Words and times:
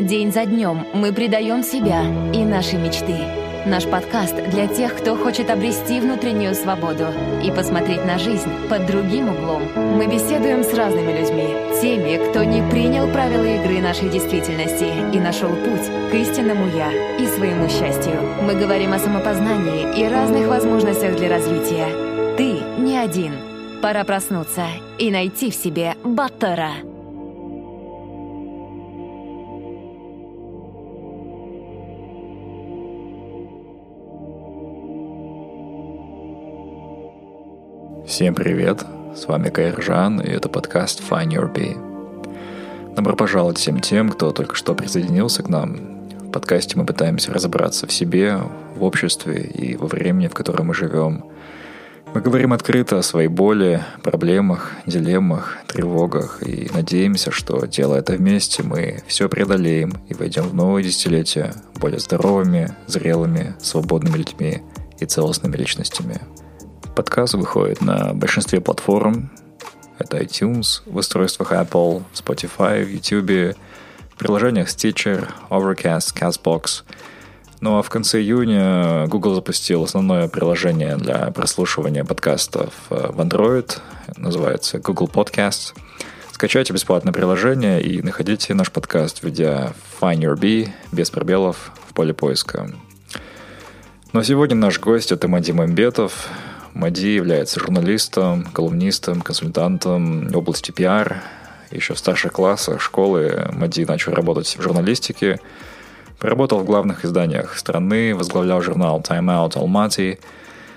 День 0.00 0.30
за 0.30 0.44
днем 0.44 0.86
мы 0.92 1.10
предаем 1.10 1.62
себя 1.62 2.02
и 2.34 2.44
наши 2.44 2.76
мечты. 2.76 3.16
Наш 3.64 3.84
подкаст 3.86 4.36
для 4.50 4.66
тех, 4.66 4.94
кто 4.94 5.16
хочет 5.16 5.48
обрести 5.48 6.00
внутреннюю 6.00 6.54
свободу 6.54 7.06
и 7.42 7.50
посмотреть 7.50 8.04
на 8.04 8.18
жизнь 8.18 8.50
под 8.68 8.84
другим 8.84 9.30
углом. 9.30 9.62
Мы 9.74 10.06
беседуем 10.06 10.64
с 10.64 10.74
разными 10.74 11.18
людьми, 11.18 11.48
теми, 11.80 12.28
кто 12.28 12.44
не 12.44 12.60
принял 12.70 13.10
правила 13.10 13.46
игры 13.46 13.80
нашей 13.80 14.10
действительности 14.10 14.84
и 15.16 15.18
нашел 15.18 15.48
путь 15.48 15.90
к 16.10 16.14
истинному 16.14 16.66
«я» 16.76 16.92
и 17.16 17.26
своему 17.26 17.66
счастью. 17.70 18.20
Мы 18.42 18.54
говорим 18.54 18.92
о 18.92 18.98
самопознании 18.98 19.98
и 19.98 20.06
разных 20.06 20.46
возможностях 20.46 21.16
для 21.16 21.30
развития. 21.30 21.86
Ты 22.36 22.58
не 22.78 22.98
один. 22.98 23.32
Пора 23.80 24.04
проснуться 24.04 24.66
и 24.98 25.10
найти 25.10 25.50
в 25.50 25.54
себе 25.54 25.94
Баттера. 26.04 26.72
Всем 38.06 38.36
привет, 38.36 38.84
с 39.16 39.26
вами 39.26 39.48
Кайржан, 39.48 40.20
и 40.20 40.30
это 40.30 40.48
подкаст 40.48 41.02
Find 41.10 41.26
Your 41.30 41.52
Bee. 41.52 42.94
Добро 42.94 43.16
пожаловать 43.16 43.58
всем 43.58 43.80
тем, 43.80 44.10
кто 44.10 44.30
только 44.30 44.54
что 44.54 44.76
присоединился 44.76 45.42
к 45.42 45.48
нам. 45.48 46.06
В 46.20 46.30
подкасте 46.30 46.78
мы 46.78 46.86
пытаемся 46.86 47.32
разобраться 47.32 47.88
в 47.88 47.92
себе, 47.92 48.38
в 48.76 48.84
обществе 48.84 49.42
и 49.42 49.76
во 49.76 49.88
времени, 49.88 50.28
в 50.28 50.34
котором 50.34 50.68
мы 50.68 50.74
живем. 50.74 51.24
Мы 52.14 52.20
говорим 52.20 52.52
открыто 52.52 53.00
о 53.00 53.02
своей 53.02 53.28
боли, 53.28 53.82
проблемах, 54.04 54.70
дилеммах, 54.86 55.56
тревогах 55.66 56.44
и 56.46 56.70
надеемся, 56.72 57.32
что, 57.32 57.66
делая 57.66 58.00
это 58.00 58.12
вместе, 58.12 58.62
мы 58.62 59.02
все 59.08 59.28
преодолеем 59.28 59.94
и 60.08 60.14
войдем 60.14 60.44
в 60.44 60.54
новое 60.54 60.84
десятилетие 60.84 61.54
более 61.80 61.98
здоровыми, 61.98 62.70
зрелыми, 62.86 63.56
свободными 63.58 64.16
людьми 64.16 64.62
и 65.00 65.06
целостными 65.06 65.56
личностями– 65.56 66.20
Подкаст 66.96 67.34
выходит 67.34 67.82
на 67.82 68.14
большинстве 68.14 68.58
платформ. 68.62 69.30
Это 69.98 70.16
iTunes, 70.16 70.80
в 70.86 70.96
устройствах 70.96 71.52
Apple, 71.52 72.02
Spotify, 72.14 72.90
YouTube, 72.90 73.54
в 74.14 74.16
приложениях 74.16 74.68
Stitcher, 74.68 75.28
Overcast, 75.50 76.14
CastBox. 76.18 76.84
Ну 77.60 77.76
а 77.76 77.82
в 77.82 77.90
конце 77.90 78.22
июня 78.22 79.06
Google 79.08 79.34
запустил 79.34 79.84
основное 79.84 80.28
приложение 80.28 80.96
для 80.96 81.30
прослушивания 81.32 82.02
подкастов 82.02 82.72
э, 82.88 83.10
в 83.12 83.20
Android. 83.20 83.78
Называется 84.16 84.78
Google 84.78 85.10
Podcast. 85.12 85.74
Скачайте 86.32 86.72
бесплатное 86.72 87.12
приложение 87.12 87.82
и 87.82 88.00
находите 88.00 88.54
наш 88.54 88.72
подкаст, 88.72 89.22
введя 89.22 89.74
Find 90.00 90.20
Your 90.20 90.34
Bee 90.34 90.70
без 90.92 91.10
пробелов 91.10 91.72
в 91.90 91.92
поле 91.92 92.14
поиска. 92.14 92.70
Но 94.14 94.22
сегодня 94.22 94.56
наш 94.56 94.80
гость– 94.80 95.12
это 95.12 95.28
Мадим 95.28 95.60
Амбетов, 95.60 96.30
Мади 96.76 97.14
является 97.14 97.58
журналистом, 97.58 98.44
колумнистом, 98.44 99.22
консультантом 99.22 100.28
в 100.28 100.36
области 100.36 100.72
пиар. 100.72 101.22
Еще 101.70 101.94
в 101.94 101.98
старших 101.98 102.34
классах 102.34 102.82
школы 102.82 103.48
Мади 103.52 103.86
начал 103.86 104.12
работать 104.12 104.54
в 104.58 104.60
журналистике. 104.60 105.40
Поработал 106.18 106.58
в 106.58 106.66
главных 106.66 107.06
изданиях 107.06 107.56
страны, 107.56 108.14
возглавлял 108.14 108.60
журнал 108.60 109.00
Time 109.00 109.24
Out 109.24 109.54
Almaty, 109.54 110.18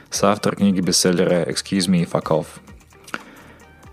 соавтор 0.09 0.55
книги 0.55 0.79
бестселлера 0.79 1.43
Excuse 1.43 1.89
Me, 1.89 2.09
Fuck 2.09 2.27
Off. 2.27 2.45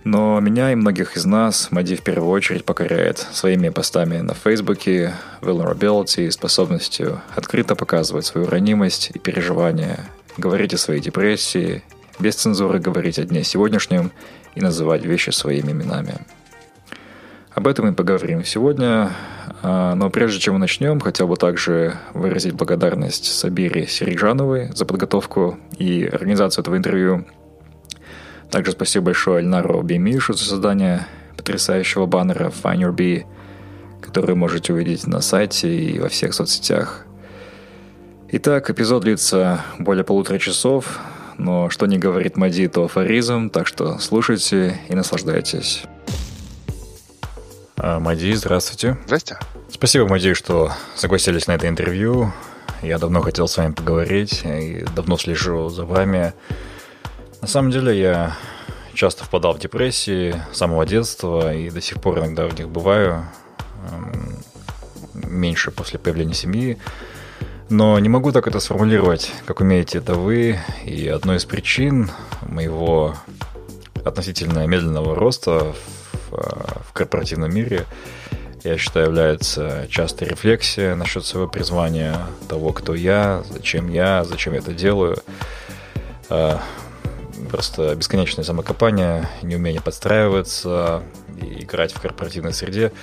Но 0.05 0.39
меня 0.39 0.71
и 0.71 0.77
многих 0.77 1.17
из 1.17 1.25
нас 1.25 1.73
Мади 1.73 1.97
в 1.97 2.03
первую 2.03 2.31
очередь 2.31 2.65
покоряет 2.65 3.19
своими 3.19 3.71
постами 3.71 4.19
на 4.19 4.35
Фейсбуке, 4.35 5.13
vulnerability, 5.41 6.31
способностью 6.31 7.21
открыто 7.35 7.75
показывать 7.75 8.27
свою 8.27 8.47
ранимость 8.47 9.11
и 9.13 9.19
переживания, 9.19 10.09
говорить 10.37 10.73
о 10.73 10.79
своей 10.79 11.01
депрессии 11.01 11.83
без 12.19 12.37
цензуры 12.37 12.79
говорить 12.79 13.19
о 13.19 13.25
дне 13.25 13.45
сегодняшнем 13.45 14.13
и 14.55 14.61
называть 14.61 15.05
вещи 15.05 15.31
своими 15.31 15.73
именами. 15.73 16.15
Об 17.57 17.67
этом 17.69 17.87
мы 17.87 17.95
поговорим 17.95 18.45
сегодня, 18.45 19.13
а, 19.63 19.95
но 19.95 20.11
прежде 20.11 20.41
чем 20.41 20.55
мы 20.55 20.61
начнем, 20.61 21.01
хотел 21.01 21.27
бы 21.27 21.37
также 21.37 21.97
выразить 22.13 22.53
благодарность 22.53 23.25
Сабире 23.25 23.87
Сережановой 23.87 24.73
за 24.75 24.85
подготовку 24.85 25.59
и 25.79 26.05
организацию 26.05 26.63
этого 26.63 26.77
интервью. 26.77 27.25
Также 28.51 28.73
спасибо 28.73 29.07
большое 29.07 29.39
Альнару 29.39 29.83
Бемишу 29.83 30.35
за 30.35 30.45
создание 30.45 31.07
потрясающего 31.37 32.07
баннера 32.07 32.51
Find 32.51 32.79
Your 32.79 32.95
Bee, 32.95 33.25
который 34.03 34.35
можете 34.35 34.73
увидеть 34.73 35.07
на 35.07 35.21
сайте 35.21 35.75
и 35.75 35.99
во 35.99 36.09
всех 36.09 36.35
соцсетях. 36.35 37.07
Итак, 38.29 38.69
эпизод 38.69 39.05
длится 39.05 39.63
более 39.79 40.05
полутора 40.05 40.39
часов, 40.39 41.01
но 41.39 41.71
что 41.71 41.87
не 41.87 41.99
говорит 41.99 42.37
Мади, 42.37 42.69
то 42.69 42.85
афоризм, 42.85 43.51
так 43.51 43.67
что 43.67 43.99
слушайте 43.99 44.81
и 44.89 44.95
наслаждайтесь. 44.95 45.85
А, 47.77 48.01
Мади, 48.01 48.33
здравствуйте. 48.35 48.97
Здрасте. 49.07 49.39
Спасибо, 49.71 50.09
Мади, 50.09 50.35
что 50.35 50.73
согласились 50.95 51.47
на 51.47 51.53
это 51.53 51.69
интервью. 51.69 52.33
Я 52.83 52.99
давно 52.99 53.21
хотел 53.21 53.49
с 53.49 53.57
вами 53.57 53.73
поговорить 53.73 54.43
и 54.45 54.85
давно 54.95 55.17
слежу 55.19 55.69
за 55.69 55.85
вами. 55.85 56.33
На 57.43 57.49
самом 57.49 57.71
деле 57.71 57.99
я 57.99 58.37
часто 58.95 59.25
впадал 59.25 59.55
в 59.55 59.59
депрессии 59.59 60.35
с 60.53 60.57
самого 60.57 60.87
детства 60.87 61.55
и 61.55 61.71
до 61.71 61.81
сих 61.81 62.01
пор 62.01 62.19
иногда 62.19 62.47
в 62.47 62.59
них 62.59 62.69
бываю. 62.69 63.27
Меньше 65.15 65.71
после 65.71 65.99
появления 65.99 66.35
семьи. 66.35 66.79
Но 67.69 67.99
не 67.99 68.09
могу 68.09 68.31
так 68.31 68.47
это 68.47 68.61
сформулировать, 68.61 69.33
как 69.45 69.61
умеете 69.61 69.99
это 69.99 70.15
вы. 70.15 70.61
И 70.85 71.09
одной 71.09 71.39
из 71.39 71.45
причин 71.45 72.11
моего 72.43 73.17
относительно 74.05 74.65
медленного 74.67 75.17
роста 75.17 75.75
в, 76.31 76.85
в 76.89 76.93
корпоративном 76.93 77.53
мире, 77.53 77.85
я 78.63 78.79
считаю, 78.79 79.07
является 79.07 79.87
частой 79.91 80.29
рефлексия 80.29 80.95
насчет 80.95 81.25
своего 81.25 81.49
призвания, 81.49 82.17
того, 82.49 82.73
кто 82.73 82.95
я, 82.95 83.43
зачем 83.51 83.89
я, 83.89 84.23
зачем 84.23 84.53
я 84.53 84.61
это 84.61 84.73
делаю. 84.73 85.19
А, 86.29 86.63
просто 87.51 87.97
бесконечное 87.97 88.45
самокопание, 88.45 89.29
неумение 89.43 89.81
подстраиваться 89.81 91.03
и 91.41 91.65
играть 91.65 91.93
в 91.93 92.01
корпоративной 92.01 92.55
среде– 92.55 92.93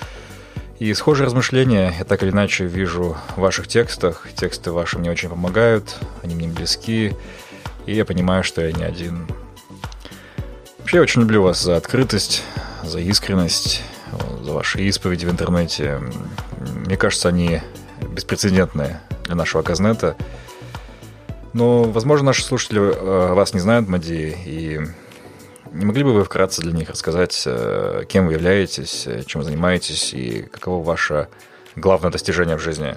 и 0.79 0.93
схожие 0.93 1.25
размышления 1.25 1.93
я 1.97 2.03
так 2.05 2.23
или 2.23 2.31
иначе 2.31 2.65
вижу 2.65 3.15
в 3.35 3.39
ваших 3.41 3.67
текстах. 3.67 4.27
Тексты 4.35 4.71
ваши 4.71 4.97
мне 4.97 5.11
очень 5.11 5.29
помогают, 5.29 5.97
они 6.23 6.35
мне 6.35 6.47
близки, 6.47 7.15
и 7.85 7.95
я 7.95 8.05
понимаю, 8.05 8.43
что 8.43 8.61
я 8.61 8.71
не 8.71 8.83
один. 8.83 9.27
Вообще, 10.79 10.97
я 10.97 11.03
очень 11.03 11.21
люблю 11.21 11.41
вас 11.43 11.61
за 11.61 11.77
открытость, 11.77 12.43
за 12.83 12.99
искренность, 12.99 13.81
за 14.41 14.51
ваши 14.51 14.81
исповеди 14.81 15.25
в 15.25 15.31
интернете. 15.31 16.01
Мне 16.85 16.97
кажется, 16.97 17.29
они 17.29 17.61
беспрецедентные 18.01 18.99
для 19.25 19.35
нашего 19.35 19.61
Казнета. 19.61 20.15
Но, 21.53 21.83
возможно, 21.83 22.27
наши 22.27 22.43
слушатели 22.43 22.81
э, 22.81 23.33
вас 23.33 23.53
не 23.53 23.59
знают, 23.59 23.87
Мади, 23.87 24.35
и 24.45 24.81
не 25.73 25.85
могли 25.85 26.03
бы 26.03 26.13
вы 26.13 26.23
вкратце 26.23 26.61
для 26.61 26.71
них 26.71 26.89
рассказать, 26.89 27.43
э, 27.45 28.03
кем 28.07 28.27
вы 28.27 28.33
являетесь, 28.33 29.07
э, 29.07 29.23
чем 29.25 29.41
вы 29.41 29.45
занимаетесь 29.45 30.13
и 30.13 30.43
каково 30.43 30.83
ваше 30.83 31.29
главное 31.75 32.11
достижение 32.11 32.55
в 32.55 32.61
жизни? 32.61 32.95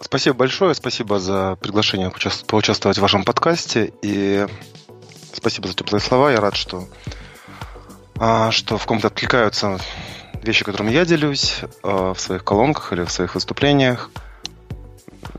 Спасибо 0.00 0.36
большое, 0.36 0.74
спасибо 0.74 1.18
за 1.18 1.56
приглашение 1.60 2.12
поучаствовать 2.46 2.98
в 2.98 3.02
вашем 3.02 3.24
подкасте 3.24 3.92
и 4.00 4.46
спасибо 5.34 5.66
за 5.66 5.74
теплые 5.74 6.00
слова. 6.00 6.30
Я 6.30 6.40
рад, 6.40 6.54
что, 6.54 6.88
а, 8.16 8.52
что 8.52 8.78
в 8.78 8.86
ком-то 8.86 9.08
откликаются 9.08 9.80
вещи, 10.42 10.64
которыми 10.64 10.92
я 10.92 11.04
делюсь 11.04 11.62
а, 11.82 12.14
в 12.14 12.20
своих 12.20 12.44
колонках 12.44 12.92
или 12.92 13.02
в 13.02 13.10
своих 13.10 13.34
выступлениях. 13.34 14.10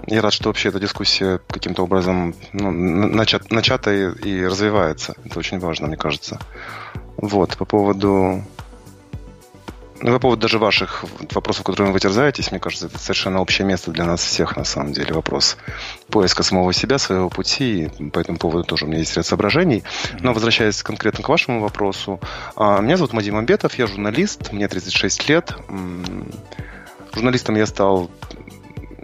Я 0.08 0.22
рад, 0.22 0.34
что 0.34 0.50
вообще 0.50 0.70
эта 0.70 0.80
дискуссия 0.80 1.40
каким-то 1.50 1.84
образом 1.84 2.34
ну, 2.54 2.72
начат, 2.72 3.52
начата 3.52 3.94
и, 3.94 4.28
и 4.28 4.46
развивается. 4.46 5.16
Это 5.26 5.40
очень 5.40 5.60
важно, 5.60 5.88
мне 5.88 5.98
кажется. 5.98 6.40
Вот, 7.18 7.58
по 7.58 7.66
поводу 7.66 8.44
Ну, 10.02 10.14
по 10.14 10.20
поводу 10.20 10.42
даже 10.42 10.58
ваших 10.58 11.04
вопросов, 11.32 11.66
которыми 11.66 11.92
вы 11.92 12.00
терзаетесь, 12.00 12.52
мне 12.52 12.60
кажется, 12.60 12.86
это 12.86 12.98
совершенно 12.98 13.42
общее 13.42 13.68
место 13.68 13.92
для 13.92 14.06
нас 14.06 14.24
всех, 14.24 14.56
на 14.56 14.64
самом 14.64 14.94
деле, 14.94 15.14
вопрос 15.14 15.58
поиска 16.10 16.44
самого 16.44 16.72
себя, 16.72 16.98
своего 16.98 17.30
пути. 17.30 17.90
По 18.14 18.20
этому 18.20 18.38
поводу 18.38 18.64
тоже 18.64 18.86
у 18.86 18.88
меня 18.88 19.00
есть 19.00 19.16
ряд 19.18 19.26
соображений. 19.26 19.84
Но 20.22 20.34
возвращаясь 20.34 20.82
конкретно 20.82 21.24
к 21.24 21.30
вашему 21.30 21.60
вопросу, 21.60 22.20
а, 22.56 22.80
меня 22.80 22.96
зовут 22.96 23.14
Мадим 23.14 23.36
Амбетов, 23.36 23.78
я 23.78 23.88
журналист, 23.88 24.54
мне 24.54 24.68
36 24.68 25.28
лет. 25.28 25.54
Журналистом 27.14 27.56
я 27.56 27.66
стал 27.66 28.10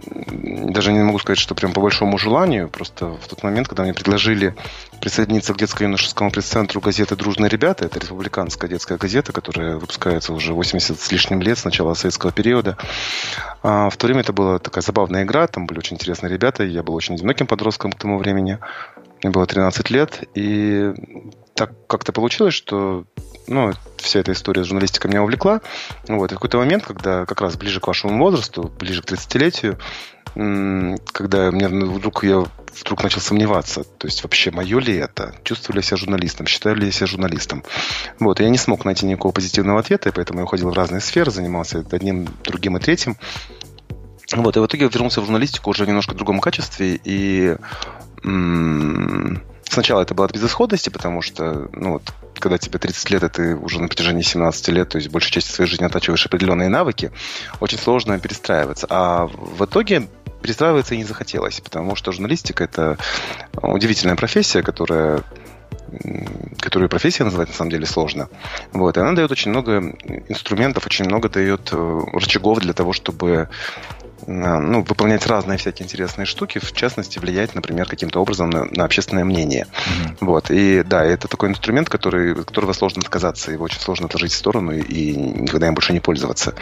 даже 0.06 0.92
не 0.92 1.02
могу 1.02 1.18
сказать, 1.18 1.38
что 1.38 1.54
прям 1.54 1.72
по 1.72 1.80
большому 1.80 2.18
желанию, 2.18 2.68
просто 2.68 3.06
в 3.06 3.28
тот 3.28 3.42
момент, 3.42 3.68
когда 3.68 3.82
мне 3.82 3.94
предложили 3.94 4.54
присоединиться 5.00 5.52
к 5.52 5.58
детско-юношескому 5.58 6.30
пресс-центру 6.30 6.80
газеты 6.80 7.16
«Дружные 7.16 7.48
ребята», 7.48 7.84
это 7.84 7.98
республиканская 7.98 8.68
детская 8.68 8.98
газета, 8.98 9.32
которая 9.32 9.76
выпускается 9.76 10.32
уже 10.32 10.54
80 10.54 10.98
с 10.98 11.12
лишним 11.12 11.42
лет 11.42 11.58
с 11.58 11.64
начала 11.64 11.94
советского 11.94 12.32
периода. 12.32 12.76
А 13.62 13.90
в 13.90 13.96
то 13.96 14.06
время 14.06 14.20
это 14.20 14.32
была 14.32 14.58
такая 14.58 14.82
забавная 14.82 15.24
игра, 15.24 15.46
там 15.46 15.66
были 15.66 15.78
очень 15.78 15.96
интересные 15.96 16.32
ребята, 16.32 16.64
я 16.64 16.82
был 16.82 16.94
очень 16.94 17.14
одиноким 17.14 17.46
подростком 17.46 17.92
к 17.92 17.98
тому 17.98 18.18
времени. 18.18 18.58
Мне 19.22 19.32
было 19.32 19.46
13 19.46 19.90
лет, 19.90 20.24
и 20.34 20.92
так 21.54 21.72
как-то 21.86 22.12
получилось, 22.12 22.54
что 22.54 23.04
ну, 23.46 23.72
вся 23.96 24.20
эта 24.20 24.32
история 24.32 24.64
с 24.64 24.66
журналистикой 24.66 25.10
меня 25.10 25.22
увлекла. 25.22 25.60
Вот. 26.08 26.32
И 26.32 26.34
в 26.34 26.38
какой-то 26.38 26.58
момент, 26.58 26.84
когда 26.84 27.26
как 27.26 27.40
раз 27.40 27.56
ближе 27.56 27.80
к 27.80 27.86
вашему 27.86 28.18
возрасту, 28.18 28.70
ближе 28.78 29.02
к 29.02 29.06
30-летию, 29.06 29.78
когда 30.34 31.50
мне 31.50 31.68
вдруг 31.68 32.24
я 32.24 32.44
вдруг 32.80 33.02
начал 33.02 33.20
сомневаться, 33.20 33.84
то 33.84 34.06
есть 34.06 34.22
вообще 34.22 34.50
мое 34.50 34.78
ли 34.80 34.96
это, 34.96 35.34
чувствую 35.44 35.76
ли 35.76 35.78
я 35.78 35.82
себя 35.82 35.96
журналистом, 35.96 36.46
считаю 36.46 36.76
ли 36.76 36.86
я 36.86 36.92
себя 36.92 37.06
журналистом. 37.06 37.64
Вот, 38.18 38.40
я 38.40 38.50
не 38.50 38.58
смог 38.58 38.84
найти 38.84 39.06
никакого 39.06 39.32
позитивного 39.32 39.80
ответа, 39.80 40.10
и 40.10 40.12
поэтому 40.12 40.40
я 40.40 40.44
уходил 40.44 40.70
в 40.70 40.74
разные 40.74 41.00
сферы, 41.00 41.30
занимался 41.30 41.84
одним, 41.90 42.28
другим 42.44 42.76
и 42.76 42.80
третьим. 42.80 43.16
Вот, 44.34 44.56
и 44.56 44.60
в 44.60 44.66
итоге 44.66 44.88
вернулся 44.88 45.20
в 45.20 45.24
журналистику 45.24 45.70
уже 45.70 45.84
в 45.84 45.88
немножко 45.88 46.14
другом 46.14 46.40
качестве, 46.40 47.00
и 47.02 47.56
м- 48.24 49.42
сначала 49.68 50.02
это 50.02 50.14
было 50.14 50.26
от 50.26 50.32
безысходности, 50.32 50.90
потому 50.90 51.22
что, 51.22 51.68
ну, 51.72 51.92
вот, 51.94 52.12
когда 52.40 52.58
тебе 52.58 52.78
30 52.78 53.10
лет, 53.10 53.22
и 53.22 53.28
ты 53.28 53.56
уже 53.56 53.80
на 53.80 53.88
протяжении 53.88 54.22
17 54.22 54.68
лет, 54.68 54.88
то 54.90 54.98
есть 54.98 55.08
большую 55.10 55.32
часть 55.32 55.52
своей 55.52 55.68
жизни 55.68 55.84
оттачиваешь 55.84 56.26
определенные 56.26 56.68
навыки, 56.68 57.10
очень 57.60 57.78
сложно 57.78 58.18
перестраиваться. 58.18 58.86
А 58.90 59.26
в 59.26 59.64
итоге 59.64 60.08
перестраиваться 60.42 60.94
и 60.94 60.98
не 60.98 61.04
захотелось, 61.04 61.60
потому 61.60 61.96
что 61.96 62.12
журналистика– 62.12 62.64
это 62.64 62.98
удивительная 63.60 64.16
профессия, 64.16 64.62
которая 64.62 65.22
которую 66.60 66.88
профессия 66.88 67.24
называть 67.24 67.48
на 67.48 67.54
самом 67.54 67.70
деле 67.70 67.86
сложно. 67.86 68.28
Вот, 68.72 68.96
и 68.96 69.00
она 69.00 69.12
дает 69.12 69.30
очень 69.30 69.50
много 69.50 69.94
инструментов, 70.28 70.86
очень 70.86 71.04
много 71.04 71.28
дает 71.28 71.70
э, 71.72 72.00
рычагов 72.12 72.58
для 72.58 72.72
того, 72.72 72.92
чтобы 72.92 73.48
ну, 74.26 74.82
выполнять 74.82 75.26
разные 75.26 75.58
всякие 75.58 75.84
интересные 75.84 76.26
штуки, 76.26 76.58
в 76.58 76.72
частности, 76.72 77.18
влиять, 77.18 77.54
например, 77.54 77.88
каким-то 77.88 78.20
образом 78.20 78.50
на, 78.50 78.64
на 78.64 78.84
общественное 78.84 79.24
мнение. 79.24 79.66
Mm-hmm. 79.66 80.16
Вот. 80.20 80.50
И 80.50 80.82
да, 80.82 81.04
это 81.04 81.28
такой 81.28 81.50
инструмент, 81.50 81.88
который, 81.88 82.32
от 82.32 82.44
которого 82.44 82.72
сложно 82.72 83.02
отказаться, 83.02 83.52
его 83.52 83.64
очень 83.64 83.80
сложно 83.80 84.06
отложить 84.06 84.32
в 84.32 84.36
сторону 84.36 84.72
и 84.72 85.14
никогда 85.14 85.68
им 85.68 85.74
больше 85.74 85.92
не 85.92 86.00
пользоваться. 86.00 86.54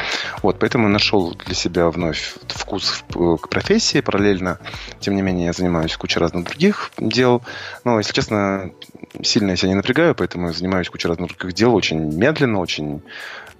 Вот, 0.43 0.59
поэтому 0.59 0.89
нашел 0.89 1.35
для 1.35 1.55
себя 1.55 1.89
вновь 1.89 2.35
вкус 2.49 3.05
к 3.09 3.49
профессии 3.49 4.01
параллельно. 4.01 4.59
Тем 5.01 5.17
не 5.17 5.23
менее, 5.23 5.47
я 5.47 5.53
занимаюсь 5.53 5.97
кучей 5.97 6.21
разных 6.21 6.45
других 6.45 6.91
дел. 6.99 7.43
Но, 7.85 7.99
если 7.99 8.13
честно, 8.13 8.73
сильно 9.23 9.51
я 9.51 9.57
себя 9.57 9.69
не 9.69 9.75
напрягаю, 9.75 10.15
поэтому 10.15 10.49
я 10.49 10.53
занимаюсь 10.53 10.89
кучей 10.89 11.09
разных 11.09 11.29
других 11.29 11.55
дел 11.55 11.75
очень 11.75 11.99
медленно, 11.99 12.61
очень 12.61 13.03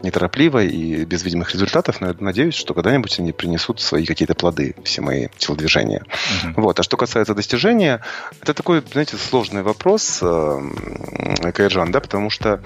неторопливо 0.05 0.63
и 0.63 1.05
без 1.05 1.25
видимых 1.25 1.53
результатов, 1.53 2.01
но 2.01 2.09
я 2.09 2.15
надеюсь, 2.19 2.55
что 2.55 2.75
когда-нибудь 2.75 3.19
они 3.19 3.33
принесут 3.33 3.81
свои 3.81 4.05
какие-то 4.05 4.35
плоды, 4.35 4.75
все 4.85 5.01
мои 5.01 5.29
телодвижения. 5.39 6.03
Uh-huh. 6.05 6.53
Вот. 6.57 6.79
А 6.79 6.83
что 6.83 6.97
касается 6.97 7.35
достижения, 7.35 8.01
это 8.41 8.55
такой, 8.55 8.83
знаете, 8.93 9.17
сложный 9.17 9.63
вопрос, 9.63 10.21
э, 10.23 11.53
Кайджан, 11.53 11.91
да, 11.91 12.01
потому 12.01 12.31
что 12.31 12.61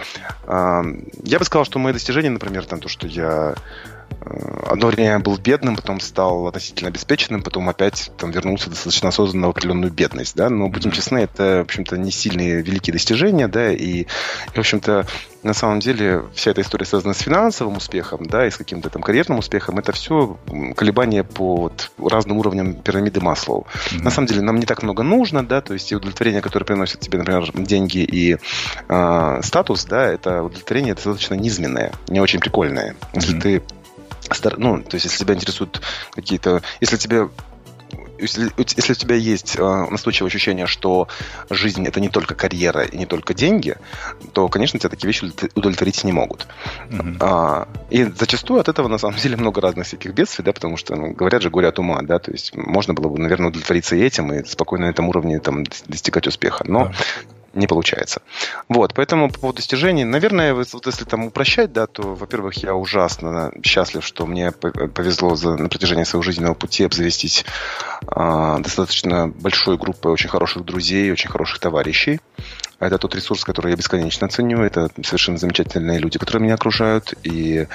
э, 0.47 0.83
я 1.25 1.39
бы 1.39 1.45
сказал, 1.45 1.65
что 1.65 1.79
мои 1.79 1.93
достижения, 1.93 2.31
например, 2.31 2.67
там 2.67 2.81
то, 2.81 2.89
что 2.89 3.07
я 3.07 3.55
одно 4.67 4.89
время 4.89 5.19
был 5.19 5.37
бедным, 5.39 5.77
потом 5.77 6.01
стал 6.01 6.47
относительно 6.47 6.89
обеспеченным, 6.89 7.43
потом 7.43 7.69
опять 7.69 8.11
там, 8.17 8.31
вернулся 8.31 8.71
достаточно 8.71 9.09
осознанно 9.09 9.49
в 9.49 9.51
определенную 9.51 9.93
бедность, 9.93 10.37
да, 10.37 10.51
но, 10.51 10.69
будем 10.69 10.91
честны, 10.91 11.19
это, 11.19 11.59
в 11.59 11.63
общем-то, 11.63 11.97
не 11.97 12.11
сильные 12.11 12.63
великие 12.63 12.93
достижения, 12.93 13.49
да, 13.49 13.73
и, 13.73 13.79
и 13.99 14.07
в 14.55 14.59
общем-то, 14.59 15.07
на 15.43 15.55
самом 15.55 15.81
деле 15.81 16.25
вся 16.35 16.51
эта 16.51 16.63
история 16.63 16.85
связана 16.85 17.15
с 17.15 17.21
финансовым 17.21 17.77
успехом, 17.77 18.27
да, 18.27 18.47
и 18.47 18.51
с 18.51 18.57
каким-то 18.57 18.91
там 18.91 19.03
карьерным 19.03 19.39
успехом, 19.39 19.79
это 19.79 19.93
все 19.93 20.37
колебания 20.77 21.25
по 21.25 21.57
вот, 21.57 21.91
разным 21.99 22.39
уровням 22.39 22.75
пирамиды 22.75 23.21
Маслоу. 23.21 23.67
Mm-hmm. 23.67 24.03
На 24.03 24.11
самом 24.11 24.27
деле 24.27 24.43
нам 24.43 24.57
не 24.57 24.67
так 24.67 24.83
много 24.83 25.03
нужно, 25.03 25.47
да, 25.47 25.61
то 25.61 25.75
есть 25.75 25.93
и 25.93 25.97
удовлетворение, 25.97 26.43
которое 26.43 26.65
приносит 26.65 27.01
тебе, 27.01 27.19
например, 27.19 27.51
деньги 27.55 27.99
и 27.99 28.37
э, 28.89 29.41
статус, 29.43 29.85
да, 29.85 30.07
это 30.07 30.43
удовлетворение 30.43 30.95
достаточно 30.95 31.35
низменное, 31.35 31.93
не 32.09 32.21
очень 32.21 32.41
прикольное. 32.41 32.93
Mm-hmm. 32.93 33.15
Если 33.15 33.41
ты 33.41 33.63
ну, 34.57 34.83
то 34.83 34.95
есть, 34.95 35.07
если 35.07 35.19
тебя 35.19 35.35
интересуют 35.35 35.81
какие-то... 36.15 36.63
Если 36.81 36.97
тебе 36.97 37.29
если, 38.19 38.51
если 38.77 38.93
у 38.93 38.97
тебя 38.97 39.15
есть 39.15 39.57
э, 39.59 39.63
настойчивое 39.63 40.29
ощущение, 40.29 40.67
что 40.67 41.09
жизнь 41.51 41.87
это 41.87 42.01
не 42.01 42.09
только 42.09 42.35
карьера 42.35 42.83
и 42.83 42.97
не 42.97 43.07
только 43.07 43.35
деньги, 43.35 43.77
то, 44.33 44.49
конечно, 44.49 44.79
тебя 44.79 44.91
такие 44.91 45.07
вещи 45.07 45.31
удовлетворить 45.55 46.03
не 46.05 46.13
могут. 46.13 46.47
Mm-hmm. 46.91 47.17
А, 47.21 47.69
и 47.91 48.05
зачастую 48.05 48.61
от 48.61 48.69
этого 48.69 48.89
на 48.89 48.99
самом 48.99 49.19
деле 49.19 49.37
много 49.37 49.61
разных 49.61 49.87
всяких 49.87 50.15
бедствий, 50.15 50.45
да, 50.45 50.53
потому 50.53 50.77
что, 50.77 50.97
ну, 50.97 51.13
говорят 51.13 51.43
же, 51.43 51.51
горе 51.51 51.69
от 51.69 51.79
ума, 51.79 52.01
да, 52.03 52.19
то 52.19 52.33
есть 52.33 52.55
можно 52.57 52.95
было 52.95 53.09
бы, 53.09 53.19
наверное, 53.19 53.49
удовлетвориться 53.49 53.97
и 53.97 54.01
этим, 54.01 54.33
и 54.33 54.45
спокойно 54.45 54.87
на 54.87 54.91
этом 54.91 55.09
уровне 55.09 55.39
там 55.39 55.65
достигать 55.87 56.27
успеха. 56.27 56.65
Но 56.67 56.87
yeah 56.87 56.95
не 57.55 57.67
получается. 57.67 58.23
Вот, 58.69 58.95
поэтому 58.95 59.31
по 59.31 59.41
поводу 59.41 59.57
достижений, 59.57 60.05
наверное, 60.05 60.55
вот 60.55 60.87
если 60.87 61.05
там 61.05 61.25
упрощать, 61.25 61.73
да, 61.73 61.87
то, 61.87 62.15
во-первых, 62.15 62.63
я 62.63 62.75
ужасно 62.75 63.53
счастлив, 63.63 64.05
что 64.05 64.27
мне 64.27 64.53
повезло 64.53 65.35
за, 65.37 65.57
на 65.57 65.69
протяжении 65.69 66.05
своего 66.05 66.23
жизненного 66.23 66.55
пути 66.55 66.85
обзавестись 66.85 67.45
э, 68.07 68.57
достаточно 68.61 69.29
большой 69.29 69.79
группой 69.79 70.13
очень 70.13 70.29
хороших 70.29 70.65
друзей, 70.65 71.11
очень 71.13 71.31
хороших 71.31 71.59
товарищей. 71.59 72.21
Это 72.81 72.97
тот 72.97 73.17
ресурс, 73.17 73.43
который 73.43 73.71
я 73.73 73.77
бесконечно 73.77 74.29
ценю. 74.29 74.63
Это 74.63 74.89
совершенно 75.03 75.37
замечательные 75.37 75.99
люди, 75.99 76.17
которые 76.17 76.45
меня 76.45 76.55
окружают. 76.55 77.13
И 77.25 77.67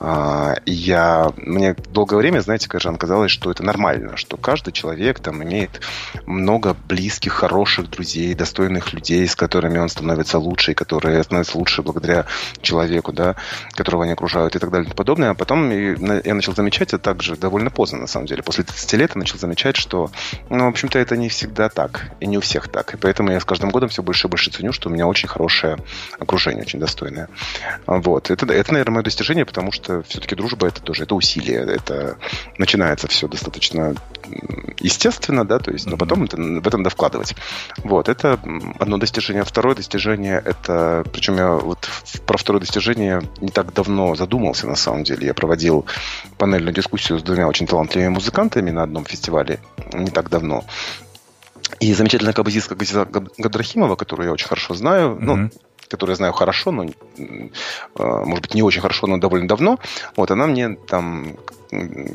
э, 0.00 0.54
я... 0.64 1.32
Мне 1.36 1.74
долгое 1.90 2.16
время, 2.16 2.38
знаете, 2.38 2.68
Кажан, 2.68 2.96
казалось, 2.96 3.32
что 3.32 3.50
это 3.50 3.64
нормально, 3.64 4.16
что 4.16 4.36
каждый 4.36 4.72
человек 4.72 5.18
там 5.18 5.42
имеет 5.42 5.80
много 6.24 6.76
близких, 6.86 7.32
хороших 7.32 7.90
друзей, 7.90 8.34
достойных 8.34 8.92
людей, 8.92 9.26
с 9.26 9.34
которыми 9.34 9.78
он 9.78 9.88
становится 9.88 10.38
лучше, 10.38 10.70
и 10.70 10.74
которые 10.74 11.24
становятся 11.24 11.58
лучше 11.58 11.82
благодаря 11.82 12.26
человеку, 12.60 13.12
да, 13.12 13.34
которого 13.72 14.04
они 14.04 14.12
окружают 14.12 14.54
и 14.54 14.60
так 14.60 14.70
далее 14.70 14.88
и 14.88 14.94
подобное. 14.94 15.30
А 15.30 15.34
потом 15.34 15.68
я 15.70 16.34
начал 16.34 16.54
замечать 16.54 16.88
это 16.88 16.98
также 17.00 17.34
довольно 17.36 17.70
поздно, 17.70 17.98
на 17.98 18.06
самом 18.06 18.26
деле. 18.26 18.44
После 18.44 18.62
30 18.62 18.92
лет 18.92 19.10
я 19.16 19.18
начал 19.18 19.36
замечать, 19.36 19.74
что, 19.74 20.12
ну, 20.48 20.66
в 20.66 20.68
общем-то, 20.68 20.96
это 20.96 21.16
не 21.16 21.28
всегда 21.28 21.68
так, 21.68 22.12
и 22.20 22.26
не 22.26 22.38
у 22.38 22.40
всех 22.40 22.68
так. 22.68 22.94
И 22.94 22.96
поэтому 22.96 23.32
я 23.32 23.40
с 23.40 23.44
каждым 23.44 23.70
годом 23.70 23.88
все 23.88 24.04
больше 24.04 24.28
и 24.28 24.30
больше 24.30 24.43
ценю, 24.50 24.72
что 24.72 24.88
у 24.88 24.92
меня 24.92 25.06
очень 25.06 25.28
хорошее 25.28 25.78
окружение, 26.18 26.62
очень 26.62 26.80
достойное. 26.80 27.28
Вот. 27.86 28.30
Это, 28.30 28.46
это 28.52 28.72
наверное, 28.72 28.94
мое 28.94 29.04
достижение, 29.04 29.44
потому 29.44 29.72
что 29.72 30.02
все-таки 30.02 30.34
дружба 30.34 30.68
это 30.68 30.80
тоже 30.80 31.04
это 31.04 31.14
усилие. 31.14 31.60
Это 31.60 32.16
начинается 32.58 33.08
все 33.08 33.28
достаточно 33.28 33.94
естественно, 34.80 35.44
да, 35.44 35.58
то 35.58 35.70
есть, 35.70 35.86
но 35.86 35.96
потом 35.96 36.24
это, 36.24 36.36
в 36.36 36.66
этом 36.66 36.80
надо 36.82 36.90
вкладывать. 36.90 37.34
Вот, 37.78 38.08
это 38.08 38.38
одно 38.78 38.98
достижение. 38.98 39.44
Второе 39.44 39.74
достижение, 39.74 40.42
это, 40.44 41.04
причем 41.12 41.36
я 41.36 41.52
вот 41.52 41.88
про 42.26 42.38
второе 42.38 42.60
достижение 42.60 43.22
не 43.40 43.48
так 43.48 43.72
давно 43.72 44.14
задумался, 44.14 44.66
на 44.66 44.76
самом 44.76 45.04
деле. 45.04 45.26
Я 45.26 45.34
проводил 45.34 45.86
панельную 46.38 46.74
дискуссию 46.74 47.18
с 47.18 47.22
двумя 47.22 47.48
очень 47.48 47.66
талантливыми 47.66 48.08
музыкантами 48.08 48.70
на 48.70 48.82
одном 48.82 49.04
фестивале 49.04 49.60
не 49.92 50.10
так 50.10 50.30
давно. 50.30 50.64
И 51.80 51.92
замечательная 51.94 52.32
кабазистка 52.32 52.74
Газиза 52.74 53.04
Гадрахимова, 53.04 53.96
которую 53.96 54.26
я 54.26 54.32
очень 54.32 54.48
хорошо 54.48 54.74
знаю, 54.74 55.10
mm-hmm. 55.10 55.20
ну, 55.20 55.50
которую 55.88 56.14
я 56.14 56.16
знаю 56.16 56.32
хорошо, 56.32 56.72
но, 56.72 56.86
а, 57.94 58.24
может 58.24 58.42
быть, 58.42 58.54
не 58.54 58.62
очень 58.62 58.80
хорошо, 58.80 59.06
но 59.06 59.18
довольно 59.18 59.48
давно, 59.48 59.78
вот, 60.16 60.30
она 60.30 60.46
мне 60.46 60.76
там 60.76 61.36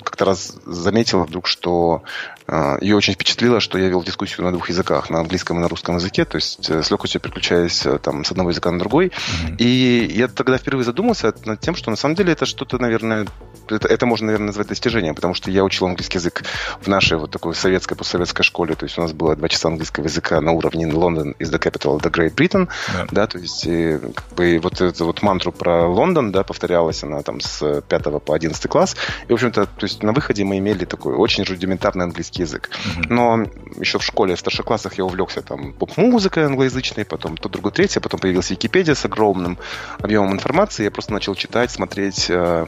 как-то 0.03 0.25
раз 0.25 0.57
заметила 0.65 1.23
вдруг, 1.23 1.47
что 1.47 2.03
э, 2.47 2.77
ее 2.81 2.95
очень 2.95 3.13
впечатлило, 3.13 3.59
что 3.59 3.77
я 3.77 3.89
вел 3.89 4.03
дискуссию 4.03 4.45
на 4.45 4.51
двух 4.51 4.69
языках, 4.69 5.09
на 5.09 5.19
английском 5.19 5.57
и 5.57 5.61
на 5.61 5.67
русском 5.67 5.95
языке, 5.95 6.25
то 6.25 6.37
есть 6.37 6.69
э, 6.69 6.81
с 6.81 6.91
легкостью 6.91 7.21
переключаясь 7.21 7.85
э, 7.85 7.97
там, 7.99 8.23
с 8.23 8.31
одного 8.31 8.49
языка 8.51 8.71
на 8.71 8.79
другой. 8.79 9.07
Mm-hmm. 9.07 9.57
И 9.57 10.13
я 10.13 10.27
тогда 10.27 10.57
впервые 10.57 10.85
задумался 10.85 11.33
над 11.45 11.59
тем, 11.59 11.75
что 11.75 11.89
на 11.89 11.97
самом 11.97 12.15
деле 12.15 12.33
это 12.33 12.45
что-то, 12.45 12.77
наверное, 12.77 13.27
это, 13.71 13.87
это 13.87 14.05
можно, 14.05 14.27
наверное, 14.27 14.47
назвать 14.47 14.67
достижением, 14.67 15.15
потому 15.15 15.33
что 15.33 15.51
я 15.51 15.63
учил 15.63 15.87
английский 15.87 16.17
язык 16.17 16.43
в 16.81 16.87
нашей 16.87 17.17
вот 17.17 17.31
такой 17.31 17.55
советской, 17.55 17.95
постсоветской 17.95 18.43
школе, 18.43 18.75
то 18.75 18.85
есть 18.85 18.97
у 18.97 19.01
нас 19.01 19.13
было 19.13 19.35
два 19.35 19.47
часа 19.49 19.69
английского 19.69 20.05
языка 20.05 20.41
на 20.41 20.51
уровне 20.51 20.87
Лондон 20.87 21.35
is 21.39 21.51
the 21.51 21.59
capital 21.59 21.97
of 21.97 22.01
the 22.01 22.11
Great 22.11 22.35
Britain, 22.35 22.69
да, 22.87 23.07
да 23.11 23.27
то 23.27 23.37
есть 23.37 23.65
и, 23.65 23.97
как 24.15 24.25
бы, 24.35 24.59
вот 24.61 24.81
эту 24.81 25.05
вот 25.05 25.21
мантру 25.21 25.51
про 25.51 25.87
Лондон, 25.87 26.31
да, 26.31 26.43
повторялась 26.43 27.03
она 27.03 27.21
там 27.21 27.39
с 27.41 27.81
5 27.87 28.23
по 28.23 28.33
11 28.33 28.67
класс, 28.67 28.95
и, 29.27 29.31
в 29.31 29.33
общем-то, 29.33 29.65
то 29.65 29.85
есть 29.85 30.03
на 30.03 30.13
выходе 30.13 30.43
мы 30.43 30.57
имели 30.57 30.85
такой 30.85 31.15
очень 31.15 31.43
рудиментарный 31.43 32.05
английский 32.05 32.43
язык. 32.43 32.69
Mm-hmm. 32.69 33.05
Но 33.09 33.45
еще 33.79 33.99
в 33.99 34.03
школе, 34.03 34.35
в 34.35 34.39
старших 34.39 34.65
классах 34.65 34.93
я 34.97 35.05
увлекся 35.05 35.41
там 35.41 35.73
поп-музыкой 35.73 36.45
англоязычной, 36.45 37.05
потом 37.05 37.37
то, 37.37 37.49
другое, 37.49 37.71
третье, 37.71 37.99
потом 37.99 38.19
появилась 38.19 38.49
Википедия 38.49 38.95
с 38.95 39.05
огромным 39.05 39.57
объемом 39.99 40.33
информации, 40.33 40.83
я 40.83 40.91
просто 40.91 41.13
начал 41.13 41.35
читать, 41.35 41.71
смотреть 41.71 42.27
э, 42.29 42.65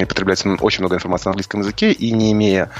и 0.00 0.04
потреблять 0.04 0.35
очень 0.60 0.80
много 0.80 0.96
информации 0.96 1.28
на 1.28 1.30
английском 1.32 1.60
языке, 1.60 1.92
и 1.92 2.12
не 2.12 2.32
имея, 2.32 2.70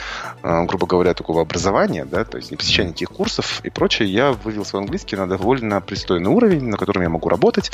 э, 0.43 0.65
грубо 0.65 0.87
говоря, 0.87 1.15
такого 1.15 1.43
образования, 1.43 2.05
да, 2.05 2.25
то 2.25 2.37
есть 2.37 2.51
не 2.51 2.57
посещая 2.57 2.87
никаких 2.87 3.11
курсов 3.11 3.61
и 3.65 3.71
прочее, 3.71 4.13
я 4.13 4.33
вывел 4.33 4.65
свой 4.65 4.83
английский 4.83 5.17
на 5.17 5.29
довольно 5.29 5.81
пристойный 5.81 6.31
уровень, 6.31 6.69
на 6.69 6.77
котором 6.77 7.03
я 7.03 7.09
могу 7.09 7.29
работать, 7.29 7.71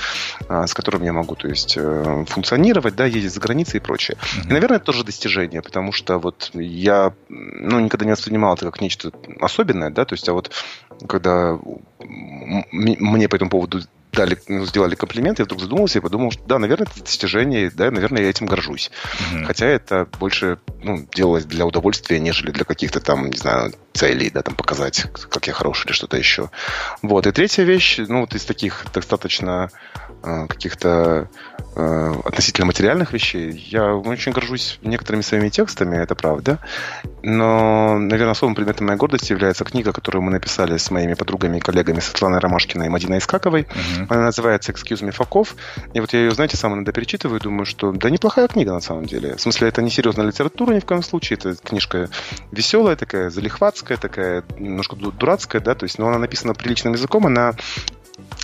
э, 0.48 0.66
с 0.66 0.74
которым 0.74 1.02
я 1.02 1.12
могу, 1.12 1.34
то 1.34 1.48
есть, 1.48 1.76
э, 1.76 2.24
функционировать, 2.28 2.94
да, 2.94 3.06
ездить 3.06 3.32
за 3.32 3.40
границей 3.40 3.78
и 3.78 3.82
прочее. 3.82 4.16
Mm-hmm. 4.16 4.48
И, 4.48 4.52
наверное, 4.52 4.76
это 4.76 4.86
тоже 4.86 5.04
достижение, 5.04 5.62
потому 5.62 5.92
что 5.92 6.18
вот 6.18 6.50
я, 6.54 7.12
ну, 7.28 7.80
никогда 7.80 8.06
не 8.06 8.12
воспринимал 8.12 8.54
это 8.54 8.66
как 8.66 8.80
нечто 8.80 9.12
особенное, 9.40 9.90
да, 9.90 10.04
то 10.04 10.14
есть, 10.14 10.28
а 10.28 10.32
вот 10.32 10.50
когда 11.08 11.58
мне 12.00 13.28
по 13.28 13.36
этому 13.36 13.50
поводу 13.50 13.80
дали, 14.12 14.38
ну, 14.48 14.66
сделали 14.66 14.94
комплимент, 14.94 15.38
я 15.38 15.44
вдруг 15.44 15.60
задумался 15.60 15.98
и 15.98 16.02
подумал, 16.02 16.30
что 16.30 16.42
да, 16.44 16.58
наверное, 16.58 16.86
это 16.86 17.00
достижение, 17.02 17.70
да, 17.70 17.90
наверное, 17.90 18.22
я 18.22 18.30
этим 18.30 18.46
горжусь. 18.46 18.90
Mm-hmm. 18.90 19.44
Хотя 19.44 19.66
это 19.66 20.06
больше 20.20 20.58
ну, 20.82 21.06
делалось 21.14 21.46
для 21.46 21.66
удовольствия, 21.66 22.20
нежели 22.20 22.50
для 22.50 22.64
каких-то 22.64 23.00
там, 23.00 23.30
не 23.30 23.36
знаю, 23.36 23.72
целей, 23.94 24.30
да, 24.30 24.42
там 24.42 24.54
показать, 24.54 25.06
как 25.30 25.46
я 25.46 25.52
хороший 25.52 25.86
или 25.86 25.92
что-то 25.92 26.16
еще. 26.16 26.50
Вот. 27.00 27.26
И 27.26 27.32
третья 27.32 27.64
вещь, 27.64 27.98
ну, 27.98 28.20
вот 28.20 28.34
из 28.34 28.44
таких 28.44 28.84
достаточно 28.92 29.70
каких-то 30.22 31.28
э, 31.74 32.12
относительно 32.24 32.66
материальных 32.66 33.12
вещей, 33.12 33.50
я 33.70 33.94
очень 33.94 34.32
горжусь 34.32 34.78
некоторыми 34.82 35.22
своими 35.22 35.48
текстами, 35.48 35.96
это 35.96 36.14
правда. 36.14 36.58
Но, 37.22 37.98
наверное, 37.98 38.32
особым 38.32 38.54
предметом 38.54 38.86
моей 38.86 38.98
гордости 38.98 39.32
является 39.32 39.64
книга, 39.64 39.92
которую 39.92 40.22
мы 40.22 40.30
написали 40.30 40.76
с 40.76 40.90
моими 40.90 41.14
подругами 41.14 41.58
и 41.58 41.60
коллегами 41.60 42.00
Светланой 42.00 42.38
Ромашкиной 42.38 42.86
и 42.86 42.88
Мадиной 42.88 43.18
Искаковой. 43.18 43.62
Uh-huh. 43.62 44.06
Она 44.08 44.22
называется 44.26 44.72
«Excuse 44.72 45.02
me, 45.02 45.10
Факов». 45.12 45.56
И 45.94 46.00
вот 46.00 46.12
я 46.12 46.20
ее, 46.20 46.30
знаете, 46.32 46.56
сам 46.56 46.74
иногда 46.74 46.92
перечитываю 46.92 47.38
и 47.38 47.42
думаю, 47.42 47.64
что 47.64 47.92
да 47.92 48.10
неплохая 48.10 48.48
книга 48.48 48.72
на 48.72 48.80
самом 48.80 49.06
деле. 49.06 49.36
В 49.36 49.40
смысле, 49.40 49.68
это 49.68 49.82
не 49.82 49.90
серьезная 49.90 50.26
литература 50.26 50.72
ни 50.72 50.80
в 50.80 50.84
коем 50.84 51.02
случае. 51.02 51.38
Это 51.38 51.54
книжка 51.56 52.08
веселая 52.50 52.96
такая, 52.96 53.30
залихватская 53.30 53.96
такая, 53.96 54.44
немножко 54.58 54.96
дурацкая, 54.96 55.60
да, 55.60 55.74
то 55.74 55.84
есть, 55.84 55.98
но 55.98 56.08
она 56.08 56.18
написана 56.18 56.54
приличным 56.54 56.94
языком, 56.94 57.26
она 57.26 57.54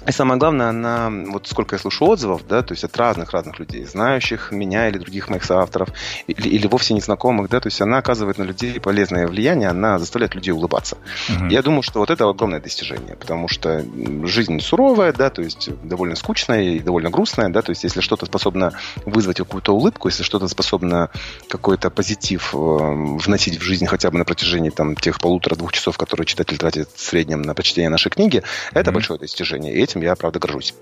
и 0.08 0.12
самое 0.12 0.38
главное, 0.38 0.70
она, 0.70 1.10
вот 1.10 1.46
сколько 1.46 1.74
я 1.74 1.78
слушаю 1.78 2.10
отзывов, 2.10 2.46
да, 2.48 2.62
то 2.62 2.72
есть 2.72 2.84
от 2.84 2.96
разных-разных 2.96 3.58
людей, 3.58 3.84
знающих 3.84 4.52
меня 4.52 4.88
или 4.88 4.98
других 4.98 5.28
моих 5.28 5.44
соавторов, 5.44 5.90
или, 6.26 6.48
или 6.48 6.66
вовсе 6.66 6.94
незнакомых, 6.94 7.50
да, 7.50 7.60
то 7.60 7.66
есть 7.66 7.80
она 7.80 7.98
оказывает 7.98 8.38
на 8.38 8.44
людей 8.44 8.80
полезное 8.80 9.26
влияние, 9.26 9.68
она 9.68 9.98
заставляет 9.98 10.34
людей 10.34 10.52
улыбаться. 10.52 10.96
Uh-huh. 11.28 11.50
Я 11.50 11.62
думаю, 11.62 11.82
что 11.82 12.00
вот 12.00 12.10
это 12.10 12.28
огромное 12.28 12.60
достижение, 12.60 13.16
потому 13.16 13.48
что 13.48 13.84
жизнь 14.24 14.60
суровая, 14.60 15.12
да, 15.12 15.30
то 15.30 15.42
есть 15.42 15.68
довольно 15.82 16.16
скучная 16.16 16.62
и 16.62 16.78
довольно 16.78 17.10
грустная, 17.10 17.50
да, 17.50 17.60
то 17.62 17.70
есть 17.70 17.84
если 17.84 18.00
что-то 18.00 18.26
способно 18.26 18.72
вызвать 19.04 19.36
какую-то 19.36 19.74
улыбку, 19.74 20.08
если 20.08 20.22
что-то 20.22 20.48
способно 20.48 21.10
какой-то 21.48 21.90
позитив 21.90 22.54
э, 22.54 22.58
вносить 22.58 23.58
в 23.58 23.62
жизнь 23.62 23.86
хотя 23.86 24.10
бы 24.10 24.18
на 24.18 24.24
протяжении 24.24 24.70
там 24.70 24.96
тех 24.96 25.20
полутора-двух 25.20 25.72
часов, 25.72 25.98
которые 25.98 26.26
читатель 26.26 26.56
тратит 26.56 26.88
в 26.94 27.00
среднем 27.00 27.42
на 27.42 27.54
прочтение 27.54 27.90
нашей 27.90 28.10
книги, 28.10 28.42
это 28.72 28.90
uh-huh. 28.90 28.94
большое 28.94 29.20
достижение. 29.20 29.74
И 29.74 29.82
этим 29.82 29.97
я, 30.00 30.16
правда, 30.16 30.38
горжусь. 30.38 30.74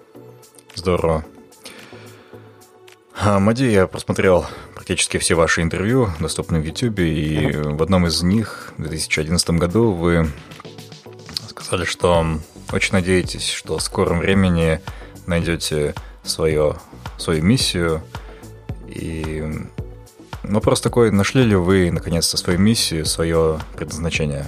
Здорово. 0.74 1.24
А, 3.18 3.38
Мади, 3.38 3.64
я 3.64 3.86
просмотрел 3.86 4.46
практически 4.74 5.18
все 5.18 5.34
ваши 5.34 5.62
интервью, 5.62 6.10
доступные 6.20 6.60
в 6.60 6.64
YouTube, 6.64 7.00
и 7.00 7.50
в 7.50 7.82
одном 7.82 8.06
из 8.06 8.22
них 8.22 8.72
в 8.76 8.82
2011 8.82 9.50
году 9.50 9.92
вы 9.92 10.30
сказали, 11.48 11.84
что 11.84 12.24
очень 12.72 12.92
надеетесь, 12.92 13.48
что 13.48 13.78
в 13.78 13.82
скором 13.82 14.18
времени 14.18 14.80
найдете 15.26 15.94
свое, 16.22 16.76
свою 17.18 17.42
миссию. 17.42 18.02
И 18.86 19.44
вопрос 20.42 20.80
такой, 20.80 21.10
нашли 21.10 21.42
ли 21.42 21.56
вы 21.56 21.90
наконец-то 21.90 22.36
свою 22.36 22.58
миссию, 22.58 23.06
свое 23.06 23.58
предназначение? 23.76 24.46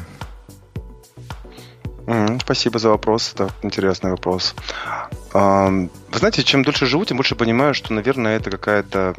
Спасибо 2.41 2.79
за 2.79 2.89
вопрос, 2.89 3.33
это 3.35 3.51
интересный 3.63 4.11
вопрос. 4.11 4.55
Вы 5.33 5.91
знаете, 6.13 6.43
чем 6.43 6.63
дольше 6.63 6.87
живу, 6.87 7.05
тем 7.05 7.19
больше 7.19 7.37
понимаю, 7.37 7.75
что, 7.75 7.93
наверное, 7.93 8.37
это 8.37 8.51
какая-то 8.51 9.15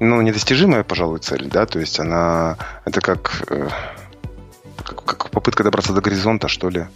ну, 0.00 0.20
недостижимая, 0.20 0.84
пожалуй, 0.84 1.18
цель, 1.20 1.48
да, 1.48 1.66
то 1.66 1.78
есть 1.78 1.98
она, 1.98 2.56
это 2.84 3.00
как, 3.00 3.42
э, 3.48 3.68
как, 4.84 5.04
как 5.04 5.30
попытка 5.30 5.64
добраться 5.64 5.92
до 5.92 6.00
горизонта, 6.00 6.48
что 6.48 6.68
ли. 6.68 6.86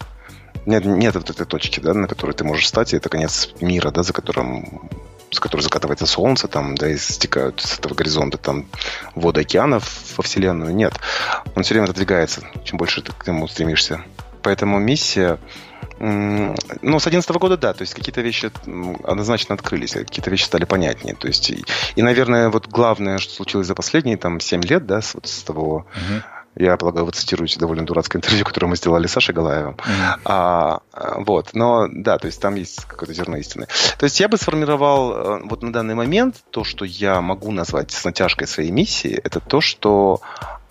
Нет, 0.66 0.84
нет 0.84 1.14
вот 1.14 1.28
этой 1.28 1.46
точки, 1.46 1.80
да, 1.80 1.94
на 1.94 2.06
которой 2.06 2.32
ты 2.32 2.44
можешь 2.44 2.68
стать, 2.68 2.92
и 2.92 2.96
это 2.96 3.08
конец 3.08 3.50
мира, 3.60 3.90
да, 3.90 4.02
за 4.02 4.12
которым 4.12 4.88
с 5.30 5.40
которой 5.40 5.62
закатывается 5.62 6.04
солнце, 6.04 6.46
там, 6.46 6.74
да, 6.76 6.90
и 6.90 6.98
стекают 6.98 7.60
с 7.60 7.78
этого 7.78 7.94
горизонта 7.94 8.36
там 8.36 8.66
воды 9.14 9.40
океанов 9.40 9.90
во 10.16 10.22
Вселенную. 10.22 10.74
Нет. 10.74 10.92
Он 11.56 11.62
все 11.62 11.72
время 11.72 11.84
отодвигается, 11.84 12.42
чем 12.64 12.76
больше 12.76 13.00
ты 13.00 13.12
к 13.12 13.26
нему 13.26 13.48
стремишься. 13.48 14.04
Поэтому 14.42 14.78
миссия... 14.78 15.38
Ну, 15.98 16.54
с 16.98 17.04
2011 17.04 17.30
года, 17.36 17.56
да, 17.56 17.72
то 17.72 17.82
есть 17.82 17.94
какие-то 17.94 18.22
вещи 18.22 18.50
однозначно 19.04 19.54
открылись, 19.54 19.92
какие-то 19.92 20.30
вещи 20.30 20.44
стали 20.44 20.64
понятнее. 20.64 21.14
То 21.14 21.28
есть, 21.28 21.50
и, 21.50 21.64
и, 21.94 22.02
наверное, 22.02 22.50
вот 22.50 22.66
главное, 22.66 23.18
что 23.18 23.34
случилось 23.34 23.68
за 23.68 23.74
последние 23.74 24.16
там 24.16 24.40
7 24.40 24.62
лет, 24.62 24.86
да, 24.86 25.00
с, 25.00 25.14
вот 25.14 25.26
с 25.26 25.42
того... 25.42 25.86
Uh-huh. 25.94 26.22
Я 26.54 26.76
полагаю, 26.76 27.06
вы 27.06 27.12
цитируете 27.12 27.58
довольно 27.58 27.86
дурацкое 27.86 28.18
интервью, 28.18 28.44
которое 28.44 28.66
мы 28.66 28.76
сделали 28.76 29.06
с 29.06 29.12
Сашей 29.12 29.34
Галаевым. 29.34 29.74
Mm-hmm. 29.74 30.20
А, 30.26 30.80
вот, 31.16 31.54
но 31.54 31.88
да, 31.90 32.18
то 32.18 32.26
есть 32.26 32.42
там 32.42 32.56
есть 32.56 32.84
какое-то 32.84 33.14
зерно 33.14 33.38
истины. 33.38 33.68
То 33.98 34.04
есть 34.04 34.20
я 34.20 34.28
бы 34.28 34.36
сформировал 34.36 35.12
э, 35.12 35.40
вот 35.44 35.62
на 35.62 35.72
данный 35.72 35.94
момент 35.94 36.36
то, 36.50 36.62
что 36.62 36.84
я 36.84 37.22
могу 37.22 37.52
назвать 37.52 37.90
с 37.90 38.04
натяжкой 38.04 38.46
своей 38.46 38.70
миссии, 38.70 39.18
это 39.24 39.40
то, 39.40 39.62
что 39.62 40.20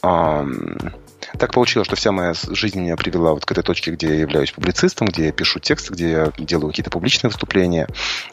эм, 0.04 0.94
так 1.38 1.54
получилось, 1.54 1.88
что 1.88 1.96
вся 1.96 2.12
моя 2.12 2.34
жизнь 2.50 2.80
меня 2.80 2.96
привела 2.96 3.34
вот 3.34 3.46
к 3.46 3.52
этой 3.52 3.64
точке, 3.64 3.92
где 3.92 4.08
я 4.08 4.16
являюсь 4.16 4.52
публицистом, 4.52 5.08
где 5.08 5.28
я 5.28 5.32
пишу 5.32 5.60
тексты, 5.60 5.94
где 5.94 6.12
я 6.12 6.32
делаю 6.38 6.70
какие-то 6.70 6.90
публичные 6.90 7.30
выступления. 7.30 7.88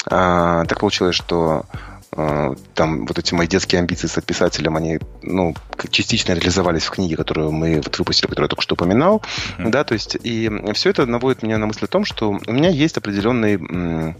А, 0.06 0.64
так 0.64 0.80
получилось, 0.80 1.16
что 1.16 1.66
там 2.74 3.06
вот 3.06 3.18
эти 3.18 3.34
мои 3.34 3.46
детские 3.46 3.80
амбиции 3.80 4.08
стать 4.08 4.24
писателем, 4.24 4.76
они, 4.76 4.98
ну, 5.22 5.54
частично 5.90 6.32
реализовались 6.32 6.84
в 6.84 6.90
книге, 6.90 7.16
которую 7.16 7.52
мы 7.52 7.76
вот 7.76 7.96
выпустили, 7.98 8.28
которую 8.28 8.46
я 8.46 8.48
только 8.48 8.62
что 8.62 8.74
упоминал, 8.74 9.22
mm-hmm. 9.58 9.70
да, 9.70 9.84
то 9.84 9.94
есть, 9.94 10.16
и 10.22 10.50
все 10.74 10.90
это 10.90 11.06
наводит 11.06 11.42
меня 11.42 11.58
на 11.58 11.66
мысль 11.66 11.84
о 11.84 11.88
том, 11.88 12.04
что 12.04 12.30
у 12.30 12.52
меня 12.52 12.70
есть 12.70 12.96
определенный, 12.96 14.14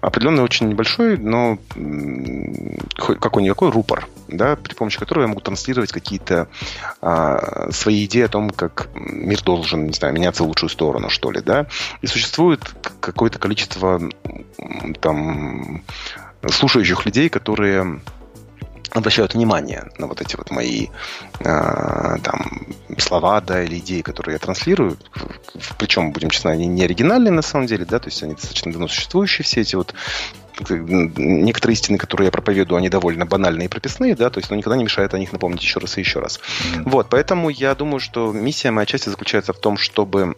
определенный 0.00 0.42
очень 0.42 0.68
небольшой, 0.68 1.16
но 1.16 1.58
какой-никакой 2.96 3.70
рупор, 3.70 4.08
да, 4.28 4.56
при 4.56 4.74
помощи 4.74 4.98
которого 4.98 5.24
я 5.24 5.28
могу 5.28 5.40
транслировать 5.40 5.92
какие-то 5.92 6.48
а, 7.00 7.70
свои 7.72 8.04
идеи 8.04 8.22
о 8.22 8.28
том, 8.28 8.50
как 8.50 8.88
мир 8.94 9.42
должен, 9.42 9.86
не 9.86 9.92
знаю, 9.92 10.14
меняться 10.14 10.44
в 10.44 10.46
лучшую 10.46 10.70
сторону, 10.70 11.08
что 11.08 11.30
ли, 11.30 11.40
да, 11.40 11.66
и 12.02 12.06
существует 12.06 12.60
какое-то 13.00 13.38
количество 13.38 14.00
там 15.00 15.82
слушающих 16.50 17.04
людей, 17.06 17.28
которые 17.28 18.00
обращают 18.90 19.34
внимание 19.34 19.90
на 19.98 20.06
вот 20.06 20.20
эти 20.20 20.36
вот 20.36 20.50
мои 20.50 20.88
э, 21.40 21.44
там 22.22 22.66
слова, 22.98 23.40
да, 23.40 23.62
или 23.62 23.78
идеи, 23.78 24.02
которые 24.02 24.34
я 24.34 24.38
транслирую. 24.38 24.98
Причем, 25.78 26.12
будем 26.12 26.30
честны, 26.30 26.50
они 26.50 26.66
не 26.66 26.84
оригинальные 26.84 27.30
на 27.32 27.42
самом 27.42 27.66
деле, 27.66 27.86
да, 27.86 27.98
то 27.98 28.08
есть 28.08 28.22
они 28.22 28.34
достаточно 28.34 28.70
давно 28.70 28.88
существующие, 28.88 29.44
все 29.44 29.62
эти 29.62 29.76
вот 29.76 29.94
некоторые 31.16 31.72
истины, 31.72 31.96
которые 31.96 32.26
я 32.26 32.30
проповедую, 32.30 32.76
они 32.76 32.90
довольно 32.90 33.24
банальные 33.24 33.66
и 33.66 33.68
прописные, 33.68 34.14
да, 34.14 34.28
то 34.28 34.38
есть, 34.38 34.50
но 34.50 34.56
никогда 34.56 34.76
не 34.76 34.84
мешает 34.84 35.14
о 35.14 35.18
них 35.18 35.32
напомнить 35.32 35.62
еще 35.62 35.80
раз 35.80 35.96
и 35.96 36.00
еще 36.00 36.20
раз. 36.20 36.38
Mm-hmm. 36.38 36.82
Вот, 36.90 37.08
поэтому 37.08 37.48
я 37.48 37.74
думаю, 37.74 38.00
что 38.00 38.32
миссия 38.32 38.70
моя 38.70 38.84
части 38.84 39.08
заключается 39.08 39.54
в 39.54 39.58
том, 39.58 39.78
чтобы 39.78 40.36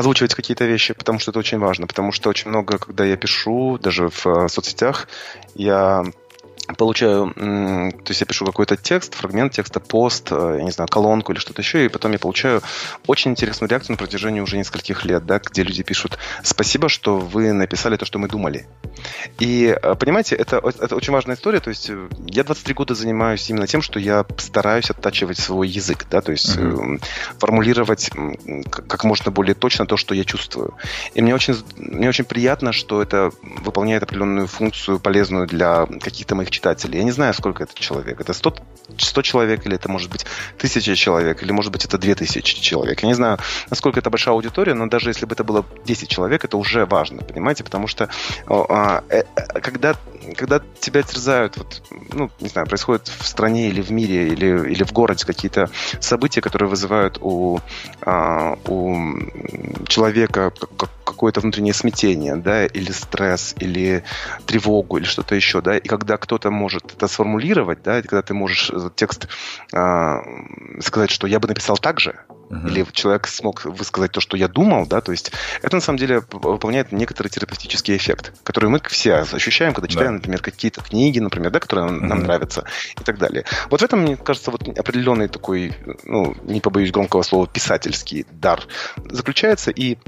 озвучивать 0.00 0.34
какие-то 0.34 0.64
вещи, 0.64 0.94
потому 0.94 1.18
что 1.18 1.30
это 1.30 1.38
очень 1.38 1.58
важно. 1.58 1.86
Потому 1.86 2.12
что 2.12 2.28
очень 2.28 2.50
много, 2.50 2.78
когда 2.78 3.04
я 3.04 3.16
пишу, 3.16 3.78
даже 3.78 4.08
в 4.08 4.26
э, 4.26 4.48
соцсетях, 4.48 5.08
я 5.54 6.04
получаю, 6.76 7.32
то 7.34 8.08
есть 8.08 8.20
я 8.20 8.26
пишу 8.26 8.44
какой-то 8.44 8.76
текст, 8.76 9.14
фрагмент 9.14 9.52
текста, 9.52 9.80
пост, 9.80 10.28
э, 10.30 10.56
я 10.58 10.64
не 10.64 10.70
знаю, 10.70 10.88
колонку 10.88 11.32
или 11.32 11.38
что-то 11.38 11.62
еще, 11.62 11.84
и 11.84 11.88
потом 11.88 12.12
я 12.12 12.18
получаю 12.18 12.62
очень 13.06 13.32
интересную 13.32 13.68
реакцию 13.68 13.94
на 13.94 13.98
протяжении 13.98 14.40
уже 14.40 14.56
нескольких 14.56 15.04
лет, 15.04 15.24
да, 15.26 15.38
где 15.38 15.62
люди 15.62 15.82
пишут 15.82 16.18
«Спасибо, 16.42 16.88
что 16.88 17.18
вы 17.18 17.52
написали 17.52 17.96
то, 17.96 18.04
что 18.04 18.18
мы 18.18 18.28
думали». 18.28 18.66
И, 19.38 19.76
э, 19.80 19.94
понимаете, 19.94 20.36
это, 20.36 20.56
это 20.56 20.96
очень 20.96 21.12
важная 21.12 21.36
история, 21.36 21.60
то 21.60 21.70
есть 21.70 21.90
э, 21.90 22.08
я 22.26 22.44
23 22.44 22.74
года 22.74 22.94
занимаюсь 22.94 23.48
именно 23.50 23.66
тем, 23.66 23.82
что 23.82 23.98
я 23.98 24.24
стараюсь 24.36 24.90
оттачивать 24.90 25.38
свой 25.38 25.68
язык, 25.68 26.06
да, 26.10 26.20
то 26.20 26.32
есть 26.32 26.56
mm-hmm. 26.56 27.02
формулировать 27.38 28.10
как 28.70 29.04
можно 29.04 29.30
более 29.30 29.54
точно 29.54 29.86
то, 29.86 29.96
что 29.96 30.14
я 30.14 30.24
чувствую. 30.24 30.74
И 31.14 31.22
мне 31.22 31.34
очень, 31.34 31.56
мне 31.76 32.08
очень 32.08 32.24
приятно, 32.24 32.72
что 32.72 33.02
это 33.02 33.30
выполняет 33.42 34.02
определенную 34.02 34.46
функцию, 34.46 35.00
полезную 35.00 35.46
для 35.46 35.86
каких-то 35.86 36.34
моих 36.34 36.50
читателей. 36.60 36.98
Я 36.98 37.04
не 37.04 37.10
знаю, 37.10 37.32
сколько 37.34 37.62
это 37.62 37.74
человек. 37.74 38.20
Это 38.20 38.32
100, 38.34 38.54
100 38.98 39.22
человек, 39.22 39.66
или 39.66 39.76
это 39.76 39.88
может 39.88 40.10
быть 40.10 40.26
тысяча 40.58 40.94
человек, 40.94 41.42
или 41.42 41.52
может 41.52 41.72
быть 41.72 41.84
это 41.86 41.96
2000 41.98 42.60
человек. 42.60 43.02
Я 43.02 43.08
не 43.08 43.14
знаю, 43.14 43.38
насколько 43.70 43.98
это 43.98 44.10
большая 44.10 44.34
аудитория, 44.34 44.74
но 44.74 44.86
даже 44.86 45.10
если 45.10 45.26
бы 45.26 45.32
это 45.32 45.44
было 45.44 45.64
10 45.86 46.08
человек, 46.08 46.44
это 46.44 46.58
уже 46.58 46.84
важно, 46.84 47.22
понимаете? 47.22 47.64
Потому 47.64 47.86
что 47.86 48.08
а, 48.46 49.02
э, 49.08 49.22
э, 49.36 49.60
когда 49.60 49.94
когда 50.36 50.60
тебя 50.80 51.02
терзают, 51.02 51.56
вот, 51.56 51.82
ну, 52.12 52.30
не 52.40 52.48
знаю, 52.48 52.66
происходит 52.66 53.08
в 53.08 53.26
стране 53.26 53.68
или 53.68 53.80
в 53.80 53.90
мире, 53.90 54.28
или, 54.28 54.70
или 54.70 54.84
в 54.84 54.92
городе 54.92 55.24
какие-то 55.24 55.70
события, 55.98 56.42
которые 56.42 56.68
вызывают 56.68 57.18
у, 57.20 57.58
а, 58.02 58.58
у 58.66 59.16
человека 59.88 60.52
какое-то 61.10 61.40
внутреннее 61.40 61.74
смятение, 61.74 62.36
да, 62.36 62.66
или 62.66 62.92
стресс, 62.92 63.54
или 63.58 64.04
тревогу, 64.46 64.98
или 64.98 65.04
что-то 65.04 65.34
еще, 65.34 65.60
да, 65.60 65.76
и 65.76 65.86
когда 65.86 66.16
кто-то 66.16 66.50
может 66.50 66.94
это 66.94 67.08
сформулировать, 67.08 67.82
да, 67.82 67.98
и 67.98 68.02
когда 68.02 68.22
ты 68.22 68.34
можешь 68.34 68.70
этот 68.70 68.96
текст 68.96 69.28
а, 69.72 70.22
сказать, 70.80 71.10
что 71.10 71.26
я 71.26 71.40
бы 71.40 71.48
написал 71.48 71.76
так 71.76 72.00
же, 72.00 72.20
uh-huh. 72.50 72.68
или 72.68 72.86
человек 72.92 73.26
смог 73.26 73.64
высказать 73.64 74.12
то, 74.12 74.20
что 74.20 74.36
я 74.36 74.48
думал, 74.48 74.86
да, 74.86 75.00
то 75.00 75.12
есть 75.12 75.32
это 75.62 75.76
на 75.76 75.80
самом 75.80 75.98
деле 75.98 76.22
выполняет 76.30 76.92
некоторый 76.92 77.28
терапевтический 77.28 77.96
эффект, 77.96 78.32
который 78.42 78.68
мы 78.70 78.80
все 78.88 79.24
ощущаем, 79.32 79.74
когда 79.74 79.88
читаем, 79.88 80.12
да. 80.12 80.16
например, 80.16 80.42
какие-то 80.42 80.82
книги, 80.82 81.18
например, 81.18 81.50
да, 81.50 81.60
которые 81.60 81.88
uh-huh. 81.88 82.00
нам 82.00 82.20
нравятся 82.20 82.64
и 83.00 83.04
так 83.04 83.18
далее. 83.18 83.44
Вот 83.70 83.80
в 83.80 83.84
этом, 83.84 84.00
мне 84.00 84.16
кажется, 84.16 84.50
вот 84.50 84.66
определенный 84.78 85.28
такой, 85.28 85.74
ну, 86.04 86.34
не 86.44 86.60
побоюсь 86.60 86.92
громкого 86.92 87.22
слова, 87.22 87.46
писательский 87.46 88.26
дар 88.30 88.62
заключается, 88.96 89.70
и 89.70 89.98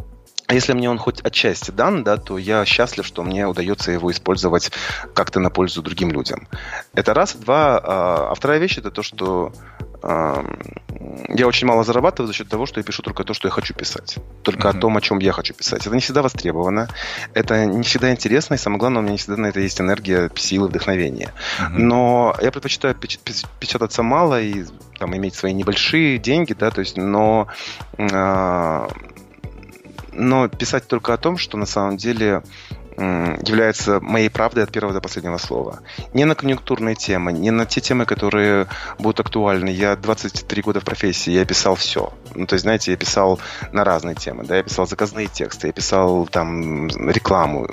если 0.49 0.73
мне 0.73 0.91
он 0.91 0.99
хоть 0.99 1.21
отчасти 1.21 1.71
дан, 1.71 2.05
да, 2.05 2.17
то 2.17 2.39
я 2.39 2.65
счастлив, 2.65 3.07
что 3.07 3.23
мне 3.23 3.47
удается 3.47 3.93
его 3.93 4.11
использовать 4.11 4.71
как-то 5.15 5.41
на 5.41 5.51
пользу 5.51 5.83
другим 5.83 6.11
людям. 6.11 6.49
Это 6.95 7.15
раз. 7.15 7.35
Два. 7.35 7.79
А, 7.79 8.31
а 8.31 8.35
вторая 8.35 8.59
вещь 8.59 8.79
это 8.79 8.91
то, 8.91 9.03
что 9.03 9.53
я 11.29 11.47
очень 11.47 11.67
мало 11.67 11.85
зарабатываю 11.85 12.27
за 12.27 12.35
счет 12.35 12.49
того, 12.49 12.67
что 12.67 12.81
я 12.81 12.85
пишу 12.85 13.03
только 13.03 13.23
то, 13.23 13.35
что 13.35 13.47
я 13.47 13.53
хочу 13.53 13.73
писать. 13.73 14.19
Только 14.43 14.69
mm-hmm. 14.69 14.79
о 14.79 14.81
том, 14.81 14.97
о 14.97 15.01
чем 15.01 15.19
я 15.21 15.33
хочу 15.33 15.55
писать. 15.55 15.87
Это 15.87 15.95
не 15.95 16.01
всегда 16.01 16.23
востребовано, 16.23 16.89
это 17.35 17.65
не 17.67 17.85
всегда 17.85 18.11
интересно, 18.11 18.55
и 18.55 18.59
самое 18.59 18.81
главное, 18.81 18.99
у 18.99 19.03
меня 19.03 19.13
не 19.13 19.19
всегда 19.19 19.37
на 19.37 19.47
это 19.47 19.61
есть 19.61 19.81
энергия, 19.81 20.29
силы, 20.35 20.69
вдохновение. 20.69 21.33
Mm-hmm. 21.61 21.79
Но 21.79 22.37
я 22.43 22.51
предпочитаю 22.51 22.97
печататься 22.97 24.03
мало 24.03 24.41
и 24.41 24.65
там, 24.99 25.17
иметь 25.17 25.37
свои 25.37 25.53
небольшие 25.53 26.19
деньги, 26.19 26.53
да, 26.53 26.71
то 26.71 26.81
есть, 26.81 26.97
но 26.97 27.47
а, 27.99 28.89
но 30.13 30.49
писать 30.49 30.87
только 30.87 31.15
о 31.15 31.19
том, 31.19 31.37
что 31.37 31.57
на 31.57 31.67
самом 31.67 31.97
деле 31.97 32.43
является 32.97 34.01
моей 34.01 34.29
правдой 34.29 34.65
от 34.65 34.73
первого 34.73 34.95
до 34.95 35.01
последнего 35.01 35.39
слова. 35.39 35.81
Не 36.13 36.25
на 36.25 36.35
конъюнктурные 36.35 36.95
темы, 36.95 37.33
не 37.33 37.51
на 37.51 37.67
те 37.67 37.81
темы, 37.81 38.07
которые 38.07 38.67
будут 38.99 39.21
актуальны. 39.21 39.69
Я 39.69 39.97
23 39.97 40.63
года 40.63 40.81
в 40.81 40.85
профессии, 40.85 41.31
я 41.31 41.45
писал 41.45 41.75
все. 41.75 42.13
Ну, 42.35 42.47
то 42.47 42.55
есть, 42.55 42.63
знаете, 42.63 42.93
я 42.93 42.97
писал 42.97 43.41
на 43.73 43.85
разные 43.85 44.15
темы, 44.15 44.45
да, 44.45 44.57
я 44.57 44.63
писал 44.63 44.87
заказные 44.87 45.27
тексты, 45.27 45.69
я 45.69 45.73
писал 45.73 46.27
там 46.27 46.89
рекламу, 46.89 47.69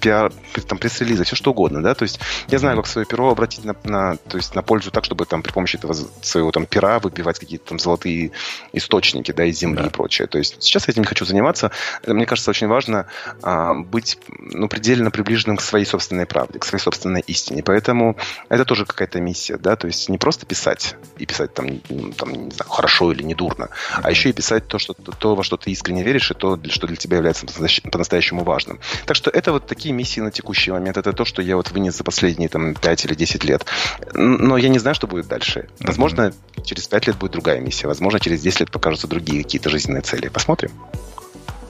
пиар, 0.00 0.32
там 0.66 0.78
пресс-релизы, 0.78 1.24
все 1.24 1.36
что 1.36 1.50
угодно, 1.50 1.82
да, 1.82 1.94
то 1.94 2.04
есть 2.04 2.20
я 2.48 2.58
знаю, 2.58 2.76
как 2.76 2.86
свое 2.86 3.06
перо 3.06 3.30
обратить 3.30 3.64
на, 3.64 3.74
на, 3.84 4.16
то 4.16 4.36
есть 4.36 4.54
на 4.54 4.62
пользу 4.62 4.90
так, 4.90 5.04
чтобы 5.04 5.26
там 5.26 5.42
при 5.42 5.52
помощи 5.52 5.76
этого 5.76 5.94
своего 6.20 6.52
там 6.52 6.66
пера 6.66 6.98
выбивать 6.98 7.38
какие-то 7.38 7.70
там 7.70 7.78
золотые 7.78 8.32
источники, 8.72 9.32
да, 9.32 9.44
из 9.44 9.58
земли 9.58 9.82
да. 9.82 9.86
и 9.88 9.90
прочее. 9.90 10.28
То 10.28 10.38
есть 10.38 10.62
сейчас 10.62 10.88
я 10.88 10.92
этим 10.92 11.02
не 11.02 11.08
хочу 11.08 11.24
заниматься. 11.24 11.70
Мне 12.06 12.26
кажется, 12.26 12.50
очень 12.50 12.68
важно 12.68 13.06
а, 13.42 13.74
быть 13.74 14.18
ну, 14.38 14.68
предельно 14.68 15.10
приближенным 15.10 15.56
к 15.56 15.62
своей 15.62 15.84
собственной 15.84 16.26
правде, 16.26 16.58
к 16.58 16.64
своей 16.64 16.82
собственной 16.82 17.22
истине. 17.26 17.62
Поэтому 17.62 18.16
это 18.48 18.64
тоже 18.64 18.86
какая-то 18.86 19.20
миссия, 19.20 19.56
да, 19.56 19.76
то 19.76 19.86
есть 19.86 20.08
не 20.08 20.18
просто 20.18 20.46
писать 20.46 20.96
и 21.18 21.26
писать 21.26 21.54
там, 21.54 21.78
там 22.16 22.32
не 22.32 22.50
знаю, 22.50 22.70
хорошо 22.70 23.12
или 23.12 23.22
недурно, 23.22 23.64
mm-hmm. 23.64 24.00
а 24.02 24.10
еще 24.10 24.30
и 24.30 24.32
писать 24.32 24.66
то, 24.66 24.78
что, 24.78 24.94
то, 24.94 25.34
во 25.34 25.42
что 25.42 25.56
ты 25.56 25.70
искренне 25.70 26.02
веришь, 26.02 26.30
и 26.30 26.34
то, 26.34 26.58
что 26.68 26.86
для 26.86 26.96
тебя 26.96 27.16
является 27.16 27.46
по-настоящему 27.90 28.44
важным. 28.44 28.80
Так 29.06 29.16
что 29.16 29.30
это 29.30 29.52
вот 29.52 29.66
такие 29.66 29.94
миссии 29.94 30.20
на 30.20 30.30
текущий 30.30 30.70
момент. 30.70 30.96
Это 30.96 31.12
то, 31.12 31.24
что 31.24 31.42
я 31.42 31.56
вот 31.56 31.70
вынес 31.70 31.96
за 31.96 32.04
последние 32.04 32.48
там 32.48 32.74
5 32.74 33.04
или 33.04 33.14
10 33.14 33.44
лет. 33.44 33.66
Но 34.14 34.56
я 34.56 34.68
не 34.68 34.78
знаю, 34.78 34.94
что 34.94 35.06
будет 35.06 35.28
дальше. 35.28 35.68
Возможно, 35.80 36.32
mm-hmm. 36.56 36.64
через 36.64 36.88
5 36.88 37.06
лет 37.08 37.16
будет 37.16 37.32
другая 37.32 37.60
миссия. 37.60 37.86
Возможно, 37.86 38.20
через 38.20 38.40
10 38.40 38.60
лет 38.60 38.70
покажутся 38.70 39.06
другие 39.06 39.42
какие-то 39.42 39.70
жизненные 39.70 40.02
цели. 40.02 40.28
Посмотрим. 40.28 40.70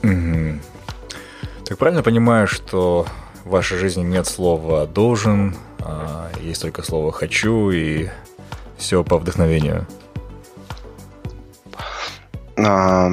Mm-hmm. 0.01 0.59
Так 1.65 1.77
правильно 1.77 2.03
понимаю, 2.03 2.47
что 2.47 3.05
в 3.45 3.49
вашей 3.49 3.77
жизни 3.77 4.03
нет 4.03 4.27
слова 4.27 4.85
«должен», 4.85 5.55
а 5.79 6.29
есть 6.41 6.61
только 6.61 6.83
слово 6.83 7.11
«хочу» 7.11 7.71
и 7.71 8.09
все 8.77 9.03
по 9.03 9.17
вдохновению? 9.17 9.87
А, 12.55 13.09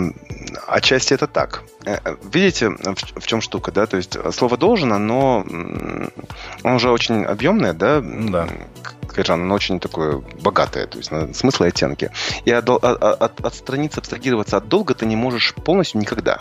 отчасти 0.66 1.14
это 1.14 1.26
так. 1.26 1.62
Э, 1.86 1.98
видите, 2.32 2.68
в, 2.68 3.20
в 3.20 3.26
чем 3.26 3.40
штука, 3.40 3.72
да? 3.72 3.86
То 3.86 3.96
есть 3.96 4.16
слово 4.34 4.56
должен, 4.56 4.92
оно, 4.92 5.44
оно 6.62 6.76
уже 6.76 6.90
очень 6.90 7.24
объемное, 7.24 7.72
да? 7.72 8.00
Да. 8.02 8.48
Кайджан, 9.08 9.42
оно 9.42 9.54
очень 9.54 9.80
такое 9.80 10.22
богатое, 10.40 10.86
то 10.86 10.98
есть 10.98 11.10
на 11.10 11.32
смыслы 11.34 11.66
и 11.66 11.68
оттенки. 11.70 12.10
И 12.44 12.50
от, 12.52 12.68
от, 12.68 12.84
от, 12.84 13.44
отстраниться, 13.44 14.00
абстрагироваться 14.00 14.56
от 14.56 14.68
долга 14.68 14.94
ты 14.94 15.04
не 15.06 15.16
можешь 15.16 15.54
полностью 15.54 16.00
никогда. 16.00 16.40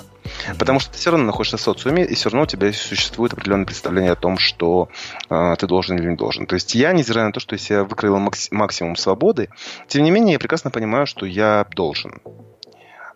Потому 0.60 0.80
что 0.80 0.92
ты 0.92 0.98
все 0.98 1.12
равно 1.12 1.26
находишься 1.26 1.58
в 1.58 1.62
социуме, 1.62 2.06
и 2.06 2.14
все 2.14 2.30
равно 2.30 2.44
у 2.44 2.46
тебя 2.46 2.72
существует 2.72 3.34
определенное 3.34 3.66
представление 3.66 4.12
о 4.12 4.16
том, 4.16 4.38
что 4.38 4.90
э, 5.30 5.56
ты 5.58 5.66
должен 5.66 5.98
или 5.98 6.10
не 6.10 6.16
должен. 6.16 6.46
То 6.46 6.56
есть 6.56 6.76
я, 6.76 6.94
невзирая 6.94 7.26
на 7.26 7.32
то, 7.32 7.40
что 7.40 7.56
я 7.56 7.60
себя 7.60 7.84
выкроил 7.84 8.20
максимум 8.52 8.96
свободы, 8.96 9.50
тем 9.88 10.04
не 10.04 10.12
менее 10.12 10.34
я 10.34 10.40
прекрасно 10.40 10.70
понимаю, 10.70 11.08
что 11.08 11.26
я 11.26 11.66
должен. 11.72 12.22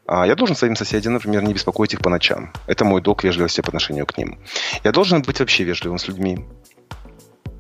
А 0.06 0.28
я 0.28 0.36
должен 0.36 0.56
своим 0.56 0.76
соседям, 0.76 1.14
например, 1.14 1.44
не 1.44 1.54
беспокоить 1.54 1.94
их 1.94 2.00
по 2.00 2.10
ночам. 2.10 2.52
Это 2.68 2.84
мой 2.84 3.02
долг 3.02 3.24
вежливости 3.24 3.62
по 3.62 3.70
отношению 3.70 4.06
к 4.06 4.18
ним. 4.18 4.40
Я 4.84 4.92
должен 4.92 5.22
быть 5.22 5.40
вообще 5.40 5.64
вежливым 5.64 5.98
с 5.98 6.08
людьми. 6.08 6.46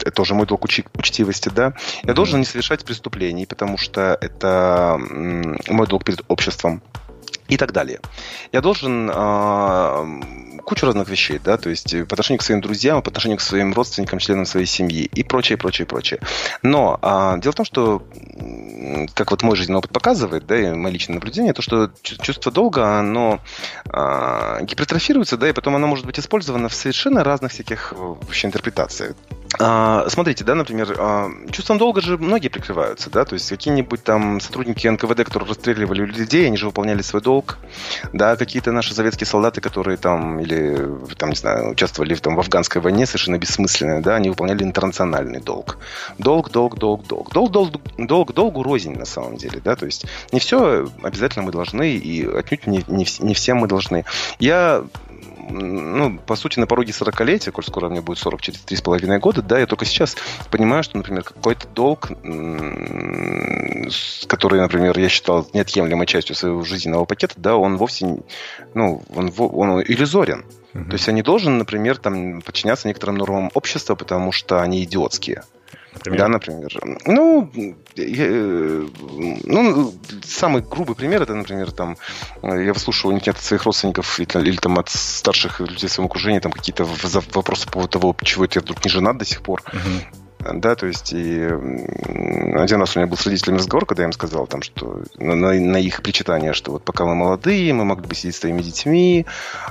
Это 0.01 0.11
тоже 0.11 0.35
мой 0.35 0.45
долг 0.45 0.65
уч- 0.65 0.85
учтивости, 0.95 1.49
да. 1.49 1.73
Я 2.03 2.09
mm-hmm. 2.09 2.13
должен 2.13 2.39
не 2.39 2.45
совершать 2.45 2.83
преступлений, 2.83 3.45
потому 3.45 3.77
что 3.77 4.17
это 4.19 4.99
мой 5.69 5.87
долг 5.87 6.03
перед 6.03 6.21
обществом 6.27 6.83
и 7.47 7.57
так 7.57 7.71
далее. 7.71 7.99
Я 8.51 8.61
должен 8.61 9.09
э, 9.13 10.59
кучу 10.63 10.85
разных 10.85 11.09
вещей, 11.09 11.39
да, 11.43 11.57
то 11.57 11.69
есть 11.69 11.91
по 12.07 12.13
отношению 12.13 12.39
к 12.39 12.43
своим 12.43 12.61
друзьям, 12.61 13.01
по 13.01 13.09
отношению 13.09 13.37
к 13.37 13.41
своим 13.41 13.73
родственникам, 13.73 14.19
членам 14.19 14.45
своей 14.45 14.65
семьи 14.65 15.03
и 15.03 15.23
прочее, 15.23 15.57
прочее, 15.57 15.85
прочее. 15.85 16.19
Но 16.61 16.99
э, 17.01 17.39
дело 17.41 17.51
в 17.51 17.55
том, 17.55 17.65
что 17.65 18.03
как 19.13 19.31
вот 19.31 19.43
мой 19.43 19.55
жизненный 19.55 19.79
опыт 19.79 19.91
показывает, 19.91 20.45
да, 20.45 20.59
и 20.59 20.73
мое 20.73 20.91
личное 20.91 21.15
наблюдение, 21.15 21.53
то, 21.53 21.61
что 21.61 21.91
чувство 22.01 22.51
долга, 22.51 22.99
оно 22.99 23.39
э, 23.85 24.59
гипертрофируется, 24.63 25.37
да, 25.37 25.49
и 25.49 25.53
потом 25.53 25.75
оно 25.75 25.87
может 25.87 26.05
быть 26.05 26.19
использовано 26.19 26.69
в 26.69 26.73
совершенно 26.73 27.23
разных 27.23 27.51
всяких 27.51 27.93
вообще 27.93 28.47
интерпретациях. 28.47 29.15
А, 29.59 30.05
смотрите, 30.09 30.43
да, 30.43 30.55
например, 30.55 30.95
а, 30.97 31.29
чувством 31.51 31.77
долга 31.77 32.01
же 32.01 32.17
многие 32.17 32.47
прикрываются, 32.47 33.09
да, 33.09 33.23
то 33.25 33.33
есть 33.33 33.49
какие-нибудь 33.49 34.03
там 34.03 34.39
сотрудники 34.39 34.87
НКВД, 34.87 35.23
которые 35.23 35.49
расстреливали 35.49 36.05
людей, 36.05 36.47
они 36.47 36.57
же 36.57 36.65
выполняли 36.65 37.01
свой 37.01 37.21
долг, 37.21 37.57
да, 38.13 38.35
какие-то 38.35 38.71
наши 38.71 38.93
советские 38.93 39.27
солдаты, 39.27 39.61
которые 39.61 39.97
там 39.97 40.39
или 40.39 40.87
там, 41.17 41.29
не 41.29 41.35
знаю, 41.35 41.71
участвовали 41.71 42.13
в, 42.15 42.21
там, 42.21 42.35
в 42.35 42.39
афганской 42.39 42.81
войне, 42.81 43.05
совершенно 43.05 43.37
бессмысленные, 43.37 44.01
да, 44.01 44.15
они 44.15 44.29
выполняли 44.29 44.63
интернациональный 44.63 45.39
долг. 45.39 45.77
Долг, 46.17 46.51
долг, 46.51 46.77
долг, 46.77 47.05
долг. 47.07 47.31
Долг, 47.31 47.51
долг, 47.51 47.81
долг, 47.97 48.33
долгу 48.33 48.63
рознь 48.63 48.97
на 48.97 49.05
самом 49.05 49.37
деле, 49.37 49.61
да, 49.63 49.75
то 49.75 49.85
есть 49.85 50.05
не 50.31 50.39
все 50.39 50.89
обязательно 51.03 51.45
мы 51.45 51.51
должны, 51.51 51.91
и 51.91 52.25
отнюдь 52.25 52.67
не, 52.67 52.83
не, 52.87 53.05
не 53.19 53.33
всем 53.33 53.57
мы 53.57 53.67
должны. 53.67 54.05
Я 54.39 54.83
ну, 55.49 56.17
по 56.19 56.35
сути, 56.35 56.59
на 56.59 56.67
пороге 56.67 56.91
40-летия, 56.91 57.51
коль 57.51 57.63
скоро 57.63 57.89
мне 57.89 58.01
будет 58.01 58.19
40 58.19 58.41
через 58.41 58.63
3,5 58.65 59.19
года, 59.19 59.41
да, 59.41 59.59
я 59.59 59.65
только 59.65 59.85
сейчас 59.85 60.15
понимаю, 60.51 60.83
что, 60.83 60.97
например, 60.97 61.23
какой-то 61.23 61.67
долг, 61.67 62.07
который, 64.27 64.59
например, 64.61 64.97
я 64.99 65.09
считал 65.09 65.47
неотъемлемой 65.53 66.05
частью 66.05 66.35
своего 66.35 66.63
жизненного 66.63 67.05
пакета, 67.05 67.35
да, 67.37 67.55
он 67.55 67.77
вовсе, 67.77 68.17
ну, 68.73 69.03
он, 69.15 69.31
он 69.37 69.81
иллюзорен. 69.81 70.45
Uh-huh. 70.73 70.85
То 70.85 70.93
есть 70.93 71.07
я 71.07 71.13
не 71.13 71.21
должен, 71.21 71.57
например, 71.57 71.97
там, 71.97 72.41
подчиняться 72.41 72.87
некоторым 72.87 73.17
нормам 73.17 73.51
общества, 73.53 73.95
потому 73.95 74.31
что 74.31 74.61
они 74.61 74.83
идиотские. 74.83 75.43
Например? 75.93 76.19
Да, 76.19 76.27
например. 76.27 76.79
Ну, 77.05 77.49
я, 77.95 78.25
э, 78.27 78.87
ну, 79.45 79.93
самый 80.23 80.61
грубый 80.61 80.95
пример 80.95 81.21
это, 81.21 81.35
например, 81.35 81.71
там, 81.71 81.97
я 82.41 82.73
выслушиваю 82.73 83.15
нет 83.15 83.27
от 83.29 83.41
своих 83.41 83.63
родственников 83.65 84.19
или, 84.19 84.27
или 84.47 84.57
там 84.57 84.79
от 84.79 84.89
старших 84.89 85.59
людей 85.59 85.87
в 85.87 85.91
своем 85.91 86.07
окружении 86.07 86.39
там 86.39 86.51
какие-то 86.51 86.85
вопросы 86.85 87.65
по 87.65 87.73
поводу 87.73 87.89
того, 87.89 88.15
чего 88.23 88.45
я 88.45 88.61
вдруг 88.61 88.83
не 88.83 88.91
женат 88.91 89.17
до 89.17 89.25
сих 89.25 89.41
пор. 89.41 89.61
Uh-huh 89.67 90.22
да, 90.53 90.75
то 90.75 90.85
есть 90.87 91.13
и 91.13 91.41
один 92.55 92.79
раз 92.79 92.95
у 92.95 92.99
меня 92.99 93.07
был 93.07 93.17
с 93.17 93.25
родителями 93.25 93.57
разговор, 93.57 93.85
когда 93.85 94.03
я 94.03 94.07
им 94.07 94.13
сказал, 94.13 94.47
там, 94.47 94.61
что 94.61 95.01
на, 95.17 95.53
на 95.53 95.77
их 95.77 96.01
причитание, 96.01 96.53
что 96.53 96.71
вот 96.71 96.83
пока 96.83 97.05
мы 97.05 97.15
молодые, 97.15 97.73
мы 97.73 97.85
могли 97.85 98.07
бы 98.07 98.15
сидеть 98.15 98.35
с 98.35 98.39
твоими 98.39 98.61
детьми, 98.61 99.25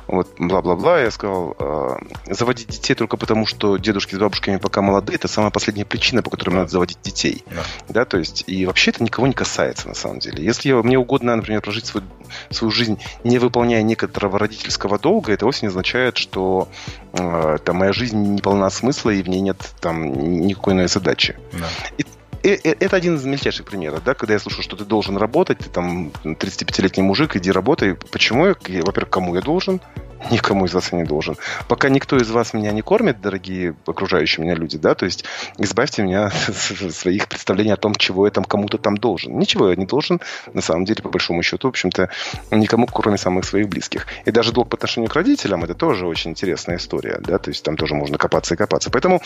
вот 0.07 0.29
бла-бла-бла, 0.39 1.01
я 1.01 1.11
сказал, 1.11 1.57
э, 1.59 1.97
заводить 2.31 2.69
детей 2.69 2.95
только 2.95 3.17
потому, 3.17 3.47
что 3.47 3.77
дедушки 3.77 4.15
с 4.15 4.19
бабушками 4.19 4.57
пока 4.57 4.83
молодые, 4.83 5.17
это 5.17 5.29
самая 5.29 5.51
последняя 5.51 5.85
причина, 5.85 6.23
по 6.23 6.31
которой 6.31 6.55
надо 6.55 6.69
заводить 6.69 6.99
детей, 7.03 7.45
да. 7.51 7.63
да, 7.89 8.05
то 8.05 8.19
есть 8.19 8.45
и 8.47 8.67
вообще 8.67 8.91
это 8.91 9.03
никого 9.03 9.27
не 9.27 9.35
касается 9.35 9.89
на 9.89 9.95
самом 9.95 10.19
деле. 10.19 10.45
Если 10.45 10.73
мне 10.73 10.99
угодно, 10.99 11.37
например, 11.37 11.61
прожить 11.61 11.87
свою, 11.87 12.07
свою 12.51 12.71
жизнь, 12.71 12.99
не 13.25 13.39
выполняя 13.39 13.83
некоторого 13.83 14.39
родительского 14.39 14.99
долга, 14.99 15.33
это 15.33 15.45
вовсе 15.45 15.67
не 15.67 15.69
означает, 15.69 16.17
что 16.17 16.69
э, 17.13 17.59
там 17.65 17.77
моя 17.77 17.93
жизнь 17.93 18.17
не 18.17 18.41
полна 18.41 18.71
смысла 18.71 19.11
и 19.11 19.23
в 19.23 19.29
ней 19.29 19.41
нет 19.41 19.59
там 19.81 20.13
никакого 20.13 20.62
никакой 20.63 20.75
иной 20.75 20.89
задачи. 20.89 21.37
Да. 21.53 21.67
И, 21.99 22.05
это 22.45 22.97
один 22.97 23.15
из 23.17 23.25
мельчайших 23.25 23.65
примеров, 23.67 24.03
да, 24.05 24.15
когда 24.15 24.35
я 24.35 24.41
слышу, 24.41 24.63
что 24.63 24.77
ты 24.77 24.85
должен 24.85 25.17
работать, 25.17 25.59
ты 25.59 25.71
там 25.71 26.11
35-летний 26.25 27.05
мужик, 27.05 27.37
иди 27.37 27.53
работай. 27.53 27.95
Почему? 27.95 28.47
Я, 28.47 28.83
во-первых, 28.83 29.11
кому 29.11 29.35
я 29.37 29.41
должен? 29.41 29.81
Никому 30.31 30.67
из 30.67 30.75
вас 30.75 30.93
я 30.93 30.99
не 30.99 31.05
должен. 31.05 31.37
Пока 31.69 31.89
никто 31.89 32.17
из 32.17 32.31
вас 32.31 32.55
меня 32.55 32.73
не 32.73 32.83
кормит, 32.83 33.21
дорогие 33.21 33.75
окружающие 33.87 34.45
меня 34.45 34.55
люди, 34.55 34.79
да, 34.79 34.95
то 34.95 35.05
есть 35.05 35.25
избавьте 35.59 36.03
меня 36.03 36.27
от 36.49 36.95
своих 36.95 37.29
представлений 37.29 37.73
о 37.73 37.77
том, 37.77 37.95
чего 37.95 38.27
я 38.27 38.31
там 38.31 38.45
кому-то 38.45 38.79
там 38.79 38.97
должен. 38.97 39.39
Ничего 39.39 39.71
я 39.71 39.77
не 39.77 39.87
должен, 39.87 40.21
на 40.53 40.61
самом 40.63 40.85
деле, 40.85 41.03
по 41.03 41.09
большому 41.09 41.43
счету, 41.43 41.69
в 41.69 41.71
общем-то, 41.71 42.11
никому, 42.51 42.87
кроме 42.87 43.19
самых 43.19 43.45
своих 43.45 43.69
близких. 43.69 44.07
И 44.25 44.31
даже 44.31 44.53
долг 44.53 44.69
по 44.69 44.77
отношению 44.77 45.11
к 45.11 45.15
родителям, 45.15 45.65
это 45.65 45.75
тоже 45.75 46.07
очень 46.07 46.33
интересная 46.33 46.77
история, 46.77 47.19
да, 47.21 47.39
то 47.39 47.51
есть 47.51 47.65
там 47.65 47.77
тоже 47.77 47.95
можно 47.95 48.19
копаться 48.19 48.55
и 48.55 48.57
копаться. 48.57 48.91
Поэтому 48.91 49.23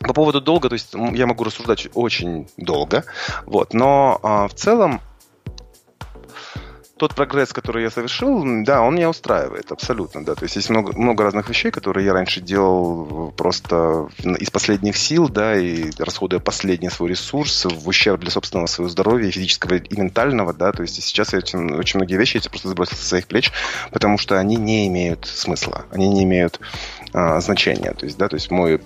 по 0.00 0.12
поводу 0.12 0.40
долга, 0.40 0.68
то 0.68 0.74
есть 0.74 0.94
я 1.12 1.26
могу 1.26 1.44
рассуждать 1.44 1.88
очень 1.94 2.48
долго, 2.56 3.04
вот, 3.46 3.74
но 3.74 4.18
а, 4.22 4.48
в 4.48 4.54
целом 4.54 5.00
тот 6.96 7.14
прогресс, 7.14 7.52
который 7.52 7.82
я 7.82 7.90
совершил, 7.90 8.42
да, 8.64 8.80
он 8.80 8.94
меня 8.94 9.10
устраивает 9.10 9.70
абсолютно, 9.70 10.24
да. 10.24 10.34
То 10.34 10.44
есть 10.44 10.56
есть 10.56 10.70
много, 10.70 10.96
много 10.96 11.24
разных 11.24 11.48
вещей, 11.48 11.70
которые 11.70 12.06
я 12.06 12.12
раньше 12.14 12.40
делал 12.40 13.32
просто 13.36 14.08
из 14.38 14.50
последних 14.50 14.96
сил, 14.96 15.28
да, 15.28 15.56
и 15.56 15.90
расходуя 15.98 16.40
последний 16.40 16.88
свой 16.88 17.10
ресурс 17.10 17.66
в 17.66 17.86
ущерб 17.86 18.20
для 18.20 18.30
собственного 18.30 18.66
своего 18.66 18.88
здоровья, 18.88 19.30
физического 19.30 19.74
и 19.74 20.00
ментального, 20.00 20.54
да. 20.54 20.72
То 20.72 20.82
есть 20.82 21.02
сейчас 21.02 21.32
я 21.32 21.38
очень, 21.38 21.74
очень 21.74 21.98
многие 21.98 22.16
вещи 22.16 22.38
эти 22.38 22.48
просто 22.48 22.68
сбросил 22.68 22.96
со 22.96 23.04
своих 23.04 23.26
плеч, 23.26 23.52
потому 23.92 24.16
что 24.16 24.38
они 24.38 24.56
не 24.56 24.86
имеют 24.86 25.26
смысла, 25.26 25.84
они 25.90 26.08
не 26.08 26.24
имеют 26.24 26.60
а, 27.12 27.40
значения. 27.40 27.92
То 27.92 28.06
есть, 28.06 28.16
да, 28.16 28.28
то 28.28 28.36
есть 28.36 28.50
мой, 28.50 28.80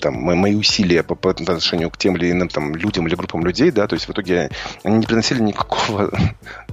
там, 0.00 0.14
мои 0.14 0.54
усилия 0.54 1.02
по, 1.02 1.14
по 1.14 1.30
отношению 1.30 1.90
к 1.90 1.96
тем 1.96 2.16
или 2.16 2.30
иным 2.30 2.48
там, 2.48 2.74
людям 2.76 3.06
или 3.06 3.14
группам 3.14 3.44
людей, 3.44 3.70
да, 3.70 3.86
то 3.86 3.94
есть 3.94 4.06
в 4.06 4.12
итоге 4.12 4.50
они 4.82 4.98
не 4.98 5.06
приносили 5.06 5.40
никакого, 5.40 6.10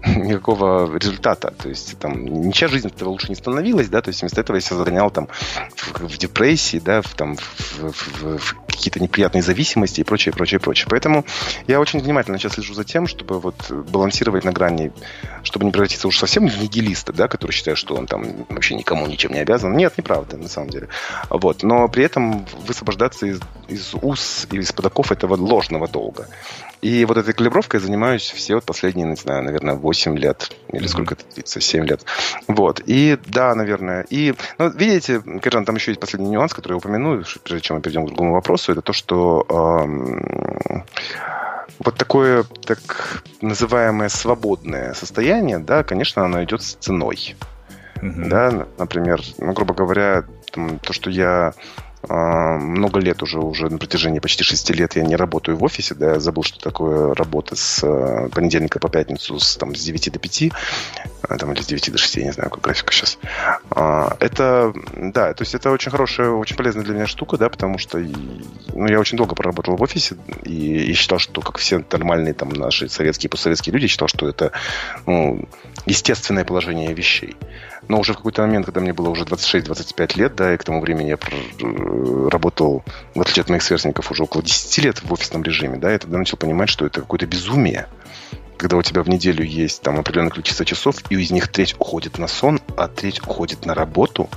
никакого 0.05 0.97
результата. 0.97 1.53
То 1.57 1.69
есть 1.69 1.97
там 1.99 2.25
ничья 2.25 2.67
жизнь 2.67 2.87
этого 2.87 3.09
лучше 3.09 3.29
не 3.29 3.35
становилась, 3.35 3.89
да, 3.89 4.01
то 4.01 4.09
есть 4.09 4.21
вместо 4.21 4.41
этого 4.41 4.55
я 4.57 4.61
себя 4.61 4.77
загонял 4.77 5.11
там 5.11 5.27
в, 5.75 5.99
в 6.07 6.17
депрессии, 6.17 6.79
да, 6.79 7.01
в, 7.01 7.13
там, 7.13 7.35
в, 7.35 7.79
в, 7.79 8.37
в 8.37 8.55
какие-то 8.67 8.99
неприятные 8.99 9.43
зависимости 9.43 10.01
и 10.01 10.03
прочее, 10.03 10.33
прочее, 10.33 10.59
прочее. 10.59 10.87
Поэтому 10.89 11.25
я 11.67 11.79
очень 11.79 11.99
внимательно 11.99 12.39
сейчас 12.39 12.53
слежу 12.53 12.73
за 12.73 12.83
тем, 12.83 13.05
чтобы 13.05 13.39
вот 13.39 13.71
балансировать 13.71 14.43
на 14.43 14.51
грани, 14.51 14.91
чтобы 15.43 15.65
не 15.65 15.71
превратиться 15.71 16.07
уж 16.07 16.17
совсем 16.17 16.47
в 16.47 16.57
нигилиста, 16.61 17.13
да, 17.13 17.27
который 17.27 17.51
считает, 17.51 17.77
что 17.77 17.95
он 17.95 18.07
там 18.07 18.47
вообще 18.49 18.75
никому 18.75 19.05
ничем 19.05 19.33
не 19.33 19.39
обязан. 19.39 19.77
Нет, 19.77 19.97
неправда, 19.97 20.37
на 20.37 20.47
самом 20.47 20.69
деле. 20.69 20.87
Вот. 21.29 21.61
Но 21.61 21.87
при 21.89 22.03
этом 22.03 22.45
высвобождаться 22.65 23.27
из, 23.27 23.39
из 23.67 23.93
уз 24.01 24.47
и 24.51 24.57
из 24.57 24.71
подоков 24.71 25.11
этого 25.11 25.35
ложного 25.35 25.87
долга. 25.87 26.27
И 26.81 27.05
вот 27.05 27.17
этой 27.17 27.33
калибровкой 27.33 27.79
занимаюсь 27.79 28.29
все 28.31 28.55
вот 28.55 28.63
последние, 28.63 29.07
не 29.07 29.15
знаю, 29.15 29.43
наверное, 29.43 29.75
8 29.75 30.17
лет. 30.17 30.55
Или 30.73 30.87
сколько 30.87 31.13
это 31.13 31.23
длится? 31.33 31.61
7 31.61 31.85
лет. 31.85 32.03
Вот. 32.47 32.81
И 32.85 33.17
да, 33.27 33.53
наверное. 33.53 34.05
И, 34.09 34.33
ну, 34.57 34.69
видите, 34.69 35.21
Киржан, 35.41 35.65
там 35.65 35.75
еще 35.75 35.91
есть 35.91 36.01
последний 36.01 36.29
нюанс, 36.29 36.53
который 36.53 36.73
я 36.73 36.77
упомяну, 36.77 37.23
прежде 37.43 37.61
чем 37.61 37.77
мы 37.77 37.81
перейдем 37.81 38.05
к 38.05 38.07
другому 38.07 38.33
вопросу. 38.33 38.71
Это 38.71 38.81
то, 38.81 38.93
что 38.93 39.45
эм, 39.49 40.85
вот 41.79 41.95
такое 41.95 42.45
так 42.65 43.23
называемое 43.41 44.09
свободное 44.09 44.93
состояние, 44.93 45.59
да, 45.59 45.83
конечно, 45.83 46.25
оно 46.25 46.43
идет 46.43 46.63
с 46.63 46.73
ценой. 46.73 47.35
Mm-hmm. 47.97 48.27
Да, 48.27 48.67
например, 48.79 49.21
ну, 49.37 49.53
грубо 49.53 49.75
говоря, 49.75 50.23
там, 50.51 50.79
то, 50.79 50.93
что 50.93 51.09
я 51.11 51.53
много 52.07 52.99
лет 52.99 53.21
уже, 53.21 53.39
уже 53.39 53.69
на 53.69 53.77
протяжении 53.77 54.19
почти 54.19 54.43
шести 54.43 54.73
лет 54.73 54.95
я 54.95 55.03
не 55.03 55.15
работаю 55.15 55.57
в 55.57 55.63
офисе, 55.63 55.95
да, 55.95 56.13
я 56.13 56.19
забыл, 56.19 56.43
что 56.43 56.59
такое 56.59 57.13
работа 57.13 57.55
с 57.55 57.83
э, 57.83 58.29
понедельника 58.29 58.79
по 58.79 58.89
пятницу 58.89 59.39
с, 59.39 59.55
там, 59.57 59.75
с 59.75 59.83
9 59.83 60.11
до 60.11 60.19
5, 60.19 60.41
э, 60.41 60.49
там, 61.37 61.51
или 61.53 61.61
с 61.61 61.67
9 61.67 61.91
до 61.91 61.97
6, 61.97 62.15
я 62.15 62.23
не 62.23 62.31
знаю, 62.31 62.49
какая 62.49 62.73
графика 62.73 62.91
сейчас. 62.93 63.19
А, 63.69 64.15
это, 64.19 64.73
да, 64.95 65.33
то 65.33 65.41
есть 65.43 65.53
это 65.53 65.69
очень 65.69 65.91
хорошая, 65.91 66.31
очень 66.31 66.55
полезная 66.55 66.83
для 66.83 66.95
меня 66.95 67.07
штука, 67.07 67.37
да, 67.37 67.49
потому 67.49 67.77
что 67.77 67.99
ну, 67.99 68.87
я 68.87 68.99
очень 68.99 69.17
долго 69.17 69.35
проработал 69.35 69.75
в 69.75 69.81
офисе 69.81 70.15
и, 70.43 70.83
и 70.83 70.93
считал, 70.93 71.19
что, 71.19 71.41
как 71.41 71.57
все 71.57 71.83
нормальные 71.91 72.33
там 72.33 72.49
наши 72.49 72.89
советские 72.89 73.27
и 73.27 73.31
постсоветские 73.31 73.73
люди, 73.73 73.87
считал, 73.87 74.07
что 74.07 74.27
это 74.27 74.51
ну, 75.05 75.47
естественное 75.85 76.45
положение 76.45 76.93
вещей. 76.93 77.35
Но 77.91 77.99
уже 77.99 78.13
в 78.13 78.17
какой-то 78.17 78.43
момент, 78.43 78.65
когда 78.67 78.79
мне 78.79 78.93
было 78.93 79.09
уже 79.09 79.25
26-25 79.25 80.17
лет, 80.17 80.33
да, 80.33 80.53
и 80.53 80.57
к 80.57 80.63
тому 80.63 80.79
времени 80.79 81.09
я 81.09 81.15
э, 81.15 82.29
работал, 82.29 82.85
в 83.13 83.19
отличие 83.19 83.41
от 83.41 83.49
моих 83.49 83.63
сверстников, 83.63 84.09
уже 84.11 84.23
около 84.23 84.41
10 84.41 84.77
лет 84.77 85.03
в 85.03 85.11
офисном 85.11 85.43
режиме, 85.43 85.77
да, 85.77 85.91
я 85.91 85.99
тогда 85.99 86.17
начал 86.17 86.37
понимать, 86.37 86.69
что 86.69 86.85
это 86.85 87.01
какое-то 87.01 87.25
безумие 87.25 87.87
когда 88.55 88.77
у 88.77 88.83
тебя 88.83 89.01
в 89.01 89.09
неделю 89.09 89.43
есть 89.43 89.81
там 89.81 89.99
определенное 89.99 90.29
количество 90.29 90.63
часов, 90.63 90.97
и 91.09 91.15
из 91.15 91.31
них 91.31 91.47
треть 91.47 91.73
уходит 91.79 92.19
на 92.19 92.27
сон, 92.27 92.61
а 92.77 92.87
треть 92.87 93.19
уходит 93.19 93.65
на 93.65 93.73
работу, 93.73 94.29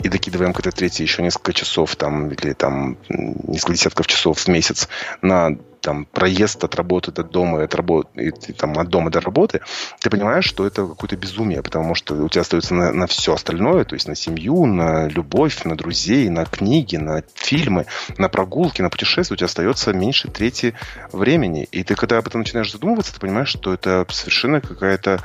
и 0.00 0.08
докидываем 0.08 0.52
к 0.52 0.60
этой 0.60 0.70
трети 0.70 1.02
еще 1.02 1.22
несколько 1.22 1.52
часов 1.52 1.96
там, 1.96 2.28
или 2.28 2.52
там 2.52 2.96
несколько 3.08 3.72
десятков 3.72 4.06
часов 4.06 4.38
в 4.38 4.48
месяц 4.48 4.88
на 5.22 5.58
там 5.84 6.06
проезд 6.06 6.64
от 6.64 6.74
работы 6.76 7.12
до 7.12 7.22
дома, 7.22 7.62
от 7.62 7.74
работы, 7.74 8.08
и, 8.16 8.52
там, 8.52 8.78
от 8.78 8.88
дома 8.88 9.10
до 9.10 9.20
работы, 9.20 9.60
ты 10.00 10.08
понимаешь, 10.08 10.46
что 10.46 10.66
это 10.66 10.86
какое-то 10.86 11.16
безумие, 11.16 11.62
потому 11.62 11.94
что 11.94 12.14
у 12.14 12.28
тебя 12.28 12.40
остается 12.40 12.74
на, 12.74 12.90
на 12.92 13.06
все 13.06 13.34
остальное, 13.34 13.84
то 13.84 13.94
есть 13.94 14.08
на 14.08 14.14
семью, 14.14 14.64
на 14.64 15.08
любовь, 15.08 15.64
на 15.64 15.76
друзей, 15.76 16.30
на 16.30 16.46
книги, 16.46 16.96
на 16.96 17.22
фильмы, 17.34 17.84
на 18.16 18.30
прогулки, 18.30 18.80
на 18.80 18.88
путешествия, 18.88 19.34
у 19.34 19.36
тебя 19.36 19.46
остается 19.46 19.92
меньше 19.92 20.28
трети 20.28 20.74
времени. 21.12 21.68
И 21.70 21.84
ты, 21.84 21.94
когда 21.94 22.16
об 22.16 22.26
этом 22.26 22.40
начинаешь 22.40 22.72
задумываться, 22.72 23.12
ты 23.12 23.20
понимаешь, 23.20 23.50
что 23.50 23.74
это 23.74 24.06
совершенно 24.08 24.62
какая-то 24.62 25.20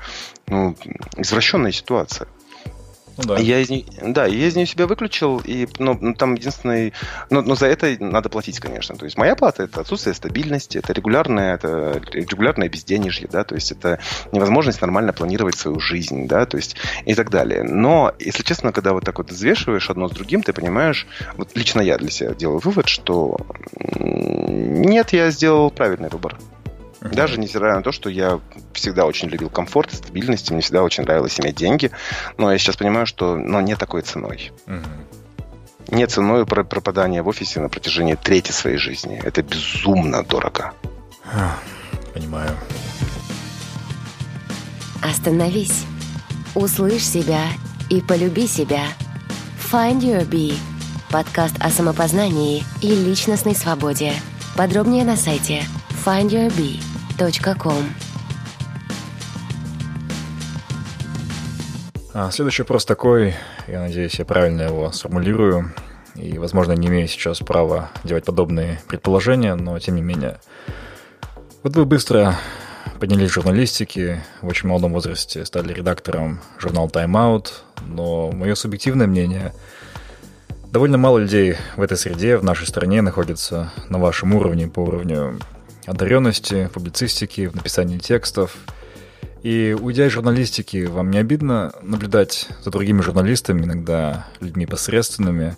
ну, 0.48 0.76
извращенная 1.16 1.72
ситуация. 1.72 2.28
Ну, 3.20 3.36
да. 3.36 3.38
Я 3.40 3.60
из 3.60 3.70
нее, 3.70 3.84
да, 4.02 4.26
я 4.26 4.48
из 4.48 4.56
нее 4.56 4.66
себя 4.66 4.88
выключил, 4.88 5.42
и 5.44 5.68
ну, 5.78 5.98
ну, 6.00 6.14
там 6.14 6.36
единственный... 6.36 6.94
Но, 7.30 7.42
но 7.42 7.56
за 7.56 7.68
это 7.68 7.96
надо 8.00 8.30
платить, 8.30 8.60
конечно. 8.60 8.96
То 8.96 9.06
есть 9.06 9.18
моя 9.18 9.36
плата– 9.36 9.64
это 9.64 9.82
отсутствие 9.82 10.14
стабильности, 10.14 10.78
это 10.78 10.94
регулярное, 10.94 11.56
это 11.56 12.02
регулярное 12.14 12.70
безденежье, 12.70 13.28
да, 13.30 13.44
то 13.44 13.56
есть 13.56 13.72
это 13.72 14.00
невозможность 14.32 14.82
нормально 14.82 15.12
планировать 15.12 15.56
свою 15.56 15.80
жизнь, 15.80 16.28
да, 16.28 16.46
то 16.46 16.58
есть 16.58 16.78
и 17.06 17.14
так 17.14 17.30
далее. 17.30 17.64
Но, 17.64 18.14
если 18.20 18.44
честно, 18.44 18.72
когда 18.72 18.94
вот 18.94 19.04
так 19.04 19.18
вот 19.18 19.32
взвешиваешь 19.32 19.90
одно 19.90 20.08
с 20.08 20.12
другим, 20.12 20.42
ты 20.42 20.54
понимаешь, 20.54 21.06
вот 21.36 21.50
лично 21.56 21.82
я 21.82 21.98
для 21.98 22.10
себя 22.10 22.34
делаю 22.34 22.60
вывод, 22.60 22.88
что 22.88 23.38
нет, 24.00 25.12
я 25.14 25.30
сделал 25.32 25.72
правильный 25.72 26.10
выбор. 26.10 26.38
Uh-huh. 27.02 27.16
Даже 27.16 27.40
невзирая 27.40 27.76
на 27.76 27.82
то, 27.82 27.92
что 27.92 28.10
я 28.10 28.40
всегда 28.74 29.06
очень 29.06 29.30
любил 29.30 29.50
комфорт, 29.50 29.94
стабильность, 29.94 30.52
мне 30.52 30.62
всегда 30.62 30.84
очень 30.84 31.04
нравилось 31.04 31.40
иметь 31.40 31.56
деньги, 31.56 31.92
но 32.38 32.52
я 32.52 32.58
сейчас 32.58 32.76
понимаю, 32.76 33.06
что 33.06 33.36
ну, 33.36 33.62
не 33.62 33.76
такой 33.76 34.02
ценой. 34.02 34.52
Uh-huh. 34.66 34.84
Не 35.92 36.06
ценой 36.06 36.46
пропадания 36.46 37.24
в 37.24 37.28
офисе 37.28 37.60
на 37.62 37.70
протяжении 37.70 38.16
трети 38.16 38.52
своей 38.52 38.78
жизни. 38.78 39.20
Это 39.24 39.42
безумно 39.42 40.24
дорого. 40.24 40.74
Понимаю. 42.14 42.56
Остановись. 45.02 45.86
Услышь 46.54 47.08
себя 47.08 47.42
и 47.90 48.02
полюби 48.02 48.48
себя. 48.48 48.84
Find 49.72 50.02
Your 50.02 50.28
Bee. 50.28 50.56
Подкаст 51.10 51.56
о 51.60 51.70
самопознании 51.70 52.64
и 52.82 52.90
личностной 52.90 53.56
свободе. 53.56 54.14
Подробнее 54.60 55.06
на 55.06 55.16
сайте 55.16 55.64
findyourbee 56.06 56.82
podster.com. 57.18 57.82
А 62.14 62.30
следующий 62.30 62.64
вопрос 62.64 62.84
такой, 62.84 63.36
я 63.70 63.80
надеюсь, 63.80 64.20
я 64.20 64.26
правильно 64.26 64.64
его 64.64 64.92
сформулирую. 64.92 65.72
и, 66.16 66.38
возможно, 66.38 66.74
не 66.74 66.88
имею 66.88 67.08
сейчас 67.08 67.40
права 67.40 67.90
делать 68.04 68.26
подобные 68.26 68.82
предположения, 68.86 69.56
но 69.56 69.80
тем 69.80 69.96
не 69.96 70.02
менее. 70.02 70.42
Вот 71.64 71.78
вы 71.78 71.86
быстро 71.86 72.36
поднялись 73.00 73.30
в 73.30 73.36
журналистике, 73.36 74.26
в 74.42 74.48
очень 74.48 74.68
молодом 74.68 74.92
возрасте 74.92 75.46
стали 75.46 75.72
редактором 75.72 76.42
журнала 76.58 76.90
Time 76.90 77.14
Out, 77.14 77.52
но 77.88 78.34
мое 78.34 78.56
субъективное 78.56 79.08
мнение– 79.08 79.54
Довольно 80.72 81.00
мало 81.00 81.18
людей 81.18 81.56
в 81.78 81.82
этой 81.82 81.98
среде, 81.98 82.38
в 82.38 82.44
нашей 82.44 82.68
стране, 82.68 83.02
находится 83.02 83.74
на 83.90 83.98
вашем 83.98 84.36
уровне 84.36 84.68
по 84.68 84.82
уровню 84.82 85.40
одаренности, 85.88 86.70
публицистики, 86.72 87.48
в 87.48 87.56
написании 87.56 87.98
текстов. 87.98 88.56
И 89.42 89.76
уйдя 89.80 90.06
из 90.06 90.12
журналистики, 90.12 90.86
вам 90.86 91.10
не 91.10 91.18
обидно 91.18 91.74
наблюдать 91.82 92.50
за 92.62 92.70
другими 92.70 93.02
журналистами, 93.02 93.64
иногда 93.64 94.28
людьми 94.42 94.68
посредственными, 94.68 95.56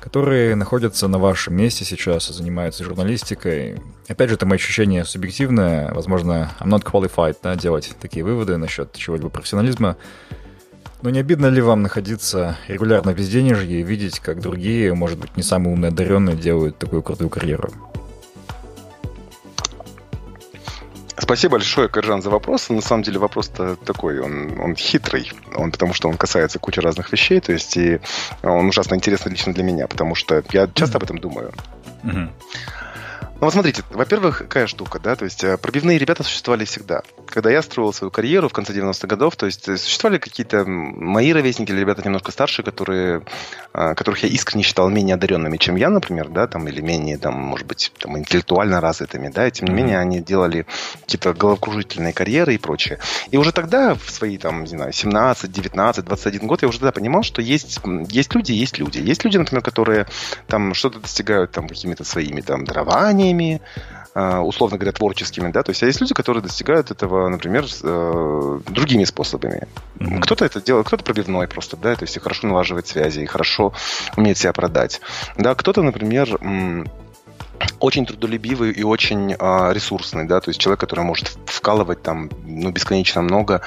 которые 0.00 0.54
находятся 0.54 1.08
на 1.08 1.18
вашем 1.18 1.54
месте 1.54 1.84
сейчас 1.84 2.30
и 2.30 2.32
занимаются 2.32 2.84
журналистикой. 2.84 3.82
Опять 4.08 4.30
же, 4.30 4.36
это 4.36 4.46
мое 4.46 4.56
ощущение 4.56 5.04
субъективное. 5.04 5.92
Возможно, 5.92 6.52
I'm 6.58 6.70
not 6.70 6.84
qualified 6.84 7.36
да, 7.42 7.54
делать 7.54 7.94
такие 8.00 8.24
выводы 8.24 8.56
насчет 8.56 8.94
чего-либо 8.94 9.28
профессионализма. 9.28 9.98
Но 11.02 11.10
не 11.10 11.18
обидно 11.18 11.46
ли 11.46 11.60
вам 11.60 11.82
находиться 11.82 12.56
регулярно 12.68 13.12
в 13.12 13.16
безденежье 13.16 13.80
и 13.80 13.82
видеть, 13.82 14.20
как 14.20 14.40
другие, 14.40 14.94
может 14.94 15.18
быть, 15.18 15.36
не 15.36 15.42
самые 15.42 15.72
умные 15.74 15.88
одаренные 15.88 16.36
делают 16.36 16.78
такую 16.78 17.02
крутую 17.02 17.28
карьеру? 17.28 17.70
Спасибо 21.18 21.52
большое, 21.52 21.88
Каржан, 21.88 22.22
за 22.22 22.30
вопрос. 22.30 22.68
На 22.68 22.80
самом 22.80 23.02
деле 23.02 23.18
вопрос-то 23.18 23.76
такой, 23.76 24.20
он, 24.20 24.60
он 24.60 24.76
хитрый, 24.76 25.32
он, 25.56 25.72
потому 25.72 25.92
что 25.92 26.08
он 26.08 26.16
касается 26.16 26.58
кучи 26.58 26.78
разных 26.78 27.12
вещей, 27.12 27.40
то 27.40 27.52
есть 27.52 27.76
и 27.76 28.00
он 28.42 28.68
ужасно 28.68 28.94
интересный 28.94 29.32
лично 29.32 29.52
для 29.52 29.64
меня, 29.64 29.88
потому 29.88 30.14
что 30.14 30.42
я 30.52 30.68
часто 30.72 30.98
об 30.98 31.04
этом 31.04 31.18
думаю. 31.18 31.52
Mm-hmm. 32.04 32.28
Ну 33.42 33.46
вот 33.46 33.54
смотрите, 33.54 33.82
во-первых, 33.90 34.38
какая 34.38 34.68
штука, 34.68 35.00
да, 35.00 35.16
то 35.16 35.24
есть 35.24 35.42
э, 35.42 35.56
пробивные 35.56 35.98
ребята 35.98 36.22
существовали 36.22 36.64
всегда. 36.64 37.02
Когда 37.26 37.50
я 37.50 37.60
строил 37.60 37.92
свою 37.92 38.12
карьеру 38.12 38.48
в 38.48 38.52
конце 38.52 38.72
90-х 38.72 39.08
годов, 39.08 39.34
то 39.34 39.46
есть 39.46 39.66
э, 39.68 39.76
существовали 39.76 40.20
какие-то 40.20 40.64
мои 40.64 41.32
ровесники 41.32 41.72
или 41.72 41.80
ребята 41.80 42.02
немножко 42.04 42.30
старше, 42.30 42.62
которые, 42.62 43.24
э, 43.74 43.94
которых 43.96 44.22
я 44.22 44.28
искренне 44.28 44.62
считал 44.62 44.88
менее 44.90 45.14
одаренными, 45.14 45.56
чем 45.56 45.74
я, 45.74 45.90
например, 45.90 46.28
да, 46.28 46.46
там, 46.46 46.68
или 46.68 46.80
менее, 46.80 47.18
там, 47.18 47.34
может 47.34 47.66
быть, 47.66 47.90
там, 47.98 48.16
интеллектуально 48.16 48.80
развитыми, 48.80 49.28
да, 49.28 49.48
и 49.48 49.50
тем 49.50 49.66
не 49.66 49.74
менее 49.74 49.98
они 49.98 50.20
делали 50.20 50.64
какие-то 51.00 51.34
головокружительные 51.34 52.12
карьеры 52.12 52.54
и 52.54 52.58
прочее. 52.58 53.00
И 53.32 53.36
уже 53.38 53.50
тогда, 53.50 53.96
в 53.96 54.08
свои, 54.08 54.38
там, 54.38 54.60
не 54.60 54.68
знаю, 54.68 54.92
17, 54.92 55.50
19, 55.50 56.04
21 56.04 56.46
год, 56.46 56.62
я 56.62 56.68
уже 56.68 56.78
тогда 56.78 56.92
понимал, 56.92 57.24
что 57.24 57.42
есть, 57.42 57.80
есть 58.08 58.34
люди, 58.36 58.52
есть 58.52 58.78
люди. 58.78 58.98
Есть 58.98 59.24
люди, 59.24 59.36
например, 59.36 59.64
которые 59.64 60.06
там 60.46 60.74
что-то 60.74 61.00
достигают 61.00 61.50
там 61.50 61.66
какими-то 61.66 62.04
своими 62.04 62.40
там 62.40 62.64
дарованиями, 62.64 63.31
знаниями, 63.32 63.60
э, 64.14 64.38
условно 64.38 64.76
говоря, 64.76 64.92
творческими, 64.92 65.50
да, 65.50 65.62
то 65.62 65.70
есть 65.70 65.82
а 65.82 65.86
есть 65.86 66.00
люди, 66.00 66.14
которые 66.14 66.42
достигают 66.42 66.90
этого, 66.90 67.28
например, 67.28 67.64
э, 67.82 68.60
другими 68.68 69.04
способами. 69.04 69.66
Mm-hmm. 69.96 70.20
Кто-то 70.20 70.44
это 70.44 70.60
делает, 70.60 70.86
кто-то 70.86 71.04
пробивной 71.04 71.48
просто, 71.48 71.76
да, 71.76 71.94
то 71.94 72.04
есть 72.04 72.16
и 72.16 72.20
хорошо 72.20 72.46
налаживает 72.46 72.86
связи, 72.86 73.20
и 73.20 73.26
хорошо 73.26 73.72
умеет 74.16 74.38
себя 74.38 74.52
продать. 74.52 75.00
Да, 75.36 75.54
кто-то, 75.54 75.82
например, 75.82 76.38
очень 77.80 78.06
трудолюбивый 78.06 78.72
и 78.72 78.82
очень 78.82 79.32
э, 79.32 79.72
ресурсный, 79.72 80.26
да, 80.26 80.40
то 80.40 80.50
есть 80.50 80.60
человек, 80.60 80.80
который 80.80 81.04
может 81.04 81.36
вкалывать 81.46 82.02
там, 82.02 82.30
ну, 82.44 82.70
бесконечно 82.70 83.22
много 83.22 83.62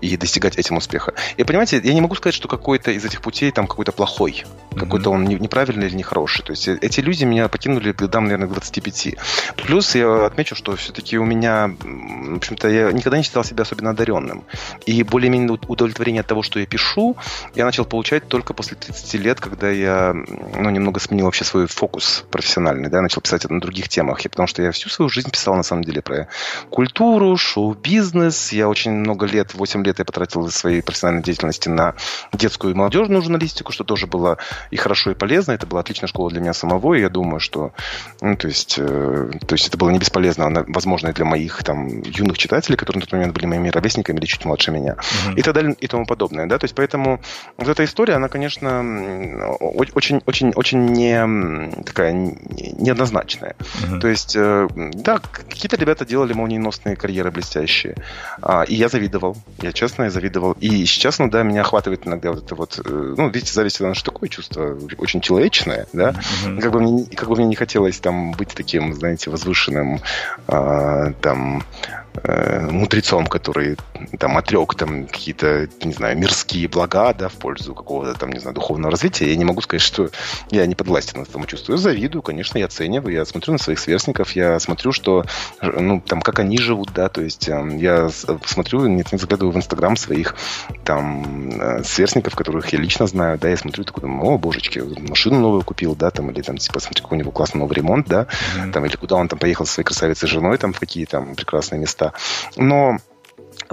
и 0.00 0.16
достигать 0.16 0.56
этим 0.56 0.76
успеха. 0.76 1.14
И 1.36 1.44
понимаете, 1.44 1.80
я 1.82 1.94
не 1.94 2.00
могу 2.00 2.14
сказать, 2.14 2.34
что 2.34 2.48
какой-то 2.48 2.90
из 2.90 3.04
этих 3.04 3.20
путей 3.22 3.50
там 3.50 3.66
какой-то 3.66 3.92
плохой, 3.92 4.44
mm-hmm. 4.44 4.78
какой-то 4.78 5.10
он 5.10 5.24
неправильный 5.24 5.86
или 5.86 5.96
нехороший. 5.96 6.44
То 6.44 6.52
есть 6.52 6.68
э, 6.68 6.78
эти 6.80 7.00
люди 7.00 7.24
меня 7.24 7.48
покинули 7.48 7.92
годам, 7.92 8.24
наверное, 8.24 8.48
25. 8.48 9.16
Плюс 9.56 9.94
я 9.94 10.26
отмечу, 10.26 10.54
что 10.54 10.76
все-таки 10.76 11.18
у 11.18 11.24
меня, 11.24 11.70
в 11.80 12.36
общем-то, 12.36 12.68
я 12.68 12.92
никогда 12.92 13.18
не 13.18 13.24
считал 13.24 13.44
себя 13.44 13.62
особенно 13.62 13.90
одаренным. 13.90 14.44
И 14.86 15.02
более-менее 15.02 15.58
удовлетворение 15.68 16.20
от 16.20 16.26
того, 16.26 16.42
что 16.42 16.60
я 16.60 16.66
пишу, 16.66 17.16
я 17.54 17.64
начал 17.64 17.84
получать 17.84 18.28
только 18.28 18.54
после 18.54 18.76
30 18.76 19.14
лет, 19.14 19.40
когда 19.40 19.70
я, 19.70 20.14
ну, 20.14 20.70
немного 20.70 21.00
сменил 21.00 21.26
вообще 21.26 21.44
свой 21.44 21.66
фокус 21.66 22.24
профессиональный, 22.30 22.88
да, 22.88 23.00
начал 23.02 23.20
писать 23.20 23.37
на 23.48 23.60
других 23.60 23.88
темах, 23.88 24.22
потому 24.22 24.46
что 24.46 24.62
я 24.62 24.72
всю 24.72 24.88
свою 24.88 25.08
жизнь 25.08 25.30
писал, 25.30 25.54
на 25.54 25.62
самом 25.62 25.84
деле, 25.84 26.02
про 26.02 26.28
культуру, 26.70 27.36
шоу-бизнес. 27.36 28.52
Я 28.52 28.68
очень 28.68 28.92
много 28.92 29.26
лет, 29.26 29.54
8 29.54 29.84
лет 29.84 29.98
я 29.98 30.04
потратил 30.04 30.46
из 30.46 30.54
своей 30.54 30.82
профессиональной 30.82 31.22
деятельности 31.22 31.68
на 31.68 31.94
детскую 32.32 32.72
и 32.72 32.76
молодежную 32.76 33.22
журналистику, 33.22 33.72
что 33.72 33.84
тоже 33.84 34.06
было 34.06 34.38
и 34.70 34.76
хорошо, 34.76 35.10
и 35.10 35.14
полезно. 35.14 35.52
Это 35.52 35.66
была 35.66 35.80
отличная 35.80 36.08
школа 36.08 36.30
для 36.30 36.40
меня 36.40 36.54
самого, 36.54 36.94
и 36.94 37.00
я 37.00 37.08
думаю, 37.08 37.40
что, 37.40 37.72
ну, 38.20 38.36
то 38.36 38.48
есть, 38.48 38.76
э, 38.78 39.30
то 39.46 39.54
есть 39.54 39.68
это 39.68 39.76
было 39.76 39.90
не 39.90 39.98
бесполезно, 39.98 40.46
а, 40.46 40.64
возможно, 40.68 41.08
и 41.08 41.12
для 41.12 41.24
моих 41.24 41.62
там 41.62 42.02
юных 42.02 42.38
читателей, 42.38 42.76
которые 42.76 43.00
на 43.00 43.06
тот 43.06 43.12
момент 43.12 43.34
были 43.34 43.46
моими 43.46 43.68
ровесниками 43.68 44.18
или 44.18 44.26
чуть 44.26 44.44
младше 44.44 44.70
меня, 44.70 44.94
mm-hmm. 44.94 45.34
и 45.36 45.42
так 45.42 45.54
далее, 45.54 45.76
и 45.78 45.86
тому 45.86 46.06
подобное, 46.06 46.46
да, 46.46 46.58
то 46.58 46.64
есть 46.64 46.74
поэтому 46.74 47.20
вот 47.56 47.68
эта 47.68 47.84
история, 47.84 48.14
она, 48.14 48.28
конечно, 48.28 49.54
очень, 49.60 50.22
очень, 50.26 50.52
очень 50.54 50.86
не 50.86 51.82
такая 51.84 52.12
неоднозначная. 52.12 53.17
Mm-hmm. 53.20 54.00
То 54.00 54.08
есть, 54.08 54.36
э, 54.36 54.68
да, 54.94 55.18
какие-то 55.18 55.76
ребята 55.76 56.04
делали 56.04 56.32
молниеносные 56.32 56.96
карьеры 56.96 57.30
блестящие. 57.30 57.96
А, 58.42 58.62
и 58.62 58.74
я 58.74 58.88
завидовал. 58.88 59.36
Я 59.62 59.72
честно 59.72 60.04
я 60.04 60.10
завидовал. 60.10 60.52
И 60.60 60.84
сейчас, 60.86 61.18
ну 61.18 61.28
да, 61.28 61.42
меня 61.42 61.62
охватывает 61.62 62.06
иногда 62.06 62.30
вот 62.30 62.44
это 62.44 62.54
вот... 62.54 62.80
Э, 62.84 63.14
ну, 63.16 63.28
видите, 63.28 63.52
зависть, 63.52 63.80
это 63.80 63.94
же 63.94 64.04
такое 64.04 64.28
чувство 64.28 64.78
очень 64.98 65.20
человечное, 65.20 65.86
да? 65.92 66.10
Mm-hmm. 66.10 66.60
Как, 66.60 66.72
бы 66.72 66.80
мне, 66.80 67.06
как 67.06 67.28
бы 67.28 67.36
мне 67.36 67.46
не 67.46 67.56
хотелось 67.56 67.98
там 67.98 68.32
быть 68.32 68.50
таким, 68.54 68.94
знаете, 68.94 69.30
возвышенным, 69.30 70.00
а, 70.46 71.12
там, 71.20 71.64
э, 72.22 72.68
мудрецом, 72.70 73.26
который 73.26 73.76
там 74.18 74.36
отрек 74.36 74.74
там 74.74 75.06
какие-то, 75.06 75.68
не 75.82 75.92
знаю, 75.92 76.16
мирские 76.18 76.68
блага, 76.68 77.12
да, 77.12 77.28
в 77.28 77.34
пользу 77.34 77.74
какого-то 77.74 78.18
там, 78.18 78.30
не 78.30 78.40
знаю, 78.40 78.54
духовного 78.54 78.90
развития, 78.90 79.28
я 79.30 79.36
не 79.36 79.44
могу 79.44 79.60
сказать, 79.60 79.82
что 79.82 80.10
я 80.50 80.66
не 80.66 80.74
подвластен 80.74 81.22
этому 81.22 81.46
чувству. 81.46 81.72
Я 81.72 81.78
завидую, 81.78 82.22
конечно, 82.22 82.58
я 82.58 82.66
оцениваю, 82.66 83.14
я 83.14 83.24
смотрю 83.24 83.52
на 83.52 83.58
своих 83.58 83.78
сверстников, 83.78 84.32
я 84.32 84.58
смотрю, 84.60 84.92
что, 84.92 85.24
ну, 85.60 86.00
там, 86.00 86.20
как 86.20 86.38
они 86.38 86.58
живут, 86.58 86.92
да, 86.94 87.08
то 87.08 87.20
есть 87.20 87.48
э, 87.48 87.78
я 87.78 88.10
смотрю, 88.44 88.86
нет, 88.86 89.12
не 89.12 89.18
заглядываю 89.18 89.52
в 89.52 89.56
Инстаграм 89.56 89.96
своих 89.96 90.34
там 90.84 91.50
э, 91.60 91.82
сверстников, 91.84 92.34
которых 92.34 92.72
я 92.72 92.78
лично 92.78 93.06
знаю, 93.06 93.38
да, 93.38 93.48
я 93.48 93.56
смотрю, 93.56 93.84
такой, 93.84 94.02
думаю, 94.02 94.34
о, 94.34 94.38
божечки, 94.38 94.82
машину 95.08 95.40
новую 95.40 95.62
купил, 95.62 95.94
да, 95.94 96.10
там, 96.10 96.30
или 96.30 96.42
там, 96.42 96.58
типа, 96.58 96.80
смотри, 96.80 97.02
какой 97.02 97.18
у 97.18 97.20
него 97.20 97.30
классный 97.30 97.58
новый 97.58 97.74
ремонт, 97.74 98.06
да, 98.08 98.26
mm-hmm. 98.26 98.72
там, 98.72 98.84
или 98.86 98.96
куда 98.96 99.16
он 99.16 99.28
там 99.28 99.38
поехал 99.38 99.66
со 99.66 99.74
своей 99.74 99.86
красавицей 99.86 100.28
женой, 100.28 100.58
там, 100.58 100.72
в 100.72 100.80
какие 100.80 101.04
там 101.04 101.34
прекрасные 101.34 101.80
места. 101.80 102.07
Но 102.56 102.98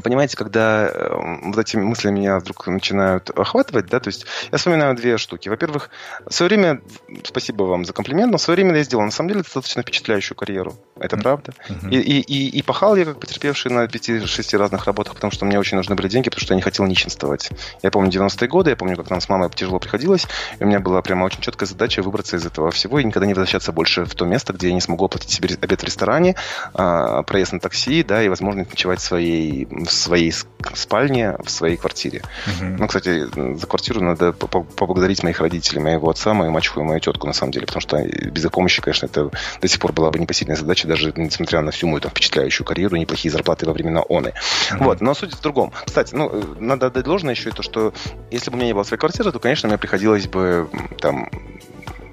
понимаете, 0.01 0.37
когда 0.37 0.87
э, 0.87 1.39
вот 1.43 1.57
эти 1.57 1.77
мысли 1.77 2.09
меня 2.09 2.39
вдруг 2.39 2.67
начинают 2.67 3.29
охватывать, 3.29 3.87
да, 3.87 3.99
то 3.99 4.09
есть 4.09 4.25
я 4.51 4.57
вспоминаю 4.57 4.95
две 4.95 5.17
штуки. 5.17 5.49
Во-первых, 5.49 5.89
в 6.25 6.33
свое 6.33 6.49
время, 6.49 6.81
спасибо 7.23 7.63
вам 7.63 7.85
за 7.85 7.93
комплимент, 7.93 8.31
но 8.31 8.37
в 8.37 8.41
свое 8.41 8.55
время 8.55 8.75
я 8.77 8.83
сделал, 8.83 9.03
на 9.03 9.11
самом 9.11 9.29
деле, 9.29 9.41
достаточно 9.41 9.81
впечатляющую 9.81 10.35
карьеру. 10.35 10.75
Это 10.97 11.15
mm-hmm. 11.15 11.21
правда. 11.21 11.53
Mm-hmm. 11.69 11.89
И, 11.91 11.99
и, 11.99 12.19
и, 12.21 12.59
и 12.59 12.61
пахал 12.61 12.95
я 12.95 13.05
как 13.05 13.19
потерпевший 13.19 13.71
на 13.71 13.85
5-6 13.85 14.57
разных 14.57 14.85
работах, 14.85 15.15
потому 15.15 15.31
что 15.31 15.45
мне 15.45 15.59
очень 15.59 15.77
нужны 15.77 15.95
были 15.95 16.07
деньги, 16.07 16.29
потому 16.29 16.41
что 16.41 16.53
я 16.53 16.55
не 16.55 16.61
хотел 16.61 16.85
нищенствовать. 16.85 17.49
Я 17.81 17.91
помню 17.91 18.11
90-е 18.11 18.47
годы, 18.47 18.71
я 18.71 18.75
помню, 18.75 18.97
как 18.97 19.09
нам 19.09 19.21
с 19.21 19.29
мамой 19.29 19.49
тяжело 19.49 19.79
приходилось, 19.79 20.27
и 20.59 20.63
у 20.63 20.67
меня 20.67 20.79
была 20.79 21.01
прямо 21.01 21.25
очень 21.25 21.41
четкая 21.41 21.67
задача 21.67 22.01
выбраться 22.01 22.37
из 22.37 22.45
этого 22.45 22.71
всего 22.71 22.99
и 22.99 23.03
никогда 23.03 23.25
не 23.25 23.33
возвращаться 23.33 23.71
больше 23.71 24.05
в 24.05 24.15
то 24.15 24.25
место, 24.25 24.53
где 24.53 24.67
я 24.67 24.73
не 24.73 24.81
смогу 24.81 25.05
оплатить 25.05 25.31
себе 25.31 25.49
обед 25.61 25.81
в 25.81 25.83
ресторане, 25.83 26.35
а, 26.73 27.23
проезд 27.23 27.53
на 27.53 27.59
такси, 27.59 28.03
да, 28.03 28.23
и 28.23 28.29
возможность 28.29 28.71
ночевать 28.71 28.99
в 28.99 29.03
своей 29.03 29.67
в 29.85 29.91
своей 29.91 30.33
спальне, 30.73 31.35
в 31.43 31.49
своей 31.49 31.77
квартире. 31.77 32.21
Uh-huh. 32.47 32.75
Ну, 32.79 32.87
кстати, 32.87 33.25
за 33.57 33.67
квартиру 33.67 34.01
надо 34.01 34.33
поблагодарить 34.33 35.23
моих 35.23 35.39
родителей, 35.39 35.81
моего 35.81 36.09
отца, 36.09 36.33
мою 36.33 36.51
мачеху 36.51 36.81
и 36.81 36.83
мою 36.83 36.99
тетку, 36.99 37.27
на 37.27 37.33
самом 37.33 37.51
деле, 37.51 37.65
потому 37.65 37.81
что 37.81 38.03
без 38.03 38.45
их 38.45 38.51
помощи, 38.51 38.81
конечно, 38.81 39.05
это 39.05 39.29
до 39.61 39.67
сих 39.67 39.79
пор 39.79 39.93
была 39.93 40.11
бы 40.11 40.19
непосильная 40.19 40.55
задача, 40.55 40.87
даже 40.87 41.13
несмотря 41.15 41.61
на 41.61 41.71
всю 41.71 41.87
мою 41.87 42.01
там, 42.01 42.11
впечатляющую 42.11 42.65
карьеру, 42.65 42.97
неплохие 42.97 43.31
зарплаты 43.31 43.65
во 43.65 43.73
времена 43.73 44.01
ОНы. 44.07 44.33
Uh-huh. 44.71 44.83
Вот, 44.83 45.01
но 45.01 45.13
суть 45.13 45.33
в 45.33 45.41
другом. 45.41 45.71
Кстати, 45.85 46.15
ну, 46.15 46.55
надо 46.59 46.87
отдать 46.87 47.05
должное 47.05 47.33
еще 47.33 47.49
и 47.49 47.53
то, 47.53 47.63
что 47.63 47.93
если 48.31 48.49
бы 48.49 48.55
у 48.55 48.57
меня 48.57 48.67
не 48.67 48.73
было 48.73 48.83
своей 48.83 48.99
квартиры, 48.99 49.31
то, 49.31 49.39
конечно, 49.39 49.67
мне 49.69 49.77
приходилось 49.77 50.27
бы 50.27 50.69
там 50.99 51.29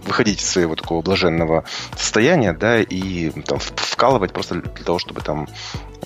выходить 0.05 0.41
из 0.41 0.49
своего 0.49 0.77
такого 0.77 1.03
блаженного 1.03 1.65
состояния, 1.97 2.53
да, 2.53 2.81
и 2.81 3.31
там, 3.43 3.59
вкалывать 3.59 4.33
просто 4.33 4.57
для 4.57 4.85
того, 4.85 4.99
чтобы 4.99 5.21
там 5.21 5.49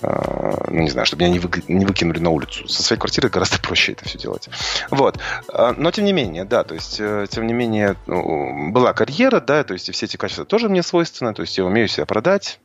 Э, 0.01 0.65
ну, 0.67 0.81
не 0.81 0.89
знаю, 0.89 1.05
чтобы 1.05 1.23
меня 1.23 1.33
не, 1.33 1.39
вы, 1.39 1.49
не 1.67 1.85
выкинули 1.85 2.19
на 2.19 2.29
улицу. 2.29 2.67
Со 2.67 2.83
своей 2.83 2.99
квартиры 2.99 3.29
гораздо 3.29 3.59
проще 3.61 3.93
это 3.93 4.05
все 4.05 4.17
делать. 4.17 4.49
Вот. 4.89 5.17
Э, 5.51 5.73
но, 5.75 5.91
тем 5.91 6.05
не 6.05 6.13
менее, 6.13 6.45
да, 6.45 6.63
то 6.63 6.75
есть, 6.75 6.97
э, 6.99 7.25
тем 7.29 7.47
не 7.47 7.53
менее, 7.53 7.95
ну, 8.05 8.71
была 8.71 8.93
карьера, 8.93 9.39
да, 9.39 9.63
то 9.63 9.73
есть, 9.73 9.89
и 9.89 9.91
все 9.91 10.05
эти 10.05 10.17
качества 10.17 10.45
тоже 10.45 10.69
мне 10.69 10.83
свойственны, 10.83 11.33
то 11.33 11.41
есть, 11.41 11.57
я 11.57 11.65
умею 11.65 11.87
себя 11.87 12.05
продать, 12.05 12.59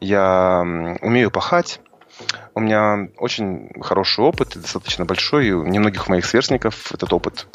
я 0.00 0.60
умею 1.00 1.30
пахать, 1.30 1.80
у 2.54 2.60
меня 2.60 3.08
очень 3.18 3.70
хороший 3.80 4.24
опыт, 4.24 4.52
достаточно 4.54 5.04
большой, 5.04 5.48
и 5.48 5.52
у 5.52 5.64
немногих 5.64 6.08
моих 6.08 6.24
сверстников 6.24 6.92
этот 6.92 7.12
опыт 7.12 7.46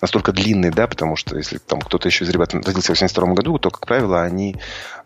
настолько 0.00 0.32
длинный, 0.32 0.70
да, 0.70 0.86
потому 0.86 1.16
что 1.16 1.36
если 1.36 1.58
там 1.58 1.80
кто-то 1.80 2.08
еще 2.08 2.24
из 2.24 2.30
ребят 2.30 2.54
родился 2.54 2.94
в 2.94 2.96
82 3.00 3.34
году, 3.34 3.58
то, 3.58 3.70
как 3.70 3.86
правило, 3.86 4.22
они 4.22 4.56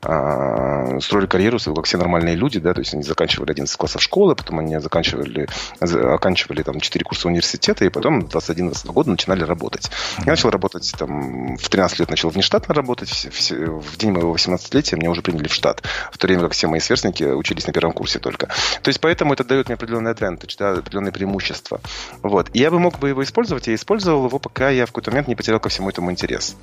строили 0.05 1.27
карьеру, 1.27 1.59
как 1.75 1.87
все 1.87 1.97
нормальные 1.97 2.35
люди, 2.35 2.61
да, 2.61 2.75
то 2.75 2.81
есть 2.81 2.95
они 2.95 3.03
заканчивали 3.03 3.51
11 3.51 3.77
классов 3.77 4.03
школы, 4.03 4.37
потом 4.37 4.59
они 4.59 4.79
заканчивали, 4.79 5.49
оканчивали 5.81 6.63
там 6.63 6.81
4 6.81 7.05
курса 7.05 7.29
университета, 7.29 7.85
и 7.85 7.89
потом 7.89 8.21
21-22 8.21 8.93
года 8.93 9.11
начинали 9.11 9.45
работать. 9.45 9.91
Я 10.19 10.33
начал 10.33 10.51
работать 10.51 10.93
там, 10.99 11.57
в 11.57 11.69
13 11.69 12.01
лет 12.01 12.11
начал 12.11 12.29
внештатно 12.31 12.75
работать, 12.75 13.09
в, 13.09 13.51
в, 13.51 13.81
в 13.81 13.97
день 13.97 14.13
моего 14.13 14.35
18-летия 14.35 14.97
меня 14.97 15.11
уже 15.11 15.23
приняли 15.23 15.49
в 15.49 15.55
штат, 15.55 15.83
в 16.13 16.19
то 16.19 16.27
время 16.27 16.43
как 16.43 16.53
все 16.53 16.67
мои 16.67 16.81
сверстники 16.81 17.25
учились 17.25 17.67
на 17.67 17.73
первом 17.73 17.93
курсе 17.93 18.19
только. 18.19 18.49
То 18.83 18.89
есть 18.89 19.01
поэтому 19.01 19.33
это 19.33 19.45
дает 19.45 19.69
мне 19.69 19.75
определенный 19.75 20.13
advantage, 20.13 20.57
да, 20.59 20.73
определенные 20.73 21.13
преимущества. 21.13 21.81
Вот. 22.23 22.51
И 22.53 22.59
я 22.59 22.71
бы 22.71 22.79
мог 22.79 22.99
бы 22.99 23.09
его 23.09 23.23
использовать, 23.23 23.67
я 23.67 23.75
использовал 23.75 24.27
его, 24.27 24.39
пока 24.39 24.71
я 24.71 24.85
в 24.85 24.89
какой-то 24.89 25.11
момент 25.11 25.29
не 25.29 25.35
потерял 25.35 25.61
ко 25.61 25.69
всему 25.69 25.89
этому 25.89 26.11
интерес. 26.11 26.57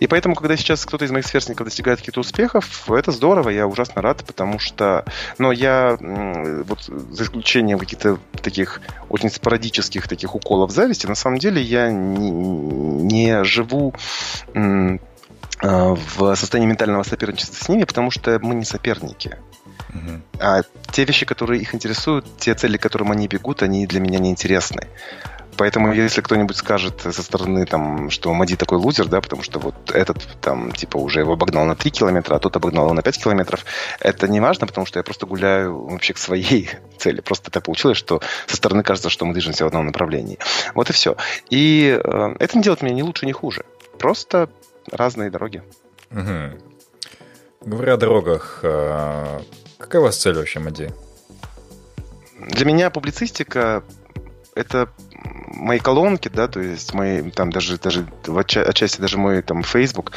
И 0.00 0.06
поэтому, 0.06 0.34
когда 0.34 0.56
сейчас 0.56 0.84
кто-то 0.84 1.04
из 1.04 1.10
моих 1.10 1.26
сверстников 1.26 1.66
достигает 1.66 2.00
каких-то 2.00 2.20
успехов, 2.20 2.79
это 2.88 3.12
здорово, 3.12 3.50
я 3.50 3.66
ужасно 3.66 4.02
рад, 4.02 4.24
потому 4.24 4.58
что, 4.58 5.04
но 5.38 5.52
я, 5.52 5.96
вот 6.00 6.82
за 6.82 7.24
исключением 7.24 7.78
каких-то 7.78 8.18
таких 8.42 8.80
очень 9.08 9.30
спорадических 9.30 10.08
таких 10.08 10.34
уколов 10.34 10.70
зависти, 10.70 11.06
на 11.06 11.14
самом 11.14 11.38
деле 11.38 11.60
я 11.62 11.90
не, 11.90 12.30
не 12.30 13.44
живу 13.44 13.94
а, 15.62 15.94
в 15.94 16.34
состоянии 16.36 16.68
ментального 16.68 17.02
соперничества 17.02 17.64
с 17.64 17.68
ними, 17.68 17.84
потому 17.84 18.10
что 18.10 18.38
мы 18.40 18.54
не 18.54 18.64
соперники. 18.64 19.36
Uh-huh. 19.90 20.20
А 20.38 20.62
те 20.92 21.04
вещи, 21.04 21.26
которые 21.26 21.60
их 21.60 21.74
интересуют, 21.74 22.24
те 22.38 22.54
цели, 22.54 22.76
к 22.76 22.82
которым 22.82 23.12
они 23.12 23.28
бегут, 23.28 23.62
они 23.62 23.86
для 23.86 24.00
меня 24.00 24.18
не 24.18 24.30
интересны. 24.30 24.86
Поэтому, 25.56 25.92
если 25.92 26.20
кто-нибудь 26.20 26.56
скажет 26.56 27.00
со 27.00 27.22
стороны, 27.22 27.66
там, 27.66 28.10
что 28.10 28.32
Мади 28.32 28.56
такой 28.56 28.78
лузер, 28.78 29.06
да, 29.06 29.20
потому 29.20 29.42
что 29.42 29.58
вот 29.58 29.74
этот, 29.92 30.18
там, 30.40 30.72
типа, 30.72 30.96
уже 30.96 31.20
его 31.20 31.34
обогнал 31.34 31.66
на 31.66 31.76
3 31.76 31.90
километра, 31.90 32.36
а 32.36 32.38
тот 32.38 32.56
обогнал 32.56 32.84
его 32.84 32.94
на 32.94 33.02
5 33.02 33.22
километров, 33.22 33.64
это 34.00 34.28
не 34.28 34.40
важно, 34.40 34.66
потому 34.66 34.86
что 34.86 34.98
я 34.98 35.02
просто 35.02 35.26
гуляю 35.26 35.86
вообще 35.86 36.14
к 36.14 36.18
своей 36.18 36.70
цели. 36.98 37.20
Просто 37.20 37.50
так 37.50 37.64
получилось, 37.64 37.98
что 37.98 38.20
со 38.46 38.56
стороны 38.56 38.82
кажется, 38.82 39.10
что 39.10 39.24
мы 39.26 39.32
движемся 39.32 39.64
в 39.64 39.68
одном 39.68 39.86
направлении. 39.86 40.38
Вот 40.74 40.90
и 40.90 40.92
все. 40.92 41.16
И 41.50 42.00
э, 42.02 42.34
это 42.38 42.56
не 42.56 42.62
делает 42.62 42.82
меня 42.82 42.94
ни 42.94 43.02
лучше, 43.02 43.26
ни 43.26 43.32
хуже. 43.32 43.64
Просто 43.98 44.48
разные 44.90 45.30
дороги. 45.30 45.62
Угу. 46.10 47.66
Говоря 47.66 47.94
о 47.94 47.96
дорогах, 47.96 48.60
э, 48.62 49.40
какая 49.78 50.00
у 50.00 50.04
вас 50.04 50.16
цель 50.16 50.34
вообще, 50.34 50.60
Мади? 50.60 50.90
Для 52.38 52.64
меня 52.64 52.88
публицистика 52.90 53.84
это 54.54 54.88
мои 55.60 55.78
колонки, 55.78 56.28
да, 56.28 56.48
то 56.48 56.60
есть 56.60 56.94
мои 56.94 57.30
там 57.30 57.50
даже, 57.50 57.78
даже 57.78 58.06
в 58.26 58.38
отчасти 58.38 59.00
даже 59.00 59.18
мой 59.18 59.42
там 59.42 59.62
Facebook, 59.62 60.12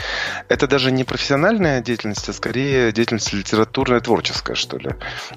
это 0.48 0.68
даже 0.68 0.92
не 0.92 1.04
профессиональная 1.04 1.82
деятельность, 1.82 2.28
а 2.30 2.34
скорее 2.34 2.92
деятельность 2.92 3.34
литературная, 3.34 4.00
творческая, 4.00 4.56
что 4.56 4.78
ли. 4.78 4.92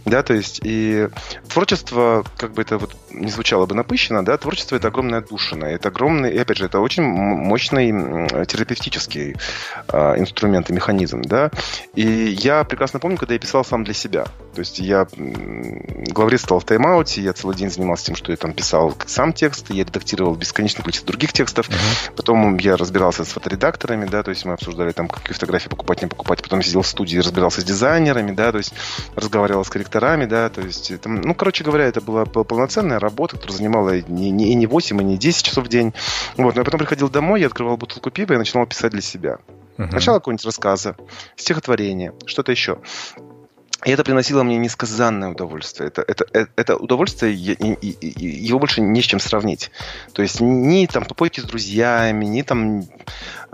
Да, 0.05 0.23
то 0.23 0.35
есть 0.35 0.61
и 0.63 1.09
творчество, 1.49 2.25
как 2.37 2.53
бы 2.53 2.63
это 2.63 2.79
вот 2.79 2.97
не 3.11 3.31
звучало 3.31 3.67
бы 3.67 3.75
напыщенно, 3.75 4.25
да, 4.25 4.37
творчество 4.37 4.77
это 4.77 4.89
огромная 4.89 5.21
душина, 5.21 5.65
это 5.65 5.89
огромный, 5.89 6.33
и 6.33 6.39
опять 6.39 6.59
же, 6.59 6.67
это 6.67 6.81
очень 6.81 7.03
мощный 7.03 8.47
терапевтический 8.47 9.37
э, 9.89 10.19
инструмент 10.19 10.71
и 10.71 10.73
механизм, 10.73 11.23
да. 11.23 11.51
И 11.95 12.07
я 12.07 12.65
прекрасно 12.65 13.01
помню, 13.01 13.17
когда 13.17 13.35
я 13.35 13.41
писал 13.41 13.65
сам 13.65 13.85
для 13.85 13.95
себя. 13.95 14.27
То 14.57 14.61
есть 14.61 14.79
я 14.79 15.07
главредствовал 15.15 16.61
в 16.61 16.65
тайм-ауте, 16.65 17.21
я 17.21 17.35
целый 17.35 17.55
день 17.55 17.71
занимался 17.71 18.07
тем, 18.07 18.17
что 18.17 18.33
я 18.33 18.39
там 18.39 18.55
писал 18.55 18.95
сам 19.05 19.35
текст, 19.35 19.69
я 19.69 19.85
редактировал 19.85 20.35
бесконечное 20.35 20.83
количество 20.83 21.07
других 21.07 21.35
текстов. 21.35 21.69
Uh-huh. 21.69 22.15
Потом 22.17 22.57
я 22.57 22.79
разбирался 22.79 23.27
с 23.27 23.29
фоторедакторами, 23.29 24.07
да, 24.07 24.23
то 24.23 24.31
есть 24.31 24.47
мы 24.47 24.55
обсуждали 24.55 24.93
там, 24.93 25.09
какие 25.09 25.35
фотографии 25.35 25.69
покупать, 25.69 26.01
не 26.01 26.09
покупать. 26.09 26.43
Потом 26.43 26.63
сидел 26.63 26.81
в 26.81 26.87
студии, 26.87 27.19
разбирался 27.19 27.61
с 27.61 27.65
дизайнерами, 27.65 28.31
да, 28.31 28.51
то 28.51 28.57
есть 28.57 28.73
разговаривал 29.15 29.63
с 29.63 29.69
корректорами, 29.69 30.25
да, 30.25 30.49
то 30.49 30.63
есть, 30.63 30.99
там, 31.03 31.21
ну, 31.21 31.35
короче 31.35 31.63
говоря, 31.63 31.85
это 31.85 32.01
была 32.01 32.25
полноценная 32.25 32.99
работа, 32.99 33.37
которая 33.37 33.59
занимала 33.59 34.01
не, 34.09 34.31
не, 34.31 34.53
и 34.53 34.55
не 34.55 34.67
8, 34.67 34.99
и 35.03 35.05
не 35.05 35.19
10 35.19 35.45
часов 35.45 35.67
в 35.67 35.69
день. 35.69 35.93
Вот, 36.39 36.55
но 36.55 36.63
я 36.63 36.65
потом 36.65 36.79
приходил 36.79 37.11
домой, 37.11 37.43
я 37.43 37.49
открывал 37.49 37.77
бутылку 37.77 38.11
пива 38.11 38.33
и 38.33 38.39
начинал 38.39 38.67
писать 38.67 38.93
для 38.93 39.03
себя. 39.03 39.37
Uh-huh. 39.77 39.91
Сначала 39.91 40.19
какое-нибудь 40.21 40.47
рассказа, 40.47 40.97
стихотворение, 41.37 42.15
что-то 42.25 42.53
еще. 42.53 42.79
И 43.87 43.91
это 43.91 44.03
приносило 44.03 44.43
мне 44.43 44.57
несказанное 44.59 45.29
удовольствие. 45.29 45.87
Это, 45.87 46.03
это, 46.03 46.27
это, 46.33 46.51
это 46.57 46.77
удовольствие, 46.77 47.33
его 47.33 48.59
больше 48.59 48.81
не 48.81 49.01
с 49.01 49.05
чем 49.05 49.21
сравнить. 49.21 49.71
То 50.13 50.23
есть 50.23 50.41
ни 50.41 50.87
там 50.87 51.05
попойки 51.05 51.39
с 51.39 51.45
друзьями, 51.45 52.25
ни 52.25 52.43
там, 52.43 52.83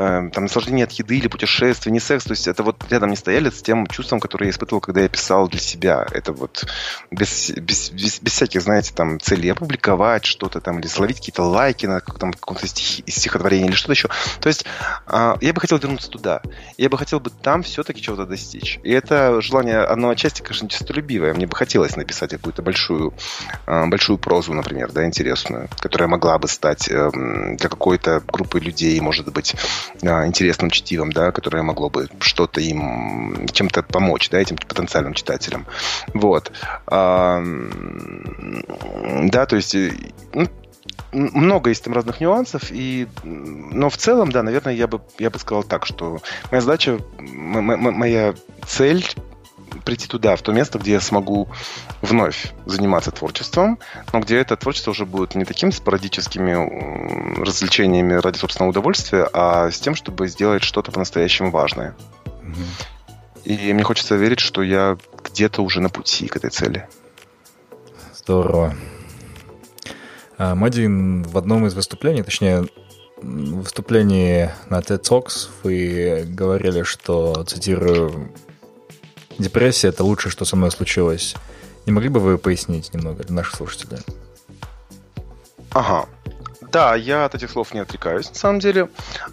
э, 0.02 0.30
там 0.30 0.44
наслаждение 0.44 0.84
от 0.84 0.92
еды 0.92 1.18
или 1.18 1.28
путешествия, 1.28 1.92
ни 1.92 1.98
секс. 1.98 2.24
То 2.24 2.32
есть 2.32 2.48
это 2.48 2.62
вот 2.62 2.84
рядом 2.90 3.10
не 3.10 3.16
стояли 3.16 3.50
с 3.50 3.62
тем 3.62 3.86
чувством, 3.86 4.20
которое 4.20 4.46
я 4.46 4.50
испытывал, 4.50 4.80
когда 4.80 5.00
я 5.00 5.08
писал 5.08 5.48
для 5.48 5.60
себя. 5.60 6.06
Это 6.10 6.32
вот 6.32 6.66
без, 7.10 7.50
без, 7.50 7.90
без, 7.90 8.20
без 8.20 8.32
всяких, 8.32 8.62
знаете, 8.62 8.92
там 8.94 9.20
целей 9.20 9.50
опубликовать 9.50 10.24
что-то 10.24 10.60
там 10.60 10.80
или 10.80 10.86
словить 10.86 11.18
какие-то 11.18 11.42
лайки 11.42 11.86
на 11.86 12.00
там, 12.00 12.32
каком-то 12.32 12.66
стих, 12.66 13.04
стихотворении 13.06 13.66
или 13.66 13.74
что-то 13.74 13.92
еще. 13.92 14.08
То 14.40 14.48
есть 14.48 14.64
э, 15.06 15.34
я 15.40 15.52
бы 15.52 15.60
хотел 15.60 15.78
вернуться 15.78 16.10
туда. 16.10 16.42
Я 16.76 16.88
бы 16.88 16.98
хотел 16.98 17.20
бы 17.20 17.30
там 17.30 17.62
все-таки 17.62 18.02
чего-то 18.02 18.26
достичь. 18.26 18.80
И 18.82 18.90
это 18.90 19.40
желание 19.40 19.78
одно 19.78 20.10
отчасти, 20.10 20.42
конечно, 20.42 20.68
честолюбивая. 20.68 21.34
Мне 21.34 21.46
бы 21.46 21.56
хотелось 21.56 21.96
написать 21.96 22.30
какую-то 22.30 22.62
большую, 22.62 23.14
а, 23.66 23.86
большую 23.86 24.18
прозу, 24.18 24.52
например, 24.52 24.90
да, 24.92 25.04
интересную, 25.04 25.68
которая 25.78 26.08
могла 26.08 26.38
бы 26.38 26.48
стать 26.48 26.88
эм, 26.90 27.56
для 27.56 27.68
какой-то 27.68 28.22
группы 28.26 28.60
людей, 28.60 28.98
может 29.00 29.32
быть, 29.32 29.54
интересным 30.00 30.70
чтивом, 30.70 31.12
да, 31.12 31.32
которое 31.32 31.62
могло 31.62 31.90
бы 31.90 32.08
что-то 32.20 32.60
им, 32.60 33.46
чем-то 33.52 33.82
помочь, 33.82 34.30
да, 34.30 34.40
этим 34.40 34.56
потенциальным 34.56 35.14
читателям. 35.14 35.66
Вот. 36.14 36.52
Да, 36.86 37.40
то 39.46 39.56
есть 39.56 39.76
ну, 40.32 40.48
много 41.12 41.70
есть 41.70 41.84
там 41.84 41.92
разных 41.94 42.20
нюансов, 42.20 42.70
и, 42.70 43.06
но 43.22 43.88
в 43.90 43.96
целом, 43.96 44.32
да, 44.32 44.42
наверное, 44.42 44.74
я 44.74 44.86
бы, 44.86 45.00
я 45.18 45.30
бы 45.30 45.38
сказал 45.38 45.62
так, 45.62 45.86
что 45.86 46.20
моя 46.50 46.60
задача, 46.60 46.98
моя 47.18 48.34
цель 48.66 49.04
прийти 49.84 50.06
туда, 50.06 50.36
в 50.36 50.42
то 50.42 50.52
место, 50.52 50.78
где 50.78 50.92
я 50.92 51.00
смогу 51.00 51.48
вновь 52.00 52.52
заниматься 52.66 53.10
творчеством, 53.10 53.78
но 54.12 54.20
где 54.20 54.38
это 54.38 54.56
творчество 54.56 54.90
уже 54.92 55.06
будет 55.06 55.34
не 55.34 55.44
такими 55.44 55.70
спорадическими 55.70 57.42
развлечениями 57.42 58.14
ради 58.14 58.38
собственного 58.38 58.70
удовольствия, 58.70 59.28
а 59.32 59.70
с 59.70 59.78
тем, 59.78 59.94
чтобы 59.94 60.28
сделать 60.28 60.62
что-то 60.62 60.92
по-настоящему 60.92 61.50
важное. 61.50 61.94
Mm-hmm. 62.24 62.92
И 63.44 63.72
мне 63.72 63.82
хочется 63.82 64.14
верить, 64.16 64.40
что 64.40 64.62
я 64.62 64.96
где-то 65.24 65.62
уже 65.62 65.80
на 65.80 65.88
пути 65.88 66.28
к 66.28 66.36
этой 66.36 66.50
цели. 66.50 66.88
Здорово. 68.14 68.74
А, 70.38 70.54
Мадин 70.54 71.24
в 71.24 71.36
одном 71.36 71.66
из 71.66 71.74
выступлений, 71.74 72.22
точнее, 72.22 72.66
в 73.20 73.62
выступлении 73.62 74.50
на 74.68 74.80
TED 74.80 75.02
Talks 75.02 75.48
вы 75.62 76.24
говорили, 76.26 76.82
что, 76.82 77.44
цитирую, 77.44 78.32
депрессия— 79.38 79.88
это 79.88 80.04
лучшее, 80.04 80.32
что 80.32 80.44
со 80.44 80.56
мной 80.56 80.70
случилось. 80.70 81.34
Не 81.86 81.92
могли 81.92 82.08
бы 82.08 82.20
вы 82.20 82.38
пояснить 82.38 82.94
немного 82.94 83.24
для 83.24 83.34
наших 83.36 83.56
слушателей? 83.56 83.98
Ага. 85.70 86.06
Да, 86.72 86.94
я 86.94 87.26
от 87.26 87.34
этих 87.34 87.50
слов 87.50 87.74
не 87.74 87.80
отрекаюсь, 87.80 88.30
на 88.30 88.34
самом 88.34 88.58
деле. 88.58 88.88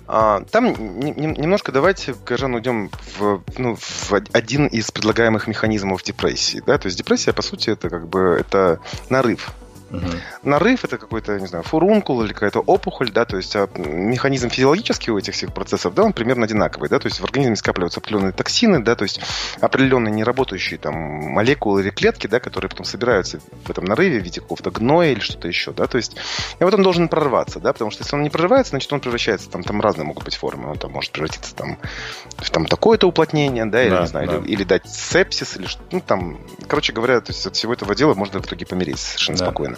А, 0.07 0.43
там 0.51 0.99
немножко 0.99 1.71
давайте, 1.71 2.13
Кажан, 2.25 2.53
уйдем 2.53 2.91
в, 3.17 3.41
ну, 3.57 3.77
в 3.77 4.11
один 4.33 4.67
из 4.67 4.91
предлагаемых 4.91 5.47
механизмов 5.47 6.03
депрессии. 6.03 6.61
Да? 6.65 6.77
То 6.77 6.87
есть 6.87 6.97
депрессия, 6.97 7.31
по 7.31 7.41
сути, 7.41 7.69
это 7.69 7.89
как 7.89 8.09
бы 8.09 8.37
это 8.37 8.79
нарыв 9.09 9.53
Угу. 9.89 10.05
Нарыв 10.43 10.85
это 10.85 10.97
какой-то, 10.97 11.39
не 11.39 11.47
знаю, 11.47 11.63
фурункул 11.63 12.21
или 12.23 12.33
какая-то 12.33 12.59
опухоль, 12.59 13.11
да, 13.11 13.25
то 13.25 13.37
есть 13.37 13.55
а 13.55 13.67
механизм 13.75 14.49
физиологический 14.49 15.11
у 15.11 15.17
этих 15.17 15.33
всех 15.33 15.53
процессов, 15.53 15.93
да, 15.93 16.03
он 16.03 16.13
примерно 16.13 16.45
одинаковый, 16.45 16.89
да, 16.89 16.99
то 16.99 17.07
есть 17.07 17.19
в 17.19 17.23
организме 17.23 17.55
скапливаются 17.55 17.99
определенные 17.99 18.31
токсины, 18.31 18.83
да, 18.83 18.95
то 18.95 19.03
есть 19.03 19.19
определенные 19.59 20.13
неработающие 20.13 20.77
там 20.77 20.95
молекулы 20.95 21.81
или 21.81 21.89
клетки, 21.89 22.27
да, 22.27 22.39
которые 22.39 22.69
потом 22.69 22.85
собираются 22.85 23.39
в 23.65 23.69
этом 23.69 23.85
нарыве 23.85 24.19
в 24.19 24.23
виде 24.23 24.41
какого-то 24.41 24.71
гноя 24.71 25.11
или 25.11 25.19
что-то 25.19 25.47
еще, 25.47 25.71
да, 25.71 25.87
то 25.87 25.97
есть 25.97 26.15
и 26.59 26.63
вот 26.63 26.73
он 26.73 26.83
должен 26.83 27.07
прорваться, 27.07 27.59
да, 27.59 27.73
потому 27.73 27.91
что 27.91 28.03
если 28.03 28.15
он 28.15 28.23
не 28.23 28.29
прорывается, 28.29 28.71
значит 28.71 28.91
он 28.93 28.99
превращается, 28.99 29.49
там, 29.49 29.63
там 29.63 29.81
разные 29.81 30.05
могут 30.05 30.23
быть 30.23 30.35
формы, 30.35 30.69
он 30.69 30.77
там 30.77 30.91
может 30.91 31.11
превратиться 31.11 31.55
там 31.55 31.77
в 32.37 32.49
там 32.49 32.65
такое-то 32.65 33.07
уплотнение, 33.07 33.65
да, 33.65 33.83
или, 33.83 33.89
да, 33.89 34.01
не 34.01 34.07
знаю, 34.07 34.27
да. 34.27 34.37
или, 34.37 34.47
или 34.47 34.63
дать 34.63 34.87
сепсис, 34.87 35.57
или 35.57 35.65
что, 35.65 35.81
ну, 35.91 36.01
там, 36.01 36.39
короче 36.67 36.93
говоря, 36.93 37.21
то 37.21 37.31
есть 37.31 37.45
от 37.45 37.55
всего 37.55 37.73
этого 37.73 37.95
дела 37.95 38.13
можно 38.13 38.41
в 38.41 38.45
итоге 38.45 38.65
помереть 38.65 38.99
совершенно 38.99 39.37
да. 39.39 39.45
спокойно. 39.45 39.77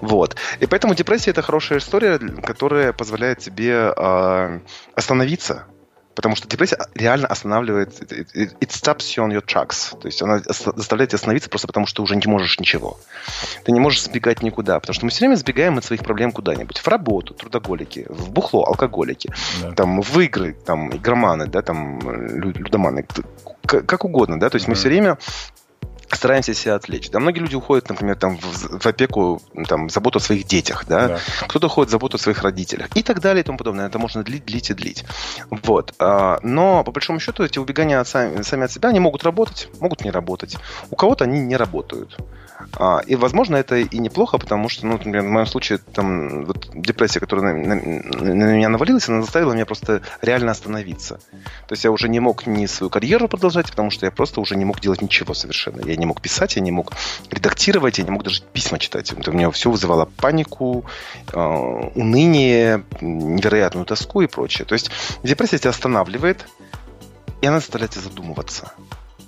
Вот. 0.00 0.36
И 0.60 0.66
поэтому 0.66 0.94
депрессия 0.94 1.30
это 1.30 1.42
хорошая 1.42 1.78
история, 1.78 2.18
которая 2.18 2.92
позволяет 2.92 3.38
тебе 3.38 3.92
э, 3.96 4.60
остановиться, 4.94 5.66
Потому 6.14 6.36
что 6.36 6.46
депрессия 6.46 6.78
реально 6.94 7.26
останавливает, 7.26 8.00
it 8.12 8.68
stops 8.68 9.16
you 9.16 9.26
on 9.26 9.32
your 9.32 9.44
tracks. 9.44 9.98
То 9.98 10.06
есть 10.06 10.20
она 10.20 10.40
заставляет 10.40 11.10
тебя 11.10 11.16
остановиться 11.16 11.48
просто 11.48 11.66
потому, 11.66 11.86
что 11.86 11.96
ты 11.96 12.02
уже 12.02 12.16
не 12.16 12.26
можешь 12.26 12.58
ничего. 12.58 12.98
Ты 13.64 13.72
не 13.72 13.80
можешь 13.80 14.02
сбегать 14.02 14.42
никуда, 14.42 14.78
потому 14.78 14.94
что 14.94 15.04
мы 15.06 15.10
все 15.10 15.20
время 15.20 15.36
сбегаем 15.36 15.78
от 15.78 15.84
своих 15.84 16.02
проблем 16.02 16.32
куда-нибудь. 16.32 16.78
В 16.78 16.88
работу, 16.88 17.34
трудоголики, 17.34 18.06
в 18.08 18.30
бухло, 18.30 18.64
алкоголики, 18.66 19.32
да. 19.62 19.72
там, 19.72 20.02
в 20.02 20.20
игры, 20.20 20.54
там, 20.66 20.94
игроманы, 20.94 21.46
да, 21.46 21.62
там, 21.62 22.00
людоманы, 22.00 23.06
как 23.64 24.04
угодно, 24.04 24.38
да, 24.38 24.50
то 24.50 24.56
есть 24.56 24.68
мы 24.68 24.74
все 24.74 24.88
время 24.88 25.18
стараемся 26.16 26.54
себя 26.54 26.74
отвлечь. 26.74 27.10
Да, 27.10 27.20
многие 27.20 27.40
люди 27.40 27.54
уходят, 27.54 27.88
например, 27.88 28.16
там, 28.16 28.38
в, 28.38 28.80
в 28.80 28.86
опеку, 28.86 29.42
там, 29.68 29.88
заботу 29.90 30.18
о 30.18 30.20
своих 30.20 30.44
детях, 30.44 30.84
да? 30.86 31.08
да. 31.08 31.18
Кто-то 31.48 31.66
уходит 31.66 31.88
в 31.88 31.92
заботу 31.92 32.16
о 32.16 32.20
своих 32.20 32.42
родителях 32.42 32.88
и 32.94 33.02
так 33.02 33.20
далее 33.20 33.42
и 33.42 33.44
тому 33.44 33.58
подобное. 33.58 33.86
Это 33.86 33.98
можно 33.98 34.22
длить, 34.22 34.44
длить 34.44 34.70
и 34.70 34.74
длить. 34.74 35.04
Вот. 35.50 35.94
А, 35.98 36.38
но, 36.42 36.84
по 36.84 36.92
большому 36.92 37.20
счету, 37.20 37.44
эти 37.44 37.58
убегания 37.58 38.00
от 38.00 38.08
сами, 38.08 38.42
сами 38.42 38.64
от 38.64 38.72
себя, 38.72 38.88
они 38.90 39.00
могут 39.00 39.24
работать, 39.24 39.68
могут 39.80 40.04
не 40.04 40.10
работать. 40.10 40.56
У 40.90 40.96
кого-то 40.96 41.24
они 41.24 41.40
не 41.40 41.56
работают. 41.56 42.16
А, 42.74 43.00
и, 43.06 43.16
возможно, 43.16 43.56
это 43.56 43.76
и 43.76 43.98
неплохо, 43.98 44.38
потому 44.38 44.68
что, 44.68 44.86
ну, 44.86 44.92
например, 44.92 45.22
в 45.22 45.26
моем 45.26 45.46
случае, 45.46 45.78
там, 45.78 46.44
вот 46.44 46.70
депрессия, 46.74 47.20
которая 47.20 47.54
на, 47.54 47.74
на, 47.74 48.34
на 48.34 48.52
меня 48.52 48.68
навалилась, 48.68 49.08
она 49.08 49.22
заставила 49.22 49.52
меня 49.52 49.66
просто 49.66 50.02
реально 50.20 50.52
остановиться. 50.52 51.20
То 51.68 51.72
есть 51.72 51.84
я 51.84 51.90
уже 51.90 52.08
не 52.08 52.20
мог 52.20 52.46
ни 52.46 52.66
свою 52.66 52.90
карьеру 52.90 53.28
продолжать, 53.28 53.68
потому 53.70 53.90
что 53.90 54.06
я 54.06 54.10
просто 54.10 54.40
уже 54.40 54.56
не 54.56 54.64
мог 54.64 54.80
делать 54.80 55.02
ничего 55.02 55.34
совершенно. 55.34 55.86
Я 55.86 55.96
не 55.96 56.06
мог 56.06 56.20
писать, 56.20 56.56
я 56.56 56.62
не 56.62 56.70
мог 56.70 56.92
редактировать, 57.30 57.98
я 57.98 58.04
не 58.04 58.10
мог 58.10 58.22
даже 58.22 58.42
письма 58.52 58.78
читать. 58.78 59.12
Это 59.12 59.30
у 59.30 59.34
меня 59.34 59.50
все 59.50 59.70
вызывало 59.70 60.06
панику, 60.16 60.84
э, 61.32 61.38
уныние, 61.38 62.84
невероятную 63.00 63.86
тоску 63.86 64.22
и 64.22 64.26
прочее. 64.26 64.64
То 64.64 64.74
есть 64.74 64.90
депрессия 65.22 65.58
тебя 65.58 65.70
останавливает, 65.70 66.46
и 67.40 67.46
она 67.46 67.60
заставляет 67.60 67.92
тебя 67.92 68.02
задумываться 68.02 68.72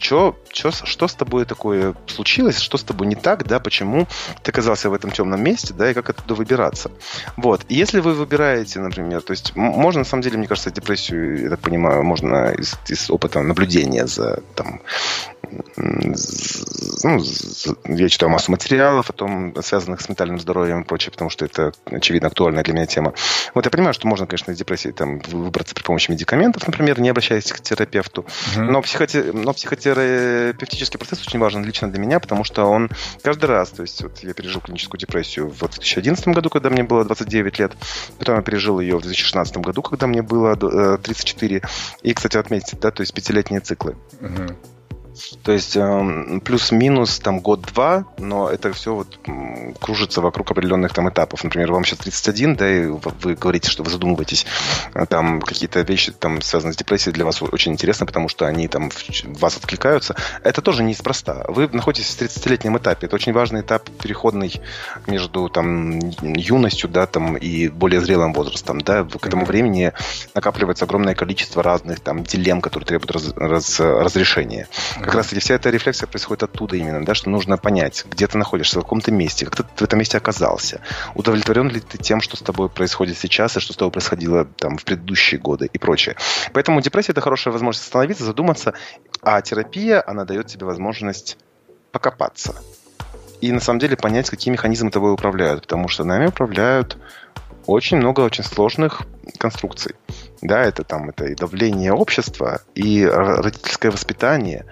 чё, 0.04 0.36
чё, 0.50 0.70
что 0.70 1.08
с 1.08 1.14
тобой 1.14 1.46
такое 1.46 1.94
случилось, 2.06 2.58
что 2.58 2.76
с 2.76 2.82
тобой 2.82 3.06
не 3.06 3.14
так, 3.14 3.46
да, 3.46 3.58
почему 3.58 4.06
ты 4.42 4.50
оказался 4.50 4.90
в 4.90 4.94
этом 4.94 5.10
темном 5.10 5.42
месте, 5.42 5.72
да, 5.72 5.90
и 5.90 5.94
как 5.94 6.10
оттуда 6.10 6.34
выбираться. 6.34 6.90
Вот. 7.36 7.64
И 7.70 7.74
если 7.74 8.00
вы 8.00 8.12
выбираете, 8.12 8.80
например, 8.80 9.22
то 9.22 9.30
есть 9.30 9.56
можно, 9.56 10.00
на 10.00 10.04
самом 10.04 10.22
деле, 10.22 10.36
мне 10.36 10.46
кажется, 10.46 10.70
депрессию, 10.70 11.42
я 11.44 11.50
так 11.50 11.60
понимаю, 11.60 12.02
можно 12.02 12.52
из, 12.52 12.74
из 12.86 13.10
опыта 13.10 13.40
наблюдения 13.40 14.06
за 14.06 14.42
там, 14.54 14.82
ну, 15.76 17.22
я 17.86 18.08
читаю 18.08 18.30
массу 18.30 18.50
материалов 18.50 19.10
о 19.10 19.12
том, 19.12 19.54
связанных 19.62 20.00
с 20.00 20.08
ментальным 20.08 20.38
здоровьем 20.38 20.82
и 20.82 20.84
прочее, 20.84 21.12
потому 21.12 21.30
что 21.30 21.44
это, 21.44 21.72
очевидно, 21.86 22.28
актуальная 22.28 22.62
для 22.62 22.74
меня 22.74 22.86
тема. 22.86 23.14
Вот 23.54 23.64
я 23.64 23.70
понимаю, 23.70 23.94
что 23.94 24.08
можно, 24.08 24.26
конечно, 24.26 24.52
из 24.52 24.58
депрессии 24.58 24.90
там, 24.90 25.20
выбраться 25.20 25.74
при 25.74 25.82
помощи 25.82 26.10
медикаментов, 26.10 26.66
например, 26.66 27.00
не 27.00 27.08
обращаясь 27.08 27.52
к 27.52 27.60
терапевту. 27.60 28.26
Uh-huh. 28.56 28.62
Но, 28.62 28.82
психоте... 28.82 29.30
но 29.32 29.52
психотерапевтический 29.94 30.98
процесс 30.98 31.26
очень 31.26 31.38
важен 31.38 31.64
лично 31.64 31.90
для 31.90 32.00
меня, 32.00 32.20
потому 32.20 32.44
что 32.44 32.64
он 32.64 32.90
каждый 33.22 33.46
раз, 33.46 33.70
то 33.70 33.82
есть 33.82 34.02
вот 34.02 34.18
я 34.20 34.34
пережил 34.34 34.60
клиническую 34.60 34.98
депрессию 34.98 35.48
в 35.48 35.58
2011 35.58 36.28
году, 36.28 36.50
когда 36.50 36.70
мне 36.70 36.82
было 36.82 37.04
29 37.04 37.58
лет, 37.58 37.72
потом 38.18 38.36
я 38.36 38.42
пережил 38.42 38.80
ее 38.80 38.96
в 38.96 39.02
2016 39.02 39.56
году, 39.58 39.82
когда 39.82 40.06
мне 40.06 40.22
было 40.22 40.56
34. 40.56 41.56
Э, 41.56 41.60
и, 42.02 42.14
кстати, 42.14 42.36
отметьте, 42.36 42.76
да, 42.80 42.90
то 42.90 43.02
есть 43.02 43.14
пятилетние 43.14 43.60
циклы. 43.60 43.96
Uh-huh. 44.20 44.54
То 45.42 45.52
есть 45.52 45.76
э, 45.76 46.40
плюс-минус 46.44 47.18
там 47.20 47.40
год-два, 47.40 48.06
но 48.18 48.48
это 48.48 48.72
все 48.72 48.94
вот 48.94 49.18
кружится 49.80 50.20
вокруг 50.20 50.50
определенных 50.50 50.92
там 50.92 51.08
этапов. 51.08 51.44
Например, 51.44 51.72
вам 51.72 51.84
сейчас 51.84 52.00
31, 52.00 52.56
да, 52.56 52.70
и 52.70 52.86
вы 52.86 53.34
говорите, 53.34 53.70
что 53.70 53.82
вы 53.82 53.90
задумываетесь, 53.90 54.46
э, 54.94 55.06
там 55.06 55.40
какие-то 55.40 55.80
вещи, 55.82 56.12
там, 56.12 56.42
связанные 56.42 56.74
с 56.74 56.76
депрессией, 56.76 57.14
для 57.14 57.24
вас 57.24 57.42
очень 57.42 57.72
интересны, 57.72 58.06
потому 58.06 58.28
что 58.28 58.46
они 58.46 58.66
там 58.68 58.90
в 58.90 59.40
вас 59.40 59.56
откликаются. 59.56 60.16
Это 60.42 60.62
тоже 60.62 60.82
неспроста. 60.82 61.44
Вы 61.48 61.68
находитесь 61.68 62.14
в 62.14 62.20
30-летнем 62.20 62.76
этапе. 62.78 63.06
Это 63.06 63.14
очень 63.16 63.32
важный 63.32 63.60
этап 63.60 63.88
переходный 64.02 64.60
между 65.06 65.48
там 65.48 66.00
юностью, 66.20 66.90
да, 66.90 67.06
там 67.06 67.36
и 67.36 67.68
более 67.68 68.00
зрелым 68.00 68.32
возрастом, 68.32 68.80
да. 68.80 69.04
К 69.04 69.26
этому 69.26 69.44
времени 69.44 69.92
накапливается 70.34 70.84
огромное 70.84 71.14
количество 71.14 71.62
разных 71.62 72.00
там 72.00 72.24
дилемм, 72.24 72.60
которые 72.60 72.86
требуют 72.86 73.12
раз, 73.12 73.32
раз, 73.36 73.80
разрешения. 73.80 74.68
Как 75.04 75.14
раз 75.16 75.26
таки 75.26 75.40
вся 75.40 75.54
эта 75.54 75.68
рефлексия 75.68 76.06
происходит 76.06 76.44
оттуда 76.44 76.76
именно, 76.76 77.04
да, 77.04 77.14
что 77.14 77.28
нужно 77.28 77.58
понять, 77.58 78.06
где 78.10 78.26
ты 78.26 78.38
находишься, 78.38 78.80
в 78.80 78.82
каком-то 78.82 79.12
месте, 79.12 79.44
как 79.44 79.56
ты 79.56 79.62
в 79.76 79.82
этом 79.82 79.98
месте 79.98 80.16
оказался. 80.16 80.80
Удовлетворен 81.14 81.68
ли 81.68 81.80
ты 81.80 81.98
тем, 81.98 82.22
что 82.22 82.38
с 82.38 82.40
тобой 82.40 82.70
происходит 82.70 83.18
сейчас, 83.18 83.54
и 83.56 83.60
что 83.60 83.74
с 83.74 83.76
тобой 83.76 83.92
происходило 83.92 84.46
там 84.46 84.78
в 84.78 84.84
предыдущие 84.84 85.38
годы 85.38 85.68
и 85.70 85.76
прочее. 85.76 86.16
Поэтому 86.54 86.80
депрессия– 86.80 87.12
это 87.12 87.20
хорошая 87.20 87.52
возможность 87.52 87.84
остановиться, 87.84 88.24
задуматься, 88.24 88.72
а 89.20 89.42
терапия, 89.42 90.02
она 90.06 90.24
дает 90.24 90.46
тебе 90.46 90.64
возможность 90.64 91.36
покопаться. 91.92 92.54
И 93.42 93.52
на 93.52 93.60
самом 93.60 93.80
деле 93.80 93.98
понять, 93.98 94.30
какие 94.30 94.50
механизмы 94.50 94.90
тобой 94.90 95.12
управляют. 95.12 95.62
Потому 95.62 95.88
что 95.88 96.04
нами 96.04 96.28
управляют 96.28 96.96
очень 97.66 97.98
много 97.98 98.20
очень 98.20 98.42
сложных 98.42 99.02
конструкций. 99.38 99.94
Да, 100.44 100.62
это 100.62 100.84
там 100.84 101.08
это 101.08 101.24
и 101.24 101.34
давление 101.34 101.94
общества, 101.94 102.60
и 102.74 103.02
родительское 103.02 103.90
воспитание, 103.90 104.66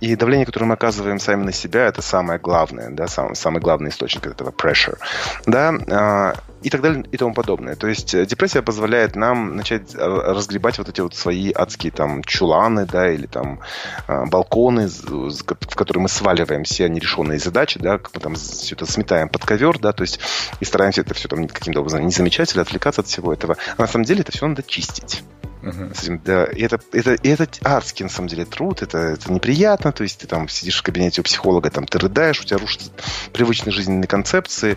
и 0.00 0.16
давление, 0.16 0.44
которое 0.44 0.66
мы 0.66 0.74
оказываем 0.74 1.18
сами 1.18 1.44
на 1.44 1.52
себя, 1.52 1.86
это 1.86 2.02
самое 2.02 2.38
главное, 2.38 2.90
да, 2.90 3.08
самый, 3.08 3.34
самый 3.34 3.62
главный 3.62 3.88
источник 3.88 4.26
этого 4.26 4.50
pressure. 4.50 4.98
Да, 5.46 5.74
а, 5.90 6.34
и 6.64 6.70
так 6.70 6.80
далее 6.80 7.04
и 7.12 7.16
тому 7.18 7.34
подобное. 7.34 7.76
То 7.76 7.86
есть 7.86 8.14
э, 8.14 8.24
депрессия 8.24 8.62
позволяет 8.62 9.16
нам 9.16 9.56
начать 9.56 9.94
э, 9.94 9.98
разгребать 9.98 10.78
вот 10.78 10.88
эти 10.88 11.02
вот 11.02 11.14
свои 11.14 11.52
адские 11.52 11.92
там 11.92 12.24
чуланы, 12.24 12.86
да, 12.86 13.10
или 13.10 13.26
там 13.26 13.60
э, 14.08 14.24
балконы, 14.26 14.88
в 14.88 15.74
которые 15.74 16.02
мы 16.02 16.08
сваливаем 16.08 16.64
все 16.64 16.88
нерешенные 16.88 17.38
задачи, 17.38 17.78
да, 17.78 18.00
мы 18.14 18.20
там 18.20 18.34
все 18.34 18.74
это 18.74 18.90
сметаем 18.90 19.28
под 19.28 19.44
ковер, 19.44 19.78
да, 19.78 19.92
то 19.92 20.02
есть 20.02 20.20
и 20.60 20.64
стараемся 20.64 21.02
это 21.02 21.12
все 21.12 21.28
там 21.28 21.48
каким-то 21.48 21.80
образом 21.80 22.00
не 22.00 22.12
замечать 22.12 22.54
или 22.54 22.62
отвлекаться 22.62 23.02
от 23.02 23.08
всего 23.08 23.32
этого. 23.32 23.58
А 23.76 23.82
на 23.82 23.86
самом 23.86 24.06
деле 24.06 24.22
это 24.22 24.32
все 24.32 24.46
надо 24.46 24.62
чистить. 24.62 25.22
Uh-huh. 25.64 26.20
Да, 26.24 26.44
и 26.44 26.62
это, 26.62 26.78
это, 26.92 27.14
и 27.14 27.28
это 27.28 27.48
адский, 27.62 28.04
на 28.04 28.10
самом 28.10 28.28
деле, 28.28 28.44
труд, 28.44 28.82
это, 28.82 28.98
это 28.98 29.32
неприятно, 29.32 29.92
то 29.92 30.02
есть 30.02 30.18
ты 30.18 30.26
там 30.26 30.46
сидишь 30.46 30.78
в 30.78 30.82
кабинете 30.82 31.22
у 31.22 31.24
психолога, 31.24 31.70
там 31.70 31.86
ты 31.86 31.98
рыдаешь, 31.98 32.40
у 32.40 32.44
тебя 32.44 32.58
рушатся 32.58 32.90
привычные 33.32 33.72
жизненные 33.72 34.06
концепции, 34.06 34.76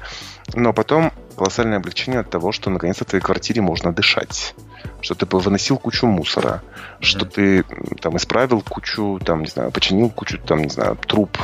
но 0.54 0.72
потом 0.72 1.12
колоссальное 1.36 1.78
облегчение 1.78 2.22
от 2.22 2.30
того, 2.30 2.54
что 2.54 2.70
наконец-то 2.70 3.04
в 3.04 3.10
твоей 3.10 3.22
квартире 3.22 3.62
можно 3.62 3.92
дышать. 3.92 4.56
Что 5.02 5.14
ты 5.14 5.26
выносил 5.26 5.78
кучу 5.78 6.08
мусора, 6.08 6.64
mm-hmm. 6.64 7.04
что 7.04 7.26
ты 7.26 7.64
там 8.02 8.16
исправил 8.16 8.62
кучу, 8.62 9.20
там, 9.24 9.42
не 9.42 9.48
знаю, 9.48 9.72
починил 9.72 10.10
кучу, 10.10 10.40
там, 10.40 10.64
не 10.64 10.70
знаю, 10.70 10.96
труб 10.96 11.38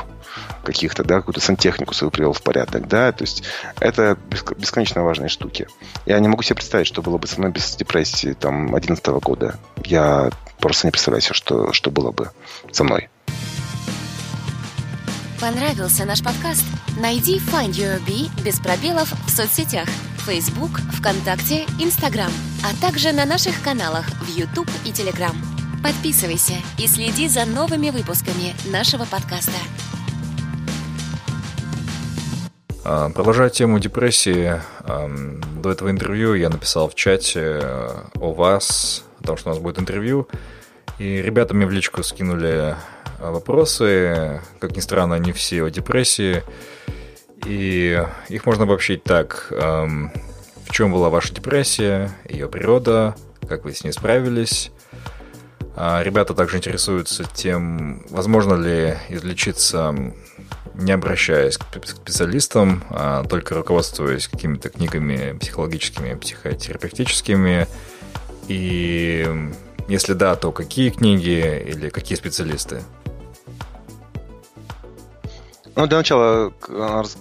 каких-то, 0.64 1.04
да, 1.04 1.18
какую-то 1.18 1.42
сантехнику 1.42 1.94
свою 1.94 2.12
привел 2.12 2.34
в 2.34 2.42
порядок, 2.42 2.88
да, 2.88 3.12
то 3.12 3.24
есть 3.24 3.44
это 3.80 4.18
бесконечно 4.58 5.04
важные 5.04 5.30
штуки. 5.30 5.68
Я 6.06 6.20
не 6.20 6.28
могу 6.28 6.44
себе 6.44 6.56
представить, 6.56 6.88
что 6.88 7.02
было 7.02 7.18
бы 7.18 7.28
со 7.28 7.40
мной 7.40 7.52
без 7.52 7.76
депрессии 7.76 8.34
там 8.34 8.74
11 8.76 9.06
года. 9.22 9.56
Я 9.84 10.30
просто 10.60 10.88
не 10.88 10.92
представляю 10.92 11.22
себе, 11.22 11.36
что, 11.36 11.74
что 11.74 11.92
было 11.92 12.12
бы 12.12 12.32
со 12.72 12.84
мной. 12.84 13.10
Понравился 15.40 16.06
наш 16.06 16.24
подкаст? 16.24 16.64
Найди 16.98 17.38
Find 17.40 17.72
Your 17.72 18.00
Bee 18.06 18.30
без 18.44 18.60
пробелов 18.60 19.12
в 19.28 19.30
соцсетях 19.30 19.90
Facebook, 20.26 20.80
ВКонтакте, 20.98 21.66
Instagram, 21.80 22.32
а 22.64 22.74
также 22.82 23.12
на 23.12 23.26
наших 23.26 23.62
каналах 23.62 24.06
в 24.22 24.38
YouTube 24.38 24.70
и 24.86 24.90
Telegram. 24.90 25.36
Подписывайся 25.84 26.54
и 26.80 26.88
следи 26.88 27.28
за 27.28 27.44
новыми 27.46 27.90
выпусками 27.90 28.56
нашего 28.72 29.04
подкаста. 29.04 29.52
А, 32.86 33.10
продолжая 33.10 33.50
тему 33.50 33.80
депрессии, 33.80 34.60
до 34.86 35.72
этого 35.72 35.90
интервью 35.90 36.34
я 36.34 36.50
написал 36.50 36.90
в 36.90 36.96
чате 36.96 37.60
э, 37.62 37.90
о 38.20 38.34
вас, 38.34 39.06
о 39.22 39.28
том, 39.28 39.38
что 39.38 39.50
у 39.50 39.54
нас 39.54 39.62
будет 39.62 39.80
интервью, 39.80 40.28
и 41.00 41.22
ребята 41.22 41.54
мне 41.54 41.66
в 41.66 41.72
личку 41.72 42.04
скинули 42.04 42.76
а, 43.20 43.32
вопросы. 43.32 44.42
Как 44.60 44.76
ни 44.76 44.82
странно, 44.82 45.16
они 45.16 45.32
все 45.32 45.64
о 45.64 45.70
депрессии. 45.70 46.44
И 47.46 48.02
их 48.30 48.46
можно 48.46 48.64
обобщить 48.64 49.04
так. 49.04 49.48
В 49.50 50.72
чем 50.72 50.94
была 50.94 51.10
ваша 51.10 51.34
депрессия, 51.34 52.10
ее 52.28 52.48
природа, 52.48 53.16
как 53.50 53.66
вы 53.66 53.74
с 53.74 53.84
ней 53.84 53.92
справились. 53.92 54.72
А, 55.76 56.02
ребята 56.04 56.34
также 56.34 56.58
интересуются 56.58 57.24
тем, 57.34 58.06
возможно 58.10 58.54
ли 58.54 58.96
излечиться, 59.10 60.14
не 60.76 60.92
обращаясь 60.92 61.58
к 61.58 61.66
специалистам, 61.86 62.84
а 62.90 63.24
только 63.24 63.56
руководствуясь 63.56 64.28
какими-то 64.28 64.70
книгами 64.70 65.38
психологическими, 65.38 66.16
психотерапевтическими. 66.16 67.68
И 68.48 69.52
если 69.88 70.14
да, 70.14 70.36
то 70.36 70.52
какие 70.52 70.90
книги 70.90 71.64
или 71.68 71.90
какие 71.90 72.18
специалисты? 72.18 72.82
Ну, 75.76 75.88
для 75.88 75.98
начала 75.98 76.54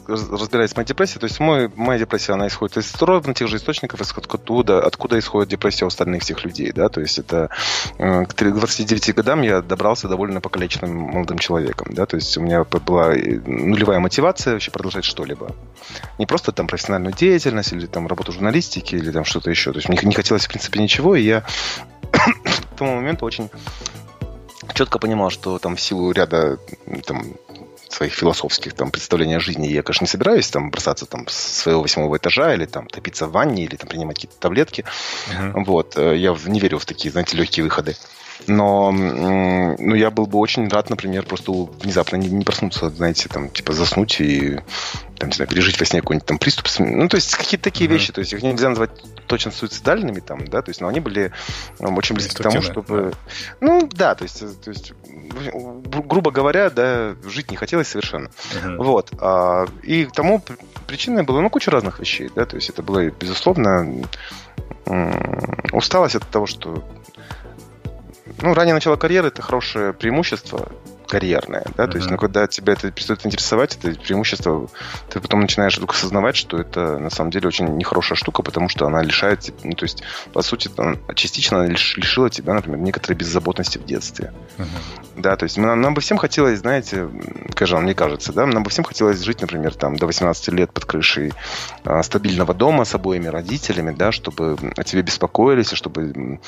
разбираясь 0.06 0.70
с 0.70 0.76
моей 0.76 0.86
депрессией, 0.86 1.20
то 1.20 1.26
есть 1.26 1.40
мой, 1.40 1.70
моя 1.74 2.00
депрессия, 2.00 2.34
она 2.34 2.48
исходит 2.48 2.76
из 2.76 2.94
ровно 3.00 3.32
тех 3.32 3.48
же 3.48 3.56
источников, 3.56 4.00
откуда, 4.02 4.84
откуда 4.84 5.18
исходит 5.18 5.48
депрессия 5.48 5.86
у 5.86 5.88
остальных 5.88 6.22
всех 6.22 6.44
людей, 6.44 6.70
да, 6.72 6.90
то 6.90 7.00
есть 7.00 7.18
это 7.18 7.48
э, 7.98 8.26
к 8.26 8.34
29 8.34 9.14
годам 9.14 9.40
я 9.40 9.62
добрался 9.62 10.06
довольно 10.06 10.40
покалеченным 10.42 10.94
молодым 10.94 11.38
человеком, 11.38 11.88
да, 11.94 12.04
то 12.04 12.16
есть 12.16 12.36
у 12.36 12.42
меня 12.42 12.64
была 12.64 13.14
нулевая 13.46 14.00
мотивация 14.00 14.52
вообще 14.52 14.70
продолжать 14.70 15.04
что-либо. 15.04 15.54
Не 16.18 16.26
просто 16.26 16.52
там 16.52 16.66
профессиональную 16.66 17.14
деятельность 17.14 17.72
или 17.72 17.86
там 17.86 18.06
работу 18.06 18.32
в 18.32 18.34
журналистике 18.34 18.98
или 18.98 19.10
там 19.10 19.24
что-то 19.24 19.48
еще, 19.50 19.72
то 19.72 19.78
есть 19.78 19.88
мне 19.88 19.98
не 20.02 20.14
хотелось 20.14 20.44
в 20.44 20.48
принципе 20.48 20.78
ничего, 20.78 21.16
и 21.16 21.22
я 21.22 21.40
к 22.12 22.76
тому 22.76 22.96
моменту 22.96 23.24
очень 23.24 23.48
четко 24.74 24.98
понимал, 24.98 25.30
что 25.30 25.58
там 25.58 25.76
в 25.76 25.80
силу 25.80 26.12
ряда 26.12 26.58
там, 27.06 27.34
своих 27.92 28.14
философских 28.14 28.74
там 28.74 28.90
представлений 28.90 29.34
о 29.34 29.40
жизни 29.40 29.66
я, 29.68 29.82
конечно, 29.82 30.04
не 30.04 30.08
собираюсь 30.08 30.48
там 30.48 30.70
бросаться 30.70 31.06
там 31.06 31.26
с 31.28 31.34
своего 31.34 31.82
восьмого 31.82 32.16
этажа 32.16 32.54
или 32.54 32.66
там 32.66 32.86
топиться 32.86 33.26
в 33.26 33.32
ванне 33.32 33.64
или 33.64 33.76
там 33.76 33.88
принимать 33.88 34.16
какие-то 34.16 34.38
таблетки. 34.38 34.84
Uh-huh. 35.30 35.64
Вот. 35.64 35.96
Э, 35.96 36.16
я 36.16 36.36
не 36.46 36.60
верю 36.60 36.78
в 36.78 36.84
такие, 36.84 37.10
знаете, 37.10 37.36
легкие 37.36 37.64
выходы. 37.64 37.96
Но 38.46 38.90
ну, 38.92 39.94
я 39.94 40.10
был 40.10 40.26
бы 40.26 40.38
очень 40.38 40.68
рад, 40.68 40.90
например, 40.90 41.24
просто 41.24 41.52
внезапно 41.52 42.16
не, 42.16 42.28
не 42.28 42.44
проснуться, 42.44 42.90
знаете, 42.90 43.28
там, 43.28 43.48
типа, 43.48 43.72
заснуть 43.72 44.20
и 44.20 44.58
там, 45.18 45.28
не 45.28 45.36
знаю, 45.36 45.48
пережить 45.48 45.78
во 45.78 45.86
сне 45.86 46.00
какой-нибудь 46.00 46.26
там 46.26 46.38
приступ. 46.38 46.68
Ну, 46.80 47.08
то 47.08 47.16
есть 47.16 47.34
какие-то 47.36 47.64
такие 47.64 47.88
mm-hmm. 47.88 47.92
вещи, 47.92 48.12
то 48.12 48.20
есть 48.20 48.32
их 48.32 48.42
нельзя 48.42 48.68
назвать 48.68 48.90
точно 49.26 49.52
суицидальными 49.52 50.20
там, 50.20 50.44
да, 50.46 50.62
то 50.62 50.70
есть, 50.70 50.80
но 50.80 50.88
они 50.88 51.00
были 51.00 51.32
очень 51.78 52.14
близки 52.14 52.34
к 52.34 52.42
тому, 52.42 52.60
чтобы... 52.62 53.12
Ну, 53.60 53.88
да, 53.92 54.14
то 54.14 54.24
есть, 54.24 54.40
то 54.62 54.70
есть, 54.70 54.92
грубо 55.04 56.30
говоря, 56.30 56.70
да, 56.70 57.14
жить 57.24 57.50
не 57.50 57.56
хотелось 57.56 57.88
совершенно. 57.88 58.28
Mm-hmm. 58.28 58.76
Вот. 58.78 59.12
А, 59.20 59.66
и 59.82 60.04
к 60.06 60.12
тому 60.12 60.42
причиной 60.86 61.22
было, 61.22 61.40
ну, 61.40 61.50
куча 61.50 61.70
разных 61.70 62.00
вещей, 62.00 62.30
да, 62.34 62.44
то 62.44 62.56
есть 62.56 62.68
это 62.68 62.82
было, 62.82 63.08
безусловно, 63.10 64.04
усталость 65.72 66.16
от 66.16 66.28
того, 66.28 66.46
что 66.46 66.82
ну, 68.40 68.54
раннее 68.54 68.74
начало 68.74 68.96
карьеры 68.96 69.28
это 69.28 69.42
хорошее 69.42 69.92
преимущество, 69.92 70.68
карьерное, 71.12 71.64
да, 71.76 71.84
mm-hmm. 71.84 71.90
то 71.90 71.96
есть, 71.98 72.10
но 72.10 72.16
когда 72.16 72.46
тебя 72.46 72.72
это 72.72 72.90
перестает 72.90 73.26
интересовать, 73.26 73.76
это 73.76 74.00
преимущество, 74.00 74.70
ты 75.10 75.20
потом 75.20 75.40
начинаешь 75.40 75.76
вдруг 75.76 75.92
осознавать, 75.92 76.36
что 76.36 76.56
это 76.56 76.96
на 76.96 77.10
самом 77.10 77.30
деле 77.30 77.48
очень 77.48 77.66
нехорошая 77.76 78.16
штука, 78.16 78.42
потому 78.42 78.70
что 78.70 78.86
она 78.86 79.02
лишает 79.02 79.40
тебя, 79.40 79.58
ну, 79.62 79.72
то 79.72 79.84
есть, 79.84 80.02
по 80.32 80.40
сути, 80.40 80.68
там, 80.68 80.98
частично 81.14 81.58
она 81.58 81.66
лишила 81.66 82.30
тебя, 82.30 82.54
например, 82.54 82.78
некоторой 82.80 83.14
беззаботности 83.14 83.76
в 83.76 83.84
детстве. 83.84 84.32
Mm-hmm. 84.56 85.02
Да, 85.16 85.36
то 85.36 85.44
есть 85.44 85.58
нам, 85.58 85.78
нам 85.82 85.92
бы 85.92 86.00
всем 86.00 86.16
хотелось, 86.16 86.60
знаете, 86.60 87.10
скажем, 87.50 87.82
мне 87.82 87.94
кажется, 87.94 88.32
да, 88.32 88.46
нам 88.46 88.62
бы 88.62 88.70
всем 88.70 88.82
хотелось 88.84 89.20
жить, 89.20 89.42
например, 89.42 89.74
там, 89.74 89.96
до 89.96 90.06
18 90.06 90.48
лет 90.48 90.72
под 90.72 90.86
крышей 90.86 91.34
а, 91.84 92.02
стабильного 92.02 92.54
дома 92.54 92.86
с 92.86 92.94
обоими 92.94 93.26
родителями, 93.26 93.94
да, 93.94 94.12
чтобы 94.12 94.56
о 94.78 94.82
тебе 94.82 95.02
беспокоились, 95.02 95.74
и 95.74 95.76
чтобы 95.76 96.40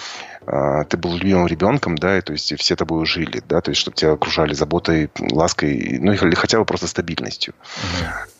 а, 0.46 0.84
ты 0.84 0.96
был 0.96 1.14
любимым 1.14 1.46
ребенком, 1.46 1.98
да, 1.98 2.16
и 2.16 2.22
то 2.22 2.32
есть 2.32 2.58
все 2.58 2.76
тобой 2.76 3.04
жили, 3.04 3.42
да, 3.46 3.60
то 3.60 3.70
есть 3.70 3.80
чтобы 3.82 3.96
тебя 3.96 4.12
окружали 4.12 4.53
заботой, 4.54 5.10
лаской, 5.18 5.98
ну 6.00 6.12
или 6.12 6.34
хотя 6.34 6.58
бы 6.58 6.64
просто 6.64 6.86
стабильностью. 6.86 7.54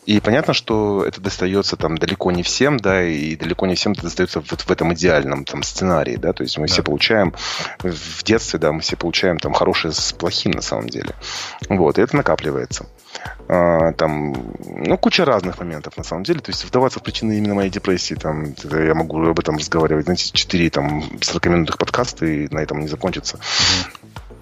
И 0.05 0.19
понятно, 0.19 0.53
что 0.53 1.03
это 1.03 1.19
достается 1.19 1.77
там 1.77 1.97
далеко 1.97 2.31
не 2.31 2.43
всем, 2.43 2.77
да, 2.77 3.03
и 3.03 3.35
далеко 3.35 3.65
не 3.65 3.75
всем 3.75 3.93
это 3.93 4.03
достается 4.03 4.39
вот 4.39 4.61
в 4.61 4.69
этом 4.69 4.93
идеальном 4.93 5.45
там 5.45 5.63
сценарии, 5.63 6.15
да, 6.15 6.31
то 6.31 6.43
есть 6.43 6.57
мы 6.57 6.67
да. 6.67 6.73
все 6.73 6.83
получаем 6.83 7.33
в 7.79 8.23
детстве, 8.23 8.59
да, 8.59 8.71
мы 8.71 8.81
все 8.81 8.95
получаем 8.97 9.39
там 9.39 9.53
хорошее 9.53 9.93
с 9.93 10.13
плохим 10.13 10.51
на 10.51 10.61
самом 10.61 10.89
деле. 10.89 11.15
Вот, 11.69 11.97
и 11.97 12.01
это 12.01 12.15
накапливается. 12.15 12.85
А, 13.47 13.91
там, 13.93 14.33
ну, 14.65 14.97
куча 14.97 15.23
разных 15.23 15.59
моментов, 15.59 15.97
на 15.97 16.03
самом 16.03 16.23
деле. 16.23 16.39
То 16.39 16.51
есть 16.51 16.65
вдаваться 16.65 16.99
в 16.99 17.03
причины 17.03 17.37
именно 17.37 17.53
моей 17.53 17.69
депрессии, 17.69 18.15
там, 18.15 18.55
я 18.63 18.93
могу 18.95 19.23
об 19.23 19.39
этом 19.39 19.57
разговаривать, 19.57 20.05
знаете, 20.05 20.31
4 20.31 20.69
там 20.69 20.99
40-минутных 21.19 21.77
подкаста, 21.77 22.25
и 22.25 22.47
на 22.51 22.59
этом 22.59 22.79
не 22.79 22.87
закончится. 22.87 23.39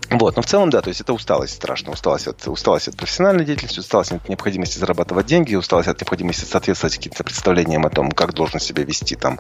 Вот, 0.10 0.36
но 0.36 0.41
в 0.41 0.45
целом, 0.45 0.70
да, 0.70 0.82
то 0.82 0.89
есть 0.89 1.01
это 1.01 1.14
усталость 1.14 1.56
страшно. 1.56 1.91
Усталость 1.91 2.28
от, 2.28 2.47
усталость 2.47 2.88
от 2.88 2.97
профессиональной 2.97 3.45
деятельности, 3.45 3.80
усталость 3.80 4.12
от 4.12 4.30
необходимости 4.30 4.78
зарабатывать 4.78 5.26
деньги, 5.26 5.56
усталость 5.56 5.89
от 5.89 5.99
необходимости 5.99 6.45
соответствовать 6.45 6.95
каким-то 6.97 7.24
представлениям 7.24 7.86
о 7.86 7.89
том, 7.89 8.12
как 8.12 8.34
должен 8.34 8.60
себя 8.60 8.84
вести 8.84 9.16
там 9.16 9.39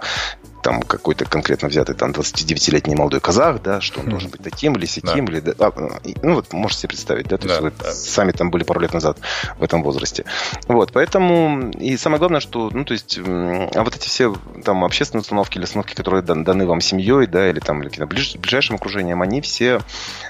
там 0.63 0.81
какой-то 0.81 1.25
конкретно 1.25 1.67
взятый 1.67 1.93
там 1.93 2.11
29-летний 2.11 2.95
молодой 2.95 3.19
казах, 3.19 3.61
да, 3.61 3.81
что 3.81 3.99
он 3.99 4.07
mm. 4.07 4.09
должен 4.09 4.29
быть 4.31 4.41
таким 4.41 4.73
или 4.75 4.85
сяким, 4.85 5.25
да. 5.25 5.33
или... 5.33 5.39
Да, 5.41 5.53
а, 5.59 5.99
ну, 6.23 6.35
вот 6.35 6.51
можете 6.53 6.81
себе 6.81 6.89
представить, 6.89 7.27
да, 7.27 7.37
то 7.37 7.47
да, 7.47 7.53
есть 7.53 7.61
вы 7.61 7.73
да. 7.77 7.91
сами 7.91 8.31
там 8.31 8.49
были 8.49 8.63
пару 8.63 8.79
лет 8.79 8.93
назад 8.93 9.17
в 9.59 9.63
этом 9.63 9.83
возрасте. 9.83 10.25
Вот, 10.67 10.91
поэтому... 10.93 11.71
И 11.71 11.97
самое 11.97 12.19
главное, 12.19 12.39
что, 12.39 12.69
ну, 12.71 12.85
то 12.85 12.93
есть, 12.93 13.19
а 13.19 13.83
вот 13.83 13.95
эти 13.95 14.07
все 14.07 14.33
там 14.63 14.83
общественные 14.85 15.21
установки 15.21 15.57
или 15.57 15.65
установки, 15.65 15.93
которые 15.93 16.23
даны 16.23 16.65
вам 16.65 16.81
семьей, 16.81 17.27
да, 17.27 17.49
или 17.49 17.59
там 17.59 17.83
или 17.83 18.03
ближ, 18.05 18.35
ближайшим 18.37 18.77
окружением, 18.77 19.21
они 19.21 19.41
все, 19.41 19.81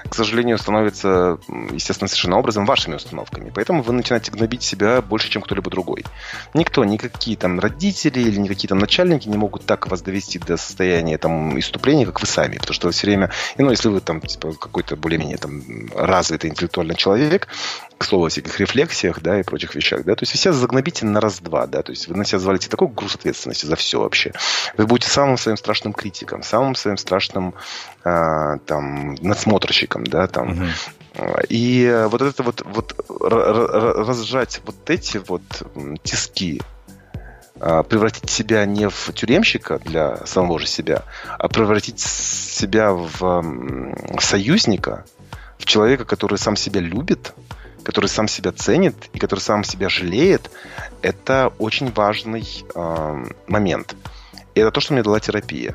к 0.08 0.14
сожалению, 0.14 0.58
становятся, 0.58 1.38
естественно, 1.70 2.08
совершенно 2.08 2.38
образом 2.38 2.66
вашими 2.66 2.96
установками. 2.96 3.52
Поэтому 3.54 3.82
вы 3.82 3.92
начинаете 3.92 4.32
гнобить 4.32 4.64
себя 4.64 5.00
больше, 5.00 5.30
чем 5.30 5.42
кто-либо 5.42 5.70
другой. 5.70 6.04
Никто, 6.54 6.84
никакие 6.84 7.36
там 7.36 7.60
родители 7.60 8.20
или 8.20 8.38
никакие 8.38 8.68
там 8.68 8.78
начальники 8.78 9.28
не 9.28 9.36
могут 9.36 9.64
так 9.64 9.86
вас 9.88 10.02
довести 10.02 10.23
довести 10.24 10.38
до 10.38 10.56
состояния 10.56 11.18
там 11.18 11.58
иступления, 11.58 12.06
как 12.06 12.20
вы 12.20 12.26
сами. 12.26 12.58
Потому 12.58 12.74
что 12.74 12.90
все 12.90 13.06
время, 13.06 13.30
ну, 13.58 13.70
если 13.70 13.88
вы 13.88 14.00
там 14.00 14.20
типа, 14.20 14.52
какой-то 14.54 14.96
более-менее 14.96 15.36
там 15.36 15.62
развитый 15.94 16.50
интеллектуальный 16.50 16.94
человек, 16.94 17.48
к 17.98 18.04
слову 18.04 18.26
о 18.26 18.28
всяких 18.28 18.58
рефлексиях, 18.58 19.20
да, 19.20 19.40
и 19.40 19.42
прочих 19.42 19.74
вещах, 19.74 20.04
да, 20.04 20.14
то 20.16 20.22
есть 20.22 20.32
вы 20.32 20.38
себя 20.38 20.52
загнобите 20.52 21.06
на 21.06 21.20
раз-два, 21.20 21.66
да, 21.66 21.82
то 21.82 21.92
есть 21.92 22.08
вы 22.08 22.16
на 22.16 22.24
себя 22.24 22.40
завалите 22.40 22.68
такой 22.68 22.88
груз 22.88 23.14
ответственности 23.14 23.66
за 23.66 23.76
все 23.76 24.00
вообще. 24.00 24.32
Вы 24.76 24.86
будете 24.86 25.10
самым 25.10 25.38
своим 25.38 25.56
страшным 25.56 25.92
критиком, 25.92 26.42
самым 26.42 26.74
своим 26.74 26.96
страшным 26.96 27.54
э, 28.04 28.56
там 28.66 29.14
надсмотрщиком, 29.20 30.04
да, 30.04 30.26
там, 30.26 30.52
угу. 30.52 30.66
И 31.48 32.06
вот 32.08 32.22
это 32.22 32.42
вот, 32.42 32.62
вот 32.64 32.92
разжать 33.08 34.60
вот 34.64 34.90
эти 34.90 35.18
вот 35.18 35.42
тиски, 36.02 36.60
превратить 37.58 38.30
себя 38.30 38.64
не 38.66 38.88
в 38.88 39.12
тюремщика 39.14 39.78
для 39.78 40.24
самого 40.26 40.58
же 40.58 40.66
себя, 40.66 41.02
а 41.38 41.48
превратить 41.48 42.00
себя 42.00 42.92
в, 42.92 43.44
союзника, 44.20 45.04
в 45.58 45.64
человека, 45.64 46.04
который 46.04 46.38
сам 46.38 46.56
себя 46.56 46.80
любит, 46.80 47.32
который 47.84 48.06
сам 48.06 48.26
себя 48.28 48.50
ценит 48.52 48.96
и 49.12 49.18
который 49.18 49.40
сам 49.40 49.62
себя 49.62 49.88
жалеет, 49.88 50.50
это 51.02 51.52
очень 51.58 51.92
важный 51.92 52.64
э, 52.74 53.24
момент. 53.46 53.94
И 54.54 54.60
это 54.60 54.70
то, 54.70 54.80
что 54.80 54.94
мне 54.94 55.02
дала 55.02 55.20
терапия. 55.20 55.74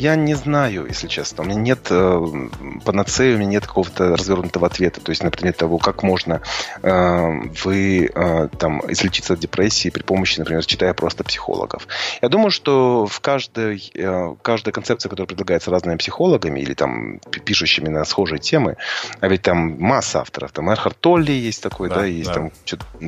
Я 0.00 0.16
не 0.16 0.32
знаю, 0.32 0.86
если 0.86 1.08
честно. 1.08 1.44
У 1.44 1.46
меня 1.46 1.60
нет 1.60 1.88
э, 1.90 2.48
панацеи, 2.86 3.34
у 3.34 3.36
меня 3.36 3.50
нет 3.50 3.66
какого-то 3.66 4.16
развернутого 4.16 4.66
ответа. 4.66 5.02
То 5.02 5.10
есть, 5.10 5.22
например, 5.22 5.52
того, 5.52 5.76
как 5.76 6.02
можно 6.02 6.40
э, 6.82 7.30
вы 7.62 8.06
э, 8.06 8.48
там 8.58 8.80
излечиться 8.90 9.34
от 9.34 9.40
депрессии 9.40 9.90
при 9.90 10.02
помощи, 10.02 10.38
например, 10.38 10.64
читая 10.64 10.94
просто 10.94 11.22
психологов. 11.22 11.86
Я 12.22 12.30
думаю, 12.30 12.50
что 12.50 13.04
в 13.04 13.20
каждой, 13.20 13.92
э, 13.94 14.34
каждая 14.40 14.72
концепция, 14.72 15.10
которая 15.10 15.26
предлагается 15.26 15.70
разными 15.70 15.98
психологами 15.98 16.60
или 16.60 16.72
там 16.72 17.18
пишущими 17.44 17.88
на 17.88 18.06
схожие 18.06 18.38
темы, 18.38 18.78
а 19.20 19.28
ведь 19.28 19.42
там 19.42 19.76
масса 19.78 20.22
авторов, 20.22 20.52
там 20.52 20.70
Эрхард 20.70 20.98
Толли 20.98 21.32
есть 21.32 21.62
такой, 21.62 21.90
да, 21.90 21.96
да 21.96 22.06
есть 22.06 22.32
да. 22.32 22.34
там 22.34 22.50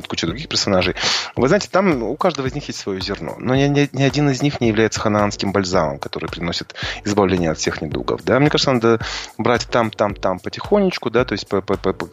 куча 0.07 0.27
других 0.27 0.47
персонажей. 0.47 0.93
Вы 1.35 1.47
знаете, 1.47 1.69
там 1.71 2.03
у 2.03 2.15
каждого 2.17 2.45
из 2.45 2.53
них 2.53 2.67
есть 2.67 2.79
свое 2.79 3.01
зерно. 3.01 3.35
Но 3.39 3.55
ни, 3.55 3.63
ни, 3.63 3.89
ни 3.93 4.03
один 4.03 4.29
из 4.29 4.43
них 4.43 4.61
не 4.61 4.67
является 4.67 4.99
ханаанским 4.99 5.51
бальзамом, 5.51 5.97
который 5.97 6.29
приносит 6.29 6.75
избавления 7.05 7.51
от 7.51 7.57
всех 7.57 7.81
недугов. 7.81 8.21
Да? 8.23 8.39
Мне 8.39 8.49
кажется, 8.49 8.73
надо 8.73 8.99
брать 9.37 9.67
там, 9.69 9.91
там, 9.91 10.15
там 10.15 10.39
потихонечку, 10.39 11.09
да, 11.09 11.25
то 11.25 11.33
есть 11.33 11.47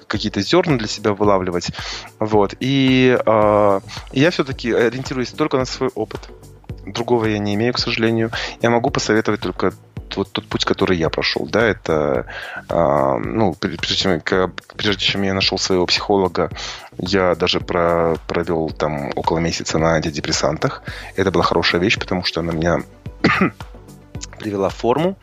какие-то 0.07 0.41
зерна 0.41 0.77
для 0.77 0.89
себя 0.89 1.12
вылавливать. 1.12 1.71
Вот. 2.18 2.55
И 2.61 3.18
э, 3.25 3.81
я 4.12 4.31
все-таки 4.31 4.73
ориентируюсь 4.73 5.31
только 5.31 5.57
на 5.57 5.64
свой 5.64 5.91
опыт. 5.95 6.21
Другого 6.87 7.27
я 7.27 7.39
не 7.39 7.55
имею, 7.55 7.73
к 7.75 7.79
сожалению. 7.79 8.31
Я 8.62 8.71
могу 8.71 8.91
посоветовать 8.91 9.41
только 9.41 9.73
вот 10.16 10.33
тот 10.33 10.47
путь, 10.47 10.64
который 10.64 10.97
я 10.97 11.09
прошел, 11.09 11.47
да, 11.47 11.64
это, 11.64 12.27
э, 12.68 13.16
ну, 13.25 13.55
прежде 13.55 13.95
чем, 13.95 14.21
прежде 14.77 15.05
чем 15.05 15.23
я 15.23 15.35
нашел 15.35 15.59
своего 15.59 15.87
психолога, 15.87 16.51
я 16.99 17.35
даже 17.35 17.61
про, 17.61 18.16
провел 18.27 18.71
там 18.71 19.11
около 19.16 19.39
месяца 19.39 19.79
на 19.79 19.95
антидепрессантах. 19.95 20.83
Это 21.16 21.31
была 21.31 21.45
хорошая 21.45 21.81
вещь, 21.81 21.99
потому 21.99 22.25
что 22.25 22.41
она 22.41 22.53
меня 22.53 22.83
привела 24.41 24.70
форму. 24.70 25.16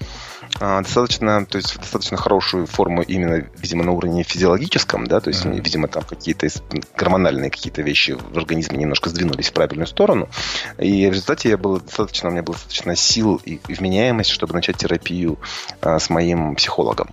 а, 0.59 0.82
достаточно, 0.82 1.45
то 1.45 1.57
есть 1.57 1.78
достаточно 1.78 2.18
хорошую 2.18 2.68
форму 2.68 3.01
именно, 3.01 3.45
видимо, 3.57 3.84
на 3.84 3.91
уровне 3.91 4.24
физиологическом, 4.24 5.07
да, 5.07 5.20
то 5.20 5.30
есть, 5.30 5.45
mm-hmm. 5.45 5.61
видимо, 5.61 5.88
там 5.88 6.03
какие-то 6.03 6.47
гормональные 6.95 7.49
какие-то 7.49 7.82
вещи 7.82 8.11
в 8.11 8.38
организме 8.38 8.78
немножко 8.78 9.09
сдвинулись 9.09 9.49
в 9.49 9.53
правильную 9.53 9.88
сторону, 9.88 10.30
и 10.78 11.07
в 11.07 11.11
результате 11.11 11.49
я 11.49 11.57
был 11.57 11.80
достаточно, 11.80 12.30
у 12.30 12.32
меня 12.32 12.43
было 12.43 12.55
достаточно 12.55 12.95
сил 12.95 13.41
и 13.43 13.59
вменяемость, 13.68 14.30
чтобы 14.30 14.53
начать 14.53 14.78
терапию 14.78 15.39
а, 15.82 15.99
с 15.99 16.09
моим 16.09 16.55
психологом, 16.55 17.09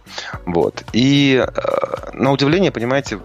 вот, 0.46 0.84
и 0.92 1.36
а, 1.36 2.10
на 2.12 2.32
удивление, 2.32 2.70
понимаете, 2.70 3.18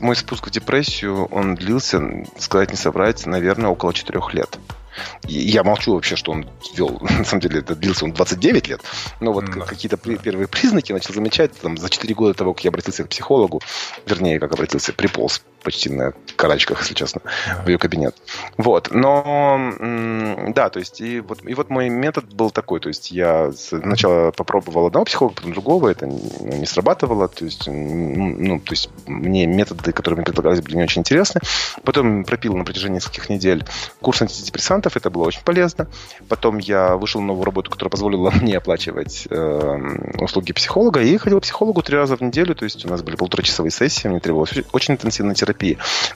мой 0.00 0.16
спуск 0.16 0.46
в 0.46 0.50
депрессию, 0.50 1.26
он 1.26 1.56
длился, 1.56 2.00
сказать 2.38 2.70
не 2.70 2.76
соврать, 2.76 3.26
наверное, 3.26 3.70
около 3.70 3.92
четырех 3.92 4.32
лет. 4.32 4.58
Я 5.24 5.64
молчу 5.64 5.94
вообще, 5.94 6.16
что 6.16 6.32
он 6.32 6.48
вел, 6.74 6.98
на 7.00 7.24
самом 7.24 7.40
деле, 7.40 7.60
это 7.60 7.74
длился 7.74 8.04
он 8.04 8.12
29 8.12 8.68
лет, 8.68 8.80
но 9.20 9.32
вот 9.32 9.44
mm-hmm. 9.44 9.66
какие-то 9.66 9.96
при, 9.96 10.16
первые 10.16 10.48
признаки 10.48 10.92
начал 10.92 11.14
замечать. 11.14 11.52
Там, 11.60 11.76
за 11.76 11.88
4 11.88 12.14
года 12.14 12.34
того, 12.34 12.54
как 12.54 12.64
я 12.64 12.68
обратился 12.68 13.04
к 13.04 13.08
психологу, 13.08 13.60
вернее, 14.06 14.38
как 14.38 14.52
обратился, 14.52 14.92
приполз 14.92 15.42
почти 15.62 15.90
на 15.90 16.12
карачках, 16.36 16.80
если 16.80 16.94
честно, 16.94 17.20
в 17.64 17.68
ее 17.68 17.78
кабинет. 17.78 18.16
Вот, 18.56 18.90
но, 18.90 19.72
да, 20.48 20.68
то 20.70 20.78
есть, 20.78 21.00
и 21.00 21.20
вот, 21.20 21.44
и 21.44 21.54
вот 21.54 21.70
мой 21.70 21.88
метод 21.88 22.32
был 22.32 22.50
такой, 22.50 22.80
то 22.80 22.88
есть 22.88 23.10
я 23.10 23.52
сначала 23.52 24.30
попробовал 24.30 24.86
одного 24.86 25.04
психолога, 25.04 25.36
потом 25.36 25.52
другого, 25.52 25.88
это 25.88 26.06
не 26.06 26.66
срабатывало, 26.66 27.28
то 27.28 27.44
есть, 27.44 27.66
ну, 27.66 28.58
то 28.60 28.72
есть 28.72 28.90
мне 29.06 29.46
методы, 29.46 29.92
которые 29.92 30.18
мне 30.18 30.24
предлагались, 30.24 30.60
были 30.60 30.76
не 30.76 30.82
очень 30.82 31.00
интересны. 31.00 31.40
Потом 31.84 32.24
пропил 32.24 32.56
на 32.56 32.64
протяжении 32.64 32.96
нескольких 32.96 33.28
недель 33.28 33.64
курс 34.00 34.22
антидепрессантов, 34.22 34.96
это 34.96 35.10
было 35.10 35.24
очень 35.24 35.42
полезно. 35.44 35.88
Потом 36.28 36.58
я 36.58 36.96
вышел 36.96 37.20
на 37.20 37.28
новую 37.28 37.44
работу, 37.44 37.70
которая 37.70 37.90
позволила 37.90 38.30
мне 38.40 38.56
оплачивать 38.56 39.26
э, 39.30 39.78
услуги 40.18 40.52
психолога, 40.52 41.00
и 41.00 41.16
ходил 41.16 41.40
к 41.40 41.42
психологу 41.42 41.82
три 41.82 41.96
раза 41.96 42.16
в 42.16 42.20
неделю, 42.20 42.54
то 42.54 42.64
есть 42.64 42.84
у 42.84 42.88
нас 42.88 43.02
были 43.02 43.16
полуторачасовые 43.16 43.70
сессии, 43.70 44.08
мне 44.08 44.20
требовалась 44.20 44.52
очень 44.72 44.94
интенсивная 44.94 45.34
терапия. 45.34 45.51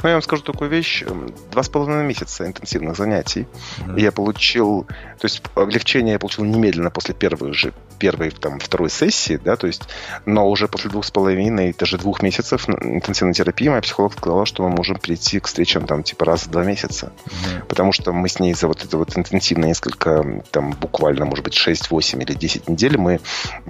Но 0.03 0.09
я 0.09 0.15
вам 0.17 0.23
скажу 0.23 0.43
такую 0.43 0.71
вещь, 0.71 1.03
эм, 1.03 1.33
два 1.51 1.63
с 1.63 1.69
половиной 1.69 2.05
месяца 2.05 2.47
интенсивных 2.47 2.97
занятий, 2.97 3.47
mm-hmm. 3.79 4.01
я 4.01 4.13
получил, 4.13 4.85
то 4.85 5.25
есть 5.25 5.43
облегчение 5.55 6.15
я 6.15 6.19
получил 6.19 6.45
немедленно 6.45 6.91
после 6.91 7.15
первой 7.15 7.53
же, 7.53 7.73
первой, 7.99 8.31
там, 8.31 8.59
второй 8.59 8.91
сессии, 8.91 9.41
да, 9.43 9.57
то 9.57 9.67
есть, 9.67 9.89
но 10.27 10.49
уже 10.49 10.69
после 10.69 10.91
двух 10.91 11.05
с 11.05 11.11
половиной, 11.11 11.75
даже 11.79 11.99
двух 11.99 12.23
месяцев 12.23 12.69
интенсивной 12.69 13.35
терапии 13.35 13.69
моя 13.69 13.81
психолог 13.81 14.13
сказала, 14.13 14.47
что 14.47 14.63
мы 14.63 14.71
можем 14.71 14.97
прийти 14.97 15.41
к 15.41 15.47
встречам 15.47 15.87
там 15.87 16.03
типа 16.03 16.25
раз 16.25 16.47
в 16.47 16.51
два 16.51 16.65
месяца, 16.65 17.13
mm-hmm. 17.25 17.67
потому 17.69 17.93
что 17.93 18.13
мы 18.13 18.29
с 18.29 18.39
ней 18.39 18.55
за 18.55 18.69
вот 18.69 18.85
это 18.85 18.99
вот 18.99 19.17
интенсивно 19.17 19.67
несколько, 19.67 20.43
там 20.51 20.73
буквально, 20.73 21.25
может 21.25 21.45
быть, 21.45 21.55
6, 21.55 21.91
8 21.91 22.23
или 22.23 22.35
10 22.35 22.69
недель 22.69 22.99
мы 22.99 23.21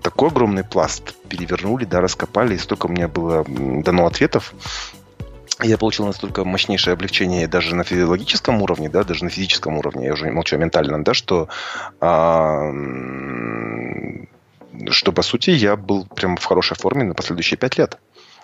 такой 0.03 0.29
огромный 0.29 0.65
пласт 0.65 1.15
перевернули, 1.29 1.85
да, 1.85 2.01
раскопали, 2.01 2.55
и 2.55 2.59
столько 2.59 2.89
мне 2.89 3.09
было 3.09 3.45
дано 3.47 4.07
ответов, 4.07 4.55
я 5.63 5.79
получил 5.79 6.07
настолько 6.07 6.45
мощнейшее 6.45 6.95
облегчение 6.95 7.49
даже 7.49 7.75
на 7.75 7.85
физиологическом 7.85 8.63
уровне, 8.63 8.89
да, 8.89 9.05
даже 9.05 9.25
на 9.25 9.31
физическом 9.31 9.79
уровне, 9.79 10.07
я 10.07 10.13
уже 10.13 10.31
молчу 10.31 10.57
о 10.57 10.59
ментальном, 10.59 11.03
да, 11.03 11.15
что 11.15 11.49
а, 12.01 12.71
что, 14.91 15.13
по 15.13 15.23
сути, 15.23 15.51
я 15.51 15.77
был 15.77 16.07
прям 16.07 16.37
в 16.37 16.45
хорошей 16.45 16.77
форме 16.77 17.05
на 17.05 17.15
последующие 17.15 17.59
пять 17.59 17.79
лет. 17.79 17.99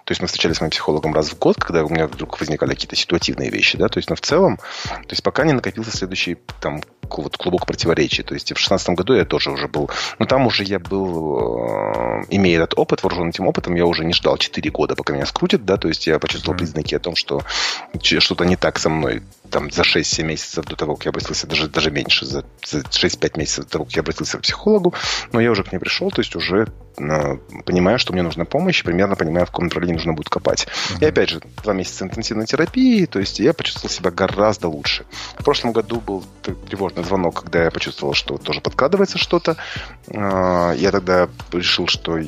То 0.04 0.12
есть 0.12 0.20
мы 0.20 0.26
встречались 0.26 0.56
с 0.56 0.60
моим 0.60 0.70
психологом 0.70 1.14
раз 1.14 1.30
в 1.30 1.38
год, 1.38 1.56
когда 1.56 1.84
у 1.84 1.88
меня 1.88 2.06
вдруг 2.06 2.40
возникали 2.40 2.70
какие-то 2.70 2.96
ситуативные 2.96 3.50
вещи, 3.50 3.78
да, 3.78 3.88
то 3.88 3.98
есть, 3.98 4.10
но 4.10 4.16
в 4.16 4.20
целом, 4.20 4.56
то 4.56 5.10
есть 5.10 5.22
пока 5.22 5.44
не 5.44 5.52
накопился 5.52 5.96
следующий 5.96 6.38
там 6.60 6.80
вот 7.08 7.36
клубок 7.36 7.66
противоречий. 7.66 8.22
То 8.22 8.34
есть 8.34 8.52
в 8.52 8.58
шестнадцатом 8.58 8.94
году 8.94 9.14
я 9.14 9.24
тоже 9.24 9.50
уже 9.50 9.68
был, 9.68 9.90
но 10.18 10.26
там 10.26 10.46
уже 10.46 10.64
я 10.64 10.78
был, 10.78 12.22
э, 12.22 12.24
имея 12.30 12.58
этот 12.62 12.78
опыт, 12.78 13.02
вооружен 13.02 13.28
этим 13.28 13.46
опытом, 13.46 13.74
я 13.74 13.86
уже 13.86 14.04
не 14.04 14.12
ждал 14.12 14.38
4 14.38 14.70
года, 14.70 14.96
пока 14.96 15.12
меня 15.12 15.26
скрутит, 15.26 15.64
да, 15.64 15.76
то 15.76 15.88
есть 15.88 16.06
я 16.06 16.18
почувствовал 16.18 16.54
mm-hmm. 16.54 16.58
признаки 16.58 16.94
о 16.94 17.00
том, 17.00 17.16
что 17.16 17.42
что-то 18.00 18.44
не 18.44 18.56
так 18.56 18.78
со 18.78 18.88
мной 18.88 19.22
там 19.52 19.70
за 19.70 19.82
6-7 19.82 20.24
месяцев 20.24 20.64
до 20.64 20.74
того, 20.74 20.96
как 20.96 21.04
я 21.04 21.10
обратился, 21.10 21.46
даже, 21.46 21.68
даже 21.68 21.90
меньше, 21.90 22.26
за, 22.26 22.44
за 22.64 22.78
6-5 22.78 23.38
месяцев 23.38 23.66
до 23.66 23.70
того, 23.70 23.84
как 23.84 23.94
я 23.94 24.00
обратился 24.00 24.38
к 24.38 24.40
психологу, 24.40 24.94
но 25.32 25.40
я 25.40 25.50
уже 25.50 25.62
к 25.62 25.70
ней 25.70 25.78
пришел, 25.78 26.10
то 26.10 26.20
есть 26.20 26.34
уже 26.34 26.66
э, 26.96 27.36
понимаю, 27.64 27.98
что 27.98 28.12
мне 28.12 28.22
нужна 28.22 28.44
помощь, 28.44 28.82
примерно 28.82 29.14
понимаю, 29.14 29.46
в 29.46 29.50
каком 29.50 29.66
направлении 29.66 29.96
нужно 29.96 30.14
будет 30.14 30.30
копать. 30.30 30.66
Mm-hmm. 30.66 31.02
И 31.02 31.04
опять 31.04 31.28
же, 31.28 31.42
два 31.62 31.74
месяца 31.74 32.04
интенсивной 32.04 32.46
терапии, 32.46 33.04
то 33.04 33.20
есть 33.20 33.38
я 33.38 33.52
почувствовал 33.52 33.90
себя 33.90 34.10
гораздо 34.10 34.68
лучше. 34.68 35.04
В 35.38 35.44
прошлом 35.44 35.72
году 35.72 36.00
был 36.00 36.24
тревожный 36.42 37.04
звонок, 37.04 37.42
когда 37.42 37.64
я 37.64 37.70
почувствовал, 37.70 38.14
что 38.14 38.38
тоже 38.38 38.62
подкрадывается 38.62 39.18
что-то. 39.18 39.58
Э, 40.08 40.74
я 40.76 40.90
тогда 40.90 41.28
решил, 41.52 41.86
что 41.86 42.18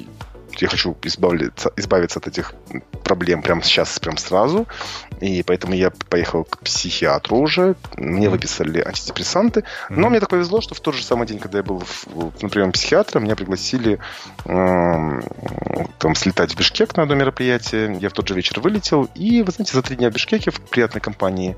я 0.63 0.69
хочу 0.69 0.97
избавиться, 1.03 1.73
избавиться 1.77 2.19
от 2.19 2.29
этих 2.29 2.55
проблем 3.05 3.43
прямо 3.43 3.63
сейчас, 3.63 3.99
прямо 3.99 4.19
сразу. 4.19 4.67
И 5.21 5.43
поэтому 5.43 5.75
я 5.75 5.91
поехал 6.09 6.45
к 6.45 6.59
психиатру 6.61 7.39
уже. 7.39 7.77
Мне 7.97 8.29
выписали 8.29 8.81
антидепрессанты. 8.81 9.61
Mm-hmm. 9.61 9.95
Но 9.97 10.09
мне 10.11 10.21
так 10.21 10.31
повезло, 10.31 10.61
что 10.61 10.75
в 10.75 10.81
тот 10.81 10.95
же 10.95 11.05
самый 11.05 11.27
день, 11.27 11.39
когда 11.39 11.59
я 11.59 11.65
был 11.65 11.81
в, 11.81 12.43
на 12.43 12.49
приеме 12.49 12.73
психиатра, 12.73 13.21
меня 13.21 13.37
пригласили 13.37 13.99
э, 14.45 15.21
там 15.99 16.15
слетать 16.15 16.53
в 16.53 16.57
Бишкек 16.59 16.97
на 16.97 17.05
одно 17.05 17.15
мероприятие. 17.15 17.97
Я 18.01 18.09
в 18.09 18.13
тот 18.13 18.29
же 18.29 18.35
вечер 18.35 18.61
вылетел. 18.61 19.09
И, 19.15 19.43
вы 19.43 19.53
знаете, 19.53 19.75
за 19.75 19.83
три 19.83 19.97
дня 19.97 20.11
в 20.11 20.15
Бишкеке 20.15 20.51
в 20.51 20.61
приятной 20.61 21.01
компании 21.01 21.57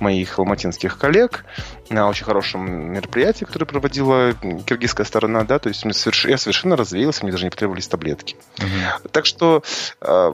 моих 0.00 0.38
алматинских 0.38 0.98
коллег 0.98 1.44
на 1.90 2.08
очень 2.08 2.24
хорошем 2.24 2.92
мероприятии, 2.92 3.44
которое 3.44 3.66
проводила 3.66 4.32
киргизская 4.66 5.06
сторона, 5.06 5.44
да, 5.44 5.58
то 5.58 5.68
есть 5.68 5.84
я 5.84 6.38
совершенно 6.38 6.76
развеялся, 6.76 7.22
мне 7.22 7.32
даже 7.32 7.44
не 7.44 7.50
потребовались 7.50 7.88
таблетки. 7.88 8.36
Uh-huh. 8.56 9.08
Так 9.10 9.26
что 9.26 9.62
э, 10.00 10.32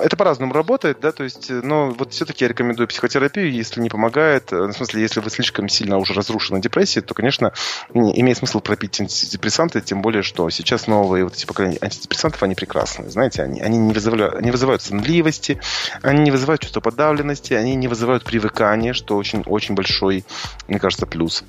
это 0.00 0.16
по-разному 0.16 0.52
работает, 0.52 1.00
да, 1.00 1.12
то 1.12 1.24
есть, 1.24 1.50
но 1.50 1.90
вот 1.90 2.12
все-таки 2.12 2.44
я 2.44 2.48
рекомендую 2.48 2.88
психотерапию, 2.88 3.50
если 3.50 3.80
не 3.80 3.88
помогает, 3.88 4.52
э, 4.52 4.56
в 4.56 4.72
смысле, 4.72 5.02
если 5.02 5.20
вы 5.20 5.30
слишком 5.30 5.68
сильно 5.68 5.98
уже 5.98 6.14
разрушены 6.14 6.60
депрессией, 6.60 7.04
то, 7.04 7.14
конечно, 7.14 7.52
имеет 7.92 8.38
смысл 8.38 8.60
пропить 8.60 9.00
антидепрессанты, 9.00 9.80
тем 9.80 10.02
более, 10.02 10.22
что 10.22 10.48
сейчас 10.50 10.86
новые 10.86 11.24
вот 11.24 11.34
эти 11.34 11.46
поколения 11.46 11.78
антидепрессантов, 11.80 12.42
они 12.42 12.54
прекрасные, 12.54 13.10
знаете, 13.10 13.42
они, 13.42 13.60
они 13.60 13.78
не, 13.78 13.92
вызывают, 13.92 14.34
они 14.34 14.50
вызывают 14.50 14.82
сонливости, 14.82 15.60
они 16.02 16.20
не 16.20 16.30
вызывают 16.30 16.62
чувство 16.62 16.80
подавленности, 16.80 17.54
они 17.54 17.74
не 17.74 17.88
вызывают 17.88 18.24
привыкания, 18.24 18.92
что 18.92 19.16
очень-очень 19.16 19.74
большой 19.74 20.24
мне 20.68 20.78
кажется, 20.78 21.06
плюс. 21.06 21.44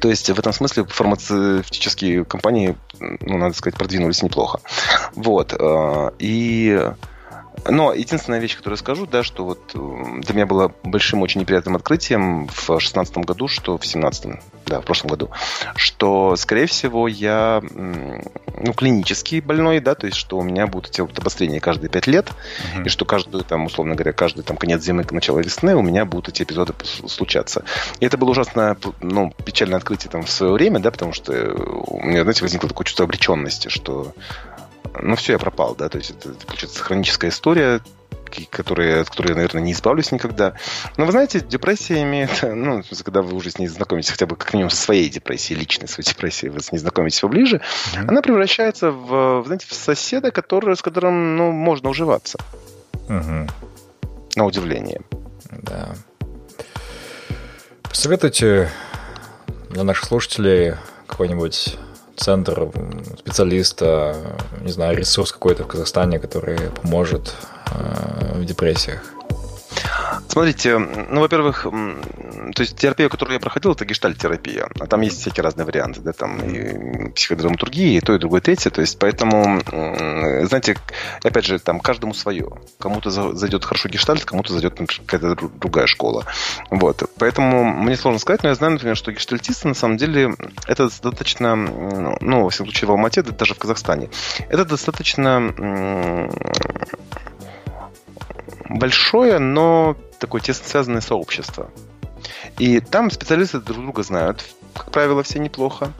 То 0.00 0.08
есть 0.08 0.28
в 0.28 0.38
этом 0.38 0.52
смысле 0.52 0.84
фармацевтические 0.84 2.24
компании, 2.24 2.76
ну, 3.00 3.38
надо 3.38 3.54
сказать, 3.54 3.78
продвинулись 3.78 4.22
неплохо. 4.22 4.60
Вот. 5.14 5.54
Э, 5.58 6.10
и 6.18 6.92
но 7.68 7.92
единственная 7.92 8.38
вещь, 8.38 8.56
которую 8.56 8.76
я 8.76 8.80
скажу, 8.80 9.06
да, 9.06 9.22
что 9.22 9.44
вот 9.44 9.72
э, 9.74 10.20
для 10.20 10.34
меня 10.34 10.46
было 10.46 10.72
большим, 10.82 11.22
очень 11.22 11.40
неприятным 11.40 11.76
открытием 11.76 12.46
в 12.48 12.66
2016 12.66 13.18
году, 13.18 13.48
что 13.48 13.76
в 13.76 13.80
2017, 13.80 14.40
да, 14.66 14.80
в 14.80 14.84
прошлом 14.84 15.10
году, 15.10 15.30
что, 15.76 16.36
скорее 16.36 16.66
всего, 16.66 17.08
я, 17.08 17.62
ну, 17.70 18.72
клинический 18.74 19.40
больной, 19.40 19.80
да, 19.80 19.94
то 19.94 20.06
есть, 20.06 20.18
что 20.18 20.38
у 20.38 20.42
меня 20.42 20.66
будут 20.66 20.90
эти 20.90 21.00
вот 21.00 21.18
обострения 21.18 21.60
каждые 21.60 21.90
5 21.90 22.06
лет, 22.06 22.26
uh-huh. 22.28 22.86
и 22.86 22.88
что 22.88 23.04
каждую, 23.04 23.44
там, 23.44 23.66
условно 23.66 23.94
говоря, 23.94 24.12
каждый 24.12 24.42
там 24.42 24.56
конец 24.56 24.82
зимы, 24.82 25.04
начало 25.10 25.40
весны 25.40 25.76
у 25.76 25.82
меня 25.82 26.04
будут 26.04 26.28
эти 26.28 26.42
эпизоды 26.42 26.74
случаться. 27.06 27.64
И 28.00 28.06
это 28.06 28.16
было 28.16 28.30
ужасно, 28.30 28.76
ну, 29.00 29.32
печальное 29.44 29.78
открытие 29.78 30.10
там 30.10 30.22
в 30.22 30.30
свое 30.30 30.52
время, 30.52 30.80
да, 30.80 30.90
потому 30.90 31.12
что 31.12 31.32
у 31.32 32.04
меня, 32.04 32.22
знаете, 32.22 32.42
возникло 32.42 32.68
такое 32.68 32.84
чувство 32.84 33.04
обреченности, 33.04 33.68
что 33.68 34.14
ну 35.02 35.16
все, 35.16 35.32
я 35.32 35.38
пропал, 35.38 35.74
да, 35.74 35.88
то 35.88 35.98
есть 35.98 36.10
это, 36.10 36.30
получается, 36.46 36.82
хроническая 36.82 37.30
история, 37.30 37.80
которая, 38.50 39.02
от 39.02 39.10
которой 39.10 39.28
я, 39.30 39.34
наверное, 39.34 39.62
не 39.62 39.72
избавлюсь 39.72 40.12
никогда. 40.12 40.54
Но 40.96 41.06
вы 41.06 41.12
знаете, 41.12 41.40
депрессия 41.40 42.02
имеет, 42.02 42.30
ну, 42.42 42.82
когда 43.04 43.22
вы 43.22 43.34
уже 43.34 43.50
с 43.50 43.58
ней 43.58 43.68
знакомитесь, 43.68 44.10
хотя 44.10 44.26
бы 44.26 44.36
как 44.36 44.52
минимум 44.52 44.70
со 44.70 44.76
своей 44.76 45.08
депрессией, 45.08 45.58
личной 45.58 45.88
своей 45.88 46.08
депрессией, 46.08 46.50
вы 46.50 46.60
с 46.60 46.72
ней 46.72 46.78
знакомитесь 46.78 47.20
поближе, 47.20 47.56
mm-hmm. 47.56 48.08
она 48.08 48.22
превращается 48.22 48.90
в, 48.90 49.44
знаете, 49.46 49.66
в 49.68 49.74
соседа, 49.74 50.30
который, 50.30 50.76
с 50.76 50.82
которым, 50.82 51.36
ну, 51.36 51.52
можно 51.52 51.90
уживаться. 51.90 52.38
Mm-hmm. 53.08 53.50
На 54.36 54.44
удивление. 54.44 55.00
Да. 55.50 55.94
Посоветуйте 57.82 58.70
для 59.70 59.82
наших 59.82 60.04
слушателей 60.04 60.74
какой-нибудь 61.06 61.76
центр 62.18 62.70
специалиста, 63.18 64.14
не 64.60 64.72
знаю, 64.72 64.96
ресурс 64.96 65.32
какой-то 65.32 65.64
в 65.64 65.68
Казахстане, 65.68 66.18
который 66.18 66.58
поможет 66.82 67.34
э, 67.72 68.38
в 68.38 68.44
депрессиях? 68.44 69.17
Смотрите, 70.28 70.78
ну, 70.78 71.20
во-первых, 71.20 71.62
то 71.62 72.62
есть 72.62 72.76
терапия, 72.76 73.08
которую 73.08 73.34
я 73.34 73.40
проходил, 73.40 73.72
это 73.72 73.84
гештальт-терапия. 73.84 74.68
А 74.78 74.86
там 74.86 75.00
есть 75.00 75.20
всякие 75.20 75.42
разные 75.42 75.64
варианты, 75.64 76.00
да, 76.00 76.12
там 76.12 76.38
и 76.38 77.10
психодраматургия, 77.10 77.98
и 77.98 78.00
то, 78.00 78.14
и 78.14 78.18
другое, 78.18 78.40
и 78.40 78.44
третье. 78.44 78.70
То 78.70 78.80
есть 78.80 78.98
поэтому, 78.98 79.60
знаете, 80.46 80.76
опять 81.22 81.46
же, 81.46 81.58
там 81.58 81.80
каждому 81.80 82.14
свое. 82.14 82.48
Кому-то 82.78 83.10
зайдет 83.10 83.64
хорошо 83.64 83.88
гештальт, 83.88 84.24
кому-то 84.24 84.52
зайдет 84.52 84.78
какая-то 85.06 85.36
другая 85.58 85.86
школа. 85.86 86.24
Вот. 86.70 87.02
Поэтому 87.18 87.64
мне 87.64 87.96
сложно 87.96 88.18
сказать, 88.18 88.42
но 88.42 88.50
я 88.50 88.54
знаю, 88.54 88.74
например, 88.74 88.96
что 88.96 89.12
гештальтисты, 89.12 89.68
на 89.68 89.74
самом 89.74 89.96
деле, 89.96 90.34
это 90.66 90.84
достаточно, 90.84 91.56
ну, 91.56 92.44
во 92.44 92.50
всяком 92.50 92.66
случае, 92.66 92.88
в 92.88 92.92
Алмате, 92.92 93.22
даже 93.22 93.54
в 93.54 93.58
Казахстане, 93.58 94.10
это 94.48 94.64
достаточно 94.64 96.28
большое, 98.68 99.38
но 99.38 99.96
такое 100.18 100.40
тесно 100.40 100.66
связанное 100.66 101.00
сообщество. 101.00 101.70
И 102.58 102.80
там 102.80 103.10
специалисты 103.10 103.60
друг 103.60 103.80
друга 103.80 104.02
знают, 104.02 104.44
как 104.74 104.90
правило, 104.90 105.22
все 105.22 105.38
неплохо. 105.38 105.92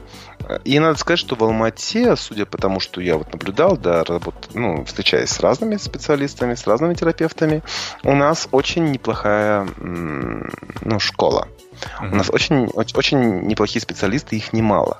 И 0.63 0.79
надо 0.79 0.97
сказать, 0.97 1.19
что 1.19 1.35
в 1.35 1.43
Алмате, 1.43 2.15
судя 2.15 2.45
по 2.45 2.57
тому, 2.57 2.79
что 2.79 3.01
я 3.01 3.17
вот 3.17 3.31
наблюдал, 3.31 3.77
да, 3.77 4.03
работ, 4.03 4.49
ну, 4.53 4.83
встречаясь 4.85 5.29
с 5.29 5.39
разными 5.39 5.77
специалистами, 5.77 6.55
с 6.55 6.65
разными 6.65 6.95
терапевтами, 6.95 7.61
у 8.03 8.15
нас 8.15 8.47
очень 8.51 8.91
неплохая 8.91 9.67
ну, 9.77 10.99
школа. 10.99 11.47
Mm-hmm. 11.81 12.11
У 12.11 12.15
нас 12.15 12.29
очень, 12.29 12.67
очень, 12.67 13.41
неплохие 13.47 13.81
специалисты, 13.81 14.35
их 14.35 14.53
немало. 14.53 14.99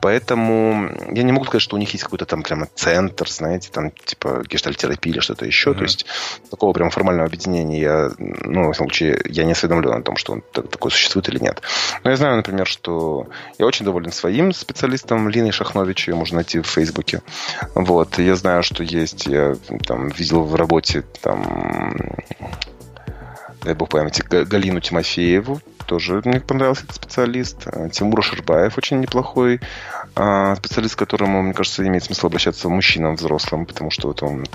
Поэтому 0.00 0.90
я 1.12 1.22
не 1.22 1.32
могу 1.32 1.44
сказать, 1.44 1.62
что 1.62 1.76
у 1.76 1.78
них 1.78 1.90
есть 1.92 2.04
какой-то 2.04 2.26
там 2.26 2.42
прямо 2.42 2.66
центр, 2.74 3.28
знаете, 3.28 3.70
там 3.72 3.90
типа 3.90 4.42
гештальтерапия 4.48 5.12
или 5.12 5.20
что-то 5.20 5.44
еще. 5.44 5.70
Mm-hmm. 5.70 5.78
То 5.78 5.82
есть 5.82 6.06
такого 6.50 6.72
прямо 6.72 6.90
формального 6.90 7.26
объединения 7.26 7.80
я, 7.80 8.10
ну, 8.18 8.70
в 8.70 8.74
случае, 8.74 9.20
я 9.24 9.44
не 9.44 9.52
осведомлен 9.52 9.92
о 9.92 10.02
том, 10.02 10.16
что 10.16 10.32
он 10.32 10.42
такой 10.52 10.90
существует 10.90 11.28
или 11.28 11.38
нет. 11.38 11.62
Но 12.04 12.10
я 12.10 12.16
знаю, 12.16 12.36
например, 12.36 12.66
что 12.66 13.28
я 13.58 13.66
очень 13.66 13.84
доволен 13.84 14.12
своим 14.12 14.52
специалистом 14.52 15.28
Линой 15.28 15.52
Шахнович, 15.52 16.08
ее 16.08 16.14
можно 16.14 16.36
найти 16.36 16.60
в 16.60 16.66
Фейсбуке. 16.66 17.22
Вот. 17.74 18.18
я 18.18 18.36
знаю, 18.36 18.62
что 18.62 18.82
есть, 18.82 19.26
я 19.26 19.56
там 19.86 20.08
видел 20.08 20.42
в 20.42 20.54
работе 20.54 21.04
там 21.20 22.16
дай 23.62 23.74
бог 23.74 23.88
памяти, 23.88 24.22
Галину 24.28 24.80
Тимофееву, 24.80 25.60
тоже 25.86 26.20
мне 26.24 26.40
понравился 26.40 26.84
этот 26.84 26.96
специалист. 26.96 27.66
А, 27.66 27.88
Тимур 27.88 28.22
Шербаев 28.22 28.76
очень 28.78 29.00
неплохой 29.00 29.60
а, 30.14 30.54
специалист, 30.56 30.94
к 30.94 30.98
которому, 30.98 31.42
мне 31.42 31.54
кажется, 31.54 31.86
имеет 31.86 32.04
смысл 32.04 32.26
обращаться 32.26 32.68
мужчинам 32.68 33.16
взрослым, 33.16 33.66
потому 33.66 33.90
что 33.90 34.08
вот 34.08 34.22
он 34.22 34.46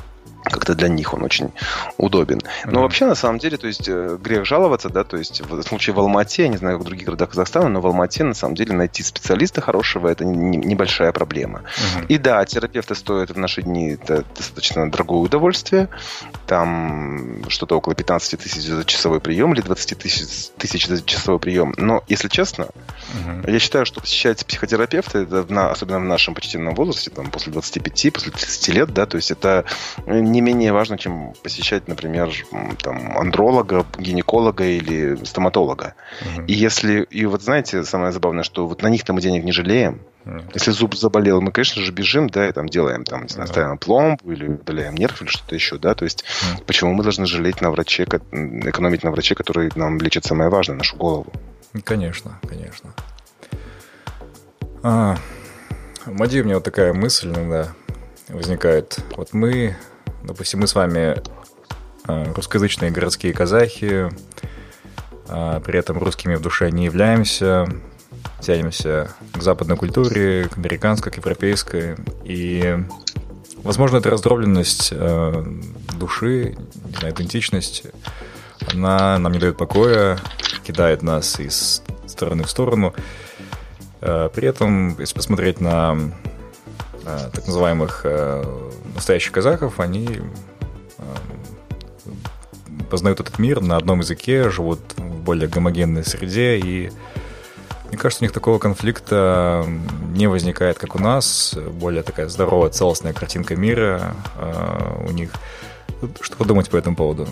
как-то 0.43 0.75
для 0.75 0.87
них 0.87 1.13
он 1.13 1.23
очень 1.23 1.51
удобен. 1.97 2.41
Но 2.65 2.71
mm-hmm. 2.71 2.81
вообще, 2.81 3.05
на 3.05 3.15
самом 3.15 3.39
деле, 3.39 3.57
то 3.57 3.67
есть 3.67 3.87
э, 3.87 4.17
грех 4.21 4.45
жаловаться, 4.45 4.89
да, 4.89 5.03
то 5.03 5.17
есть 5.17 5.41
в 5.41 5.61
случае 5.63 5.95
в 5.95 5.99
Алмате, 5.99 6.43
я 6.43 6.47
не 6.49 6.57
знаю, 6.57 6.77
как 6.77 6.85
в 6.85 6.87
других 6.87 7.05
городах 7.05 7.29
Казахстана, 7.29 7.69
но 7.69 7.81
в 7.81 7.87
Алмате, 7.87 8.23
на 8.23 8.33
самом 8.33 8.55
деле, 8.55 8.73
найти 8.73 9.03
специалиста 9.03 9.61
хорошего– 9.61 10.07
это 10.09 10.25
не, 10.25 10.57
небольшая 10.57 11.11
проблема. 11.11 11.61
Mm-hmm. 11.61 12.07
И 12.07 12.17
да, 12.17 12.43
терапевты 12.45 12.95
стоят 12.95 13.31
в 13.31 13.37
наши 13.37 13.61
дни 13.61 13.91
это 13.91 14.23
достаточно 14.35 14.89
дорогое 14.89 15.19
удовольствие. 15.19 15.89
Там 16.47 17.43
что-то 17.49 17.77
около 17.77 17.95
15 17.95 18.39
тысяч 18.39 18.63
за 18.63 18.83
часовой 18.85 19.19
прием 19.19 19.53
или 19.53 19.61
20 19.61 19.97
тысяч, 19.97 20.49
тысяч 20.57 20.87
за 20.87 21.01
часовой 21.01 21.39
прием. 21.39 21.73
Но, 21.77 22.03
если 22.07 22.27
честно, 22.27 22.67
mm-hmm. 23.13 23.51
я 23.51 23.59
считаю, 23.59 23.85
что 23.85 24.01
посещать 24.01 24.45
психотерапевта, 24.45 25.19
это 25.19 25.43
в, 25.43 25.71
особенно 25.71 25.99
в 25.99 26.03
нашем 26.03 26.33
почтенном 26.33 26.75
возрасте, 26.75 27.09
там, 27.09 27.29
после 27.31 27.51
25, 27.51 28.13
после 28.13 28.31
30 28.31 28.67
лет, 28.69 28.93
да, 28.93 29.05
то 29.05 29.17
есть 29.17 29.31
это 29.31 29.65
не 30.05 30.41
менее 30.41 30.73
важно, 30.73 30.97
чем 30.97 31.33
посещать, 31.43 31.87
например, 31.87 32.31
там, 32.81 33.17
андролога, 33.17 33.85
гинеколога 33.97 34.65
или 34.65 35.15
стоматолога. 35.25 35.95
Угу. 36.21 36.45
И 36.47 36.53
если, 36.53 37.03
и 37.03 37.25
вот 37.25 37.41
знаете, 37.41 37.83
самое 37.83 38.11
забавное, 38.11 38.43
что 38.43 38.67
вот 38.67 38.81
на 38.81 38.87
них-то 38.87 39.13
мы 39.13 39.21
денег 39.21 39.43
не 39.43 39.51
жалеем. 39.51 40.01
Угу. 40.25 40.41
Если 40.53 40.71
зуб 40.71 40.95
заболел, 40.95 41.41
мы, 41.41 41.51
конечно 41.51 41.81
же, 41.81 41.91
бежим, 41.91 42.29
да, 42.29 42.47
и 42.47 42.51
там 42.51 42.69
делаем, 42.69 43.03
там, 43.03 43.23
не 43.23 43.29
знаю, 43.29 43.47
ставим 43.47 43.77
пломбу 43.77 44.31
или 44.31 44.47
удаляем 44.47 44.95
нерв 44.95 45.21
или 45.21 45.29
что-то 45.29 45.55
еще, 45.55 45.77
да, 45.77 45.95
то 45.95 46.05
есть 46.05 46.23
угу. 46.23 46.63
почему 46.65 46.93
мы 46.93 47.03
должны 47.03 47.25
жалеть 47.25 47.61
на 47.61 47.71
враче, 47.71 48.03
экономить 48.03 49.03
на 49.03 49.11
враче, 49.11 49.35
который 49.35 49.71
нам 49.75 49.99
лечит 49.99 50.25
самое 50.25 50.49
важное, 50.49 50.77
нашу 50.77 50.97
голову? 50.97 51.31
Конечно, 51.83 52.39
конечно. 52.47 52.93
А, 54.83 55.17
Мади, 56.05 56.41
у 56.41 56.43
меня 56.43 56.55
вот 56.55 56.63
такая 56.63 56.93
мысль 56.93 57.29
иногда 57.29 57.73
возникает. 58.29 58.99
Вот 59.15 59.33
мы 59.33 59.75
Допустим, 60.23 60.61
мы 60.61 60.67
с 60.67 60.75
вами 60.75 61.21
э, 62.07 62.33
русскоязычные 62.33 62.91
городские 62.91 63.33
казахи, 63.33 64.09
а 65.27 65.59
при 65.59 65.77
этом 65.77 65.97
русскими 65.97 66.35
в 66.35 66.41
душе 66.41 66.71
не 66.71 66.85
являемся, 66.85 67.67
тянемся 68.39 69.11
к 69.33 69.41
западной 69.41 69.75
культуре, 69.75 70.47
к 70.47 70.57
американской, 70.57 71.11
к 71.11 71.17
европейской. 71.17 71.97
И, 72.23 72.79
возможно, 73.57 73.97
эта 73.97 74.09
раздробленность 74.09 74.93
э, 74.93 75.45
души, 75.99 76.55
идентичность, 77.01 77.83
она 78.71 79.17
нам 79.17 79.31
не 79.31 79.39
дает 79.39 79.57
покоя, 79.57 80.19
кидает 80.63 81.01
нас 81.01 81.39
из 81.39 81.81
стороны 82.07 82.43
в 82.43 82.49
сторону. 82.49 82.93
Э, 84.01 84.29
при 84.33 84.47
этом, 84.47 84.97
если 84.99 85.15
посмотреть 85.15 85.59
на 85.59 85.97
так 87.03 87.45
называемых 87.47 88.05
настоящих 88.95 89.33
казахов, 89.33 89.81
они 89.81 90.21
познают 92.89 93.19
этот 93.19 93.39
мир 93.39 93.59
на 93.59 93.75
одном 93.75 93.99
языке, 93.99 94.49
живут 94.49 94.79
в 94.95 95.01
более 95.01 95.49
гомогенной 95.49 96.05
среде, 96.05 96.57
и 96.59 96.91
мне 97.89 97.97
кажется, 97.97 98.23
у 98.23 98.25
них 98.25 98.31
такого 98.31 98.57
конфликта 98.57 99.65
не 100.15 100.27
возникает, 100.27 100.77
как 100.77 100.95
у 100.95 100.99
нас, 100.99 101.55
более 101.73 102.03
такая 102.03 102.29
здоровая, 102.29 102.69
целостная 102.69 103.11
картинка 103.11 103.57
мира 103.57 104.15
у 105.05 105.11
них. 105.11 105.31
Что 106.21 106.37
вы 106.37 106.45
думаете 106.45 106.71
по 106.71 106.77
этому 106.77 106.95
поводу? 106.95 107.27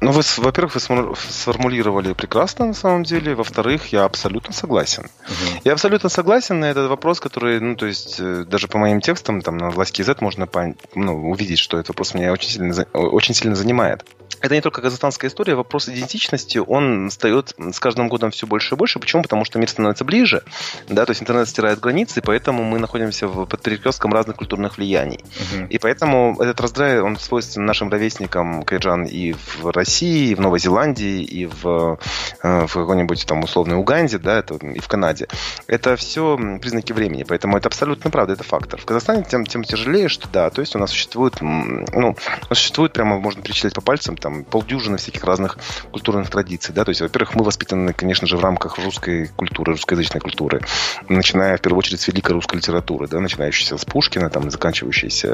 Ну, 0.00 0.12
вы, 0.12 0.22
во-первых, 0.38 0.74
вы 0.74 1.14
сформулировали 1.16 2.14
прекрасно 2.14 2.66
на 2.66 2.74
самом 2.74 3.02
деле. 3.02 3.34
Во-вторых, 3.34 3.92
я 3.92 4.04
абсолютно 4.04 4.54
согласен. 4.54 5.04
Угу. 5.04 5.60
Я 5.64 5.72
абсолютно 5.72 6.08
согласен 6.08 6.60
на 6.60 6.70
этот 6.70 6.88
вопрос, 6.88 7.20
который, 7.20 7.60
ну, 7.60 7.76
то 7.76 7.86
есть, 7.86 8.16
э, 8.18 8.44
даже 8.48 8.66
по 8.66 8.78
моим 8.78 9.00
текстам, 9.00 9.42
там, 9.42 9.58
на 9.58 9.70
власти 9.70 10.02
Z 10.02 10.16
можно 10.20 10.48
ну, 10.94 11.30
увидеть, 11.30 11.58
что 11.58 11.76
этот 11.76 11.90
вопрос 11.90 12.14
меня 12.14 12.32
очень 12.32 12.50
сильно, 12.50 12.86
очень 12.94 13.34
сильно 13.34 13.54
занимает 13.54 14.04
это 14.40 14.54
не 14.54 14.60
только 14.60 14.82
казахстанская 14.82 15.30
история, 15.30 15.54
вопрос 15.54 15.88
идентичности, 15.88 16.58
он 16.58 17.10
встает 17.10 17.54
с 17.58 17.78
каждым 17.78 18.08
годом 18.08 18.30
все 18.30 18.46
больше 18.46 18.74
и 18.74 18.78
больше. 18.78 18.98
Почему? 18.98 19.22
Потому 19.22 19.44
что 19.44 19.58
мир 19.58 19.68
становится 19.68 20.04
ближе, 20.04 20.42
да, 20.88 21.04
то 21.04 21.10
есть 21.10 21.22
интернет 21.22 21.48
стирает 21.48 21.80
границы, 21.80 22.22
поэтому 22.22 22.64
мы 22.64 22.78
находимся 22.78 23.28
в, 23.28 23.46
под 23.46 23.62
перекрестком 23.62 24.12
разных 24.12 24.36
культурных 24.36 24.78
влияний. 24.78 25.20
Uh-huh. 25.20 25.68
И 25.68 25.78
поэтому 25.78 26.36
этот 26.40 26.60
раздрай, 26.60 27.00
он 27.00 27.16
свойственен 27.16 27.66
нашим 27.66 27.90
ровесникам 27.90 28.62
Кайджан 28.62 29.04
и 29.04 29.32
в 29.32 29.70
России, 29.70 30.30
и 30.30 30.34
в 30.34 30.40
Новой 30.40 30.58
Зеландии, 30.58 31.22
и 31.22 31.46
в, 31.46 31.98
э, 32.42 32.66
в 32.66 32.72
какой-нибудь 32.72 33.26
там 33.26 33.42
условной 33.42 33.76
Уганде, 33.76 34.18
да, 34.18 34.38
это, 34.38 34.54
и 34.54 34.78
в 34.78 34.88
Канаде. 34.88 35.28
Это 35.66 35.96
все 35.96 36.38
признаки 36.60 36.92
времени, 36.92 37.24
поэтому 37.24 37.56
это 37.56 37.68
абсолютно 37.68 38.10
правда, 38.10 38.34
это 38.34 38.44
фактор. 38.44 38.80
В 38.80 38.84
Казахстане 38.84 39.24
тем, 39.28 39.44
тем 39.44 39.64
тяжелее, 39.64 40.08
что 40.08 40.28
да, 40.28 40.50
то 40.50 40.60
есть 40.60 40.74
у 40.76 40.78
нас 40.78 40.90
существует, 40.90 41.34
ну, 41.40 42.16
существует 42.50 42.92
прямо, 42.92 43.18
можно 43.18 43.42
перечислять 43.42 43.74
по 43.74 43.80
пальцам, 43.80 44.16
там, 44.16 44.29
там 44.30 44.44
полдюжины 44.44 44.96
всяких 44.96 45.24
разных 45.24 45.58
культурных 45.90 46.30
традиций, 46.30 46.74
да, 46.74 46.84
то 46.84 46.90
есть, 46.90 47.00
во-первых, 47.00 47.34
мы 47.34 47.44
воспитаны, 47.44 47.92
конечно 47.92 48.26
же, 48.26 48.36
в 48.36 48.40
рамках 48.40 48.78
русской 48.78 49.28
культуры, 49.36 49.72
русскоязычной 49.72 50.20
культуры, 50.20 50.62
начиная, 51.08 51.56
в 51.56 51.60
первую 51.60 51.78
очередь, 51.78 52.00
с 52.00 52.08
великой 52.08 52.32
русской 52.32 52.56
литературы, 52.56 53.08
да, 53.08 53.20
начинающейся 53.20 53.76
с 53.76 53.84
Пушкина, 53.84 54.30
там, 54.30 54.50
заканчивающейся, 54.50 55.28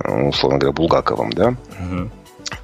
э, 0.00 0.28
условно 0.28 0.58
говоря, 0.58 0.72
Булгаковым, 0.72 1.30
да. 1.30 1.48
Угу. 1.48 2.10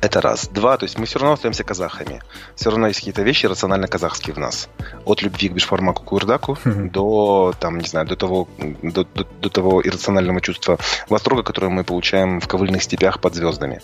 Это 0.01 0.21
раз. 0.21 0.49
Два, 0.49 0.77
то 0.77 0.85
есть 0.85 0.99
мы 0.99 1.07
все 1.07 1.19
равно 1.19 1.35
остаемся 1.35 1.65
казахами. 1.65 2.23
Все 2.55 2.71
равно 2.71 2.87
есть 2.87 3.01
какие-то 3.01 3.23
вещи 3.23 3.47
рационально 3.47 3.87
казахские 3.87 4.35
в 4.35 4.39
нас. 4.39 4.69
От 5.05 5.23
любви 5.23 5.49
к 5.49 5.53
бешфармаку 5.53 6.03
курдаку 6.03 6.59
до, 6.65 7.55
там, 7.59 7.79
не 7.79 7.89
знаю, 7.89 8.07
до 8.07 8.17
того, 8.17 8.49
до, 8.83 9.05
до, 9.05 9.25
до 9.25 9.49
того 9.49 9.83
иррационального 9.83 10.41
чувства 10.41 10.79
восторга, 11.09 11.43
которое 11.43 11.69
мы 11.69 11.85
получаем 11.85 12.41
в 12.41 12.49
ковыльных 12.49 12.83
степях 12.83 13.21
под 13.21 13.35
звездами. 13.35 13.81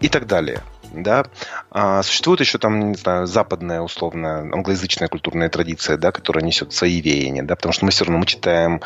И 0.00 0.08
так 0.08 0.26
далее 0.26 0.62
да. 0.92 1.26
А 1.70 2.02
существует 2.02 2.40
еще 2.40 2.58
там, 2.58 2.90
не 2.90 2.96
знаю, 2.96 3.26
западная, 3.26 3.80
условно, 3.80 4.40
англоязычная 4.52 5.08
культурная 5.08 5.48
традиция, 5.48 5.96
да, 5.96 6.12
которая 6.12 6.44
несет 6.44 6.72
свои 6.72 7.00
веяния, 7.00 7.42
да, 7.42 7.56
потому 7.56 7.72
что 7.72 7.84
мы 7.84 7.90
все 7.90 8.04
равно 8.04 8.18
мы 8.18 8.26
читаем 8.26 8.80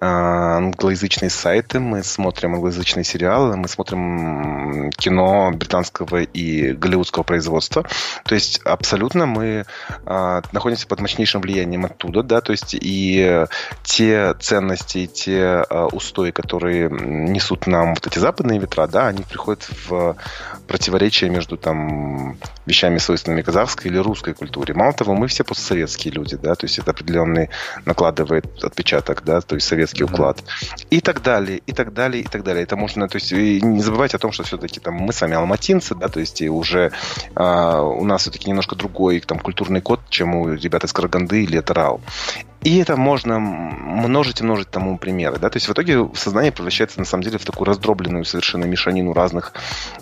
а, 0.00 0.56
англоязычные 0.56 1.30
сайты, 1.30 1.80
мы 1.80 2.02
смотрим 2.02 2.54
англоязычные 2.54 3.04
сериалы, 3.04 3.56
мы 3.56 3.68
смотрим 3.68 4.90
кино 4.92 5.50
британского 5.52 6.22
и 6.22 6.72
голливудского 6.72 7.22
производства, 7.22 7.84
то 8.24 8.34
есть 8.34 8.60
абсолютно 8.64 9.26
мы 9.26 9.64
а, 10.06 10.42
находимся 10.52 10.86
под 10.86 11.00
мощнейшим 11.00 11.40
влиянием 11.40 11.84
оттуда, 11.84 12.22
да, 12.22 12.40
то 12.40 12.52
есть 12.52 12.74
и 12.80 13.46
те 13.84 14.34
ценности, 14.40 15.06
те 15.06 15.64
а, 15.68 15.86
устои, 15.86 16.30
которые 16.30 16.90
несут 16.90 17.66
нам 17.66 17.94
вот 17.94 18.06
эти 18.06 18.18
западные 18.18 18.58
ветра, 18.58 18.86
да, 18.86 19.08
они 19.08 19.22
приходят 19.22 19.68
в 19.86 20.16
противоречие 20.66 21.30
между 21.30 21.49
между 21.50 21.56
там 21.56 22.36
вещами, 22.66 22.98
свойственными 22.98 23.42
казахской 23.42 23.90
или 23.90 23.98
русской 23.98 24.34
культуре. 24.34 24.74
Мало 24.74 24.92
того, 24.92 25.14
мы 25.14 25.26
все 25.26 25.44
постсоветские 25.44 26.14
люди, 26.14 26.36
да, 26.36 26.54
то 26.54 26.66
есть 26.66 26.78
это 26.78 26.90
определенный 26.90 27.48
накладывает 27.84 28.46
отпечаток, 28.64 29.22
да, 29.24 29.40
то 29.40 29.56
есть 29.56 29.66
советский 29.66 30.04
mm-hmm. 30.04 30.14
уклад. 30.14 30.44
И 30.90 31.00
так 31.00 31.22
далее, 31.22 31.60
и 31.66 31.72
так 31.72 31.92
далее, 31.92 32.22
и 32.22 32.26
так 32.26 32.44
далее. 32.44 32.62
Это 32.62 32.76
можно, 32.76 33.08
то 33.08 33.16
есть 33.16 33.32
не 33.32 33.82
забывайте 33.82 34.16
о 34.16 34.20
том, 34.20 34.32
что 34.32 34.44
все-таки 34.44 34.80
там 34.80 34.94
мы 34.94 35.12
с 35.12 35.20
вами 35.20 35.34
алматинцы, 35.34 35.94
да, 35.94 36.08
то 36.08 36.20
есть 36.20 36.40
и 36.40 36.48
уже 36.48 36.92
а, 37.34 37.82
у 37.82 38.04
нас 38.04 38.22
все-таки 38.22 38.48
немножко 38.48 38.76
другой 38.76 39.20
там 39.20 39.38
культурный 39.38 39.80
код, 39.80 40.00
чем 40.08 40.34
у 40.34 40.54
ребят 40.54 40.84
из 40.84 40.92
Караганды 40.92 41.42
или 41.42 41.60
Тарау. 41.60 42.00
И 42.62 42.76
это 42.78 42.96
можно 42.96 43.38
множить 43.38 44.40
и 44.40 44.44
множить 44.44 44.70
тому 44.70 44.98
примеры. 44.98 45.38
Да? 45.38 45.48
То 45.48 45.56
есть 45.56 45.68
в 45.68 45.72
итоге 45.72 46.08
сознание 46.14 46.52
превращается 46.52 46.98
на 46.98 47.06
самом 47.06 47.24
деле 47.24 47.38
в 47.38 47.44
такую 47.44 47.66
раздробленную 47.66 48.24
совершенно 48.24 48.66
мешанину 48.66 49.14
разных 49.14 49.54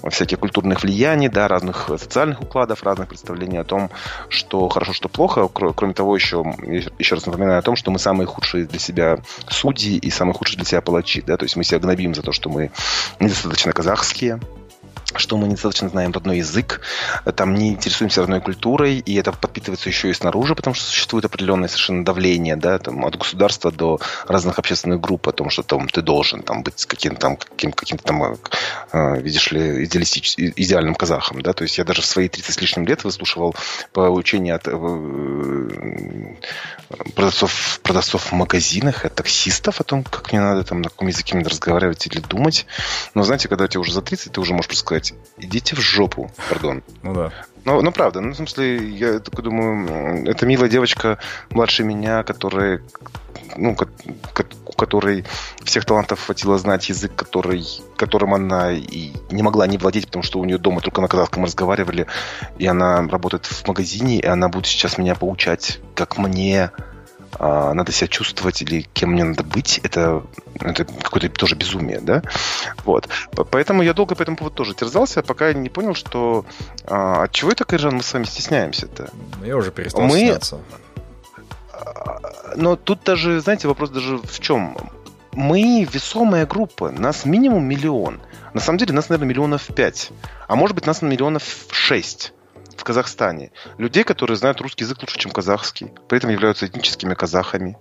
всяких 0.08 0.40
культурных 0.40 0.82
влияний, 0.82 1.28
да, 1.28 1.46
разных 1.46 1.88
социальных 1.88 2.42
укладов, 2.42 2.82
разных 2.82 3.08
представлений 3.08 3.58
о 3.58 3.64
том, 3.64 3.90
что 4.28 4.68
хорошо, 4.68 4.92
что 4.92 5.08
плохо. 5.08 5.48
Кроме 5.48 5.94
того, 5.94 6.16
еще, 6.16 6.44
еще 6.98 7.14
раз 7.14 7.26
напоминаю 7.26 7.60
о 7.60 7.62
том, 7.62 7.76
что 7.76 7.92
мы 7.92 7.98
самые 8.00 8.26
худшие 8.26 8.66
для 8.66 8.78
себя 8.80 9.18
судьи 9.48 9.96
и 9.96 10.10
самые 10.10 10.34
худшие 10.34 10.56
для 10.56 10.66
себя 10.66 10.80
палачи. 10.80 11.22
Да? 11.22 11.36
То 11.36 11.44
есть 11.44 11.56
мы 11.56 11.62
себя 11.62 11.78
гнобим 11.78 12.14
за 12.14 12.22
то, 12.22 12.32
что 12.32 12.50
мы 12.50 12.72
недостаточно 13.20 13.72
казахские, 13.72 14.40
что 15.14 15.36
мы 15.36 15.46
недостаточно 15.46 15.88
знаем 15.88 16.12
родной 16.12 16.38
язык, 16.38 16.80
там 17.34 17.54
не 17.54 17.70
интересуемся 17.70 18.20
родной 18.20 18.40
культурой, 18.40 18.98
и 18.98 19.14
это 19.14 19.32
подпитывается 19.32 19.88
еще 19.88 20.10
и 20.10 20.14
снаружи, 20.14 20.54
потому 20.54 20.74
что 20.74 20.84
существует 20.84 21.24
определенное 21.24 21.68
совершенно 21.68 22.04
давление, 22.04 22.56
да, 22.56 22.78
там, 22.78 23.04
от 23.04 23.16
государства 23.16 23.70
до 23.72 24.00
разных 24.26 24.58
общественных 24.58 25.00
групп 25.00 25.28
о 25.28 25.32
том, 25.32 25.50
что 25.50 25.62
там 25.62 25.88
ты 25.88 26.02
должен 26.02 26.42
там, 26.42 26.62
быть 26.62 26.84
каким-то 26.84 27.20
там, 27.20 27.36
каким, 27.36 27.72
каким-то 27.72 28.04
там, 28.04 28.36
э, 28.92 29.20
видишь 29.20 29.50
ли, 29.52 29.84
идеальным 29.84 30.94
казахом, 30.94 31.40
да, 31.40 31.52
то 31.52 31.62
есть 31.62 31.78
я 31.78 31.84
даже 31.84 32.02
в 32.02 32.06
свои 32.06 32.28
30 32.28 32.54
с 32.54 32.60
лишним 32.60 32.86
лет 32.86 33.04
выслушивал 33.04 33.54
поучения 33.92 34.54
от 34.54 34.68
э, 34.68 34.72
продавцов, 37.14 37.80
продавцов 37.82 38.24
в 38.24 38.32
магазинах, 38.32 39.04
от 39.04 39.14
таксистов 39.14 39.80
о 39.80 39.84
том, 39.84 40.04
как 40.04 40.32
мне 40.32 40.40
надо 40.40 40.64
там 40.64 40.82
на 40.82 40.90
каком 40.90 41.08
языке 41.08 41.34
мне 41.34 41.44
разговаривать 41.44 42.06
или 42.06 42.20
думать, 42.20 42.66
но 43.14 43.22
знаете, 43.22 43.48
когда 43.48 43.68
тебе 43.68 43.80
уже 43.80 43.92
за 43.92 44.02
30, 44.02 44.32
ты 44.32 44.40
уже 44.40 44.52
можешь 44.52 44.76
сказать, 44.76 44.97
сказать, 44.98 45.14
идите 45.38 45.76
в 45.76 45.80
жопу, 45.80 46.30
пардон. 46.48 46.82
Ну 47.02 47.14
да. 47.14 47.32
Ну, 47.64 47.82
ну 47.82 47.92
правда, 47.92 48.20
ну, 48.20 48.32
в 48.32 48.36
смысле, 48.36 48.88
я 48.90 49.18
такой 49.18 49.44
думаю, 49.44 50.26
это 50.26 50.46
милая 50.46 50.68
девочка 50.68 51.18
младше 51.50 51.84
меня, 51.84 52.22
которая, 52.22 52.82
ну, 53.56 53.76
у 54.66 54.72
которой 54.72 55.24
всех 55.64 55.84
талантов 55.84 56.24
хватило 56.24 56.56
знать 56.58 56.88
язык, 56.88 57.14
который, 57.14 57.64
которым 57.96 58.34
она 58.34 58.72
и 58.72 59.12
не 59.30 59.42
могла 59.42 59.66
не 59.66 59.76
владеть, 59.76 60.06
потому 60.06 60.22
что 60.22 60.38
у 60.38 60.44
нее 60.44 60.58
дома 60.58 60.80
только 60.80 61.00
на 61.00 61.08
казахском 61.08 61.44
разговаривали, 61.44 62.06
и 62.58 62.66
она 62.66 63.06
работает 63.06 63.46
в 63.46 63.66
магазине, 63.66 64.18
и 64.18 64.26
она 64.26 64.48
будет 64.48 64.66
сейчас 64.66 64.96
меня 64.96 65.14
поучать, 65.14 65.80
как 65.94 66.16
мне 66.16 66.70
а, 67.38 67.72
надо 67.74 67.92
себя 67.92 68.08
чувствовать 68.08 68.62
или 68.62 68.82
кем 68.92 69.12
мне 69.12 69.24
надо 69.24 69.44
быть, 69.44 69.78
это, 69.82 70.22
это 70.60 70.84
какое-то 70.84 71.28
тоже 71.28 71.54
безумие, 71.54 72.00
да? 72.00 72.22
Вот. 72.84 73.08
Поэтому 73.50 73.82
я 73.82 73.94
долго 73.94 74.14
по 74.14 74.22
этому 74.22 74.36
поводу 74.36 74.56
тоже 74.56 74.74
терзался, 74.74 75.22
пока 75.22 75.48
я 75.48 75.54
не 75.54 75.68
понял, 75.68 75.94
что 75.94 76.44
а, 76.86 77.24
от 77.24 77.32
чего 77.32 77.50
это, 77.50 77.64
Кайжан, 77.64 77.96
мы 77.96 78.02
с 78.02 78.12
вами 78.12 78.24
стесняемся-то? 78.24 79.10
Ну, 79.40 79.44
я 79.44 79.56
уже 79.56 79.70
перестал 79.70 80.02
мы... 80.02 80.18
стесняться. 80.18 80.58
А, 81.72 82.20
но 82.56 82.76
тут 82.76 83.04
даже, 83.04 83.40
знаете, 83.40 83.68
вопрос 83.68 83.90
даже 83.90 84.18
в 84.18 84.40
чем? 84.40 84.76
Мы 85.32 85.86
весомая 85.90 86.46
группа, 86.46 86.90
нас 86.90 87.24
минимум 87.24 87.64
миллион. 87.64 88.20
На 88.54 88.60
самом 88.60 88.78
деле 88.78 88.92
нас, 88.92 89.08
наверное, 89.08 89.28
миллионов 89.28 89.66
пять. 89.74 90.10
А 90.48 90.56
может 90.56 90.74
быть, 90.74 90.86
нас 90.86 91.02
на 91.02 91.06
миллионов 91.06 91.44
шесть 91.70 92.32
в 92.80 92.84
Казахстане. 92.84 93.52
Людей, 93.78 94.04
которые 94.04 94.36
знают 94.36 94.60
русский 94.60 94.84
язык 94.84 94.98
лучше, 95.00 95.18
чем 95.18 95.32
казахский, 95.32 95.92
при 96.08 96.18
этом 96.18 96.30
являются 96.30 96.66
этническими 96.66 97.14
казахами. 97.14 97.76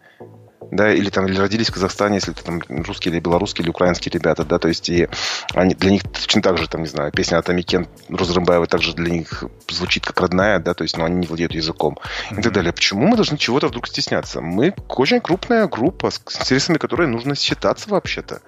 Да, 0.70 0.91
или 0.91 1.10
там 1.10 1.26
или 1.28 1.38
родились 1.38 1.70
в 1.70 1.74
Казахстане, 1.74 2.16
если 2.16 2.34
это 2.34 2.43
там 2.43 2.62
русские 2.68 3.14
или 3.14 3.22
белорусские 3.22 3.64
или 3.64 3.70
украинские 3.70 4.12
ребята, 4.12 4.43
да, 4.43 4.60
то 4.60 4.68
есть 4.68 4.89
и 4.89 5.08
они 5.54 5.76
для 5.76 5.91
них 5.91 6.04
точно 6.04 6.41
так 6.41 6.58
же, 6.58 6.68
там, 6.68 6.82
не 6.82 6.89
знаю, 6.89 7.12
песня 7.14 7.38
Атамикен 7.38 7.88
Розрымбаева 8.10 8.68
также 8.68 8.93
для 8.93 9.12
них 9.12 9.45
звучит 9.70 10.06
как 10.06 10.20
родная, 10.20 10.60
да, 10.60 10.74
то 10.74 10.84
есть, 10.84 10.98
но 10.98 11.06
они 11.06 11.16
не 11.16 11.28
владеют 11.28 11.54
языком 11.54 11.98
mm-hmm. 12.32 12.39
и 12.39 12.41
так 12.41 12.52
далее. 12.52 12.74
Почему 12.74 13.08
мы 13.08 13.16
должны 13.16 13.38
чего-то 13.38 13.68
вдруг 13.68 13.88
стесняться? 13.88 14.41
Мы 14.41 14.74
очень 14.89 15.22
крупная 15.22 15.68
группа 15.68 16.10
с 16.10 16.20
интересами, 16.41 16.78
которые 16.78 17.08
нужно 17.08 17.36
считаться 17.36 17.89
вообще-то. 17.89 18.41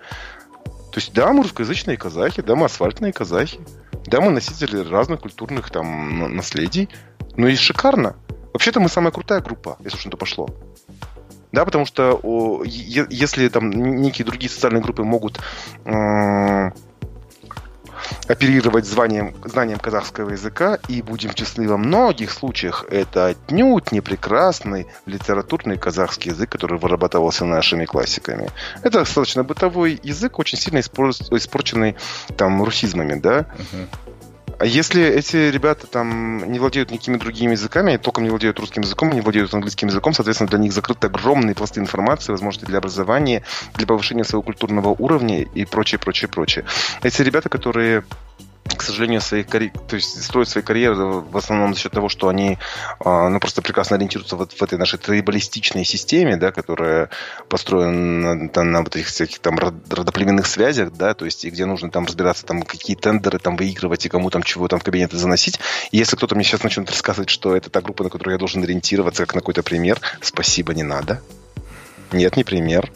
То 0.92 0.98
есть, 0.98 1.14
да, 1.14 1.32
мы 1.32 1.44
русскоязычные 1.44 1.96
казахи, 1.96 2.42
да, 2.42 2.56
мы 2.56 2.66
асфальтные 2.66 3.14
казахи. 3.14 3.60
Да, 4.06 4.22
мы 4.22 4.32
носители 4.32 4.78
разных 4.90 5.22
культурных 5.22 5.70
там 5.70 6.36
наследий. 6.36 6.90
Ну 7.36 7.48
и 7.48 7.56
шикарно. 7.56 8.16
Вообще-то 8.54 8.80
мы 8.80 8.90
самая 8.90 9.12
крутая 9.12 9.42
группа, 9.42 9.78
если 9.84 9.98
уж 9.98 10.06
на 10.06 10.12
то 10.12 10.18
пошло. 10.18 10.50
Да, 11.52 11.66
потому 11.66 11.86
что 11.86 12.20
о, 12.22 12.64
если 12.64 13.48
там 13.50 13.70
некие 13.70 14.26
другие 14.26 14.50
социальные 14.50 14.84
группы 14.84 15.04
могут 15.04 15.40
э, 15.86 16.72
оперировать 18.30 18.86
званием, 18.86 19.34
знанием 19.44 19.80
казахского 19.80 20.30
языка, 20.30 20.78
и 20.88 21.02
будем 21.02 21.34
честны, 21.34 21.68
во 21.68 21.78
многих 21.78 22.32
случаях 22.32 22.86
это 22.90 23.28
отнюдь 23.28 23.92
не 23.92 24.02
прекрасный 24.02 24.88
литературный 25.08 25.78
казахский 25.78 26.32
язык, 26.32 26.50
который 26.50 26.78
вырабатывался 26.78 27.46
нашими 27.46 27.86
классиками. 27.86 28.50
Это 28.84 29.00
достаточно 29.00 29.44
бытовой 29.44 30.00
язык, 30.04 30.38
очень 30.38 30.60
сильно 30.60 30.80
испорченный 30.80 31.96
там 32.38 32.64
русизмами, 32.64 33.20
да. 33.20 33.40
Uh-huh. 33.40 33.88
А 34.60 34.66
если 34.66 35.02
эти 35.02 35.38
ребята 35.50 35.88
там 35.88 36.52
не 36.52 36.60
владеют 36.60 36.92
никакими 36.92 37.16
другими 37.16 37.52
языками, 37.52 37.96
толком 37.96 38.26
не 38.26 38.30
владеют 38.30 38.60
русским 38.60 38.82
языком, 38.82 39.10
не 39.10 39.22
владеют 39.22 39.54
английским 39.54 39.88
языком, 39.88 40.12
соответственно, 40.14 40.50
для 40.50 40.60
них 40.60 40.74
закрыты 40.74 41.08
огромные 41.08 41.56
пласты 41.56 41.80
информации, 41.80 42.34
возможности 42.34 42.66
для 42.66 42.80
образования, 42.80 43.44
для 43.76 43.88
повышения 43.88 44.26
своего 44.26 44.42
культурного 44.42 44.90
уровня 44.90 45.44
и 45.44 45.64
прочее, 45.64 45.98
прочее, 45.98 46.28
прочее. 46.28 46.66
Эти 47.04 47.22
ребята, 47.22 47.48
которые 47.48 48.04
к 48.78 48.82
сожалению, 48.82 49.22
свои 49.22 49.44
карь... 49.44 49.72
то 49.88 49.96
есть 49.96 50.24
строят 50.24 50.50
свои 50.50 50.64
карьеры 50.64 50.96
в 50.96 51.36
основном 51.38 51.74
за 51.74 51.80
счет 51.80 51.92
того, 51.92 52.10
что 52.10 52.28
они 52.28 52.58
а, 53.00 53.30
ну, 53.30 53.40
просто 53.40 53.62
прекрасно 53.62 53.96
ориентируются 53.96 54.36
вот 54.36 54.54
в 54.54 54.62
этой 54.62 54.78
нашей 54.78 55.00
трибалистичной 55.00 55.84
системе, 55.86 56.38
да, 56.38 56.52
которая 56.52 57.10
построена 57.48 58.36
на, 58.36 58.50
на, 58.54 58.64
на 58.64 58.82
вот 58.82 58.96
этих 58.96 59.08
всяких 59.08 59.40
там 59.40 59.58
родоплеменных 59.58 60.46
связях, 60.46 60.94
да, 60.94 61.14
то 61.14 61.26
есть 61.26 61.46
и 61.46 61.50
где 61.50 61.66
нужно 61.66 61.90
там 61.90 62.06
разбираться, 62.06 62.46
там 62.46 62.62
какие 62.64 62.96
тендеры 62.96 63.40
там 63.40 63.56
выигрывать 63.56 64.06
и 64.06 64.10
кому 64.10 64.30
там 64.30 64.44
чего 64.44 64.68
там 64.68 64.80
в 64.80 64.84
кабинеты 64.84 65.18
заносить. 65.18 65.60
И 65.92 65.98
если 65.98 66.16
кто-то 66.16 66.36
мне 66.36 66.44
сейчас 66.44 66.64
начнет 66.64 66.90
рассказывать, 66.90 67.30
что 67.30 67.56
это 67.56 67.70
та 67.70 67.82
группа, 67.82 68.04
на 68.04 68.10
которую 68.10 68.34
я 68.34 68.40
должен 68.40 68.64
ориентироваться, 68.64 69.26
как 69.26 69.36
на 69.36 69.42
какой-то 69.42 69.64
пример, 69.64 70.00
спасибо, 70.22 70.74
не 70.74 70.84
надо. 70.84 71.22
Нет, 72.12 72.38
не 72.38 72.44
пример. 72.44 72.92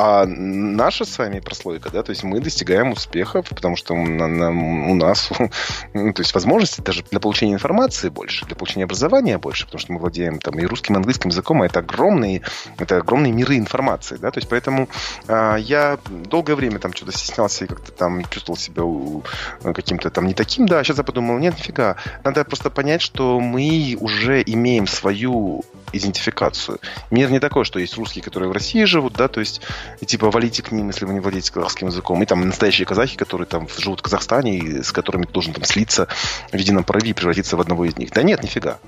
А 0.00 0.26
наша 0.26 1.04
с 1.04 1.18
вами 1.18 1.40
прослойка, 1.40 1.90
да, 1.90 2.04
то 2.04 2.10
есть 2.10 2.22
мы 2.22 2.38
достигаем 2.38 2.92
успехов, 2.92 3.48
потому 3.48 3.74
что 3.74 3.96
на, 3.96 4.28
на, 4.28 4.50
у 4.50 4.94
нас, 4.94 5.28
ну, 5.92 6.12
то 6.12 6.22
есть 6.22 6.32
возможности 6.34 6.80
даже 6.80 7.02
для 7.10 7.18
получения 7.18 7.54
информации 7.54 8.08
больше, 8.08 8.46
для 8.46 8.54
получения 8.54 8.84
образования 8.84 9.38
больше, 9.38 9.64
потому 9.64 9.80
что 9.80 9.92
мы 9.92 9.98
владеем 9.98 10.38
там 10.38 10.56
и 10.56 10.64
русским, 10.64 10.94
и 10.94 10.98
английским 10.98 11.30
языком, 11.30 11.62
а 11.62 11.66
это 11.66 11.80
огромные, 11.80 12.42
это 12.78 12.98
огромные 12.98 13.32
миры 13.32 13.56
информации, 13.56 14.18
да, 14.18 14.30
то 14.30 14.38
есть 14.38 14.48
поэтому 14.48 14.88
а, 15.26 15.56
я 15.56 15.98
долгое 16.08 16.54
время 16.54 16.78
там 16.78 16.94
что-то 16.94 17.10
стеснялся 17.10 17.64
и 17.64 17.66
как-то 17.66 17.90
там 17.90 18.24
чувствовал 18.26 18.56
себя 18.56 18.84
у, 18.84 19.24
каким-то 19.64 20.10
там 20.10 20.28
не 20.28 20.34
таким, 20.34 20.66
да, 20.66 20.78
а 20.78 20.84
сейчас 20.84 20.98
я 20.98 21.02
подумал, 21.02 21.38
нет, 21.38 21.58
нифига, 21.58 21.96
надо 22.22 22.44
просто 22.44 22.70
понять, 22.70 23.02
что 23.02 23.40
мы 23.40 23.96
уже 23.98 24.44
имеем 24.46 24.86
свою 24.86 25.64
идентификацию. 25.92 26.78
Мир 27.10 27.32
не 27.32 27.40
такой, 27.40 27.64
что 27.64 27.80
есть 27.80 27.96
русские, 27.96 28.22
которые 28.22 28.48
в 28.48 28.52
России 28.52 28.84
живут, 28.84 29.14
да, 29.14 29.26
то 29.26 29.40
есть 29.40 29.60
и 30.00 30.06
типа 30.06 30.30
валите 30.30 30.62
к 30.62 30.72
ним, 30.72 30.88
если 30.88 31.04
вы 31.04 31.14
не 31.14 31.20
владеете 31.20 31.52
казахским 31.52 31.88
языком. 31.88 32.22
И 32.22 32.26
там 32.26 32.46
настоящие 32.46 32.86
казахи, 32.86 33.16
которые 33.16 33.46
там 33.46 33.68
живут 33.78 34.00
в 34.00 34.02
Казахстане 34.02 34.58
и 34.58 34.82
с 34.82 34.92
которыми 34.92 35.24
ты 35.24 35.32
должен 35.32 35.52
там 35.52 35.64
слиться 35.64 36.08
в 36.52 36.56
едином 36.56 36.84
порыве 36.84 37.10
и 37.10 37.14
превратиться 37.14 37.56
в 37.56 37.60
одного 37.60 37.84
из 37.84 37.96
них. 37.96 38.10
Да 38.12 38.22
нет, 38.22 38.42
нифига. 38.42 38.78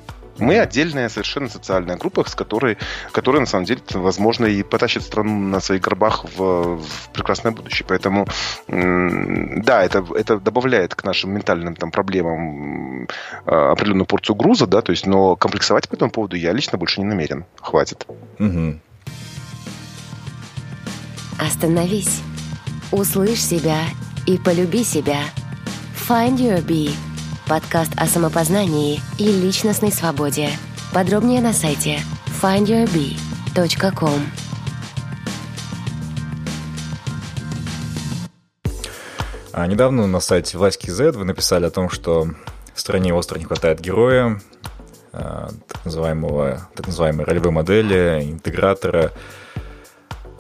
Мы 0.41 0.59
отдельная 0.59 1.09
совершенно 1.09 1.49
социальная 1.49 1.97
группа, 1.97 2.29
с 2.29 2.35
которой, 2.35 2.79
которая 3.13 3.41
на 3.41 3.47
самом 3.47 3.67
деле, 3.67 3.83
возможно, 3.93 4.47
и 4.47 4.63
потащит 4.63 5.03
страну 5.03 5.39
на 5.39 5.61
своих 5.61 5.83
горбах 5.83 6.25
в, 6.25 6.79
в 6.79 7.09
прекрасное 7.13 7.53
будущее. 7.53 7.85
Поэтому, 7.87 8.27
да, 8.67 9.85
это, 9.85 10.05
это 10.15 10.39
добавляет 10.39 10.95
к 10.95 11.05
нашим 11.05 11.33
ментальным 11.33 11.77
там, 11.77 11.91
проблемам 11.91 13.09
а, 13.45 13.73
определенную 13.73 14.07
порцию 14.07 14.37
груза, 14.37 14.67
да, 14.67 14.81
то 14.81 14.93
есть, 14.93 15.07
но 15.07 15.37
комплексовать 15.37 15.89
по 15.89 15.95
этому 15.95 16.11
поводу 16.11 16.37
я 16.37 16.53
лично 16.53 16.79
больше 16.79 17.01
не 17.01 17.07
намерен. 17.07 17.45
Хватит. 17.61 18.07
Угу. 18.39 18.81
Остановись. 21.41 22.21
Услышь 22.93 23.43
себя 23.43 23.79
и 24.27 24.37
полюби 24.37 24.85
себя. 24.85 25.21
Find 26.07 26.37
Your 26.37 26.63
Bee. 26.63 26.91
Подкаст 27.49 27.93
о 27.97 28.07
самопознании 28.07 29.01
и 29.19 29.25
личностной 29.25 29.91
свободе. 29.91 30.51
Подробнее 30.93 31.41
на 31.41 31.55
сайте 31.55 32.01
findyourbee.com. 32.43 34.21
А 39.53 39.67
недавно 39.67 40.07
на 40.07 40.21
сайте 40.21 40.59
Васьки 40.59 40.91
Z 40.91 41.13
вы 41.13 41.25
написали 41.25 41.65
о 41.65 41.71
том, 41.71 41.89
что 41.89 42.29
стране 42.75 43.15
остро 43.15 43.39
не 43.39 43.47
хватает 43.47 43.81
героя, 43.81 44.43
э, 45.15 45.49
так, 45.67 45.85
называемого, 45.87 46.69
так 46.75 46.87
называемой 46.87 47.25
ролевой 47.25 47.53
модели, 47.53 48.29
интегратора. 48.31 49.13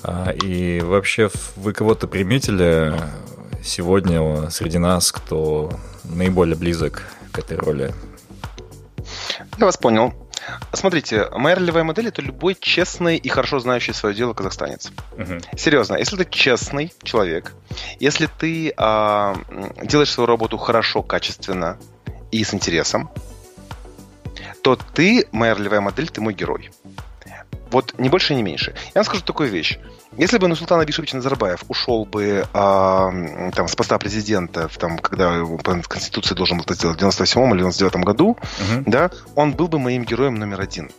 А, 0.02 0.30
и 0.30 0.80
вообще 0.80 1.30
вы 1.56 1.72
кого-то 1.72 2.06
приметили 2.06 2.94
сегодня 3.62 4.50
среди 4.50 4.78
нас, 4.78 5.12
кто 5.12 5.70
наиболее 6.04 6.56
близок 6.56 7.02
к 7.32 7.38
этой 7.38 7.56
роли? 7.56 7.94
Я 9.58 9.66
вас 9.66 9.76
понял. 9.76 10.14
Смотрите, 10.72 11.28
моя 11.32 11.56
ролевая 11.56 11.84
модель 11.84 12.08
это 12.08 12.22
любой 12.22 12.56
честный 12.58 13.16
и 13.16 13.28
хорошо 13.28 13.58
знающий 13.60 13.92
свое 13.92 14.14
дело 14.14 14.32
казахстанец. 14.32 14.90
Угу. 15.12 15.56
Серьезно, 15.56 15.96
если 15.96 16.16
ты 16.16 16.26
честный 16.28 16.92
человек, 17.02 17.52
если 17.98 18.26
ты 18.26 18.72
а, 18.76 19.36
делаешь 19.82 20.10
свою 20.10 20.26
работу 20.26 20.56
хорошо, 20.56 21.02
качественно 21.02 21.78
и 22.30 22.42
с 22.42 22.54
интересом, 22.54 23.10
то 24.62 24.76
ты, 24.76 25.26
моя 25.32 25.54
ролевая 25.54 25.80
модель, 25.80 26.08
ты 26.08 26.20
мой 26.20 26.34
герой. 26.34 26.70
Вот 27.70 27.94
не 27.98 28.08
больше, 28.08 28.34
не 28.34 28.42
меньше. 28.42 28.74
Я 28.94 29.00
вам 29.00 29.04
скажу 29.04 29.22
такую 29.22 29.48
вещь. 29.50 29.78
Если 30.16 30.38
бы 30.38 30.48
Нурсултан 30.48 30.80
Абишевич 30.80 31.12
Назарбаев 31.12 31.60
ушел 31.68 32.04
бы 32.04 32.44
а, 32.52 33.10
там, 33.54 33.68
с 33.68 33.76
поста 33.76 33.98
президента, 33.98 34.68
там, 34.78 34.98
когда 34.98 35.44
по 35.62 35.80
Конституции 35.82 36.34
должен 36.34 36.58
был 36.58 36.64
это 36.64 36.74
сделать 36.74 36.96
в 36.96 37.00
98 37.00 37.50
или 37.52 37.58
99 37.58 38.04
году, 38.04 38.30
угу. 38.30 38.82
да, 38.86 39.10
он 39.36 39.52
был 39.52 39.68
бы 39.68 39.78
моим 39.78 40.04
героем 40.04 40.34
номер 40.34 40.60
один. 40.60 40.90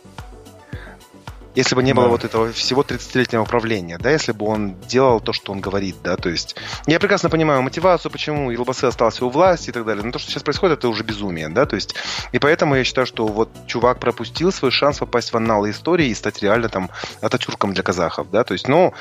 Если 1.54 1.74
бы 1.74 1.82
не 1.82 1.92
было 1.92 2.06
да. 2.06 2.10
вот 2.10 2.24
этого 2.24 2.52
всего 2.52 2.82
30-летнего 2.82 3.42
управления, 3.42 3.98
да, 3.98 4.10
если 4.10 4.32
бы 4.32 4.46
он 4.46 4.74
делал 4.88 5.20
то, 5.20 5.32
что 5.32 5.52
он 5.52 5.60
говорит, 5.60 5.96
да, 6.02 6.16
то 6.16 6.28
есть... 6.28 6.56
Я 6.86 6.98
прекрасно 6.98 7.28
понимаю 7.28 7.62
мотивацию, 7.62 8.10
почему 8.10 8.50
Елбасы 8.50 8.86
остался 8.86 9.24
у 9.26 9.28
власти 9.28 9.70
и 9.70 9.72
так 9.72 9.84
далее, 9.84 10.02
но 10.04 10.12
то, 10.12 10.18
что 10.18 10.30
сейчас 10.30 10.42
происходит, 10.42 10.78
это 10.78 10.88
уже 10.88 11.04
безумие, 11.04 11.48
да, 11.48 11.66
то 11.66 11.76
есть... 11.76 11.94
И 12.32 12.38
поэтому 12.38 12.74
я 12.74 12.84
считаю, 12.84 13.06
что 13.06 13.26
вот 13.26 13.50
чувак 13.66 13.98
пропустил 13.98 14.50
свой 14.52 14.70
шанс 14.70 14.98
попасть 14.98 15.32
в 15.32 15.36
анналы 15.36 15.70
истории 15.70 16.08
и 16.08 16.14
стать 16.14 16.42
реально 16.42 16.68
там 16.68 16.90
Ататюрком 17.20 17.74
для 17.74 17.82
казахов, 17.82 18.30
да, 18.30 18.44
то 18.44 18.54
есть, 18.54 18.68
ну, 18.68 18.94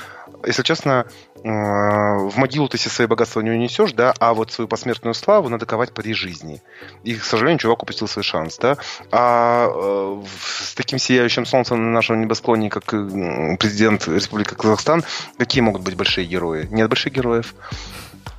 если 0.45 0.63
честно, 0.63 1.05
в 1.43 2.37
могилу 2.37 2.67
ты 2.67 2.77
все 2.77 2.89
свои 2.89 3.07
богатства 3.07 3.41
не 3.41 3.49
унесешь, 3.49 3.93
да, 3.93 4.13
а 4.19 4.33
вот 4.33 4.51
свою 4.51 4.67
посмертную 4.67 5.13
славу 5.13 5.49
надо 5.49 5.65
ковать 5.65 5.91
при 5.91 6.13
жизни. 6.13 6.61
И, 7.03 7.15
к 7.15 7.23
сожалению, 7.23 7.59
чувак 7.59 7.83
упустил 7.83 8.07
свой 8.07 8.23
шанс, 8.23 8.57
да. 8.57 8.77
А 9.11 9.67
э, 9.67 10.23
с 10.61 10.73
таким 10.75 10.99
сияющим 10.99 11.45
солнцем 11.45 11.83
на 11.83 11.91
нашем 11.91 12.21
небосклоне, 12.21 12.69
как 12.69 12.85
президент 12.85 14.07
Республики 14.07 14.53
Казахстан, 14.53 15.03
какие 15.37 15.61
могут 15.61 15.81
быть 15.81 15.95
большие 15.95 16.27
герои? 16.27 16.67
Нет 16.69 16.89
больших 16.89 17.13
героев. 17.13 17.55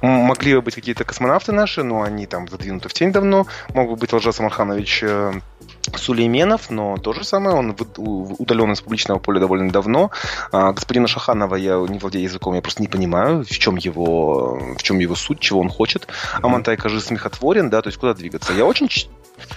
Могли 0.00 0.54
бы 0.54 0.62
быть 0.62 0.74
какие-то 0.74 1.04
космонавты 1.04 1.52
наши, 1.52 1.84
но 1.84 2.02
они 2.02 2.26
там 2.26 2.48
задвинуты 2.48 2.88
в 2.88 2.92
тень 2.92 3.12
давно. 3.12 3.46
Мог 3.72 3.88
бы 3.88 3.96
быть 3.96 4.12
Лжас 4.12 4.40
Амарханович 4.40 5.04
э, 5.04 5.32
Сулейменов, 5.96 6.70
но 6.70 6.96
то 6.96 7.12
же 7.12 7.24
самое, 7.24 7.56
он 7.56 7.76
удален 7.96 8.72
из 8.72 8.80
публичного 8.80 9.18
поля 9.18 9.40
довольно 9.40 9.70
давно. 9.70 10.10
А, 10.50 10.72
господина 10.72 11.06
Шаханова 11.06 11.56
я 11.56 11.76
не 11.88 11.98
владею 11.98 12.24
языком, 12.24 12.54
я 12.54 12.62
просто 12.62 12.82
не 12.82 12.88
понимаю, 12.88 13.44
в 13.44 13.50
чем 13.50 13.76
его, 13.76 14.58
в 14.78 14.82
чем 14.82 14.98
его 14.98 15.14
суть, 15.14 15.40
чего 15.40 15.60
он 15.60 15.68
хочет. 15.68 16.06
А 16.40 16.48
Монтай, 16.48 16.76
кажется, 16.76 17.06
смехотворен, 17.06 17.70
да, 17.70 17.82
то 17.82 17.88
есть 17.88 17.98
куда 17.98 18.14
двигаться. 18.14 18.52
Я 18.52 18.64
очень 18.66 18.88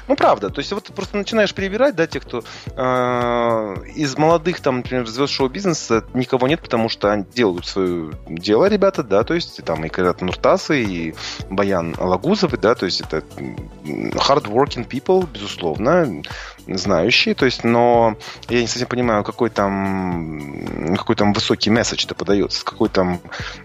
ну, 0.07 0.15
правда. 0.15 0.49
То 0.49 0.59
есть 0.59 0.71
вот 0.71 0.85
ты 0.85 0.93
просто 0.93 1.17
начинаешь 1.17 1.53
перебирать, 1.53 1.95
да, 1.95 2.07
те, 2.07 2.19
кто 2.19 2.43
э, 2.75 3.75
из 3.95 4.17
молодых, 4.17 4.59
там, 4.61 4.77
например, 4.77 5.07
звезд 5.07 5.33
шоу-бизнеса 5.33 6.03
никого 6.13 6.47
нет, 6.47 6.61
потому 6.61 6.89
что 6.89 7.11
они 7.11 7.25
делают 7.35 7.65
свое 7.65 8.13
дело, 8.27 8.67
ребята, 8.67 9.03
да, 9.03 9.23
то 9.23 9.33
есть 9.33 9.63
там 9.63 9.83
и 9.85 9.89
Кайрат 9.89 10.21
Нуртасы, 10.21 10.83
и 10.83 11.15
Баян 11.49 11.95
Лагузовы, 11.97 12.57
да, 12.57 12.75
то 12.75 12.85
есть 12.85 13.01
это 13.01 13.23
hard-working 13.83 14.87
people, 14.87 15.27
безусловно, 15.31 16.21
знающие, 16.67 17.35
то 17.35 17.45
есть, 17.45 17.63
но 17.63 18.17
я 18.49 18.61
не 18.61 18.67
совсем 18.67 18.87
понимаю, 18.87 19.23
какой 19.23 19.49
там, 19.49 20.95
какой 20.97 21.15
там 21.15 21.33
высокий 21.33 21.69
месседж-то 21.69 22.15
подается, 22.15 22.63
какой 22.65 22.89
там, 22.89 23.19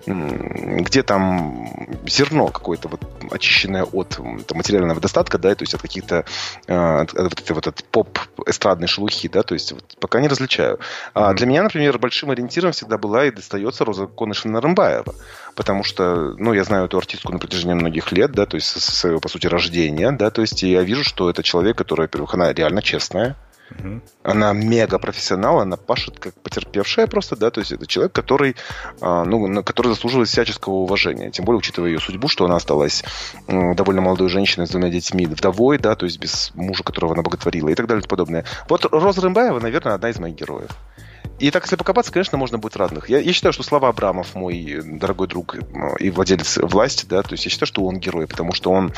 где 0.07 1.03
там 1.03 1.68
зерно 2.07 2.48
какое-то 2.48 2.88
вот 2.88 3.01
очищенное 3.30 3.84
от 3.84 4.09
там, 4.46 4.57
материального 4.57 5.01
достатка, 5.01 5.38
да, 5.38 5.55
то 5.55 5.62
есть 5.62 5.74
от 5.74 5.82
каких-то 5.82 6.24
э, 6.66 6.74
от, 6.74 7.14
от, 7.14 7.32
от, 7.32 7.51
вот 7.51 7.66
от 7.66 7.84
поп-эстрадной 7.84 8.88
шелухи, 8.88 9.28
да, 9.28 9.42
то 9.42 9.55
есть 9.55 9.72
вот, 9.72 9.96
пока 10.01 10.20
не 10.20 10.28
различаю. 10.28 10.78
А 11.14 11.32
для 11.34 11.46
меня, 11.46 11.62
например, 11.62 11.98
большим 11.98 12.30
ориентиром 12.30 12.72
всегда 12.72 12.98
была 12.98 13.26
и 13.26 13.30
достается 13.30 13.84
Роза 13.84 14.07
Конышевна 14.07 14.61
Рымбаева, 14.61 15.14
потому 15.61 15.85
что, 15.85 16.33
ну, 16.39 16.55
я 16.55 16.65
знаю 16.65 16.87
эту 16.87 16.97
артистку 16.97 17.33
на 17.33 17.39
протяжении 17.39 17.75
многих 17.75 18.13
лет, 18.13 18.33
да, 18.33 18.47
то 18.47 18.55
есть 18.55 18.69
со 18.69 18.81
своего, 18.81 19.21
по 19.21 19.29
сути, 19.29 19.47
рождения, 19.47 20.11
да, 20.11 20.31
то 20.31 20.41
есть 20.41 20.63
я 20.63 20.83
вижу, 20.83 21.05
что 21.05 21.29
это 21.29 21.43
человек, 21.43 21.77
который, 21.77 22.03
во-первых, 22.07 22.33
она 22.33 22.51
реально 22.51 22.81
честная, 22.81 23.37
Угу. 23.79 24.01
Она 24.25 24.53
мега 24.53 24.99
профессионал, 24.99 25.61
она 25.61 25.77
пашет 25.77 26.19
как 26.19 26.35
потерпевшая 26.43 27.07
просто, 27.07 27.37
да, 27.37 27.53
то 27.53 27.61
есть 27.61 27.71
это 27.71 27.87
человек, 27.87 28.13
который, 28.13 28.57
а, 29.01 29.25
ну, 29.25 29.63
который 29.63 29.89
заслуживает 29.89 30.29
всяческого 30.29 30.75
уважения, 30.75 31.31
тем 31.31 31.45
более 31.45 31.61
учитывая 31.61 31.91
ее 31.91 32.01
судьбу, 32.01 32.27
что 32.27 32.47
она 32.47 32.57
осталась 32.57 33.05
довольно 33.47 34.01
молодой 34.01 34.29
женщиной 34.29 34.67
с 34.67 34.71
двумя 34.71 34.89
детьми, 34.89 35.27
вдовой, 35.27 35.79
да, 35.79 35.95
то 35.95 36.05
есть 36.05 36.19
без 36.19 36.51
мужа, 36.55 36.83
которого 36.83 37.13
она 37.13 37.23
боготворила 37.23 37.69
и 37.69 37.77
так 37.77 37.87
далее 37.87 38.03
и 38.05 38.09
подобное. 38.09 38.45
Вот 38.69 38.87
Роза 38.87 39.21
Рымбаева, 39.21 39.61
наверное, 39.61 39.95
одна 39.95 40.11
из 40.11 40.19
моих 40.19 40.35
героев. 40.35 40.71
И 41.41 41.51
так, 41.51 41.64
если 41.64 41.76
покопаться, 41.76 42.12
конечно, 42.12 42.36
можно 42.36 42.59
быть 42.59 42.76
разных. 42.76 43.09
Я, 43.09 43.18
я 43.18 43.32
считаю, 43.32 43.55
что 43.55 43.62
Слава 43.62 43.88
Абрамов, 43.88 44.34
мой 44.34 44.82
дорогой 44.84 45.26
друг 45.26 45.57
и 45.99 46.11
владелец 46.11 46.59
власти, 46.59 47.07
да, 47.07 47.22
то 47.22 47.32
есть 47.32 47.47
я 47.47 47.51
считаю, 47.51 47.66
что 47.66 47.82
он 47.84 47.99
герой, 47.99 48.26
потому 48.26 48.53
что 48.53 48.70
он 48.70 48.93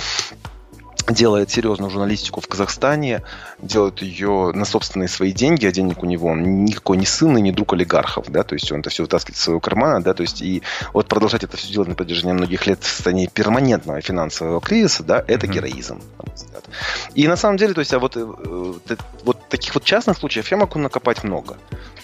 делает 1.08 1.50
серьезную 1.50 1.90
журналистику 1.90 2.40
в 2.40 2.48
Казахстане, 2.48 3.22
делает 3.58 4.02
ее 4.02 4.52
на 4.54 4.64
собственные 4.64 5.08
свои 5.08 5.32
деньги, 5.32 5.66
а 5.66 5.72
денег 5.72 6.02
у 6.02 6.06
него 6.06 6.28
он 6.28 6.64
никакой 6.64 6.96
не 6.96 7.06
сын 7.06 7.36
и 7.36 7.40
не 7.40 7.52
друг 7.52 7.72
олигархов, 7.72 8.30
да, 8.30 8.42
то 8.42 8.54
есть 8.54 8.70
он 8.72 8.80
это 8.80 8.90
все 8.90 9.02
вытаскивает 9.02 9.36
из 9.36 9.42
своего 9.42 9.60
кармана, 9.60 10.02
да, 10.02 10.14
то 10.14 10.22
есть 10.22 10.42
и 10.42 10.62
вот 10.92 11.08
продолжать 11.08 11.44
это 11.44 11.56
все 11.56 11.72
делать 11.72 11.88
на 11.88 11.94
протяжении 11.94 12.32
многих 12.32 12.66
лет 12.66 12.82
в 12.82 12.86
состоянии 12.86 13.26
перманентного 13.26 14.00
финансового 14.00 14.60
кризиса, 14.60 15.02
да, 15.02 15.24
это 15.26 15.46
mm-hmm. 15.46 15.52
героизм. 15.52 16.02
И 17.14 17.28
на 17.28 17.36
самом 17.36 17.56
деле, 17.56 17.74
то 17.74 17.80
есть, 17.80 17.92
а 17.92 17.98
вот, 17.98 18.16
э, 18.16 18.24
вот 19.24 19.48
таких 19.48 19.74
вот 19.74 19.84
частных 19.84 20.18
случаев 20.18 20.50
я 20.50 20.56
могу 20.56 20.78
накопать 20.78 21.24
много, 21.24 21.56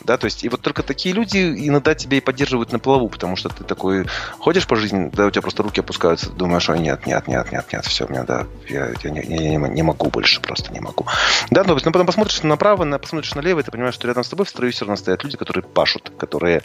да, 0.04 0.16
то 0.16 0.26
есть, 0.26 0.44
и 0.44 0.48
вот 0.48 0.60
только 0.60 0.82
такие 0.82 1.14
люди 1.14 1.38
иногда 1.38 1.94
тебя 1.94 2.18
и 2.18 2.20
поддерживают 2.20 2.72
на 2.72 2.78
плаву, 2.78 3.08
потому 3.08 3.36
что 3.36 3.48
ты 3.48 3.64
такой 3.64 4.06
ходишь 4.38 4.66
по 4.66 4.76
жизни, 4.76 5.10
да, 5.12 5.26
у 5.26 5.30
тебя 5.30 5.42
просто 5.42 5.62
руки 5.62 5.80
опускаются, 5.80 6.30
думаешь, 6.30 6.68
ой, 6.68 6.78
нет, 6.78 7.06
нет, 7.06 7.26
нет, 7.28 7.52
нет, 7.52 7.66
нет, 7.72 7.84
все, 7.84 8.06
мне, 8.06 8.22
да, 8.22 8.46
я 8.68 8.94
я, 9.04 9.10
не, 9.10 9.20
я 9.20 9.58
не, 9.58 9.82
могу 9.82 10.10
больше, 10.10 10.40
просто 10.40 10.72
не 10.72 10.80
могу. 10.80 11.06
Да, 11.50 11.64
но, 11.64 11.74
но 11.74 11.92
потом 11.92 12.06
посмотришь 12.06 12.42
направо, 12.42 12.84
на, 12.84 12.98
посмотришь 12.98 13.34
налево, 13.34 13.60
и 13.60 13.62
ты 13.62 13.70
понимаешь, 13.70 13.94
что 13.94 14.06
рядом 14.06 14.24
с 14.24 14.28
тобой 14.28 14.46
в 14.46 14.48
строю 14.48 14.72
все 14.72 14.84
равно 14.84 14.96
стоят 14.96 15.24
люди, 15.24 15.36
которые 15.36 15.62
пашут, 15.62 16.12
которые... 16.18 16.62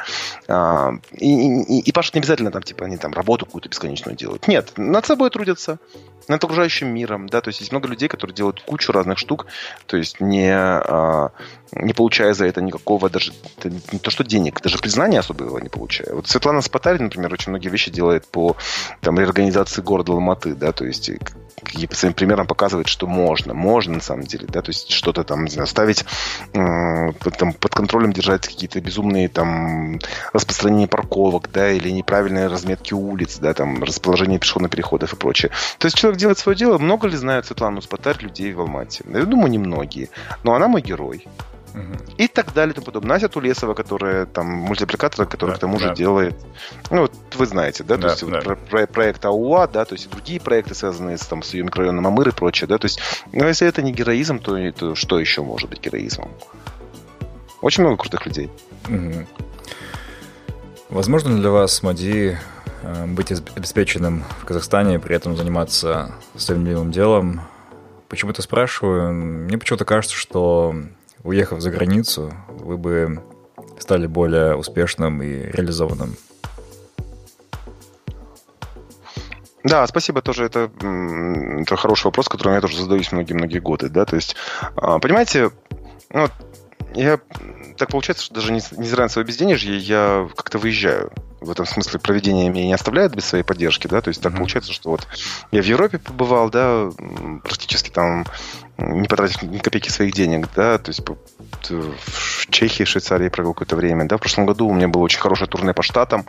А, 0.47 0.93
и, 1.11 1.61
и, 1.61 1.79
и 1.79 1.91
пашут 1.91 2.15
не 2.15 2.19
обязательно 2.19 2.51
там, 2.51 2.63
типа, 2.63 2.85
они 2.85 2.97
там 2.97 3.13
работу 3.13 3.45
какую-то 3.45 3.69
бесконечную 3.69 4.15
делают. 4.15 4.47
Нет, 4.47 4.73
над 4.77 5.05
собой 5.05 5.29
трудятся, 5.29 5.79
над 6.27 6.43
окружающим 6.43 6.87
миром, 6.87 7.27
да, 7.27 7.41
то 7.41 7.49
есть 7.49 7.59
есть 7.59 7.71
много 7.71 7.87
людей, 7.87 8.07
которые 8.07 8.35
делают 8.35 8.61
кучу 8.61 8.91
разных 8.91 9.17
штук, 9.17 9.47
то 9.85 9.97
есть 9.97 10.19
не, 10.19 10.51
а, 10.53 11.31
не 11.73 11.93
получая 11.93 12.33
за 12.33 12.45
это 12.45 12.61
никакого 12.61 13.09
даже, 13.09 13.33
не 13.91 13.99
то 13.99 14.11
что 14.11 14.23
денег, 14.23 14.61
даже 14.61 14.77
признания 14.77 15.19
особого 15.19 15.57
не 15.59 15.69
получая. 15.69 16.13
Вот 16.13 16.27
Светлана 16.27 16.61
Спатарь, 16.61 17.01
например, 17.01 17.33
очень 17.33 17.49
многие 17.49 17.69
вещи 17.69 17.91
делает 17.91 18.25
по 18.27 18.55
там, 19.01 19.19
реорганизации 19.19 19.81
города 19.81 20.11
Алматы, 20.11 20.55
да, 20.55 20.71
то 20.71 20.85
есть 20.85 21.09
какие 21.63 21.87
по 21.87 21.95
своим 21.95 22.13
примерам 22.13 22.47
показывает, 22.47 22.87
что 22.87 23.07
можно, 23.07 23.53
можно 23.53 23.95
на 23.95 24.01
самом 24.01 24.23
деле, 24.23 24.47
да, 24.47 24.61
то 24.61 24.69
есть 24.69 24.91
что-то 24.91 25.23
там, 25.23 25.45
не 25.45 25.51
знаю, 25.51 25.67
ставить 25.67 26.05
э, 26.53 27.11
там, 27.37 27.53
под 27.53 27.73
контролем 27.73 28.13
держать 28.13 28.47
какие-то 28.47 28.81
безумные 28.81 29.29
там 29.29 29.99
распространения 30.33 30.87
парковок, 30.87 31.49
да, 31.51 31.71
или 31.71 31.89
неправильные 31.89 32.47
разметки 32.47 32.93
улиц, 32.93 33.37
да, 33.37 33.53
там 33.53 33.83
расположение 33.83 34.39
пешеходных 34.39 34.71
переходов 34.71 35.13
и 35.13 35.15
прочее. 35.15 35.51
То 35.77 35.85
есть 35.85 35.97
человек 35.97 36.12
делает 36.15 36.37
свое 36.37 36.57
дело. 36.57 36.77
Много 36.77 37.07
ли 37.07 37.15
знают 37.15 37.45
Светлану 37.45 37.81
Спатарь 37.81 38.21
людей 38.21 38.53
в 38.53 38.61
Алмате? 38.61 39.03
Я 39.07 39.23
думаю, 39.23 39.49
немногие. 39.49 40.09
Но 40.43 40.53
она 40.53 40.67
мой 40.67 40.81
герой. 40.81 41.27
И 42.17 42.27
так 42.27 42.53
далее 42.53 42.73
и 42.73 42.75
тому 42.75 42.85
подобное. 42.85 43.13
Настя 43.13 43.29
Тулесова, 43.29 43.73
которая 43.73 44.25
там 44.25 44.45
мультипликатор, 44.47 45.25
который 45.25 45.51
да, 45.51 45.57
к 45.57 45.59
тому 45.59 45.79
да. 45.79 45.87
же 45.87 45.95
делает. 45.95 46.35
Ну, 46.91 47.01
вот 47.01 47.13
вы 47.35 47.45
знаете, 47.47 47.83
да, 47.83 47.95
то 47.95 48.01
да, 48.01 48.09
есть 48.09 48.25
да. 48.27 48.41
Вот, 48.45 48.59
про, 48.59 48.85
проект 48.85 49.25
АУА, 49.25 49.67
да, 49.67 49.83
то 49.85 49.95
есть 49.95 50.05
и 50.05 50.09
другие 50.09 50.39
проекты, 50.39 50.75
связанные 50.75 51.17
с, 51.17 51.25
там, 51.25 51.41
с 51.41 51.53
ее 51.53 51.63
микрорайоном 51.63 52.05
Амыр 52.05 52.29
и 52.29 52.31
прочее, 52.31 52.67
да, 52.67 52.77
то 52.77 52.85
есть, 52.85 52.99
ну, 53.31 53.47
если 53.47 53.67
это 53.67 53.81
не 53.81 53.91
героизм, 53.91 54.37
то, 54.37 54.71
то 54.73 54.93
что 54.93 55.19
еще 55.19 55.41
может 55.41 55.69
быть 55.69 55.81
героизмом? 55.81 56.29
Очень 57.61 57.83
много 57.83 57.97
крутых 57.97 58.25
людей. 58.27 58.51
Угу. 58.87 59.25
Возможно 60.89 61.29
ли 61.29 61.39
для 61.39 61.49
вас, 61.49 61.81
Мади, 61.81 62.37
быть 63.07 63.31
обеспеченным 63.31 64.23
в 64.41 64.45
Казахстане, 64.45 64.99
при 64.99 65.15
этом 65.15 65.35
заниматься 65.35 66.11
своим 66.35 66.65
любимым 66.65 66.91
делом? 66.91 67.41
Почему 68.09 68.31
это 68.31 68.41
спрашиваю? 68.41 69.13
Мне 69.13 69.57
почему-то 69.57 69.85
кажется, 69.85 70.15
что 70.15 70.75
уехав 71.23 71.61
за 71.61 71.71
границу, 71.71 72.33
вы 72.47 72.77
бы 72.77 73.23
стали 73.79 74.07
более 74.07 74.55
успешным 74.55 75.21
и 75.21 75.51
реализованным? 75.51 76.15
Да, 79.63 79.87
спасибо 79.87 80.21
тоже. 80.21 80.45
Это, 80.45 80.69
это 81.61 81.75
хороший 81.77 82.05
вопрос, 82.05 82.27
который 82.27 82.55
я 82.55 82.61
тоже 82.61 82.81
задаюсь 82.81 83.11
многие-многие 83.11 83.59
годы. 83.59 83.89
Да? 83.89 84.05
То 84.05 84.17
есть, 84.17 84.35
а, 84.75 84.99
понимаете, 84.99 85.51
ну, 86.09 86.27
я 86.93 87.19
так 87.77 87.89
получается, 87.89 88.25
что 88.25 88.35
даже 88.35 88.51
не, 88.51 88.57
несмотря 88.57 89.03
на 89.03 89.09
свое 89.09 89.25
безденежье, 89.25 89.77
я 89.77 90.29
как-то 90.35 90.57
выезжаю. 90.57 91.11
В 91.43 91.51
этом 91.51 91.65
смысле 91.65 91.99
проведение 91.99 92.49
меня 92.49 92.67
не 92.67 92.73
оставляет 92.73 93.13
без 93.15 93.25
своей 93.25 93.43
поддержки, 93.43 93.87
да, 93.87 94.01
то 94.01 94.07
есть 94.07 94.21
так 94.21 94.31
mm-hmm. 94.31 94.37
получается, 94.37 94.71
что 94.71 94.91
вот 94.91 95.07
я 95.51 95.61
в 95.61 95.65
Европе 95.65 95.99
побывал, 95.99 96.49
да, 96.49 96.89
практически 97.43 97.89
там 97.89 98.25
не 98.77 99.09
потратив 99.09 99.43
ни 99.43 99.57
копейки 99.57 99.89
своих 99.89 100.13
денег, 100.13 100.47
да, 100.55 100.77
то 100.77 100.89
есть 100.89 101.01
в 101.69 102.49
Чехии, 102.49 102.85
Швейцарии 102.85 103.27
провел 103.27 103.53
какое-то 103.53 103.75
время, 103.75 104.05
да, 104.07 104.15
в 104.15 104.21
прошлом 104.21 104.45
году 104.45 104.67
у 104.67 104.73
меня 104.73 104.87
было 104.87 105.01
очень 105.01 105.19
хорошее 105.19 105.49
турне 105.49 105.73
по 105.73 105.83
штатам, 105.83 106.25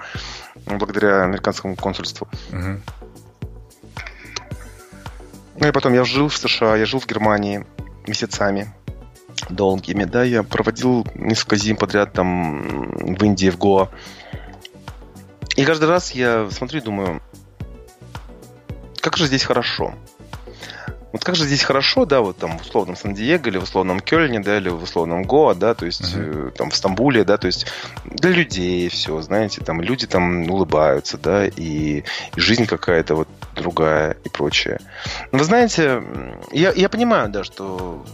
благодаря 0.67 1.23
американскому 1.23 1.77
консульству. 1.77 2.29
Mm-hmm. 2.51 2.81
Ну 5.61 5.69
и 5.69 5.71
потом 5.71 5.95
я 5.95 6.05
жил 6.05 6.29
в 6.29 6.37
США, 6.37 6.75
я 6.77 6.87
жил 6.87 6.99
в 6.99 7.07
Германии 7.07 7.65
месяцами 8.09 8.75
долгими, 9.49 10.05
да, 10.05 10.25
я 10.25 10.43
проводил 10.43 11.07
несколько 11.15 11.57
зим 11.57 11.77
подряд 11.77 12.13
там 12.13 13.17
в 13.17 13.23
Индии, 13.23 13.51
в 13.51 13.59
Гоа. 13.59 13.91
И 15.57 15.65
каждый 15.65 15.89
раз 15.89 16.13
я 16.13 16.51
смотрю 16.51 16.81
и 16.81 16.85
думаю, 16.85 17.23
как 19.01 19.17
же 19.17 19.27
здесь 19.27 19.45
хорошо. 19.45 19.95
Вот 21.13 21.23
как 21.23 21.37
же 21.37 21.45
здесь 21.45 21.63
хорошо, 21.63 22.07
да, 22.07 22.23
вот 22.23 22.39
там 22.39 22.59
в 22.59 22.63
условном 22.63 22.97
Сан-Диего 22.97 23.47
или 23.47 23.57
в 23.57 23.63
условном 23.63 24.01
Кёльне, 24.01 24.41
да, 24.41 24.57
или 24.57 24.69
в 24.69 24.83
условном 24.83 25.23
Гоа, 25.23 25.55
да, 25.55 25.75
то 25.75 25.87
есть 25.87 26.17
uh-huh. 26.17 26.51
там 26.51 26.71
в 26.71 26.75
Стамбуле, 26.75 27.23
да, 27.23 27.37
то 27.37 27.47
есть 27.47 27.69
для 28.05 28.31
людей 28.31 28.89
все, 28.89 29.23
знаете, 29.23 29.61
там 29.61 29.81
люди 29.81 30.09
там 30.09 30.51
улыбаются, 30.51 31.17
да, 31.17 31.47
и, 31.47 31.53
и 31.55 32.05
жизнь 32.35 32.67
какая-то 32.67 33.15
вот 33.15 33.29
другая 33.55 34.17
и 34.25 34.29
прочее. 34.29 34.81
Но 35.31 35.39
вы 35.39 35.45
знаете, 35.45 36.03
я, 36.51 36.73
я 36.73 36.89
понимаю, 36.89 37.29
да, 37.29 37.45
что 37.45 38.05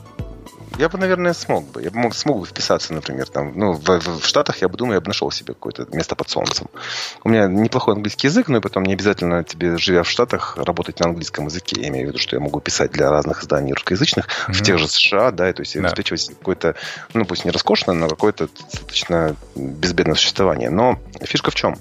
я 0.78 0.88
бы, 0.88 0.98
наверное, 0.98 1.32
смог 1.32 1.66
бы. 1.70 1.82
Я 1.82 1.90
бы 1.90 1.98
мог, 1.98 2.14
смог 2.14 2.40
бы 2.40 2.46
вписаться, 2.46 2.94
например, 2.94 3.28
там, 3.28 3.52
ну, 3.54 3.72
в, 3.72 3.84
в, 3.84 4.20
в 4.20 4.26
Штатах 4.26 4.62
я 4.62 4.68
бы 4.68 4.76
думаю, 4.76 4.94
я 4.94 5.00
бы 5.00 5.08
нашел 5.08 5.30
себе 5.30 5.54
какое-то 5.54 5.86
место 5.92 6.14
под 6.14 6.28
солнцем. 6.28 6.68
У 7.24 7.28
меня 7.28 7.46
неплохой 7.46 7.94
английский 7.94 8.28
язык, 8.28 8.48
но 8.48 8.58
и 8.58 8.60
потом 8.60 8.84
не 8.84 8.94
обязательно 8.94 9.44
тебе, 9.44 9.76
живя 9.76 10.02
в 10.02 10.10
Штатах, 10.10 10.56
работать 10.56 11.00
на 11.00 11.06
английском 11.06 11.46
языке. 11.46 11.80
Я 11.80 11.88
имею 11.88 12.06
в 12.06 12.08
виду, 12.10 12.18
что 12.18 12.36
я 12.36 12.40
могу 12.40 12.60
писать 12.60 12.92
для 12.92 13.10
разных 13.10 13.42
изданий 13.42 13.72
русскоязычных 13.72 14.26
mm-hmm. 14.26 14.52
в 14.52 14.62
тех 14.62 14.78
же 14.78 14.88
США, 14.88 15.30
да, 15.30 15.50
и, 15.50 15.52
то 15.52 15.62
есть 15.62 15.74
да. 15.74 15.80
обеспечивать 15.80 16.28
какое-то, 16.38 16.74
ну, 17.14 17.24
пусть 17.24 17.44
не 17.44 17.50
роскошное, 17.50 17.94
но 17.94 18.08
какое-то 18.08 18.48
достаточно 18.48 19.36
безбедное 19.54 20.14
существование. 20.14 20.70
Но 20.70 20.98
фишка 21.22 21.50
в 21.50 21.54
чем? 21.54 21.76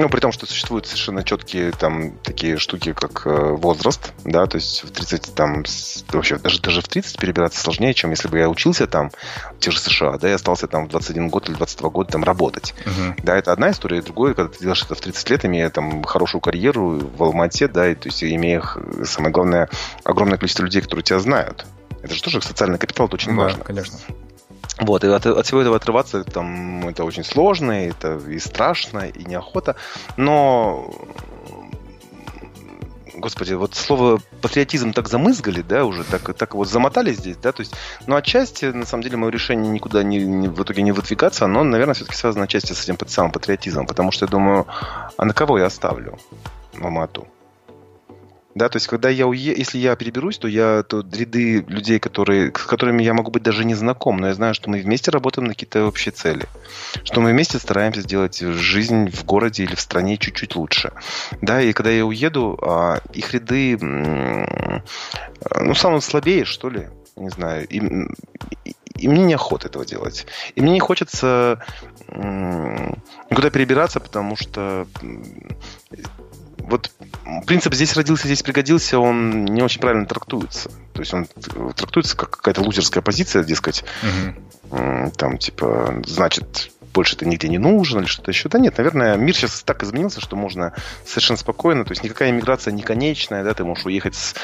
Ну, 0.00 0.08
при 0.08 0.20
том, 0.20 0.32
что 0.32 0.46
существуют 0.46 0.86
совершенно 0.86 1.22
четкие 1.22 1.72
там 1.72 2.12
такие 2.22 2.56
штуки, 2.56 2.94
как 2.94 3.26
э, 3.26 3.30
возраст, 3.30 4.12
да, 4.24 4.46
то 4.46 4.56
есть 4.56 4.82
в 4.82 4.90
30 4.90 5.34
там, 5.34 5.64
вообще 6.08 6.36
даже, 6.38 6.60
даже 6.62 6.80
в 6.80 6.88
30 6.88 7.18
перебираться 7.18 7.60
сложнее, 7.60 7.92
чем 7.92 8.10
если 8.10 8.28
бы 8.28 8.38
я 8.38 8.48
учился 8.48 8.86
там 8.86 9.10
в 9.56 9.58
тех 9.58 9.74
же 9.74 9.78
США, 9.78 10.16
да, 10.16 10.28
я 10.28 10.36
остался 10.36 10.68
там 10.68 10.86
в 10.86 10.88
21 10.88 11.28
год 11.28 11.48
или 11.48 11.56
22 11.56 11.90
года 11.90 12.12
там 12.12 12.24
работать. 12.24 12.74
Uh-huh. 12.84 13.14
Да, 13.22 13.36
это 13.36 13.52
одна 13.52 13.72
история, 13.72 13.98
и 13.98 14.02
другое, 14.02 14.32
когда 14.32 14.50
ты 14.50 14.58
делаешь 14.60 14.82
это 14.82 14.94
в 14.94 15.00
30 15.00 15.30
лет, 15.30 15.44
имея 15.44 15.68
там 15.68 16.02
хорошую 16.04 16.40
карьеру 16.40 16.98
в 16.98 17.22
Алмате, 17.22 17.68
да, 17.68 17.86
и 17.86 17.94
то 17.94 18.08
есть 18.08 18.24
имея, 18.24 18.62
самое 19.04 19.32
главное, 19.32 19.68
огромное 20.04 20.38
количество 20.38 20.64
людей, 20.64 20.80
которые 20.80 21.04
тебя 21.04 21.18
знают. 21.18 21.66
Это 22.02 22.14
же 22.14 22.22
тоже 22.22 22.40
социальный 22.40 22.78
капитал, 22.78 23.06
это 23.06 23.16
очень 23.16 23.32
да, 23.32 23.42
важно. 23.42 23.64
конечно. 23.64 23.98
Вот, 24.80 25.04
и 25.04 25.08
от, 25.08 25.26
от 25.26 25.46
всего 25.46 25.60
этого 25.60 25.76
отрываться 25.76 26.24
там, 26.24 26.88
это 26.88 27.04
очень 27.04 27.24
сложно, 27.24 27.72
это 27.72 28.16
и 28.16 28.38
страшно, 28.38 29.00
и 29.00 29.24
неохота. 29.24 29.76
Но 30.16 30.90
господи, 33.20 33.52
вот 33.52 33.74
слово 33.74 34.20
патриотизм 34.40 34.92
так 34.92 35.08
замызгали, 35.08 35.62
да, 35.62 35.84
уже 35.84 36.04
так, 36.04 36.34
так 36.34 36.54
вот 36.54 36.68
замотали 36.68 37.12
здесь, 37.12 37.36
да, 37.36 37.52
то 37.52 37.60
есть, 37.60 37.74
ну, 38.06 38.16
отчасти, 38.16 38.66
на 38.66 38.86
самом 38.86 39.02
деле, 39.02 39.16
мое 39.16 39.30
решение 39.30 39.70
никуда 39.70 40.02
не, 40.02 40.18
не, 40.24 40.48
в 40.48 40.62
итоге 40.62 40.82
не 40.82 40.92
выдвигаться, 40.92 41.44
оно, 41.44 41.62
наверное, 41.62 41.94
все-таки 41.94 42.16
связано 42.16 42.44
отчасти 42.44 42.72
с 42.72 42.82
этим 42.82 42.96
самым 43.06 43.32
патриотизмом, 43.32 43.86
потому 43.86 44.10
что 44.10 44.24
я 44.24 44.30
думаю, 44.30 44.66
а 45.16 45.24
на 45.24 45.34
кого 45.34 45.58
я 45.58 45.66
оставлю 45.66 46.18
в 46.72 46.84
Алмату? 46.84 47.28
Да, 48.54 48.68
то 48.68 48.76
есть, 48.76 48.88
когда 48.88 49.08
я 49.08 49.26
уе... 49.26 49.54
если 49.56 49.78
я 49.78 49.94
переберусь, 49.96 50.38
то 50.38 50.48
я 50.48 50.82
то 50.82 51.04
ряды 51.12 51.64
людей, 51.68 51.98
которые, 52.00 52.50
с 52.50 52.64
которыми 52.64 53.02
я 53.02 53.14
могу 53.14 53.30
быть 53.30 53.42
даже 53.42 53.64
не 53.64 53.74
знаком, 53.74 54.16
но 54.16 54.28
я 54.28 54.34
знаю, 54.34 54.54
что 54.54 54.68
мы 54.68 54.80
вместе 54.80 55.10
работаем 55.10 55.46
на 55.46 55.54
какие-то 55.54 55.86
общие 55.86 56.12
цели. 56.12 56.46
Что 57.04 57.20
мы 57.20 57.30
вместе 57.30 57.58
стараемся 57.58 58.00
сделать 58.02 58.40
жизнь 58.40 59.10
в 59.10 59.24
городе 59.24 59.64
или 59.64 59.74
в 59.74 59.80
стране 59.80 60.16
чуть-чуть 60.16 60.56
лучше. 60.56 60.92
Да, 61.40 61.62
и 61.62 61.72
когда 61.72 61.90
я 61.90 62.04
уеду, 62.04 62.58
а, 62.60 63.00
их 63.12 63.32
ряды, 63.32 63.78
ну, 63.78 64.82
самые 65.74 66.00
слабее, 66.00 66.44
что 66.44 66.70
ли, 66.70 66.88
не 67.16 67.30
знаю, 67.30 67.68
им, 67.68 68.14
и 69.00 69.08
мне 69.08 69.24
неохота 69.24 69.68
этого 69.68 69.86
делать. 69.86 70.26
И 70.54 70.60
мне 70.60 70.72
не 70.72 70.80
хочется 70.80 71.64
никуда 72.08 73.50
перебираться, 73.50 74.00
потому 74.00 74.36
что 74.36 74.86
вот 76.70 76.90
принцип 77.46 77.74
«здесь 77.74 77.94
родился, 77.94 78.26
здесь 78.26 78.42
пригодился», 78.42 78.98
он 78.98 79.44
не 79.44 79.62
очень 79.62 79.80
правильно 79.80 80.06
трактуется. 80.06 80.70
То 80.92 81.00
есть 81.00 81.12
он 81.12 81.26
трактуется 81.74 82.16
как 82.16 82.30
какая-то 82.30 82.62
лузерская 82.62 83.02
позиция, 83.02 83.44
дескать, 83.44 83.84
угу. 84.02 85.10
там, 85.16 85.38
типа, 85.38 86.02
значит, 86.06 86.70
больше 86.92 87.16
ты 87.16 87.26
нигде 87.26 87.48
не 87.48 87.58
нужен 87.58 88.00
или 88.00 88.06
что-то 88.06 88.30
еще. 88.30 88.48
Да 88.48 88.58
нет, 88.58 88.78
наверное, 88.78 89.16
мир 89.16 89.34
сейчас 89.34 89.62
так 89.62 89.82
изменился, 89.82 90.20
что 90.20 90.36
можно 90.36 90.72
совершенно 91.04 91.36
спокойно, 91.36 91.84
то 91.84 91.92
есть 91.92 92.02
никакая 92.02 92.30
иммиграция 92.30 92.72
не 92.72 92.82
конечная, 92.82 93.44
да, 93.44 93.54
ты 93.54 93.64
можешь 93.64 93.86
уехать 93.86 94.14
с, 94.14 94.34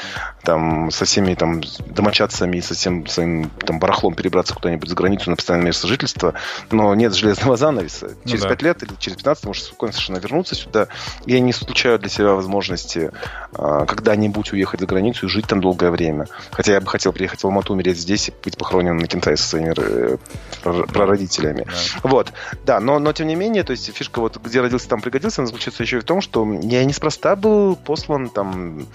там, 0.43 0.91
со 0.91 1.05
всеми 1.05 1.33
там 1.35 1.61
домочадцами, 1.87 2.59
со 2.59 2.73
всем 2.73 3.05
своим 3.07 3.49
там 3.65 3.79
барахлом 3.79 4.15
перебраться 4.15 4.53
куда-нибудь 4.53 4.89
за 4.89 4.95
границу 4.95 5.29
на 5.29 5.35
постоянное 5.35 5.67
место 5.67 5.87
жительства, 5.87 6.33
но 6.71 6.93
нет 6.95 7.13
железного 7.13 7.57
занавеса. 7.57 8.11
Ну, 8.23 8.29
через 8.29 8.43
да. 8.43 8.49
5 8.49 8.61
лет 8.61 8.83
или 8.83 8.91
через 8.99 9.17
15 9.17 9.41
ты 9.41 9.47
можешь 9.47 9.63
спокойно 9.63 9.93
совершенно 9.93 10.17
вернуться 10.17 10.55
сюда. 10.55 10.87
Я 11.25 11.39
не 11.39 11.51
исключаю 11.51 11.99
для 11.99 12.09
себя 12.09 12.33
возможности 12.33 13.11
а, 13.53 13.85
когда-нибудь 13.85 14.53
уехать 14.53 14.79
за 14.79 14.85
границу 14.85 15.25
и 15.25 15.29
жить 15.29 15.47
там 15.47 15.61
долгое 15.61 15.91
время. 15.91 16.27
Хотя 16.51 16.73
я 16.73 16.81
бы 16.81 16.87
хотел 16.87 17.13
приехать 17.13 17.41
в 17.41 17.45
Алмату, 17.45 17.73
умереть 17.73 17.97
здесь 17.97 18.29
и 18.29 18.33
быть 18.43 18.57
похороненным 18.57 18.97
на 18.97 19.07
Кентае 19.07 19.37
со 19.37 19.47
своими 19.47 19.73
э, 19.77 20.17
прародителями. 20.63 21.65
Да. 21.65 22.09
Вот. 22.09 22.33
Да, 22.65 22.79
но, 22.79 22.99
но 22.99 23.13
тем 23.13 23.27
не 23.27 23.35
менее, 23.35 23.63
то 23.63 23.71
есть 23.71 23.93
фишка 23.93 24.19
вот 24.19 24.37
где 24.37 24.61
родился, 24.61 24.89
там 24.89 25.01
пригодился, 25.01 25.41
она 25.41 25.47
заключается 25.47 25.83
еще 25.83 25.97
и 25.97 25.99
в 26.01 26.03
том, 26.03 26.21
что 26.21 26.45
я 26.61 26.83
неспроста 26.85 27.35
был 27.35 27.75
послан 27.75 28.29
там 28.29 28.87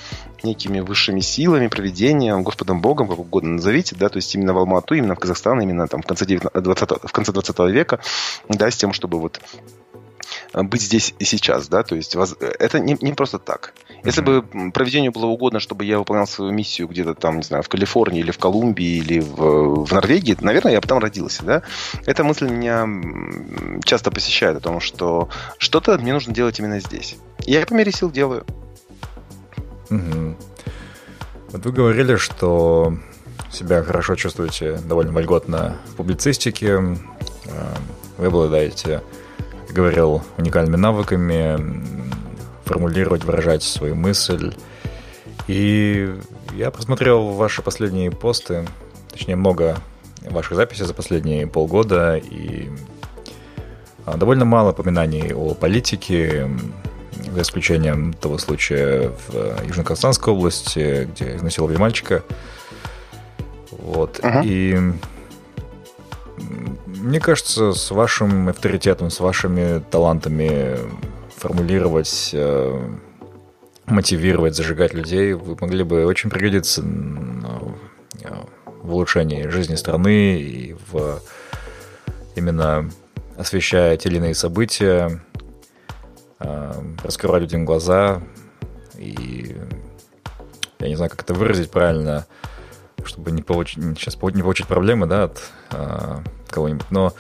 некими 0.42 0.80
высшими 0.80 1.20
силами, 1.20 1.68
проведением, 1.68 2.42
Господом 2.42 2.80
Богом, 2.80 3.08
как 3.08 3.18
угодно 3.18 3.50
назовите, 3.50 3.96
да, 3.96 4.08
то 4.08 4.16
есть 4.16 4.34
именно 4.34 4.52
в 4.52 4.58
Алмату, 4.58 4.94
именно 4.94 5.14
в 5.14 5.18
Казахстан, 5.18 5.60
именно 5.60 5.88
там 5.88 6.02
в 6.02 6.06
конце, 6.06 6.26
19, 6.26 6.62
20, 6.62 6.90
в 7.04 7.12
конце 7.12 7.32
20 7.32 7.58
века, 7.70 8.00
да, 8.48 8.70
с 8.70 8.76
тем, 8.76 8.92
чтобы 8.92 9.18
вот 9.20 9.40
быть 10.54 10.82
здесь 10.82 11.14
и 11.18 11.24
сейчас, 11.24 11.68
да, 11.68 11.82
то 11.82 11.94
есть 11.94 12.14
это 12.40 12.78
не, 12.78 12.96
не 13.00 13.12
просто 13.12 13.38
так. 13.38 13.74
Если 14.04 14.20
бы 14.20 14.42
проведению 14.72 15.12
было 15.12 15.26
угодно, 15.26 15.60
чтобы 15.60 15.84
я 15.84 15.98
выполнял 15.98 16.26
свою 16.26 16.52
миссию 16.52 16.88
где-то 16.88 17.14
там, 17.14 17.38
не 17.38 17.42
знаю, 17.42 17.62
в 17.62 17.68
Калифорнии 17.68 18.20
или 18.20 18.30
в 18.30 18.38
Колумбии 18.38 18.98
или 18.98 19.20
в, 19.20 19.84
в 19.84 19.92
Норвегии, 19.92 20.36
наверное, 20.40 20.72
я 20.72 20.80
бы 20.80 20.86
там 20.86 20.98
родился, 20.98 21.44
да. 21.44 21.62
Эта 22.04 22.24
мысль 22.24 22.48
меня 22.48 22.86
часто 23.84 24.10
посещает 24.10 24.56
о 24.56 24.60
том, 24.60 24.80
что 24.80 25.28
что-то 25.58 25.96
мне 25.98 26.12
нужно 26.12 26.34
делать 26.34 26.58
именно 26.58 26.80
здесь. 26.80 27.16
И 27.46 27.52
я 27.52 27.64
по 27.64 27.74
мере 27.74 27.92
сил 27.92 28.10
делаю. 28.10 28.44
Угу. 29.90 30.36
Вот 31.52 31.64
вы 31.66 31.72
говорили, 31.72 32.16
что 32.16 32.96
себя 33.50 33.82
хорошо 33.82 34.16
чувствуете 34.16 34.78
довольно 34.78 35.12
вольготно 35.12 35.76
в 35.86 35.96
публицистике. 35.96 36.96
Э, 37.46 37.74
вы 38.16 38.26
обладаете, 38.26 39.02
говорил, 39.72 40.22
уникальными 40.38 40.76
навыками 40.76 41.58
формулировать, 42.64 43.24
выражать 43.24 43.62
свою 43.62 43.94
мысль. 43.94 44.54
И 45.48 46.14
я 46.54 46.70
просмотрел 46.70 47.30
ваши 47.30 47.62
последние 47.62 48.10
посты, 48.10 48.66
точнее, 49.10 49.36
много 49.36 49.78
ваших 50.30 50.56
записей 50.56 50.84
за 50.84 50.94
последние 50.94 51.46
полгода, 51.46 52.16
и 52.16 52.70
а, 54.06 54.16
довольно 54.16 54.44
мало 54.44 54.70
упоминаний 54.70 55.34
о 55.34 55.54
политике, 55.54 56.48
за 57.32 57.42
исключением 57.42 58.12
того 58.12 58.38
случая 58.38 59.12
в 59.28 59.64
Южно-Казахстанской 59.64 60.32
области, 60.32 61.08
где 61.12 61.36
изнасиловали 61.36 61.76
мальчика. 61.76 62.22
Вот. 63.70 64.20
Uh-huh. 64.20 64.44
И 64.44 64.92
мне 66.86 67.20
кажется, 67.20 67.72
с 67.72 67.90
вашим 67.90 68.48
авторитетом, 68.48 69.10
с 69.10 69.20
вашими 69.20 69.82
талантами 69.90 70.78
формулировать, 71.36 72.30
э, 72.32 72.80
мотивировать, 73.86 74.54
зажигать 74.54 74.94
людей, 74.94 75.32
вы 75.32 75.56
могли 75.60 75.84
бы 75.84 76.06
очень 76.06 76.30
пригодиться 76.30 76.82
в 76.82 78.92
улучшении 78.92 79.48
жизни 79.48 79.76
страны 79.76 80.40
и 80.40 80.76
в 80.90 81.20
именно 82.34 82.90
освещая 83.36 83.96
те 83.96 84.08
или 84.08 84.16
иные 84.16 84.34
события. 84.34 85.20
раскрывать 87.04 87.42
людям 87.42 87.64
глаза 87.64 88.20
и 89.02 89.56
я 90.78 90.88
не 90.88 90.96
знаю, 90.96 91.10
как 91.10 91.22
это 91.22 91.34
выразить 91.34 91.70
правильно, 91.70 92.26
чтобы 93.04 93.30
не 93.30 93.42
получить, 93.42 93.82
сейчас 93.98 94.16
не 94.34 94.42
получить 94.42 94.66
проблемы, 94.66 95.06
да, 95.06 95.24
от 95.24 95.42
а, 95.70 96.22
кого-нибудь. 96.48 96.90
Но 96.90 97.12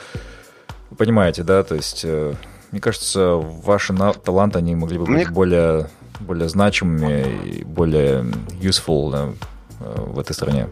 вы 0.90 0.96
понимаете, 0.96 1.42
да, 1.42 1.62
то 1.62 1.74
есть, 1.74 2.02
э, 2.04 2.34
мне 2.70 2.80
кажется, 2.80 3.34
ваши 3.36 3.94
таланты, 4.24 4.58
они 4.58 4.74
могли 4.74 4.98
бы 4.98 5.06
быть 5.06 5.30
более, 5.30 5.88
более 6.20 6.48
значимыми 6.48 7.44
и 7.44 7.64
более 7.64 8.22
useful 8.60 9.10
да, 9.10 9.28
э, 9.80 10.00
в 10.06 10.18
этой 10.18 10.34
стране. 10.34 10.68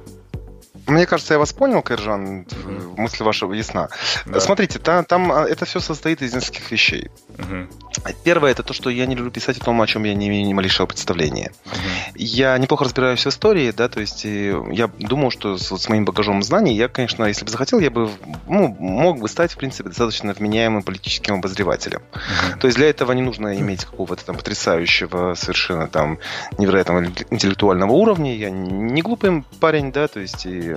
Мне 0.90 1.06
кажется, 1.06 1.34
я 1.34 1.38
вас 1.38 1.52
понял, 1.52 1.82
Кайржан, 1.82 2.42
mm-hmm. 2.42 2.94
мысль 2.96 3.22
ваша 3.22 3.46
ясна. 3.46 3.88
Да. 4.26 4.40
Смотрите, 4.40 4.78
там, 4.78 5.04
там 5.04 5.30
а, 5.30 5.44
это 5.44 5.64
все 5.64 5.80
состоит 5.80 6.20
из 6.20 6.34
нескольких 6.34 6.70
вещей. 6.70 7.10
Mm-hmm. 7.36 8.16
Первое, 8.24 8.50
это 8.50 8.62
то, 8.62 8.72
что 8.72 8.90
я 8.90 9.06
не 9.06 9.14
люблю 9.14 9.30
писать 9.30 9.58
о 9.58 9.64
том, 9.64 9.80
о 9.80 9.86
чем 9.86 10.04
я 10.04 10.14
не 10.14 10.28
имею 10.28 10.46
ни 10.46 10.52
малейшего 10.52 10.86
представления. 10.86 11.52
Mm-hmm. 11.64 12.12
Я 12.16 12.58
неплохо 12.58 12.84
разбираюсь 12.84 13.24
в 13.24 13.28
истории, 13.28 13.70
да, 13.70 13.88
то 13.88 14.00
есть 14.00 14.24
я 14.24 14.88
думаю, 14.98 15.30
что 15.30 15.58
с, 15.58 15.70
вот 15.70 15.80
с 15.80 15.88
моим 15.88 16.04
багажом 16.04 16.42
знаний, 16.42 16.74
я, 16.74 16.88
конечно, 16.88 17.24
если 17.24 17.44
бы 17.44 17.50
захотел, 17.50 17.78
я 17.78 17.90
бы 17.90 18.10
ну, 18.48 18.68
мог 18.78 19.20
бы 19.20 19.28
стать, 19.28 19.52
в 19.52 19.56
принципе, 19.56 19.88
достаточно 19.88 20.32
вменяемым 20.32 20.82
политическим 20.82 21.34
обозревателем. 21.34 22.02
Mm-hmm. 22.12 22.58
То 22.58 22.66
есть 22.66 22.76
для 22.76 22.90
этого 22.90 23.12
не 23.12 23.22
нужно 23.22 23.56
иметь 23.58 23.84
какого-то 23.84 24.24
там 24.24 24.36
потрясающего, 24.36 25.34
совершенно 25.34 25.86
там 25.86 26.18
невероятного 26.58 27.04
интеллектуального 27.30 27.92
уровня. 27.92 28.34
Я 28.34 28.50
не 28.50 29.02
глупый 29.02 29.44
парень, 29.60 29.92
да, 29.92 30.08
то 30.08 30.20
есть 30.20 30.46
и 30.46 30.76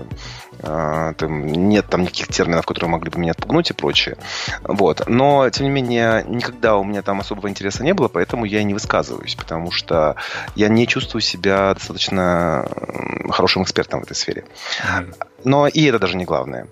а, 0.62 1.14
там, 1.14 1.46
нет 1.46 1.88
там 1.90 2.02
никаких 2.02 2.28
терминов, 2.28 2.66
которые 2.66 2.90
могли 2.90 3.10
бы 3.10 3.20
меня 3.20 3.32
отпугнуть 3.32 3.70
и 3.72 3.74
прочее. 3.74 4.18
Вот. 4.64 5.08
Но, 5.08 5.50
тем 5.50 5.66
не 5.66 5.72
менее, 5.72 6.24
никогда 6.28 6.78
у 6.78 6.84
меня 6.84 7.02
там 7.02 7.20
особого 7.20 7.50
интереса 7.50 7.84
не 7.84 7.94
было, 7.94 8.08
поэтому 8.08 8.46
я 8.46 8.62
и 8.62 8.64
не 8.64 8.74
высказываюсь, 8.74 9.36
потому 9.36 9.72
что 9.72 10.16
я 10.56 10.70
не 10.70 10.88
чувствую 10.88 11.22
себя 11.22 11.74
достаточно 11.74 12.68
хорошим 13.30 13.64
экспертом 13.64 14.02
в 14.02 14.04
этой 14.04 14.16
сфере. 14.16 14.46
Но 15.44 15.68
и 15.68 15.84
это 15.86 16.00
даже 16.00 16.18
не 16.18 16.26
главное. 16.26 16.68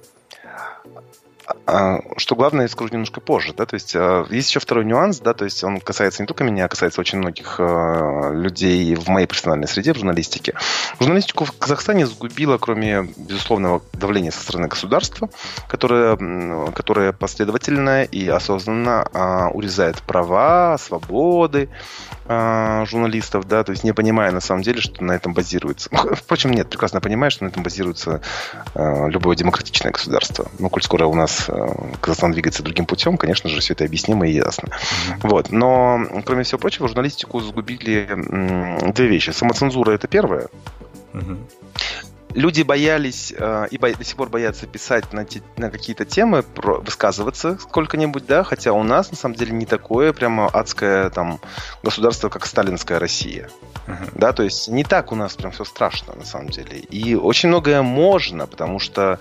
А, 1.65 1.99
что 2.17 2.35
главное, 2.35 2.63
я 2.63 2.69
скажу 2.69 2.91
немножко 2.91 3.21
позже, 3.21 3.53
да, 3.53 3.65
то 3.65 3.73
есть 3.73 3.95
а, 3.95 4.25
есть 4.29 4.49
еще 4.49 4.59
второй 4.59 4.85
нюанс, 4.85 5.19
да, 5.19 5.33
то 5.33 5.45
есть 5.45 5.63
он 5.63 5.79
касается 5.79 6.21
не 6.21 6.27
только 6.27 6.43
меня, 6.43 6.65
а 6.65 6.67
касается 6.67 7.01
очень 7.01 7.17
многих 7.17 7.55
а, 7.59 8.31
людей 8.31 8.95
в 8.95 9.07
моей 9.07 9.27
профессиональной 9.27 9.67
среде, 9.67 9.93
в 9.93 9.97
журналистике. 9.97 10.53
Журналистику 10.99 11.45
в 11.45 11.51
Казахстане 11.57 12.05
сгубило, 12.05 12.57
кроме 12.57 13.03
безусловного 13.17 13.81
давления 13.93 14.31
со 14.31 14.41
стороны 14.41 14.67
государства, 14.67 15.29
которое, 15.67 16.71
которое 16.71 17.11
последовательно 17.11 18.03
и 18.03 18.27
осознанно 18.27 19.49
урезает 19.53 20.01
права, 20.03 20.77
свободы, 20.77 21.69
а, 22.25 22.85
журналистов, 22.85 23.47
да, 23.47 23.63
то 23.63 23.71
есть 23.71 23.83
не 23.83 23.93
понимая 23.93 24.31
на 24.31 24.41
самом 24.41 24.61
деле, 24.61 24.79
что 24.79 25.03
на 25.03 25.13
этом 25.13 25.33
базируется. 25.33 25.89
Впрочем, 26.13 26.51
нет, 26.51 26.69
прекрасно 26.69 27.01
понимаю, 27.01 27.31
что 27.31 27.45
на 27.45 27.49
этом 27.49 27.63
базируется 27.63 28.21
а, 28.75 29.07
любое 29.07 29.35
демократичное 29.35 29.91
государство. 29.91 30.47
Ну, 30.59 30.69
коль 30.69 30.83
скоро 30.83 31.05
у 31.05 31.15
нас 31.15 31.49
а, 31.49 31.89
Казахстан 31.99 32.31
двигается 32.31 32.63
другим 32.63 32.85
путем, 32.85 33.17
конечно 33.17 33.49
же, 33.49 33.59
все 33.59 33.73
это 33.73 33.85
объяснимо 33.85 34.27
и 34.27 34.33
ясно. 34.33 34.69
Вот. 35.23 35.51
Но, 35.51 35.99
кроме 36.25 36.43
всего 36.43 36.59
прочего, 36.59 36.87
журналистику 36.87 37.39
загубили 37.39 38.07
две 38.93 39.07
вещи. 39.07 39.31
Самоцензура– 39.31 39.91
это 39.93 40.07
первое. 40.07 40.47
Люди 42.33 42.61
боялись 42.63 43.33
э, 43.37 43.67
и 43.71 43.77
бо- 43.77 43.93
до 43.93 44.03
сих 44.03 44.15
пор 44.15 44.29
боятся 44.29 44.67
писать 44.67 45.13
на, 45.13 45.25
те, 45.25 45.41
на 45.57 45.69
какие-то 45.69 46.05
темы, 46.05 46.43
про, 46.43 46.79
высказываться 46.79 47.57
сколько-нибудь, 47.59 48.25
да, 48.25 48.43
хотя 48.43 48.73
у 48.73 48.83
нас 48.83 49.11
на 49.11 49.17
самом 49.17 49.35
деле 49.35 49.51
не 49.51 49.65
такое 49.65 50.13
прямо 50.13 50.47
адское 50.47 51.09
там 51.09 51.39
государство, 51.83 52.29
как 52.29 52.45
сталинская 52.45 52.99
Россия. 52.99 53.49
Uh-huh. 53.87 54.11
Да, 54.15 54.33
то 54.33 54.43
есть 54.43 54.67
не 54.67 54.83
так 54.83 55.11
у 55.11 55.15
нас 55.15 55.35
прям 55.35 55.51
все 55.51 55.65
страшно 55.65 56.15
на 56.15 56.25
самом 56.25 56.49
деле. 56.49 56.77
И 56.77 57.15
очень 57.15 57.49
многое 57.49 57.81
можно, 57.81 58.47
потому 58.47 58.79
что 58.79 59.19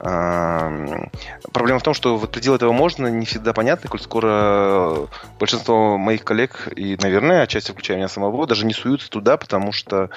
Проблема 0.00 1.78
в 1.78 1.82
том, 1.82 1.92
что 1.92 2.16
вот 2.16 2.32
предел 2.32 2.54
этого 2.54 2.72
можно 2.72 3.08
не 3.08 3.26
всегда 3.26 3.52
понятно, 3.52 3.90
коль 3.90 4.00
скоро 4.00 5.08
большинство 5.38 5.98
моих 5.98 6.24
коллег 6.24 6.68
и, 6.74 6.96
наверное, 7.02 7.42
отчасти 7.42 7.72
включая 7.72 7.98
меня 7.98 8.08
самого, 8.08 8.46
даже 8.46 8.64
не 8.64 8.72
суются 8.72 9.10
туда, 9.10 9.36
потому 9.36 9.72
что 9.72 10.08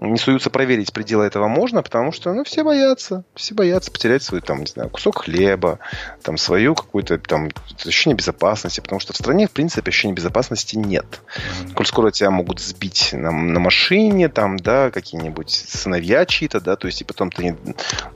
не 0.00 0.18
суются 0.18 0.50
проверить 0.50 0.92
пределы 0.92 1.24
этого 1.24 1.48
можно, 1.48 1.82
потому 1.82 2.12
что, 2.12 2.32
ну, 2.32 2.44
все 2.44 2.62
боятся, 2.62 3.24
все 3.34 3.54
боятся 3.54 3.90
потерять 3.90 4.22
свой, 4.22 4.40
там, 4.40 4.60
не 4.60 4.66
знаю, 4.66 4.90
кусок 4.90 5.24
хлеба, 5.24 5.78
там, 6.22 6.36
свою 6.36 6.74
какую-то, 6.74 7.18
там, 7.18 7.48
ощущение 7.84 8.16
безопасности, 8.16 8.80
потому 8.80 9.00
что 9.00 9.12
в 9.12 9.16
стране, 9.16 9.46
в 9.46 9.50
принципе, 9.50 9.90
ощущения 9.90 10.14
безопасности 10.14 10.76
нет. 10.76 11.04
Mm-hmm. 11.04 11.74
Коль 11.74 11.86
скоро 11.86 12.10
тебя 12.10 12.30
могут 12.30 12.60
сбить 12.60 13.10
на, 13.12 13.30
на 13.30 13.60
машине, 13.60 14.28
там, 14.28 14.56
да, 14.56 14.90
какие-нибудь 14.90 15.50
сыновья 15.50 16.24
чьи-то, 16.26 16.60
да, 16.60 16.76
то 16.76 16.86
есть, 16.86 17.00
и 17.00 17.04
потом 17.04 17.30
ты, 17.30 17.56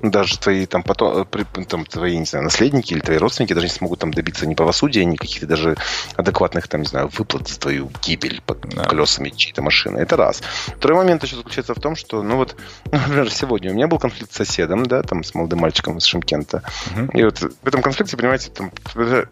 ну, 0.02 0.10
даже 0.10 0.38
твои, 0.38 0.66
там, 0.66 0.82
потом, 0.82 1.26
там, 1.68 1.84
твои, 1.84 2.16
не 2.16 2.26
знаю, 2.26 2.44
наследники 2.44 2.92
или 2.92 3.00
твои 3.00 3.18
родственники 3.18 3.54
даже 3.54 3.66
не 3.66 3.72
смогут 3.72 3.98
там 3.98 4.12
добиться 4.12 4.46
ни 4.46 4.54
правосудия, 4.54 5.04
ни 5.04 5.16
каких-то 5.16 5.46
даже 5.46 5.76
адекватных, 6.16 6.68
там, 6.68 6.82
не 6.82 6.86
знаю, 6.86 7.10
выплат 7.12 7.48
за 7.48 7.58
твою 7.58 7.90
гибель 8.02 8.40
под 8.46 8.60
да. 8.60 8.84
колесами 8.84 9.30
чьей-то 9.30 9.62
машины. 9.62 9.98
Это 9.98 10.16
раз. 10.16 10.42
Второй 10.76 10.98
момент 10.98 11.22
еще 11.22 11.36
заключается 11.36 11.71
в 11.74 11.80
том, 11.80 11.96
что, 11.96 12.22
ну 12.22 12.36
вот, 12.36 12.56
например, 12.92 13.30
сегодня 13.30 13.70
у 13.70 13.74
меня 13.74 13.88
был 13.88 13.98
конфликт 13.98 14.32
с 14.32 14.36
соседом, 14.36 14.86
да, 14.86 15.02
там, 15.02 15.24
с 15.24 15.34
молодым 15.34 15.60
мальчиком 15.60 15.98
из 15.98 16.04
Шимкента. 16.04 16.62
Угу. 16.96 17.18
И 17.18 17.24
вот 17.24 17.38
в 17.38 17.66
этом 17.66 17.82
конфликте, 17.82 18.16
понимаете, 18.16 18.50
там, 18.50 18.70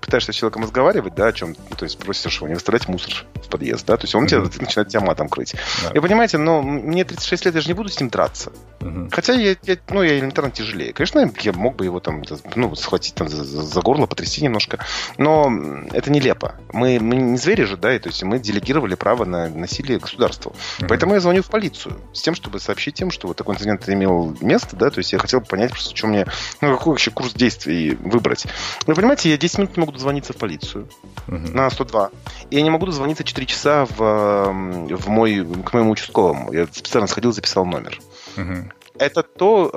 пытаешься 0.00 0.32
с 0.32 0.34
человеком 0.34 0.62
разговаривать, 0.62 1.14
да, 1.14 1.28
о 1.28 1.32
чем, 1.32 1.56
ну, 1.70 1.76
то 1.76 1.84
есть 1.84 1.98
просишь 1.98 2.36
его 2.36 2.48
не 2.48 2.54
выставлять 2.54 2.88
мусор 2.88 3.24
в 3.34 3.48
подъезд, 3.48 3.86
да, 3.86 3.96
то 3.96 4.04
есть 4.04 4.14
он 4.14 4.24
угу. 4.24 4.28
тебе 4.28 4.40
начинает 4.60 4.88
тебя 4.88 5.00
матом 5.00 5.28
крыть. 5.28 5.54
Да. 5.82 5.90
И 5.90 6.00
понимаете, 6.00 6.38
но 6.38 6.62
мне 6.62 7.04
36 7.04 7.46
лет, 7.46 7.54
я 7.54 7.60
же 7.60 7.68
не 7.68 7.74
буду 7.74 7.88
с 7.88 8.00
ним 8.00 8.10
драться. 8.10 8.52
Угу. 8.80 9.08
Хотя 9.12 9.34
я, 9.34 9.56
я, 9.62 9.76
ну, 9.88 10.02
я 10.02 10.18
элементарно 10.18 10.50
тяжелее. 10.50 10.92
Конечно, 10.92 11.30
я 11.40 11.52
мог 11.52 11.76
бы 11.76 11.84
его 11.84 12.00
там, 12.00 12.22
ну, 12.54 12.74
схватить 12.74 13.14
там 13.14 13.28
за, 13.28 13.44
за 13.44 13.80
горло, 13.80 14.06
потрясти 14.06 14.42
немножко. 14.42 14.78
Но 15.18 15.50
это 15.92 16.10
нелепо. 16.10 16.54
Мы, 16.72 16.98
мы 17.00 17.16
не 17.16 17.36
звери 17.36 17.64
же, 17.64 17.76
да, 17.76 17.94
и, 17.94 17.98
то 17.98 18.08
есть 18.08 18.22
мы 18.22 18.38
делегировали 18.38 18.94
право 18.94 19.24
на 19.24 19.48
насилие 19.48 19.98
государству. 19.98 20.52
Mm-hmm. 20.52 20.86
Поэтому 20.88 21.14
я 21.14 21.20
звоню 21.20 21.42
в 21.42 21.50
полицию 21.50 21.98
с 22.12 22.22
тем, 22.22 22.29
чтобы 22.34 22.60
сообщить 22.60 23.00
им, 23.00 23.10
что 23.10 23.28
вот 23.28 23.36
такой 23.36 23.54
инцидент 23.54 23.88
имел 23.88 24.36
место, 24.40 24.76
да, 24.76 24.90
то 24.90 24.98
есть 24.98 25.12
я 25.12 25.18
хотел 25.18 25.40
бы 25.40 25.46
понять 25.46 25.70
просто, 25.70 25.96
что 25.96 26.06
мне, 26.06 26.26
ну, 26.60 26.76
какой 26.76 26.92
вообще 26.92 27.10
курс 27.10 27.32
действий 27.32 27.96
выбрать. 28.00 28.46
Вы 28.86 28.94
понимаете, 28.94 29.30
я 29.30 29.38
10 29.38 29.58
минут 29.58 29.76
не 29.76 29.80
могу 29.80 29.92
дозвониться 29.92 30.32
в 30.32 30.36
полицию 30.36 30.88
mm-hmm. 31.26 31.52
на 31.52 31.70
102. 31.70 32.10
И 32.50 32.56
я 32.56 32.62
не 32.62 32.70
могу 32.70 32.86
дозвониться 32.86 33.24
4 33.24 33.46
часа 33.46 33.86
в, 33.86 33.96
в 33.96 35.08
мой, 35.08 35.46
к 35.64 35.72
моему 35.72 35.90
участковому. 35.90 36.52
Я 36.52 36.66
специально 36.66 37.06
сходил, 37.06 37.32
записал 37.32 37.64
номер. 37.64 37.98
Mm-hmm 38.36 38.72
это 39.00 39.22
то, 39.22 39.70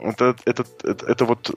это, 0.00 0.36
это, 0.44 0.64
это, 0.84 1.06
это 1.06 1.24
вот 1.24 1.50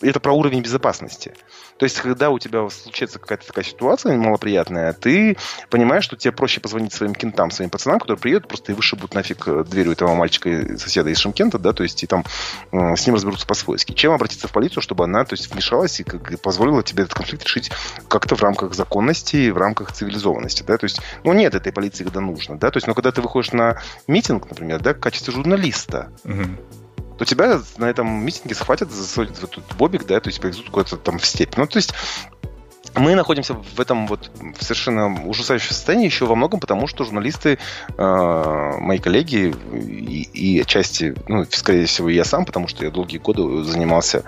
это 0.00 0.20
про 0.20 0.32
уровень 0.32 0.62
безопасности. 0.62 1.34
То 1.78 1.84
есть, 1.84 2.00
когда 2.00 2.30
у 2.30 2.38
тебя 2.38 2.68
случается 2.70 3.18
какая-то 3.18 3.46
такая 3.46 3.64
ситуация 3.64 4.16
малоприятная, 4.16 4.92
ты 4.92 5.36
понимаешь, 5.70 6.04
что 6.04 6.16
тебе 6.16 6.32
проще 6.32 6.60
позвонить 6.60 6.92
своим 6.92 7.14
кентам, 7.14 7.50
своим 7.50 7.70
пацанам, 7.70 8.00
которые 8.00 8.20
приедут 8.20 8.48
просто 8.48 8.72
и 8.72 8.74
вышибут 8.74 9.14
нафиг 9.14 9.46
э, 9.46 9.64
дверь 9.64 9.88
у 9.88 9.92
этого 9.92 10.14
мальчика, 10.14 10.76
соседа 10.76 11.10
из 11.10 11.18
Шимкента, 11.18 11.58
да, 11.58 11.72
то 11.72 11.84
есть, 11.84 12.02
и 12.02 12.06
там 12.06 12.24
э, 12.72 12.96
с 12.96 13.06
ним 13.06 13.14
разберутся 13.14 13.46
по-свойски. 13.46 13.92
Чем 13.92 14.12
обратиться 14.12 14.48
в 14.48 14.52
полицию, 14.52 14.82
чтобы 14.82 15.04
она, 15.04 15.24
то 15.24 15.34
есть, 15.34 15.52
вмешалась 15.52 16.00
и, 16.00 16.04
как, 16.04 16.40
позволила 16.40 16.82
тебе 16.82 17.04
этот 17.04 17.14
конфликт 17.14 17.44
решить 17.44 17.70
как-то 18.08 18.34
в 18.34 18.42
рамках 18.42 18.74
законности, 18.74 19.50
в 19.50 19.56
рамках 19.56 19.92
цивилизованности, 19.92 20.64
да, 20.64 20.78
то 20.78 20.84
есть, 20.84 21.00
ну, 21.22 21.32
нет 21.32 21.54
этой 21.54 21.72
полиции, 21.72 22.04
когда 22.04 22.20
нужно, 22.20 22.58
да, 22.58 22.70
то 22.70 22.76
есть, 22.78 22.86
но 22.86 22.94
когда 22.94 23.12
ты 23.12 23.22
выходишь 23.22 23.52
на 23.52 23.80
митинг, 24.08 24.48
например, 24.50 24.80
да, 24.80 24.94
в 24.94 25.00
качестве 25.00 25.32
журналиста, 25.32 26.10
угу 26.24 26.56
то 27.18 27.24
тебя 27.24 27.60
на 27.76 27.86
этом 27.86 28.24
митинге 28.24 28.54
схватят, 28.54 28.90
засадят 28.90 29.36
в 29.36 29.44
этот 29.44 29.64
бобик, 29.76 30.06
да, 30.06 30.20
то 30.20 30.28
есть 30.28 30.40
повезут 30.40 30.70
куда-то 30.70 30.96
там 30.96 31.18
в 31.18 31.26
степь. 31.26 31.56
Ну, 31.56 31.66
то 31.66 31.76
есть 31.76 31.92
мы 32.94 33.14
находимся 33.14 33.54
в 33.54 33.80
этом 33.80 34.06
вот 34.06 34.30
совершенно 34.60 35.26
ужасающем 35.26 35.70
состоянии 35.70 36.06
еще 36.06 36.26
во 36.26 36.34
многом 36.34 36.60
потому, 36.60 36.86
что 36.86 37.04
журналисты, 37.04 37.58
э, 37.96 38.72
мои 38.80 38.98
коллеги 38.98 39.54
и, 39.72 40.22
и 40.32 40.60
отчасти, 40.60 41.14
ну, 41.28 41.44
скорее 41.50 41.86
всего, 41.86 42.08
я 42.08 42.24
сам, 42.24 42.44
потому 42.44 42.68
что 42.68 42.84
я 42.84 42.90
долгие 42.90 43.18
годы 43.18 43.64
занимался, 43.64 44.24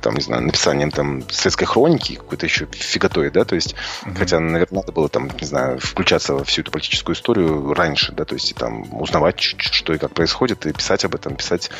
там, 0.00 0.14
не 0.14 0.20
знаю, 0.20 0.42
написанием 0.42 0.90
там 0.90 1.22
советской 1.30 1.64
хроники, 1.64 2.16
какой-то 2.16 2.46
еще 2.46 2.66
фиготой, 2.66 3.30
да, 3.30 3.44
то 3.44 3.54
есть, 3.54 3.74
mm-hmm. 3.74 4.16
хотя, 4.16 4.40
наверное, 4.40 4.80
надо 4.80 4.92
было 4.92 5.08
там, 5.08 5.30
не 5.40 5.46
знаю, 5.46 5.78
включаться 5.78 6.34
во 6.34 6.44
всю 6.44 6.62
эту 6.62 6.70
политическую 6.70 7.16
историю 7.16 7.72
раньше, 7.74 8.12
да, 8.12 8.24
то 8.24 8.34
есть, 8.34 8.54
там, 8.54 8.84
узнавать, 8.92 9.40
что 9.40 9.94
и 9.94 9.98
как 9.98 10.12
происходит, 10.12 10.66
и 10.66 10.72
писать 10.72 11.04
об 11.04 11.14
этом, 11.14 11.36
писать 11.36 11.70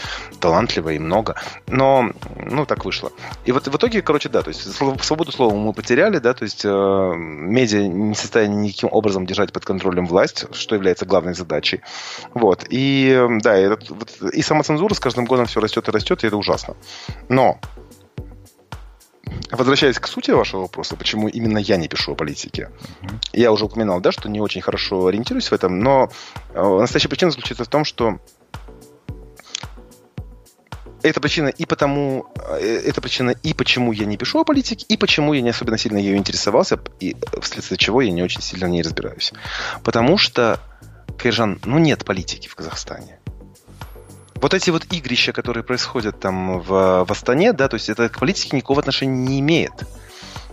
талантливо 0.41 0.91
и 0.91 0.99
много. 0.99 1.37
Но, 1.67 2.11
ну, 2.37 2.67
так 2.67 2.85
вышло. 2.85 3.13
И 3.45 3.53
вот 3.53 3.67
в 3.67 3.77
итоге, 3.77 4.03
короче, 4.03 4.29
да, 4.29 4.43
то 4.43 4.49
есть, 4.49 4.75
свободу 4.75 5.33
слова 5.33 5.55
мы 5.55 5.73
потеряли, 5.73 6.19
да, 6.19 6.35
то 6.35 6.45
есть 6.45 6.65
э, 6.65 6.69
медиа 7.15 7.87
не 7.87 8.15
в 8.15 8.19
состоянии 8.19 8.69
никаким 8.69 8.89
образом 8.93 9.27
держать 9.27 9.53
под 9.53 9.65
контролем 9.65 10.07
власть, 10.07 10.47
что 10.53 10.75
является 10.75 11.07
главной 11.07 11.35
задачей. 11.35 11.81
Вот. 12.33 12.65
И 12.69 13.27
да, 13.43 13.59
и, 13.59 13.65
этот, 13.65 13.91
вот, 13.91 14.11
и 14.33 14.43
самоцензура 14.43 14.95
с 14.95 15.01
каждым 15.01 15.25
годом 15.27 15.47
все 15.47 15.61
растет 15.61 15.89
и 15.89 15.91
растет, 15.91 16.25
и 16.25 16.27
это 16.27 16.37
ужасно. 16.37 16.77
Но 17.29 17.59
возвращаясь 19.51 19.99
к 19.99 20.07
сути 20.07 20.31
вашего 20.31 20.63
вопроса, 20.63 20.97
почему 20.97 21.29
именно 21.29 21.59
я 21.59 21.77
не 21.77 21.89
пишу 21.89 22.13
о 22.13 22.15
политике, 22.15 22.71
uh-huh. 23.03 23.19
я 23.33 23.53
уже 23.53 23.65
упоминал, 23.65 24.01
да, 24.01 24.13
что 24.13 24.29
не 24.29 24.41
очень 24.41 24.61
хорошо 24.61 25.07
ориентируюсь 25.07 25.51
в 25.51 25.53
этом, 25.53 25.81
но 25.81 26.11
э, 26.53 26.79
настоящая 26.81 27.09
причина 27.09 27.31
заключается 27.31 27.65
в 27.65 27.69
том, 27.69 27.85
что 27.85 28.19
эта 31.03 31.21
причина 31.21 31.49
и 31.49 31.67
потому, 31.67 32.27
э, 32.59 32.83
эта 32.87 33.01
причина 33.01 33.31
и 33.31 33.53
почему 33.53 33.93
я 33.93 34.07
не 34.07 34.17
пишу 34.17 34.41
о 34.41 34.45
политике, 34.45 34.87
и 34.89 34.97
почему 34.97 35.35
я 35.35 35.43
не 35.43 35.51
особенно 35.51 35.77
сильно 35.77 35.99
ею 35.99 36.17
интересовался, 36.17 36.81
и 36.99 37.15
вследствие 37.41 37.79
чего 37.79 38.01
я 38.01 38.11
не 38.11 38.23
очень 38.23 38.41
сильно 38.41 38.67
не 38.67 38.83
разбираюсь. 38.83 39.33
Потому 39.83 40.17
что, 40.17 40.61
Кайжан, 41.19 41.61
ну 41.65 41.79
нет 41.79 42.05
политики 42.05 42.49
в 42.49 42.55
Казахстане 42.55 43.21
вот 44.37 44.55
эти 44.55 44.71
вот 44.71 44.85
игрища, 44.93 45.33
которые 45.33 45.65
происходят 45.65 46.21
там 46.21 46.61
в, 46.61 47.05
в 47.05 47.11
Астане, 47.11 47.53
да, 47.53 47.69
то 47.69 47.75
есть 47.75 47.89
это 47.89 48.09
к 48.09 48.19
политике 48.19 48.57
никакого 48.57 48.81
отношения 48.81 49.17
не 49.17 49.41
имеет. 49.41 49.73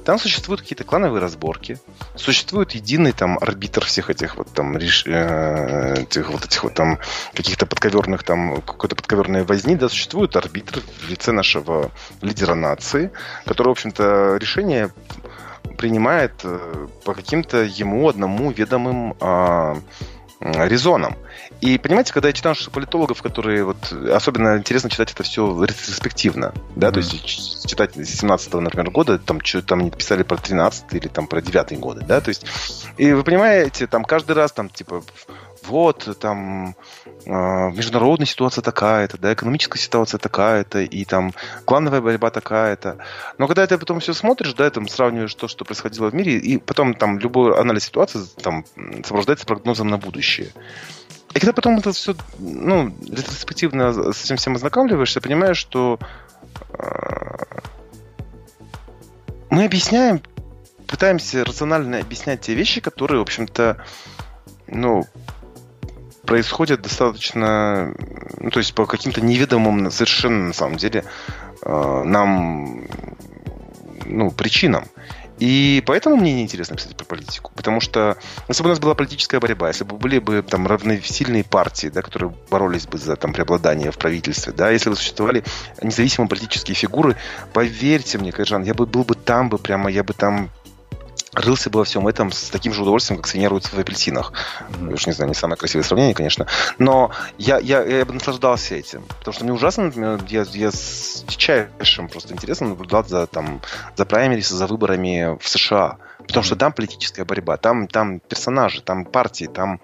Там 0.03 0.17
существуют 0.17 0.61
какие-то 0.61 0.83
клановые 0.83 1.21
разборки, 1.21 1.77
существует 2.15 2.71
единый 2.71 3.11
там 3.11 3.37
арбитр 3.39 3.85
всех 3.85 4.09
этих 4.09 4.35
вот 4.35 4.51
там 4.51 4.75
реш... 4.75 5.03
э, 5.05 6.01
этих 6.01 6.29
вот 6.29 6.43
этих 6.43 6.63
вот 6.63 6.73
там 6.73 6.97
каких-то 7.33 7.67
подковерных 7.67 8.23
там 8.23 8.61
какой-то 8.61 8.95
подковерной 8.95 9.43
возни, 9.43 9.75
да, 9.75 9.89
существует 9.89 10.35
арбитр 10.35 10.79
в 10.79 11.09
лице 11.09 11.31
нашего 11.31 11.91
лидера 12.21 12.55
нации, 12.55 13.11
который, 13.45 13.69
в 13.69 13.71
общем-то, 13.71 14.37
решение 14.37 14.89
принимает 15.77 16.33
э, 16.43 16.87
по 17.05 17.13
каким-то 17.13 17.57
ему 17.63 18.09
одному 18.09 18.49
ведомым 18.51 19.15
э, 19.19 19.75
резоном. 20.39 21.15
И 21.61 21.77
понимаете, 21.77 22.11
когда 22.11 22.29
я 22.29 22.33
читаю 22.33 22.55
что 22.55 22.71
политологов, 22.71 23.21
которые 23.21 23.63
вот 23.63 23.93
особенно 24.11 24.57
интересно 24.57 24.89
читать 24.89 25.11
это 25.11 25.23
все 25.23 25.63
ретроспективно, 25.63 26.53
да, 26.75 26.88
mm-hmm. 26.88 26.91
то 26.91 26.99
есть 26.99 27.69
читать 27.69 27.93
17 27.95 28.53
например, 28.55 28.89
года, 28.89 29.19
там 29.19 29.39
что 29.43 29.61
там 29.61 29.81
не 29.81 29.91
писали 29.91 30.23
про 30.23 30.38
13 30.38 30.85
или 30.93 31.07
там 31.07 31.27
про 31.27 31.41
9 31.41 31.79
годы, 31.79 32.01
да, 32.01 32.19
то 32.19 32.29
есть 32.29 32.45
и 32.97 33.13
вы 33.13 33.23
понимаете, 33.23 33.85
там 33.85 34.03
каждый 34.03 34.31
раз 34.31 34.51
там 34.51 34.69
типа 34.69 35.03
вот, 35.63 36.17
там, 36.19 36.75
э, 37.25 37.29
международная 37.29 38.25
ситуация 38.25 38.61
такая-то, 38.61 39.17
да, 39.17 39.33
экономическая 39.33 39.79
ситуация 39.79 40.17
такая-то, 40.17 40.81
и 40.81 41.05
там 41.05 41.33
клановая 41.65 42.01
борьба 42.01 42.31
такая-то. 42.31 42.97
Но 43.38 43.47
когда 43.47 43.67
ты 43.67 43.77
потом 43.77 43.99
все 43.99 44.13
смотришь, 44.13 44.53
да, 44.53 44.69
там 44.69 44.88
сравниваешь 44.88 45.35
то, 45.35 45.47
что 45.47 45.65
происходило 45.65 46.09
в 46.09 46.15
мире, 46.15 46.38
и 46.38 46.57
потом 46.57 46.93
там 46.93 47.19
любой 47.19 47.57
анализ 47.59 47.85
ситуации 47.85 48.21
там 48.41 48.65
сопровождается 49.03 49.45
прогнозом 49.45 49.88
на 49.88 49.97
будущее. 49.97 50.51
И 51.33 51.39
когда 51.39 51.53
потом 51.53 51.77
это 51.77 51.91
все, 51.93 52.15
ну, 52.39 52.93
ретроспективно 53.07 54.11
с 54.11 54.25
этим 54.25 54.35
всем 54.37 54.55
ознакомливаешься, 54.55 55.21
понимаешь, 55.21 55.57
что 55.57 55.97
э, 56.77 57.37
мы 59.49 59.65
объясняем, 59.65 60.21
пытаемся 60.87 61.45
рационально 61.45 61.99
объяснять 61.99 62.41
те 62.41 62.53
вещи, 62.53 62.81
которые, 62.81 63.19
в 63.19 63.23
общем-то, 63.23 63.83
ну, 64.67 65.05
происходят 66.25 66.81
достаточно, 66.81 67.93
ну, 68.37 68.49
то 68.49 68.59
есть 68.59 68.73
по 68.73 68.85
каким-то 68.85 69.21
неведомым 69.21 69.89
совершенно, 69.89 70.47
на 70.47 70.53
самом 70.53 70.77
деле, 70.77 71.05
э, 71.63 72.03
нам, 72.05 72.87
ну, 74.05 74.31
причинам. 74.31 74.85
И 75.41 75.81
поэтому 75.88 76.18
мне 76.18 76.34
неинтересно 76.35 76.76
писать 76.76 76.95
про 76.95 77.03
политику. 77.03 77.51
Потому 77.55 77.81
что, 77.81 78.15
если 78.47 78.61
бы 78.61 78.68
у 78.68 78.69
нас 78.69 78.80
была 78.80 78.93
политическая 78.93 79.39
борьба, 79.39 79.69
если 79.69 79.84
бы 79.84 79.97
были 79.97 80.19
бы 80.19 80.43
там 80.43 80.68
равносильные 80.68 81.43
партии, 81.43 81.88
да, 81.88 82.03
которые 82.03 82.31
боролись 82.51 82.85
бы 82.85 82.99
за 82.99 83.15
там, 83.15 83.34
преобладание 83.34 83.89
в 83.89 83.97
правительстве, 83.97 84.53
да, 84.53 84.69
если 84.69 84.91
бы 84.91 84.95
существовали 84.95 85.43
независимые 85.81 86.30
политические 86.30 86.76
фигуры, 86.76 87.18
поверьте 87.53 88.19
мне, 88.19 88.31
Кайжан, 88.31 88.61
я 88.61 88.76
бы 88.76 88.85
был 88.85 89.03
бы 89.03 89.15
там 89.15 89.49
бы 89.49 89.57
прямо, 89.57 89.89
я 89.89 90.03
бы 90.03 90.13
там 90.13 90.51
рылся 91.33 91.69
бы 91.69 91.79
во 91.79 91.85
всем 91.85 92.07
этом 92.07 92.31
с 92.31 92.49
таким 92.49 92.73
же 92.73 92.81
удовольствием, 92.81 93.19
как 93.19 93.27
свинья 93.27 93.49
в 93.49 93.79
апельсинах. 93.79 94.33
Mm-hmm. 94.69 94.93
Уж 94.93 95.07
не 95.07 95.13
знаю, 95.13 95.29
не 95.29 95.35
самое 95.35 95.57
красивое 95.57 95.83
сравнение, 95.83 96.13
конечно. 96.13 96.47
Но 96.77 97.11
я, 97.37 97.59
я, 97.59 97.83
я 97.83 98.05
бы 98.05 98.13
наслаждался 98.13 98.75
этим. 98.75 99.03
Потому 99.19 99.33
что 99.33 99.43
мне 99.43 99.53
ужасно, 99.53 99.85
например, 99.85 100.19
я, 100.27 100.45
я 100.51 100.71
с 100.71 101.23
дичайшим 101.27 102.09
просто 102.09 102.33
интересом 102.33 102.69
наблюдал 102.69 103.05
за, 103.05 103.27
там, 103.27 103.61
за 103.95 104.05
праймерис, 104.05 104.49
за 104.49 104.67
выборами 104.67 105.37
в 105.39 105.47
США. 105.47 105.97
Потому 106.27 106.43
что 106.43 106.55
там 106.55 106.71
политическая 106.71 107.25
борьба, 107.25 107.57
там, 107.57 107.87
там 107.87 108.19
персонажи, 108.19 108.81
там 108.81 109.05
партии, 109.05 109.45
там, 109.45 109.81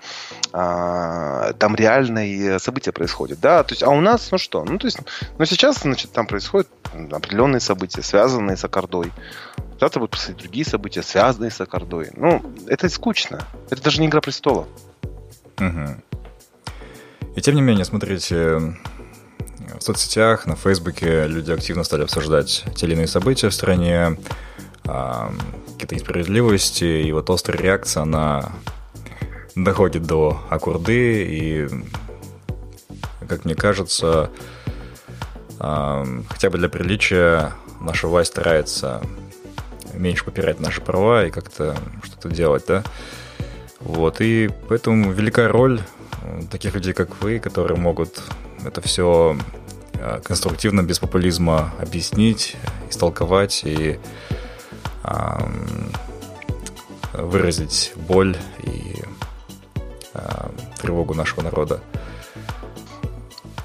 а, 0.53 1.53
там 1.53 1.75
реальные 1.75 2.59
события 2.59 2.91
происходят. 2.91 3.39
Да? 3.39 3.63
То 3.63 3.73
есть, 3.73 3.83
а 3.83 3.89
у 3.89 4.01
нас, 4.01 4.31
ну 4.31 4.37
что? 4.37 4.63
Ну, 4.63 4.77
то 4.77 4.85
есть, 4.85 4.99
ну, 5.37 5.45
сейчас, 5.45 5.77
значит, 5.81 6.11
там 6.11 6.27
происходят 6.27 6.67
определенные 7.11 7.59
события, 7.59 8.01
связанные 8.01 8.57
с 8.57 8.63
Аккордой. 8.63 9.11
Завтра 9.79 9.99
будут 9.99 10.11
происходить 10.11 10.41
другие 10.41 10.65
события, 10.65 11.03
связанные 11.03 11.51
с 11.51 11.61
Аккордой. 11.61 12.09
Ну, 12.15 12.41
это 12.67 12.89
скучно. 12.89 13.45
Это 13.69 13.81
даже 13.83 14.01
не 14.01 14.07
Игра 14.07 14.21
престолов. 14.21 14.67
Угу. 15.59 16.01
И 17.35 17.41
тем 17.41 17.55
не 17.55 17.61
менее, 17.61 17.85
смотрите, 17.85 18.75
в 19.77 19.81
соцсетях, 19.81 20.47
на 20.47 20.55
Фейсбуке 20.55 21.27
люди 21.27 21.51
активно 21.51 21.83
стали 21.83 22.03
обсуждать 22.03 22.65
те 22.75 22.87
или 22.87 22.93
иные 22.93 23.07
события 23.07 23.49
в 23.49 23.53
стране, 23.53 24.17
какие-то 24.83 25.93
несправедливости, 25.93 26.85
и 26.85 27.11
вот 27.11 27.29
острая 27.29 27.61
реакция, 27.61 28.01
она 28.03 28.53
доходит 29.55 30.03
до 30.03 30.41
Аккорды, 30.49 31.23
и, 31.25 31.69
как 33.27 33.45
мне 33.45 33.53
кажется, 33.53 34.31
хотя 35.59 36.49
бы 36.49 36.57
для 36.57 36.69
приличия 36.69 37.53
наша 37.81 38.07
власть 38.07 38.31
старается 38.31 39.01
меньше 39.97 40.23
попирать 40.23 40.59
наши 40.59 40.81
права 40.81 41.25
и 41.25 41.31
как-то 41.31 41.75
что-то 42.03 42.29
делать, 42.29 42.65
да. 42.67 42.83
Вот, 43.79 44.21
и 44.21 44.49
поэтому 44.69 45.11
велика 45.11 45.47
роль 45.47 45.81
э, 46.23 46.41
таких 46.51 46.73
людей, 46.73 46.93
как 46.93 47.21
вы, 47.21 47.39
которые 47.39 47.77
могут 47.77 48.21
это 48.65 48.81
все 48.81 49.37
э, 49.93 50.19
конструктивно, 50.23 50.83
без 50.83 50.99
популизма 50.99 51.73
объяснить, 51.79 52.55
истолковать 52.89 53.61
и 53.63 53.99
эм, 55.03 55.91
выразить 57.13 57.93
боль 57.95 58.35
и 58.63 59.03
э, 60.13 60.49
тревогу 60.81 61.13
нашего 61.13 61.41
народа. 61.41 61.81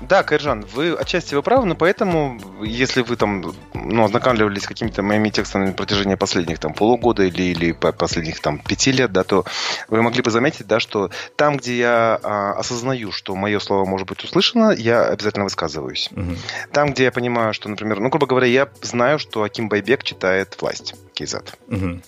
Да, 0.08 0.22
Кайржан, 0.22 0.64
вы 0.72 0.94
отчасти 0.94 1.34
вы 1.34 1.42
правы, 1.42 1.66
но 1.66 1.74
поэтому, 1.74 2.38
если 2.62 3.02
вы 3.02 3.16
там 3.16 3.54
ну, 3.74 4.04
ознакомливались 4.04 4.62
с 4.62 4.66
какими-то 4.66 5.02
моими 5.02 5.30
текстами 5.30 5.66
на 5.66 5.72
протяжении 5.72 6.14
последних 6.14 6.58
там 6.58 6.74
полугода 6.74 7.22
или, 7.24 7.42
или 7.42 7.72
последних 7.72 8.40
там 8.40 8.58
пяти 8.58 8.92
лет, 8.92 9.12
да, 9.12 9.24
то 9.24 9.44
вы 9.88 10.02
могли 10.02 10.22
бы 10.22 10.30
заметить, 10.30 10.66
да, 10.66 10.80
что 10.80 11.10
там, 11.36 11.56
где 11.56 11.78
я 11.78 12.20
а, 12.22 12.52
осознаю, 12.52 13.12
что 13.12 13.34
мое 13.34 13.58
слово 13.58 13.84
может 13.84 14.08
быть 14.08 14.22
услышано, 14.24 14.72
я 14.72 15.06
обязательно 15.06 15.44
высказываюсь. 15.44 16.08
Угу. 16.12 16.36
Там, 16.72 16.92
где 16.92 17.04
я 17.04 17.12
понимаю, 17.12 17.52
что, 17.54 17.68
например, 17.68 18.00
ну, 18.00 18.08
грубо 18.08 18.26
говоря, 18.26 18.46
я 18.46 18.68
знаю, 18.82 19.18
что 19.18 19.42
Аким 19.42 19.68
Байбек 19.68 20.02
читает 20.02 20.56
«Власть» 20.60 20.94
Кейзат. 21.14 21.58
Угу. 21.68 22.00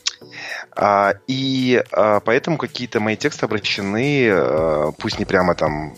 А, 0.77 1.15
и 1.27 1.83
а, 1.93 2.21
поэтому 2.21 2.59
какие-то 2.59 3.01
мои 3.01 3.17
тексты 3.17 3.47
обращены, 3.47 4.29
а, 4.31 4.93
пусть 4.99 5.19
не 5.19 5.25
прямо 5.25 5.55
там 5.55 5.95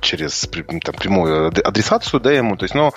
через 0.00 0.40
там, 0.40 0.94
прямую 0.94 1.48
адресацию, 1.48 2.20
да, 2.20 2.32
ему, 2.32 2.56
то 2.56 2.64
есть, 2.64 2.74
но 2.74 2.92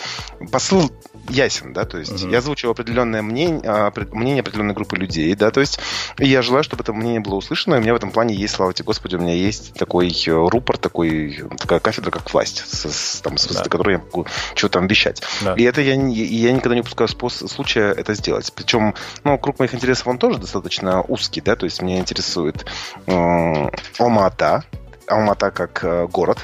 посыл 0.52 0.92
ясен, 1.30 1.74
да, 1.74 1.86
то 1.86 1.98
есть 1.98 2.12
uh-huh. 2.12 2.32
я 2.32 2.40
озвучил 2.40 2.72
определенное 2.72 3.22
мнение, 3.22 3.92
мнение 4.12 4.42
определенной 4.42 4.74
группы 4.74 4.96
людей, 4.96 5.34
да, 5.36 5.52
то 5.52 5.60
есть 5.60 5.80
и 6.20 6.28
я 6.28 6.42
желаю, 6.42 6.64
чтобы 6.64 6.84
это 6.84 6.94
мнение 6.94 7.20
было 7.20 7.36
услышано, 7.36 7.76
и 7.76 7.78
у 7.80 7.82
меня 7.82 7.94
в 7.94 7.98
этом 7.98 8.12
плане 8.12 8.36
есть, 8.36 8.56
слава 8.56 8.74
тебе 8.74 8.86
Господи, 8.86 9.16
у 9.16 9.20
меня 9.20 9.34
есть 9.34 9.74
такой 9.74 10.10
э, 10.10 10.32
рупор, 10.32 10.78
такой, 10.78 11.44
такая 11.58 11.80
кафедра, 11.80 12.12
как 12.12 12.32
власть, 12.34 12.64
с, 12.68 12.86
с, 12.86 13.22
там, 13.22 13.38
с, 13.38 13.48
да. 13.48 13.64
которой 13.64 13.94
я 13.94 14.00
могу 14.00 14.28
что-то 14.54 14.80
там 14.80 14.88
вещать. 14.88 15.22
Да. 15.42 15.54
И 15.56 15.64
это 15.64 15.82
я, 15.82 15.94
я 15.94 16.52
никогда 16.52 16.76
не 16.76 16.82
упускаю 16.82 17.08
способ, 17.08 17.50
случая 17.50 17.92
это 17.92 18.14
сделать. 18.14 18.52
Причем, 18.54 18.94
ну, 19.24 19.38
круг 19.38 19.60
моих 19.60 19.74
интересов, 19.74 19.95
он 20.06 20.18
тоже 20.18 20.40
достаточно 20.40 21.02
узкий, 21.02 21.42
да, 21.42 21.56
то 21.56 21.66
есть 21.66 21.82
меня 21.82 22.00
интересует 22.00 22.66
э, 23.08 23.70
Омата, 24.00 24.64
Алмата 25.08 25.52
как 25.52 25.84
э, 25.84 26.08
город, 26.08 26.40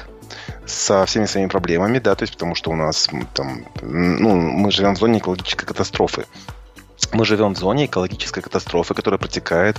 со 0.66 1.04
всеми 1.06 1.26
своими 1.26 1.48
проблемами, 1.48 1.98
да, 1.98 2.14
то 2.14 2.22
есть 2.22 2.34
потому 2.34 2.54
что 2.54 2.70
у 2.70 2.76
нас 2.76 3.08
там, 3.34 3.64
ну, 3.82 4.36
мы 4.36 4.70
живем 4.70 4.94
в 4.94 4.98
зоне 4.98 5.18
экологической 5.18 5.66
катастрофы. 5.66 6.26
Мы 7.12 7.26
живем 7.26 7.54
в 7.54 7.58
зоне 7.58 7.86
экологической 7.86 8.40
катастрофы, 8.40 8.94
которая 8.94 9.18
протекает 9.18 9.78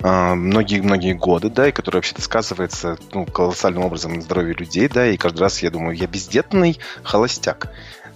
многие-многие 0.00 1.12
э, 1.12 1.16
годы, 1.16 1.50
да, 1.50 1.68
и 1.68 1.72
которая 1.72 1.98
вообще-то 1.98 2.22
сказывается 2.22 2.96
ну, 3.12 3.26
колоссальным 3.26 3.84
образом 3.84 4.14
на 4.14 4.22
здоровье 4.22 4.54
людей, 4.54 4.88
да, 4.88 5.06
и 5.06 5.16
каждый 5.16 5.40
раз 5.40 5.62
я 5.62 5.70
думаю, 5.70 5.96
я 5.96 6.06
бездетный 6.06 6.78
холостяк. 7.02 7.68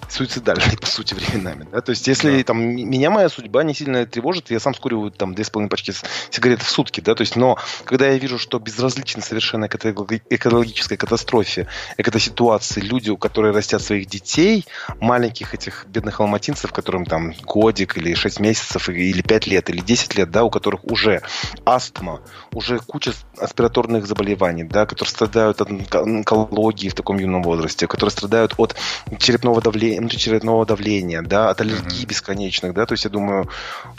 Суицидальный, 0.08 0.76
по 0.80 0.86
сути, 0.86 1.14
временами. 1.14 1.66
Да? 1.72 1.80
То 1.80 1.90
есть, 1.90 2.06
если 2.06 2.38
да. 2.38 2.44
там 2.44 2.58
меня 2.58 3.10
моя 3.10 3.28
судьба 3.28 3.62
не 3.64 3.74
сильно 3.74 4.06
тревожит, 4.06 4.50
я 4.50 4.60
сам 4.60 4.74
скуриваю 4.74 5.10
там 5.10 5.34
две 5.34 5.44
с 5.44 5.50
половиной 5.50 5.70
пачки 5.70 5.92
сигарет 6.30 6.62
в 6.62 6.68
сутки, 6.68 7.00
да, 7.00 7.14
то 7.14 7.22
есть, 7.22 7.36
но 7.36 7.58
когда 7.84 8.08
я 8.08 8.18
вижу, 8.18 8.38
что 8.38 8.58
безразлично 8.58 9.22
совершенно 9.22 9.68
к 9.68 9.74
этой 9.74 9.92
экологической 9.92 10.96
катастрофе, 10.96 11.66
к 11.96 12.06
этой 12.06 12.20
ситуации 12.20 12.80
люди, 12.80 13.14
которые 13.16 13.52
растят 13.52 13.82
своих 13.82 14.06
детей, 14.06 14.66
маленьких 15.00 15.54
этих 15.54 15.86
бедных 15.88 16.20
алматинцев, 16.20 16.72
которым 16.72 17.04
там 17.04 17.32
годик 17.42 17.96
или 17.96 18.14
6 18.14 18.40
месяцев, 18.40 18.88
или 18.88 19.22
5 19.22 19.46
лет, 19.46 19.70
или 19.70 19.80
10 19.80 20.16
лет, 20.16 20.30
да, 20.30 20.44
у 20.44 20.50
которых 20.50 20.84
уже 20.84 21.22
астма, 21.64 22.20
уже 22.52 22.78
куча 22.78 23.12
аспираторных 23.38 24.06
заболеваний, 24.06 24.64
да, 24.64 24.86
которые 24.86 25.10
страдают 25.10 25.60
от 25.60 25.94
онкологии 25.94 26.88
в 26.88 26.94
таком 26.94 27.18
юном 27.18 27.42
возрасте, 27.42 27.86
которые 27.86 28.10
страдают 28.10 28.54
от 28.56 28.76
черепного 29.18 29.60
давления, 29.60 29.95
внутричерепного 29.98 30.66
давления, 30.66 31.22
да, 31.22 31.50
от 31.50 31.60
аллергии 31.60 32.02
mm-hmm. 32.02 32.08
бесконечных, 32.08 32.74
да, 32.74 32.86
то 32.86 32.92
есть 32.92 33.04
я 33.04 33.10
думаю, 33.10 33.48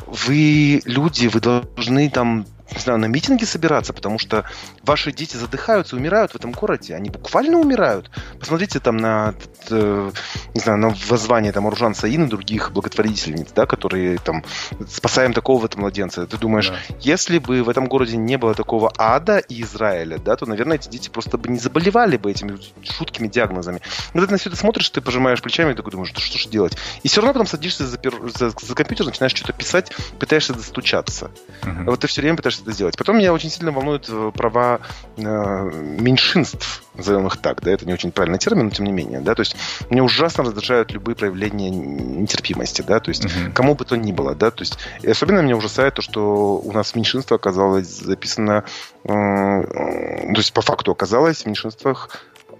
вы 0.06 0.82
люди, 0.86 1.28
вы 1.28 1.40
должны 1.40 2.10
там 2.10 2.46
не 2.72 2.80
знаю, 2.80 3.00
на 3.00 3.06
митинги 3.06 3.46
собираться, 3.46 3.94
потому 3.94 4.20
что 4.20 4.46
ваши 4.84 5.12
дети 5.12 5.38
задыхаются, 5.38 5.96
умирают 5.96 6.32
в 6.32 6.36
этом 6.36 6.52
городе. 6.52 6.96
Они 6.96 7.10
буквально 7.10 7.58
умирают. 7.60 8.10
Посмотрите 8.40 8.80
там 8.80 8.98
на, 8.98 9.36
э, 9.70 10.12
не 10.54 10.60
знаю, 10.60 10.80
на 10.80 10.96
воззвание 11.08 11.52
там 11.52 11.66
Уржан 11.66 11.96
Саин 11.96 12.26
и 12.26 12.30
других 12.30 12.72
благотворительниц, 12.72 13.52
да, 13.54 13.66
которые 13.66 14.18
там 14.18 14.44
спасаем 14.90 15.34
такого 15.34 15.62
в 15.62 15.66
этом 15.66 15.82
младенца. 15.82 16.26
Ты 16.28 16.38
думаешь, 16.38 16.70
да. 16.70 16.78
если 17.00 17.40
бы 17.40 17.64
в 17.64 17.70
этом 17.70 17.88
городе 17.88 18.18
не 18.18 18.38
было 18.38 18.54
такого 18.54 18.92
ада 18.98 19.38
и 19.38 19.62
Израиля, 19.62 20.18
да, 20.18 20.36
то, 20.36 20.46
наверное, 20.46 20.78
эти 20.78 20.90
дети 20.90 21.10
просто 21.10 21.38
бы 21.38 21.50
не 21.50 21.60
заболевали 21.60 22.18
бы 22.18 22.32
этими 22.32 22.58
жуткими 22.84 23.28
диагнозами. 23.28 23.82
Когда 24.12 24.28
ты 24.28 24.32
на 24.34 24.38
все 24.38 24.50
это 24.50 24.58
смотришь, 24.58 24.90
ты 24.90 25.02
пожимаешь 25.02 25.42
плечами 25.42 25.72
и 25.72 25.76
такой 25.76 25.92
думаешь, 25.92 26.10
что, 26.10 26.22
что 26.22 26.38
же 26.38 26.50
делать? 26.50 26.78
И 27.04 27.08
все 27.08 27.22
равно 27.22 27.34
потом 27.34 27.48
садишься 27.48 27.88
за, 27.88 28.00
за, 28.36 28.50
за 28.50 28.76
компьютер, 28.76 29.06
начинаешь 29.06 29.34
что-то 29.34 29.54
писать, 29.54 29.92
пытаешься 30.20 30.54
достучаться. 30.54 31.32
Uh-huh. 31.62 31.86
Вот 31.86 32.00
ты 32.00 32.08
все 32.08 32.22
время 32.22 32.38
пытаешься 32.38 32.57
это 32.62 32.72
сделать. 32.72 32.98
Потом 32.98 33.18
меня 33.18 33.34
очень 33.34 33.50
сильно 33.50 33.72
волнуют 33.72 34.08
э, 34.10 34.32
права 34.34 34.80
э, 35.18 35.22
меньшинств, 35.22 36.84
назовем 36.96 37.28
их 37.28 37.38
так, 37.38 37.62
да, 37.62 37.72
это 37.72 37.86
не 37.86 37.94
очень 37.94 38.12
правильный 38.12 38.40
термин, 38.40 38.66
но 38.66 38.72
тем 38.72 38.86
не 38.86 38.92
менее, 38.92 39.20
да, 39.20 39.36
то 39.36 39.42
есть 39.42 39.56
мне 39.90 40.02
ужасно 40.02 40.44
раздражают 40.44 40.92
любые 40.92 41.16
проявления 41.16 41.70
нетерпимости, 41.70 42.82
да, 42.82 43.00
то 43.00 43.10
есть 43.10 43.26
uh-huh. 43.26 43.52
кому 43.54 43.76
бы 43.76 43.86
то 43.86 43.96
ни 43.96 44.12
было, 44.12 44.36
да, 44.36 44.52
то 44.52 44.62
есть 44.62 44.78
и 45.02 45.10
особенно 45.10 45.42
меня 45.42 45.56
ужасает 45.58 45.96
то, 45.96 46.02
что 46.02 46.58
у 46.58 46.72
нас 46.72 46.96
меньшинство 46.96 47.36
оказалось 47.36 47.88
записано, 47.88 48.64
э, 49.04 49.08
то 49.08 50.38
есть 50.38 50.54
по 50.54 50.62
факту 50.62 50.92
оказалось 50.92 51.44
в 51.44 51.46
меньшинствах 51.46 52.10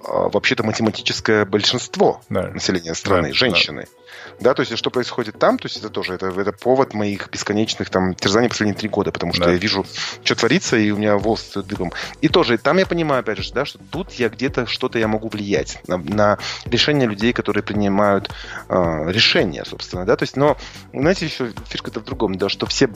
а, 0.08 0.30
вообще-то 0.30 0.64
математическое 0.64 1.46
большинство 1.46 2.22
да. 2.30 2.50
населения 2.50 2.94
страны, 2.94 3.30
да, 3.30 3.34
женщины. 3.34 3.82
Да. 3.84 4.07
Да, 4.40 4.54
то 4.54 4.62
есть 4.62 4.78
что 4.78 4.92
происходит 4.92 5.40
там, 5.40 5.58
то 5.58 5.66
есть 5.66 5.78
это 5.78 5.90
тоже 5.90 6.14
это, 6.14 6.28
это 6.28 6.52
повод 6.52 6.94
моих 6.94 7.30
бесконечных 7.30 7.90
там 7.90 8.14
терзаний 8.14 8.50
последние 8.50 8.78
три 8.78 8.88
года, 8.88 9.12
потому 9.12 9.34
что 9.34 9.46
да. 9.46 9.52
я 9.52 9.58
вижу, 9.58 9.86
что 10.24 10.36
творится, 10.36 10.78
и 10.78 10.92
у 10.92 10.98
меня 10.98 11.18
волосы 11.18 11.64
дыбом. 11.64 11.92
И 12.22 12.28
тоже 12.28 12.58
там 12.58 12.78
я 12.78 12.86
понимаю, 12.86 13.22
опять 13.22 13.40
же, 13.40 13.52
да, 13.54 13.66
что 13.66 13.80
тут 13.92 14.14
я 14.14 14.30
где-то 14.30 14.68
что-то 14.68 15.00
я 15.00 15.08
могу 15.08 15.30
влиять 15.30 15.82
на, 15.88 15.98
на 15.98 16.38
решения 16.66 17.08
людей, 17.08 17.34
которые 17.34 17.64
принимают 17.64 18.30
э, 18.70 19.12
решения, 19.12 19.66
собственно, 19.66 20.06
да, 20.06 20.16
то 20.16 20.24
есть, 20.24 20.38
но, 20.38 20.58
знаете, 20.94 21.26
еще 21.26 21.52
фишка-то 21.68 22.00
в 22.00 22.04
другом, 22.04 22.36
да, 22.36 22.48
что 22.50 22.68
все 22.68 22.90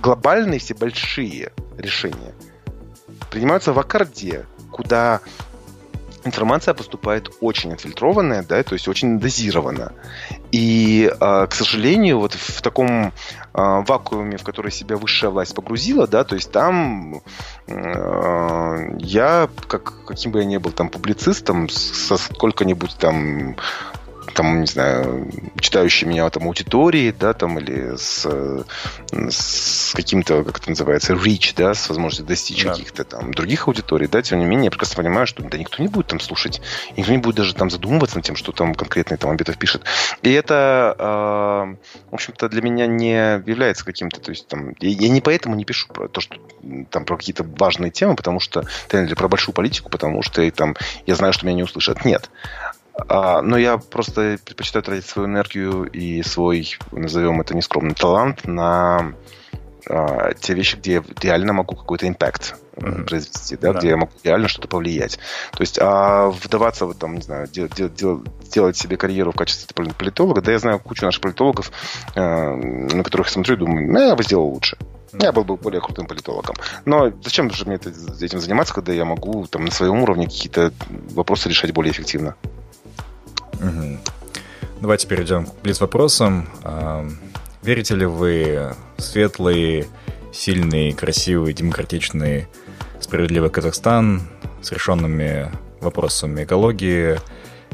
глобальные, 0.00 0.58
все 0.58 0.74
большие 0.74 1.52
решения 1.76 2.34
принимаются 3.30 3.72
в 3.72 3.78
аккорде, 3.78 4.46
куда 4.70 5.20
информация 6.26 6.74
поступает 6.74 7.30
очень 7.40 7.72
отфильтрованная, 7.72 8.42
да, 8.42 8.62
то 8.62 8.74
есть 8.74 8.88
очень 8.88 9.18
дозирована. 9.18 9.92
И, 10.52 11.10
а, 11.20 11.46
к 11.46 11.54
сожалению, 11.54 12.18
вот 12.18 12.34
в 12.34 12.62
таком 12.62 13.12
а, 13.52 13.80
вакууме, 13.82 14.36
в 14.36 14.44
который 14.44 14.70
себя 14.70 14.96
высшая 14.96 15.30
власть 15.30 15.54
погрузила, 15.54 16.06
да, 16.06 16.24
то 16.24 16.34
есть 16.34 16.50
там 16.50 17.22
а, 17.68 18.76
я, 18.98 19.48
как, 19.68 20.04
каким 20.04 20.32
бы 20.32 20.40
я 20.40 20.44
ни 20.44 20.56
был 20.58 20.72
там 20.72 20.88
публицистом, 20.88 21.68
со 21.68 22.16
сколько-нибудь 22.16 22.96
там 22.98 23.56
там, 24.36 24.60
не 24.60 24.66
знаю, 24.66 25.30
читающие 25.60 26.08
меня 26.08 26.28
там 26.28 26.44
аудитории, 26.44 27.10
да, 27.18 27.32
там, 27.32 27.58
или 27.58 27.96
с, 27.96 28.26
с 29.10 29.92
каким-то, 29.94 30.44
как 30.44 30.58
это 30.58 30.70
называется, 30.70 31.14
reach, 31.14 31.54
да, 31.56 31.72
с 31.72 31.88
возможностью 31.88 32.26
достичь 32.26 32.62
да. 32.62 32.72
каких-то 32.72 33.04
там 33.04 33.32
других 33.32 33.66
аудиторий, 33.66 34.06
да, 34.08 34.20
тем 34.20 34.38
не 34.38 34.44
менее, 34.44 34.66
я 34.66 34.70
прекрасно 34.70 35.02
понимаю, 35.02 35.26
что 35.26 35.42
да 35.42 35.56
никто 35.56 35.82
не 35.82 35.88
будет 35.88 36.08
там 36.08 36.20
слушать, 36.20 36.60
никто 36.98 37.12
не 37.12 37.18
будет 37.18 37.36
даже 37.36 37.54
там 37.54 37.70
задумываться 37.70 38.16
над 38.16 38.26
тем, 38.26 38.36
что 38.36 38.52
там 38.52 38.74
конкретный 38.74 39.16
там 39.16 39.30
Амбитов 39.30 39.56
пишет. 39.56 39.84
И 40.20 40.30
это, 40.30 40.94
э, 40.98 42.02
в 42.10 42.14
общем-то, 42.14 42.50
для 42.50 42.60
меня 42.60 42.86
не 42.86 43.42
является 43.46 43.86
каким-то, 43.86 44.20
то 44.20 44.30
есть 44.30 44.48
там, 44.48 44.74
я, 44.80 44.90
я 44.90 45.08
не 45.08 45.22
поэтому 45.22 45.54
не 45.56 45.64
пишу 45.64 45.88
про 45.88 46.08
то, 46.08 46.20
что 46.20 46.36
там 46.90 47.06
про 47.06 47.16
какие-то 47.16 47.42
важные 47.42 47.90
темы, 47.90 48.16
потому 48.16 48.40
что, 48.40 48.64
или 48.92 49.14
про 49.14 49.28
большую 49.28 49.54
политику, 49.54 49.88
потому 49.88 50.22
что 50.22 50.42
и, 50.42 50.50
там, 50.50 50.76
я 51.06 51.14
знаю, 51.14 51.32
что 51.32 51.46
меня 51.46 51.56
не 51.56 51.62
услышат. 51.62 52.04
Нет. 52.04 52.28
А, 53.08 53.42
но 53.42 53.58
я 53.58 53.78
просто 53.78 54.38
предпочитаю 54.44 54.82
тратить 54.82 55.06
свою 55.06 55.28
энергию 55.28 55.84
и 55.84 56.22
свой, 56.22 56.78
назовем 56.92 57.40
это 57.40 57.54
нескромный 57.54 57.94
талант 57.94 58.44
на 58.44 59.12
а, 59.88 60.32
те 60.34 60.54
вещи, 60.54 60.76
где 60.76 60.94
я 60.94 61.02
реально 61.20 61.52
могу 61.52 61.76
какой-то 61.76 62.08
импакт 62.08 62.56
mm-hmm. 62.76 63.04
произвести, 63.04 63.56
да, 63.56 63.72
да, 63.72 63.78
где 63.78 63.88
я 63.90 63.96
могу 63.96 64.12
реально 64.24 64.48
что-то 64.48 64.68
повлиять. 64.68 65.18
То 65.52 65.60
есть, 65.60 65.78
а 65.80 66.30
вдаваться 66.30 66.86
в, 66.86 66.94
там, 66.94 67.16
не 67.16 67.22
знаю, 67.22 67.46
дел, 67.48 67.68
дел, 67.68 67.90
дел, 67.90 68.24
делать 68.52 68.76
себе 68.76 68.96
карьеру 68.96 69.32
в 69.32 69.36
качестве 69.36 69.68
политолога, 69.74 70.40
да, 70.40 70.52
я 70.52 70.58
знаю 70.58 70.80
кучу 70.80 71.04
наших 71.04 71.20
политологов, 71.20 71.70
э, 72.14 72.20
на 72.20 73.04
которых 73.04 73.28
я 73.28 73.32
смотрю 73.32 73.56
и 73.56 73.58
думаю, 73.58 73.92
ну, 73.92 74.08
я 74.08 74.16
бы 74.16 74.24
сделал 74.24 74.48
лучше. 74.48 74.76
Я 75.12 75.32
был 75.32 75.44
бы 75.44 75.56
более 75.56 75.80
крутым 75.80 76.06
политологом. 76.06 76.56
Но 76.84 77.12
зачем 77.22 77.50
же 77.50 77.64
мне 77.64 77.76
это, 77.76 77.90
этим 78.20 78.40
заниматься, 78.40 78.74
когда 78.74 78.92
я 78.92 79.04
могу 79.04 79.46
там, 79.46 79.64
на 79.64 79.70
своем 79.70 80.02
уровне 80.02 80.26
какие-то 80.26 80.72
вопросы 81.10 81.48
решать 81.48 81.72
более 81.72 81.92
эффективно? 81.92 82.34
Угу. 83.60 83.98
Давайте 84.80 85.08
перейдем 85.08 85.46
к 85.46 85.62
блиц-вопросам. 85.62 86.48
А, 86.62 87.08
верите 87.62 87.94
ли 87.94 88.06
вы 88.06 88.74
в 88.96 89.02
светлый, 89.02 89.88
сильный, 90.32 90.92
красивый, 90.92 91.52
демократичный, 91.52 92.46
справедливый 93.00 93.50
Казахстан 93.50 94.22
с 94.62 94.72
решенными 94.72 95.50
вопросами 95.80 96.44
экологии, 96.44 97.18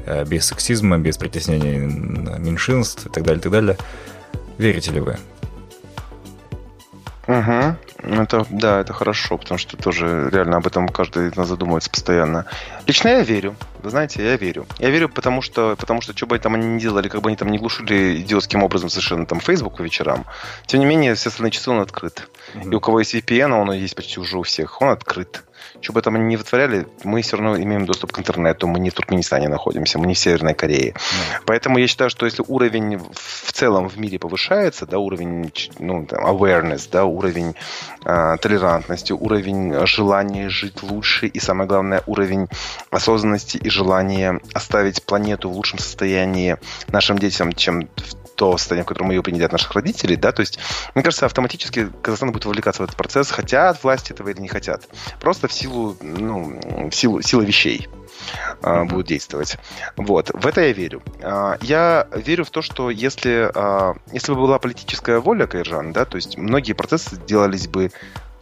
э, 0.05 0.25
без 0.25 0.47
сексизма, 0.47 0.99
без 0.99 1.17
притеснений 1.17 1.79
меньшинств 2.39 3.07
и 3.07 3.09
так 3.09 3.25
далее, 3.25 3.41
и 3.41 3.43
так 3.43 3.53
далее. 3.53 3.77
Верите 4.59 4.93
ли 4.93 5.01
вы? 5.01 5.19
Угу. 7.27 7.77
Это, 8.03 8.45
да, 8.51 8.81
это 8.81 8.93
хорошо, 8.93 9.39
потому 9.39 9.59
что 9.59 9.77
тоже 9.77 10.29
реально 10.33 10.57
об 10.57 10.67
этом 10.67 10.89
каждый 10.89 11.29
из 11.29 11.37
нас 11.37 11.47
задумывается 11.47 11.89
постоянно. 11.89 12.47
Лично 12.87 13.09
я 13.09 13.23
верю. 13.23 13.55
Вы 13.83 13.91
знаете, 13.91 14.25
я 14.25 14.37
верю. 14.37 14.67
Я 14.79 14.91
верю, 14.91 15.09
потому 15.09 15.41
что, 15.41 15.77
потому 15.79 16.01
что 16.01 16.17
что 16.17 16.27
бы 16.27 16.39
там 16.39 16.55
они 16.55 16.67
ни 16.67 16.81
делали, 16.81 17.09
как 17.09 17.21
бы 17.21 17.29
они 17.29 17.37
там 17.37 17.49
не 17.49 17.59
глушили 17.59 18.21
идиотским 18.21 18.63
образом 18.63 18.91
совершенно 18.91 19.27
там 19.27 19.41
Facebook 19.41 19.77
по 19.77 19.83
вечерам, 19.83 20.25
тем 20.67 20.81
не 20.81 20.87
менее, 20.87 21.15
все 21.15 21.29
остальные 21.29 21.53
часы 21.53 21.71
он 21.71 21.81
открыт. 21.81 22.29
Mm-hmm. 22.55 22.73
И 22.73 22.75
у 22.75 22.81
кого 22.81 22.99
есть 22.99 23.15
VPN, 23.15 23.53
он 23.53 23.73
есть 23.73 23.95
почти 23.95 24.19
уже 24.19 24.39
у 24.39 24.43
всех, 24.43 24.83
он 24.83 24.89
открыт 24.89 25.45
что 25.83 25.93
бы 25.93 26.01
там 26.01 26.15
они 26.15 26.25
ни 26.25 26.37
вытворяли, 26.37 26.87
мы 27.05 27.23
все 27.23 27.37
равно 27.37 27.61
имеем 27.61 27.87
доступ 27.87 28.13
к 28.13 28.19
интернету. 28.19 28.67
Мы 28.67 28.79
не 28.79 28.91
в 28.91 28.95
Туркменистане 28.95 29.49
находимся, 29.49 29.99
мы 29.99 30.07
не 30.07 30.15
в 30.15 30.19
Северной 30.19 30.55
Корее. 30.55 30.93
Mm. 30.93 31.43
Поэтому 31.45 31.79
я 31.79 31.87
считаю, 31.89 32.09
что 32.09 32.25
если 32.25 32.45
уровень 32.47 32.99
в 32.99 33.53
целом 33.53 33.89
в 33.89 33.99
мире 33.99 34.19
повышается, 34.19 34.87
да, 34.87 34.99
уровень 34.99 35.53
ну, 35.79 36.07
там, 36.07 36.25
awareness, 36.25 36.89
да, 36.91 37.05
уровень 37.05 37.55
э, 38.05 38.37
толерантности, 38.41 39.13
уровень 39.13 39.87
желания 39.87 40.49
жить 40.49 40.83
лучше 40.83 41.27
и, 41.27 41.41
самое 41.41 41.69
главное, 41.69 42.03
уровень 42.07 42.49
осознанности 42.91 43.57
и 43.57 43.69
желания 43.69 44.41
оставить 44.55 45.03
планету 45.05 45.51
в 45.51 45.57
лучшем 45.57 45.79
состоянии 45.79 46.57
нашим 46.89 47.19
детям, 47.19 47.53
чем 47.53 47.89
то 48.35 48.57
состояние, 48.57 48.85
в 48.85 48.89
котором 48.89 49.11
ее 49.11 49.23
приняли 49.23 49.45
от 49.45 49.53
наших 49.53 49.73
родителей, 49.73 50.17
да, 50.17 50.33
то 50.33 50.41
есть, 50.41 50.59
мне 50.95 51.03
кажется, 51.05 51.27
автоматически 51.27 51.89
Казахстан 52.03 52.33
будет 52.33 52.45
вовлекаться 52.45 52.83
в 52.83 52.85
этот 52.85 52.97
процесс, 52.97 53.31
хотят 53.31 53.83
власти 53.83 54.13
этого 54.13 54.29
или 54.29 54.41
не 54.41 54.49
хотят. 54.49 54.89
Просто 55.21 55.49
в 55.49 55.53
силу, 55.53 55.97
ну, 56.01 56.89
в 56.91 56.95
силу, 56.95 57.23
силы 57.23 57.45
вещей 57.45 57.89
mm-hmm. 58.63 58.85
будут 58.87 59.07
действовать. 59.07 59.59
Вот. 59.97 60.31
В 60.33 60.47
это 60.47 60.61
я 60.63 60.73
верю. 60.73 61.03
А, 61.23 61.59
я 61.61 62.07
верю 62.13 62.45
в 62.45 62.51
то, 62.51 62.63
что 62.63 62.91
если, 62.91 63.51
а, 63.55 63.95
если 64.13 64.33
бы 64.33 64.41
была 64.41 64.59
политическая 64.59 65.19
воля 65.19 65.47
Кайржан, 65.47 65.93
да, 65.93 66.05
то 66.05 66.17
есть 66.17 66.37
многие 66.37 66.73
процессы 66.73 67.17
делались 67.17 67.69
бы 67.69 67.91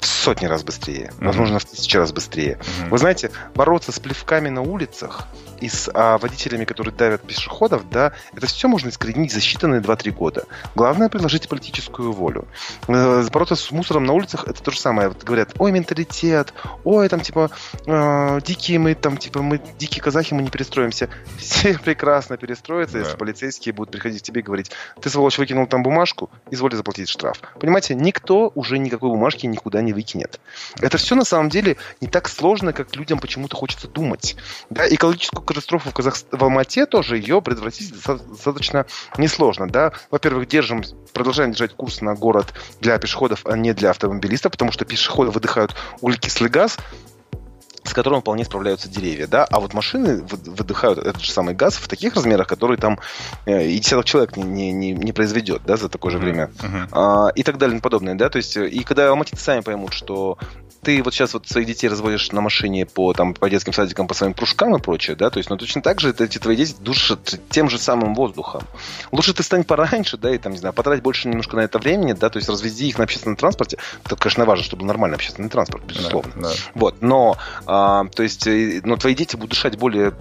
в 0.00 0.06
сотни 0.06 0.46
раз 0.46 0.62
быстрее, 0.62 1.12
возможно, 1.18 1.58
в 1.58 1.64
тысячи 1.64 1.96
раз 1.96 2.12
быстрее. 2.12 2.58
Вы 2.88 2.96
знаете, 2.96 3.30
бороться 3.54 3.92
с 3.92 4.00
плевками 4.00 4.48
на 4.48 4.62
улицах 4.62 5.26
и 5.60 5.68
с 5.68 5.90
а, 5.92 6.18
водителями, 6.18 6.64
которые 6.64 6.94
давят 6.94 7.22
пешеходов, 7.22 7.88
да, 7.90 8.12
это 8.34 8.46
все 8.46 8.68
можно 8.68 8.88
искоренить 8.88 9.32
за 9.32 9.40
считанные 9.40 9.80
2-3 9.80 10.10
года. 10.10 10.44
Главное 10.74 11.08
приложить 11.08 11.48
политическую 11.48 12.12
волю. 12.12 12.46
Э, 12.88 13.26
бороться 13.30 13.56
с 13.56 13.70
мусором 13.70 14.04
на 14.04 14.12
улицах 14.12 14.44
это 14.46 14.62
то 14.62 14.70
же 14.70 14.80
самое. 14.80 15.08
Вот 15.08 15.22
говорят, 15.22 15.50
ой, 15.58 15.72
менталитет, 15.72 16.52
ой, 16.84 17.08
там 17.08 17.20
типа 17.20 17.50
э, 17.86 18.40
дикие 18.44 18.78
мы, 18.78 18.94
там 18.94 19.16
типа 19.16 19.42
мы 19.42 19.60
дикие 19.78 20.02
казахи, 20.02 20.34
мы 20.34 20.42
не 20.42 20.50
перестроимся. 20.50 21.08
Все 21.38 21.78
прекрасно 21.78 22.36
перестроятся, 22.36 22.94
да. 22.94 23.00
если 23.00 23.16
полицейские 23.16 23.72
будут 23.72 23.92
приходить 23.92 24.22
к 24.22 24.24
тебе 24.24 24.40
и 24.40 24.44
говорить, 24.44 24.70
ты 25.00 25.10
сволочь 25.10 25.38
выкинул 25.38 25.66
там 25.66 25.82
бумажку, 25.82 26.30
изволь 26.50 26.74
заплатить 26.74 27.08
штраф. 27.08 27.40
Понимаете, 27.58 27.94
никто 27.94 28.52
уже 28.54 28.78
никакой 28.78 29.10
бумажки 29.10 29.46
никуда 29.46 29.82
не 29.82 29.92
выкинет. 29.92 30.40
Это 30.80 30.98
все 30.98 31.14
на 31.14 31.24
самом 31.24 31.48
деле 31.48 31.76
не 32.00 32.08
так 32.08 32.28
сложно, 32.28 32.72
как 32.72 32.94
людям 32.96 33.18
почему-то 33.18 33.56
хочется 33.56 33.88
думать. 33.88 34.36
Да, 34.70 34.88
экологическую 34.88 35.44
катастрофу 35.50 35.90
в, 35.90 35.94
Казах... 35.94 36.16
в 36.30 36.44
Алмате 36.44 36.86
тоже 36.86 37.18
ее 37.18 37.42
предотвратить 37.42 37.92
достаточно 37.92 38.86
несложно. 39.18 39.68
Да? 39.68 39.92
Во-первых, 40.10 40.46
держим, 40.46 40.84
продолжаем 41.12 41.50
держать 41.50 41.74
курс 41.74 42.02
на 42.02 42.14
город 42.14 42.54
для 42.80 42.96
пешеходов, 42.98 43.40
а 43.44 43.56
не 43.56 43.72
для 43.72 43.90
автомобилистов, 43.90 44.52
потому 44.52 44.70
что 44.70 44.84
пешеходы 44.84 45.32
выдыхают 45.32 45.74
углекислый 46.00 46.50
газ, 46.50 46.78
с 47.84 47.94
которым 47.94 48.20
вполне 48.20 48.44
справляются 48.44 48.88
деревья, 48.88 49.26
да, 49.26 49.44
а 49.44 49.60
вот 49.60 49.74
машины 49.74 50.22
выдыхают 50.22 50.98
этот 50.98 51.22
же 51.22 51.30
самый 51.32 51.54
газ 51.54 51.76
в 51.76 51.88
таких 51.88 52.14
размерах, 52.14 52.46
которые 52.46 52.78
там 52.78 52.98
э, 53.46 53.66
и 53.66 53.78
десяток 53.78 54.04
человек 54.04 54.36
не, 54.36 54.72
не, 54.72 54.92
не 54.92 55.12
произведет, 55.12 55.62
да, 55.66 55.76
за 55.76 55.88
такое 55.88 56.12
же 56.12 56.18
время, 56.18 56.50
uh-huh. 56.58 56.88
а, 56.92 57.28
и 57.34 57.42
так 57.42 57.58
далее 57.58 57.78
и 57.78 57.80
подобное, 57.80 58.14
да, 58.14 58.28
то 58.28 58.36
есть, 58.36 58.56
э, 58.56 58.68
и 58.68 58.84
когда 58.84 59.08
алматиты 59.08 59.40
сами 59.40 59.60
поймут, 59.60 59.92
что 59.92 60.38
ты 60.82 61.02
вот 61.02 61.14
сейчас 61.14 61.34
вот 61.34 61.46
своих 61.46 61.66
детей 61.66 61.88
разводишь 61.88 62.32
на 62.32 62.40
машине 62.40 62.86
по, 62.86 63.12
там, 63.12 63.34
по 63.34 63.50
детским 63.50 63.72
садикам, 63.72 64.06
по 64.08 64.14
своим 64.14 64.34
кружкам 64.34 64.74
и 64.76 64.80
прочее, 64.80 65.16
да, 65.16 65.30
то 65.30 65.38
есть, 65.38 65.50
ну, 65.50 65.56
точно 65.56 65.82
так 65.82 66.00
же 66.00 66.14
эти 66.18 66.38
твои 66.38 66.56
дети 66.56 66.74
душат 66.80 67.38
тем 67.50 67.68
же 67.68 67.78
самым 67.78 68.14
воздухом. 68.14 68.62
Лучше 69.12 69.34
ты 69.34 69.42
стань 69.42 69.64
пораньше, 69.64 70.16
да, 70.16 70.34
и 70.34 70.38
там, 70.38 70.52
не 70.52 70.58
знаю, 70.58 70.72
потратить 70.72 71.02
больше 71.02 71.28
немножко 71.28 71.56
на 71.56 71.60
это 71.60 71.78
времени, 71.78 72.12
да, 72.12 72.30
то 72.30 72.38
есть 72.38 72.48
развези 72.48 72.88
их 72.88 72.98
на 72.98 73.04
общественном 73.04 73.36
транспорте. 73.36 73.78
Это, 74.04 74.16
конечно, 74.16 74.44
важно, 74.44 74.64
чтобы 74.64 74.84
нормальный 74.84 75.16
общественный 75.16 75.48
транспорт, 75.48 75.84
безусловно. 75.84 76.32
Да, 76.36 76.48
да. 76.48 76.54
Вот, 76.74 77.02
но, 77.02 77.36
а, 77.66 77.79
то 78.14 78.22
есть, 78.22 78.46
э, 78.46 78.80
но 78.84 78.96
твои 78.96 79.14
дети 79.14 79.36
будут 79.36 79.50
дышать 79.50 79.76
более 79.78 80.12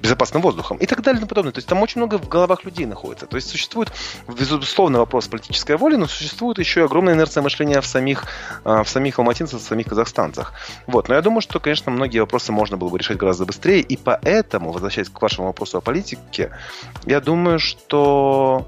безопасным 0.00 0.42
воздухом 0.42 0.78
и 0.78 0.86
так 0.86 1.02
далее 1.02 1.18
и 1.18 1.20
тому 1.20 1.28
подобное. 1.28 1.52
То 1.52 1.58
есть 1.58 1.68
там 1.68 1.82
очень 1.82 2.00
много 2.00 2.18
в 2.18 2.28
головах 2.28 2.64
людей 2.64 2.86
находится. 2.86 3.26
То 3.26 3.36
есть 3.36 3.48
существует, 3.48 3.92
безусловно, 4.28 4.98
вопрос 4.98 5.28
политической 5.28 5.76
воли, 5.76 5.96
но 5.96 6.06
существует 6.06 6.58
еще 6.58 6.80
и 6.80 6.82
огромная 6.84 7.14
инерция 7.14 7.42
мышления 7.42 7.80
в 7.80 7.86
самих, 7.86 8.24
а, 8.64 8.82
в 8.82 8.88
самих 8.88 9.18
алматинцах, 9.18 9.60
в 9.60 9.64
самих 9.64 9.88
казахстанцах. 9.88 10.54
Вот. 10.86 11.08
Но 11.08 11.14
я 11.14 11.22
думаю, 11.22 11.42
что, 11.42 11.60
конечно, 11.60 11.92
многие 11.92 12.20
вопросы 12.20 12.52
можно 12.52 12.76
было 12.76 12.88
бы 12.88 12.98
решать 12.98 13.18
гораздо 13.18 13.44
быстрее, 13.44 13.80
и 13.80 13.96
поэтому, 13.96 14.72
возвращаясь 14.72 15.08
к 15.08 15.20
вашему 15.20 15.48
вопросу 15.48 15.78
о 15.78 15.80
политике, 15.80 16.50
я 17.04 17.20
думаю, 17.20 17.58
что 17.58 18.66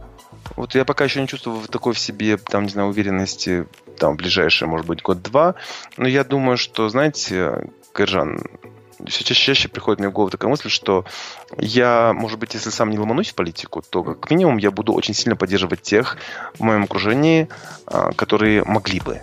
вот 0.56 0.74
я 0.74 0.84
пока 0.84 1.04
еще 1.04 1.20
не 1.20 1.28
чувствую 1.28 1.66
такой 1.68 1.94
в 1.94 1.98
себе, 1.98 2.36
там, 2.36 2.64
не 2.64 2.70
знаю, 2.70 2.88
уверенности, 2.88 3.66
там, 3.98 4.14
в 4.14 4.16
ближайшие, 4.16 4.68
может 4.68 4.86
быть, 4.86 5.02
год-два, 5.02 5.54
но 5.96 6.08
я 6.08 6.24
думаю, 6.24 6.56
что, 6.56 6.88
знаете, 6.88 7.70
Кайржан, 7.92 8.40
все 9.06 9.24
чаще, 9.24 9.44
чаще 9.44 9.68
приходит 9.68 10.00
мне 10.00 10.08
в 10.08 10.12
голову 10.12 10.30
такая 10.30 10.50
мысль, 10.50 10.68
что 10.68 11.04
я, 11.58 12.12
может 12.12 12.38
быть, 12.38 12.54
если 12.54 12.70
сам 12.70 12.90
не 12.90 12.98
ломанусь 12.98 13.30
в 13.30 13.34
политику, 13.34 13.82
то 13.82 14.02
как 14.02 14.30
минимум 14.30 14.58
я 14.58 14.70
буду 14.70 14.92
очень 14.92 15.14
сильно 15.14 15.36
поддерживать 15.36 15.82
тех 15.82 16.16
в 16.54 16.60
моем 16.60 16.84
окружении, 16.84 17.48
а, 17.86 18.12
которые 18.12 18.64
могли 18.64 19.00
бы 19.00 19.22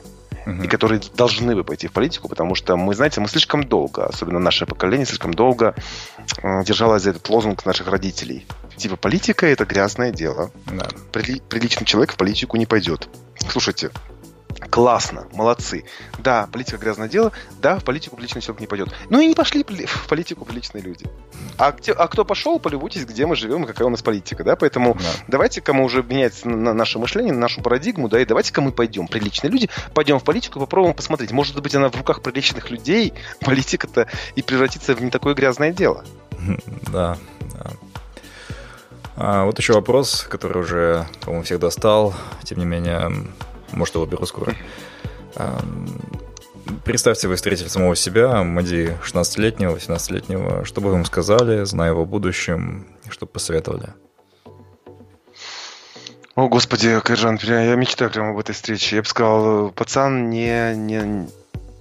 и 0.64 0.68
которые 0.68 1.02
должны 1.16 1.56
бы 1.56 1.64
пойти 1.64 1.88
в 1.88 1.92
политику, 1.92 2.28
потому 2.28 2.56
что 2.56 2.76
мы, 2.76 2.96
знаете, 2.96 3.22
мы 3.22 3.28
слишком 3.28 3.64
долго, 3.64 4.06
особенно 4.06 4.40
наше 4.40 4.66
поколение, 4.66 5.06
слишком 5.06 5.34
долго 5.34 5.76
э, 6.42 6.64
держалось 6.64 7.04
за 7.04 7.12
этот 7.12 7.28
лозунг 7.30 7.66
наших 7.66 7.88
родителей. 7.88 8.48
Типа, 8.76 8.96
политика– 8.96 9.46
это 9.48 9.66
грязное 9.66 10.12
дело. 10.12 10.52
Да. 10.66 10.88
При, 11.12 11.40
приличный 11.42 11.86
человек 11.86 12.14
в 12.14 12.18
политику 12.18 12.58
не 12.58 12.66
пойдет. 12.66 13.10
Слушайте, 13.50 13.92
Классно, 14.70 15.28
молодцы. 15.34 15.84
Да, 16.20 16.48
политика 16.52 16.78
грязное 16.78 17.10
дело, 17.10 17.32
да, 17.62 17.80
в 17.80 17.84
политику 17.84 18.16
приличный 18.16 18.42
человек 18.42 18.62
не 18.62 18.68
пойдет. 18.68 18.90
Ну 19.10 19.20
и 19.20 19.28
не 19.28 19.34
пошли 19.34 19.64
в 19.86 20.08
политику 20.08 20.46
приличные 20.46 20.84
люди. 20.84 21.08
А, 21.58 21.72
где, 21.72 21.92
а 21.92 22.08
кто 22.08 22.24
пошел, 22.24 22.60
полюбуйтесь, 22.60 23.06
где 23.06 23.26
мы 23.26 23.36
живем 23.36 23.64
и 23.64 23.68
какая 23.68 23.86
у 23.86 23.90
нас 23.90 24.02
политика, 24.02 24.44
да, 24.44 24.56
поэтому 24.56 24.94
да. 24.94 25.10
давайте-ка 25.28 25.74
мы 25.74 25.84
уже 25.84 26.04
менять 26.04 26.46
на 26.46 26.74
наше 26.74 27.00
мышление, 27.00 27.34
на 27.34 27.40
нашу 27.40 27.62
парадигму, 27.62 28.10
да, 28.10 28.20
и 28.20 28.26
давайте-ка 28.26 28.62
мы 28.62 28.72
пойдем, 28.72 29.08
приличные 29.08 29.52
люди, 29.52 29.70
пойдем 29.94 30.20
в 30.20 30.24
политику 30.24 30.60
и 30.60 30.62
попробуем 30.62 30.94
посмотреть, 30.94 31.32
может 31.32 31.60
быть, 31.62 31.74
она 31.76 31.90
в 31.90 31.96
руках 31.96 32.22
приличных 32.22 32.70
людей, 32.70 33.14
политика-то 33.42 34.08
и 34.36 34.42
превратится 34.42 34.94
в 34.94 35.02
не 35.02 35.10
такое 35.10 35.34
грязное 35.34 35.72
дело. 35.72 36.04
Да, 36.92 37.18
да. 37.54 37.72
А 39.22 39.44
вот 39.44 39.60
еще 39.60 39.74
вопрос, 39.74 40.26
который 40.30 40.62
уже, 40.62 41.06
по-моему, 41.20 41.44
всех 41.44 41.60
достал, 41.60 42.16
тем 42.44 42.58
не 42.58 42.66
менее, 42.66 43.12
может, 43.72 43.96
его 43.96 44.06
беру 44.06 44.26
скоро. 44.26 44.56
Представьте, 46.86 47.28
вы 47.28 47.36
встретили 47.36 47.68
самого 47.68 47.96
себя, 47.96 48.44
Мади 48.44 48.96
16-летнего, 49.04 49.76
18-летнего. 49.76 50.66
Что 50.66 50.82
бы 50.82 50.90
вы 50.90 50.96
ему 50.96 51.06
сказали, 51.06 51.64
зная 51.64 51.90
его 51.90 52.06
будущем, 52.06 52.88
что 53.10 53.26
бы 53.26 53.32
посоветовали? 53.32 53.90
О, 56.36 56.48
господи, 56.48 57.00
Кайжан, 57.04 57.38
я 57.44 57.76
мечтаю 57.76 58.12
прямо 58.12 58.32
об 58.32 58.40
этой 58.40 58.54
встрече. 58.54 58.98
Я 58.98 59.02
бы 59.02 59.08
сказал, 59.08 59.72
пацан, 59.72 60.30
не... 60.30 60.74
не 60.76 61.28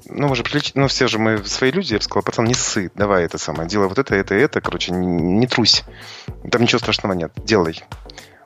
ну, 0.06 0.28
мы 0.28 0.34
же 0.34 0.42
прилич... 0.42 0.72
ну, 0.74 0.88
все 0.88 1.06
же 1.06 1.18
мы 1.18 1.44
свои 1.44 1.70
люди, 1.70 1.92
я 1.92 1.98
бы 1.98 2.04
сказал, 2.04 2.22
пацан, 2.22 2.46
не 2.46 2.54
ссы, 2.54 2.90
давай 2.94 3.24
это 3.24 3.38
самое, 3.38 3.68
делай 3.68 3.88
вот 3.88 3.98
это, 3.98 4.14
это, 4.14 4.34
это, 4.34 4.60
короче, 4.60 4.92
не, 4.92 5.06
не 5.06 5.46
трусь. 5.46 5.84
Там 6.50 6.62
ничего 6.62 6.78
страшного 6.78 7.12
нет, 7.12 7.30
делай 7.44 7.84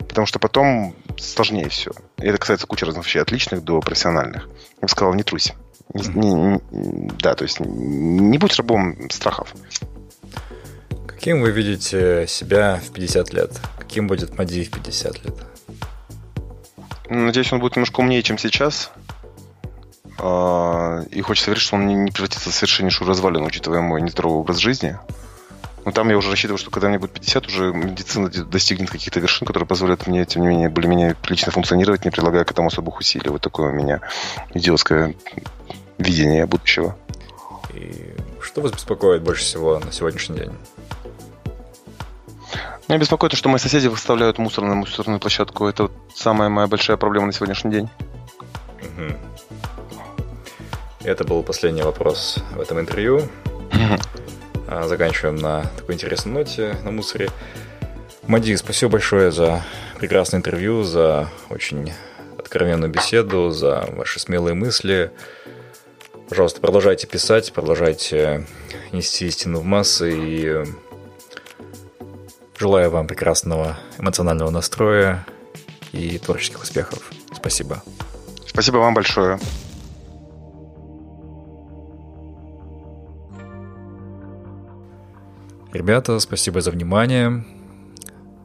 потому 0.09 0.27
что 0.27 0.39
потом 0.39 0.95
сложнее 1.19 1.69
все. 1.69 1.93
И 2.19 2.27
это 2.27 2.39
касается 2.39 2.67
кучи 2.67 2.85
разных 2.85 3.07
вещей, 3.07 3.21
от 3.21 3.31
личных 3.31 3.63
до 3.63 3.81
профессиональных. 3.81 4.49
Я 4.81 4.83
бы 4.83 4.89
сказал, 4.89 5.15
не 5.15 5.23
трусь. 5.23 5.53
Не, 5.95 6.33
не, 6.35 6.61
не, 6.71 7.11
да, 7.19 7.35
то 7.35 7.45
есть 7.45 7.61
не 7.61 8.39
будь 8.39 8.57
рабом 8.57 9.11
страхов. 9.11 9.55
Каким 11.07 11.43
вы 11.43 11.51
видите 11.51 12.27
себя 12.27 12.81
в 12.85 12.93
50 12.93 13.33
лет? 13.33 13.61
Каким 13.79 14.07
будет 14.07 14.37
Мади 14.39 14.65
в 14.65 14.71
50 14.71 15.25
лет? 15.25 15.35
Надеюсь, 17.09 17.53
он 17.53 17.61
будет 17.61 17.77
немножко 17.77 18.01
умнее, 18.01 18.23
чем 18.23 18.39
сейчас. 18.39 18.91
А, 20.19 21.03
и 21.11 21.21
хочется 21.21 21.51
верить, 21.51 21.63
что 21.63 21.77
он 21.77 21.87
не 21.87 22.11
превратится 22.11 22.51
в 22.51 22.55
совершеннейшую 22.55 23.09
развалину, 23.09 23.47
учитывая 23.47 23.81
мой 23.81 24.01
нездоровый 24.01 24.41
образ 24.41 24.59
жизни. 24.59 24.99
Но 25.85 25.91
там 25.91 26.09
я 26.11 26.17
уже 26.17 26.31
рассчитываю, 26.31 26.59
что 26.59 26.71
когда 26.71 26.89
мне 26.89 26.99
будет 26.99 27.13
50, 27.13 27.47
уже 27.47 27.73
медицина 27.73 28.29
достигнет 28.29 28.91
каких-то 28.91 29.19
вершин, 29.21 29.47
которые 29.47 29.67
позволят 29.67 30.07
мне, 30.07 30.25
тем 30.25 30.43
не 30.43 30.49
менее, 30.49 30.69
более-менее 30.69 31.17
прилично 31.21 31.51
функционировать, 31.51 32.05
не 32.05 32.11
прилагая 32.11 32.45
к 32.45 32.51
этому 32.51 32.69
особых 32.69 32.99
усилий. 33.01 33.31
Вот 33.31 33.43
такое 33.43 33.71
у 33.71 33.75
меня 33.75 34.01
идиотское 34.55 35.15
видение 35.99 36.47
будущего. 36.47 36.97
И 37.75 38.15
что 38.41 38.61
вас 38.61 38.73
беспокоит 38.73 39.23
больше 39.23 39.43
всего 39.43 39.79
на 39.79 39.91
сегодняшний 39.91 40.37
день? 40.37 40.53
Меня 42.89 42.99
беспокоит 42.99 43.31
то, 43.31 43.37
что 43.37 43.49
мои 43.49 43.59
соседи 43.59 43.89
выставляют 43.89 44.39
мусор 44.39 44.65
на 44.65 44.75
мусорную 44.75 45.19
площадку. 45.19 45.67
Это 45.67 45.85
вот 45.85 45.93
самая 46.15 46.49
моя 46.49 46.67
большая 46.67 46.97
проблема 46.97 47.27
на 47.27 47.33
сегодняшний 47.33 47.71
день. 47.71 47.89
Угу. 48.81 49.17
Это 51.05 51.25
был 51.25 51.43
последний 51.43 51.83
вопрос 51.83 52.39
в 52.55 52.61
этом 52.61 52.79
интервью. 52.79 53.23
заканчиваем 54.69 55.37
на 55.37 55.63
такой 55.77 55.95
интересной 55.95 56.33
ноте, 56.33 56.77
на 56.85 56.91
мусоре. 56.91 57.31
Мади, 58.27 58.57
спасибо 58.57 58.93
большое 58.93 59.33
за 59.33 59.63
прекрасное 59.99 60.39
интервью, 60.39 60.85
за 60.85 61.29
очень 61.51 61.93
откровенную 62.39 62.91
беседу, 62.91 63.51
за 63.51 63.89
ваши 63.93 64.21
смелые 64.21 64.55
мысли. 64.55 65.11
Пожалуйста, 66.29 66.61
продолжайте 66.61 67.07
писать, 67.07 67.53
продолжайте 67.53 68.47
нести 68.93 69.27
истину 69.27 69.61
в 69.61 69.65
массы 69.65 70.13
и 70.15 70.65
желаю 72.59 72.91
вам 72.91 73.07
прекрасного 73.07 73.77
эмоционального 73.99 74.51
настроя 74.51 75.27
и 75.93 76.19
творческих 76.19 76.63
успехов. 76.63 77.11
Спасибо. 77.35 77.83
Спасибо 78.47 78.77
вам 78.77 78.95
большое. 78.95 79.39
Ребята, 85.73 86.19
спасибо 86.19 86.61
за 86.61 86.71
внимание. 86.71 87.47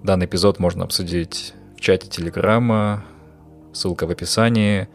Данный 0.02 0.28
эпизод 0.28 0.60
можно 0.60 0.86
обсудить 0.86 1.54
в 1.76 1.82
чате 1.82 2.08
Телеграма, 2.08 3.04
ссылка 3.74 4.08
в 4.08 4.12
описании. 4.12 4.88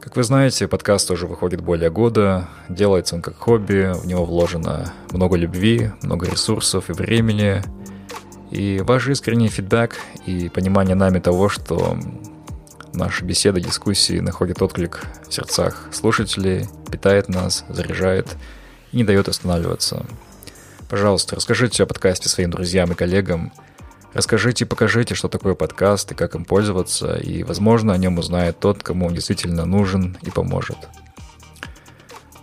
Как 0.00 0.16
вы 0.16 0.24
знаете, 0.24 0.66
подкаст 0.66 1.08
уже 1.12 1.28
выходит 1.28 1.60
более 1.60 1.88
года, 1.88 2.48
делается 2.68 3.14
он 3.14 3.22
как 3.22 3.36
хобби, 3.36 3.92
в 3.94 4.08
него 4.08 4.24
вложено 4.24 4.92
много 5.12 5.36
любви, 5.36 5.92
много 6.02 6.26
ресурсов 6.28 6.90
и 6.90 6.92
времени. 6.92 7.62
И 8.50 8.80
ваш 8.82 9.06
искренний 9.06 9.48
фидбэк 9.48 9.94
и 10.26 10.48
понимание 10.48 10.96
нами 10.96 11.20
того, 11.20 11.48
что 11.48 11.96
наши 12.92 13.24
беседы, 13.24 13.60
дискуссии 13.60 14.18
находят 14.18 14.60
отклик 14.62 15.06
в 15.28 15.32
сердцах 15.32 15.90
слушателей, 15.92 16.66
питает 16.90 17.28
нас, 17.28 17.64
заряжает 17.68 18.36
и 18.90 18.96
не 18.96 19.04
дает 19.04 19.28
останавливаться. 19.28 20.04
Пожалуйста, 20.88 21.36
расскажите 21.36 21.82
о 21.82 21.86
подкасте 21.86 22.28
своим 22.28 22.50
друзьям 22.50 22.92
и 22.92 22.94
коллегам. 22.94 23.52
Расскажите 24.12 24.64
и 24.64 24.68
покажите, 24.68 25.14
что 25.14 25.28
такое 25.28 25.54
подкаст 25.54 26.12
и 26.12 26.14
как 26.14 26.34
им 26.34 26.44
пользоваться, 26.44 27.16
и, 27.16 27.42
возможно, 27.42 27.92
о 27.92 27.96
нем 27.96 28.18
узнает 28.18 28.60
тот, 28.60 28.82
кому 28.82 29.06
он 29.06 29.14
действительно 29.14 29.64
нужен 29.64 30.16
и 30.22 30.30
поможет. 30.30 30.76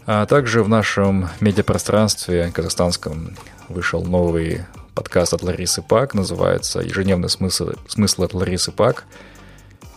А 0.06 0.26
также 0.26 0.64
в 0.64 0.70
нашем 0.70 1.30
медиапространстве 1.40 2.52
казахстанском 2.52 3.38
вышел 3.70 4.04
новый 4.04 4.66
подкаст 4.96 5.34
от 5.34 5.44
Ларисы 5.44 5.82
Пак, 5.82 6.14
называется 6.14 6.82
«Ежедневный 6.82 7.30
смысл, 7.30 7.72
смысл 7.88 8.24
от 8.24 8.34
Ларисы 8.34 8.72
Пак». 8.72 9.06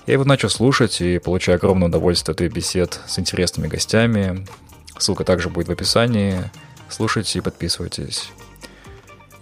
Я 0.06 0.12
его 0.14 0.24
начал 0.24 0.50
слушать 0.50 1.00
и 1.00 1.18
получаю 1.18 1.56
огромное 1.56 1.88
удовольствие 1.88 2.34
от 2.34 2.40
ее 2.42 2.50
бесед 2.50 3.00
с 3.06 3.18
интересными 3.18 3.68
гостями. 3.68 4.46
Ссылка 4.98 5.24
также 5.24 5.48
будет 5.48 5.68
в 5.68 5.72
описании. 5.72 6.50
Слушайте 6.94 7.40
и 7.40 7.42
подписывайтесь. 7.42 8.30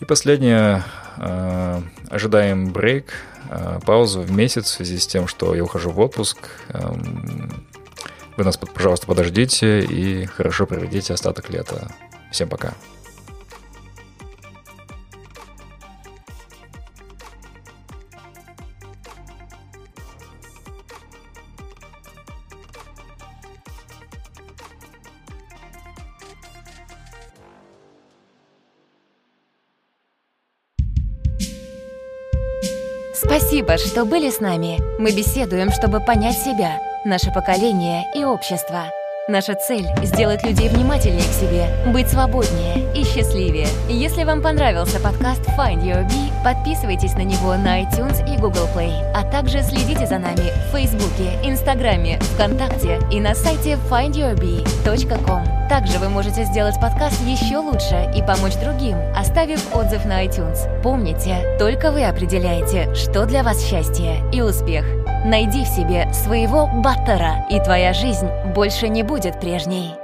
И 0.01 0.07
последнее. 0.07 0.83
Э, 1.19 1.83
ожидаем 2.09 2.73
брейк, 2.73 3.13
э, 3.51 3.79
паузу 3.85 4.23
в 4.23 4.33
месяц 4.33 4.65
в 4.65 4.69
связи 4.69 4.97
с 4.97 5.07
тем, 5.07 5.29
что 5.29 5.55
я 5.55 5.63
ухожу 5.63 5.91
в 5.91 6.01
отпуск. 6.01 6.39
Эм, 6.71 7.67
вы 8.39 8.45
нас, 8.45 8.57
пожалуйста, 8.57 9.07
подождите 9.07 9.81
и 9.81 10.25
хорошо 10.25 10.65
проведите 10.67 11.13
остаток 11.13 11.51
лета. 11.51 11.93
Всем 12.31 12.49
пока. 12.49 12.73
Спасибо, 33.53 33.77
что 33.77 34.07
были 34.07 34.31
с 34.31 34.41
нами. 34.41 34.79
Мы 34.99 35.13
беседуем, 35.13 35.71
чтобы 35.73 36.01
понять 36.01 36.39
себя, 36.39 36.81
наше 37.05 37.31
поколение 37.31 38.03
и 38.17 38.25
общество. 38.25 38.87
Наша 39.33 39.55
цель— 39.55 39.89
сделать 40.03 40.43
людей 40.43 40.69
внимательнее 40.69 41.23
к 41.23 41.33
себе, 41.33 41.67
быть 41.91 42.11
свободнее 42.11 42.93
и 42.95 43.03
счастливее. 43.03 43.67
Если 43.89 44.25
вам 44.25 44.43
понравился 44.43 45.01
подкаст 45.01 45.41
Find 45.59 45.83
Your 45.83 46.07
Bee, 46.07 46.45
подписывайтесь 46.45 47.15
на 47.15 47.25
него 47.25 47.55
на 47.55 47.81
iTunes 47.81 48.23
и 48.31 48.39
Google 48.39 48.69
Play, 48.77 48.93
а 49.15 49.25
также 49.25 49.63
следите 49.63 50.07
за 50.07 50.19
нами 50.19 50.53
в 50.69 50.77
Фейсбуке, 50.77 51.31
Инстаграме, 51.43 52.19
ВКонтакте 52.35 53.01
и 53.11 53.21
на 53.21 53.35
сайте 53.35 53.79
findyourbee.com. 53.91 55.69
Также 55.71 55.99
вы 55.99 56.11
можете 56.11 56.45
сделать 56.45 56.79
подкаст 56.79 57.19
еще 57.27 57.57
лучше 57.57 58.13
и 58.15 58.21
помочь 58.21 58.57
другим, 58.57 58.99
оставив 59.17 59.75
отзыв 59.75 60.05
на 60.05 60.27
iTunes. 60.27 60.83
Помните, 60.83 61.57
только 61.59 61.91
вы 61.91 62.05
определяете, 62.05 62.95
что 62.95 63.25
для 63.25 63.43
вас 63.43 63.65
счастье 63.65 64.23
и 64.31 64.43
успех. 64.43 64.85
Найди 65.25 65.65
в 65.65 65.69
себе 65.69 66.13
своего 66.13 66.67
баттера, 66.67 67.47
и 67.49 67.61
твоя 67.61 67.93
жизнь 67.93 68.27
больше 68.57 68.89
не 68.89 69.05
будет 69.23 69.41
прежней. 69.41 70.02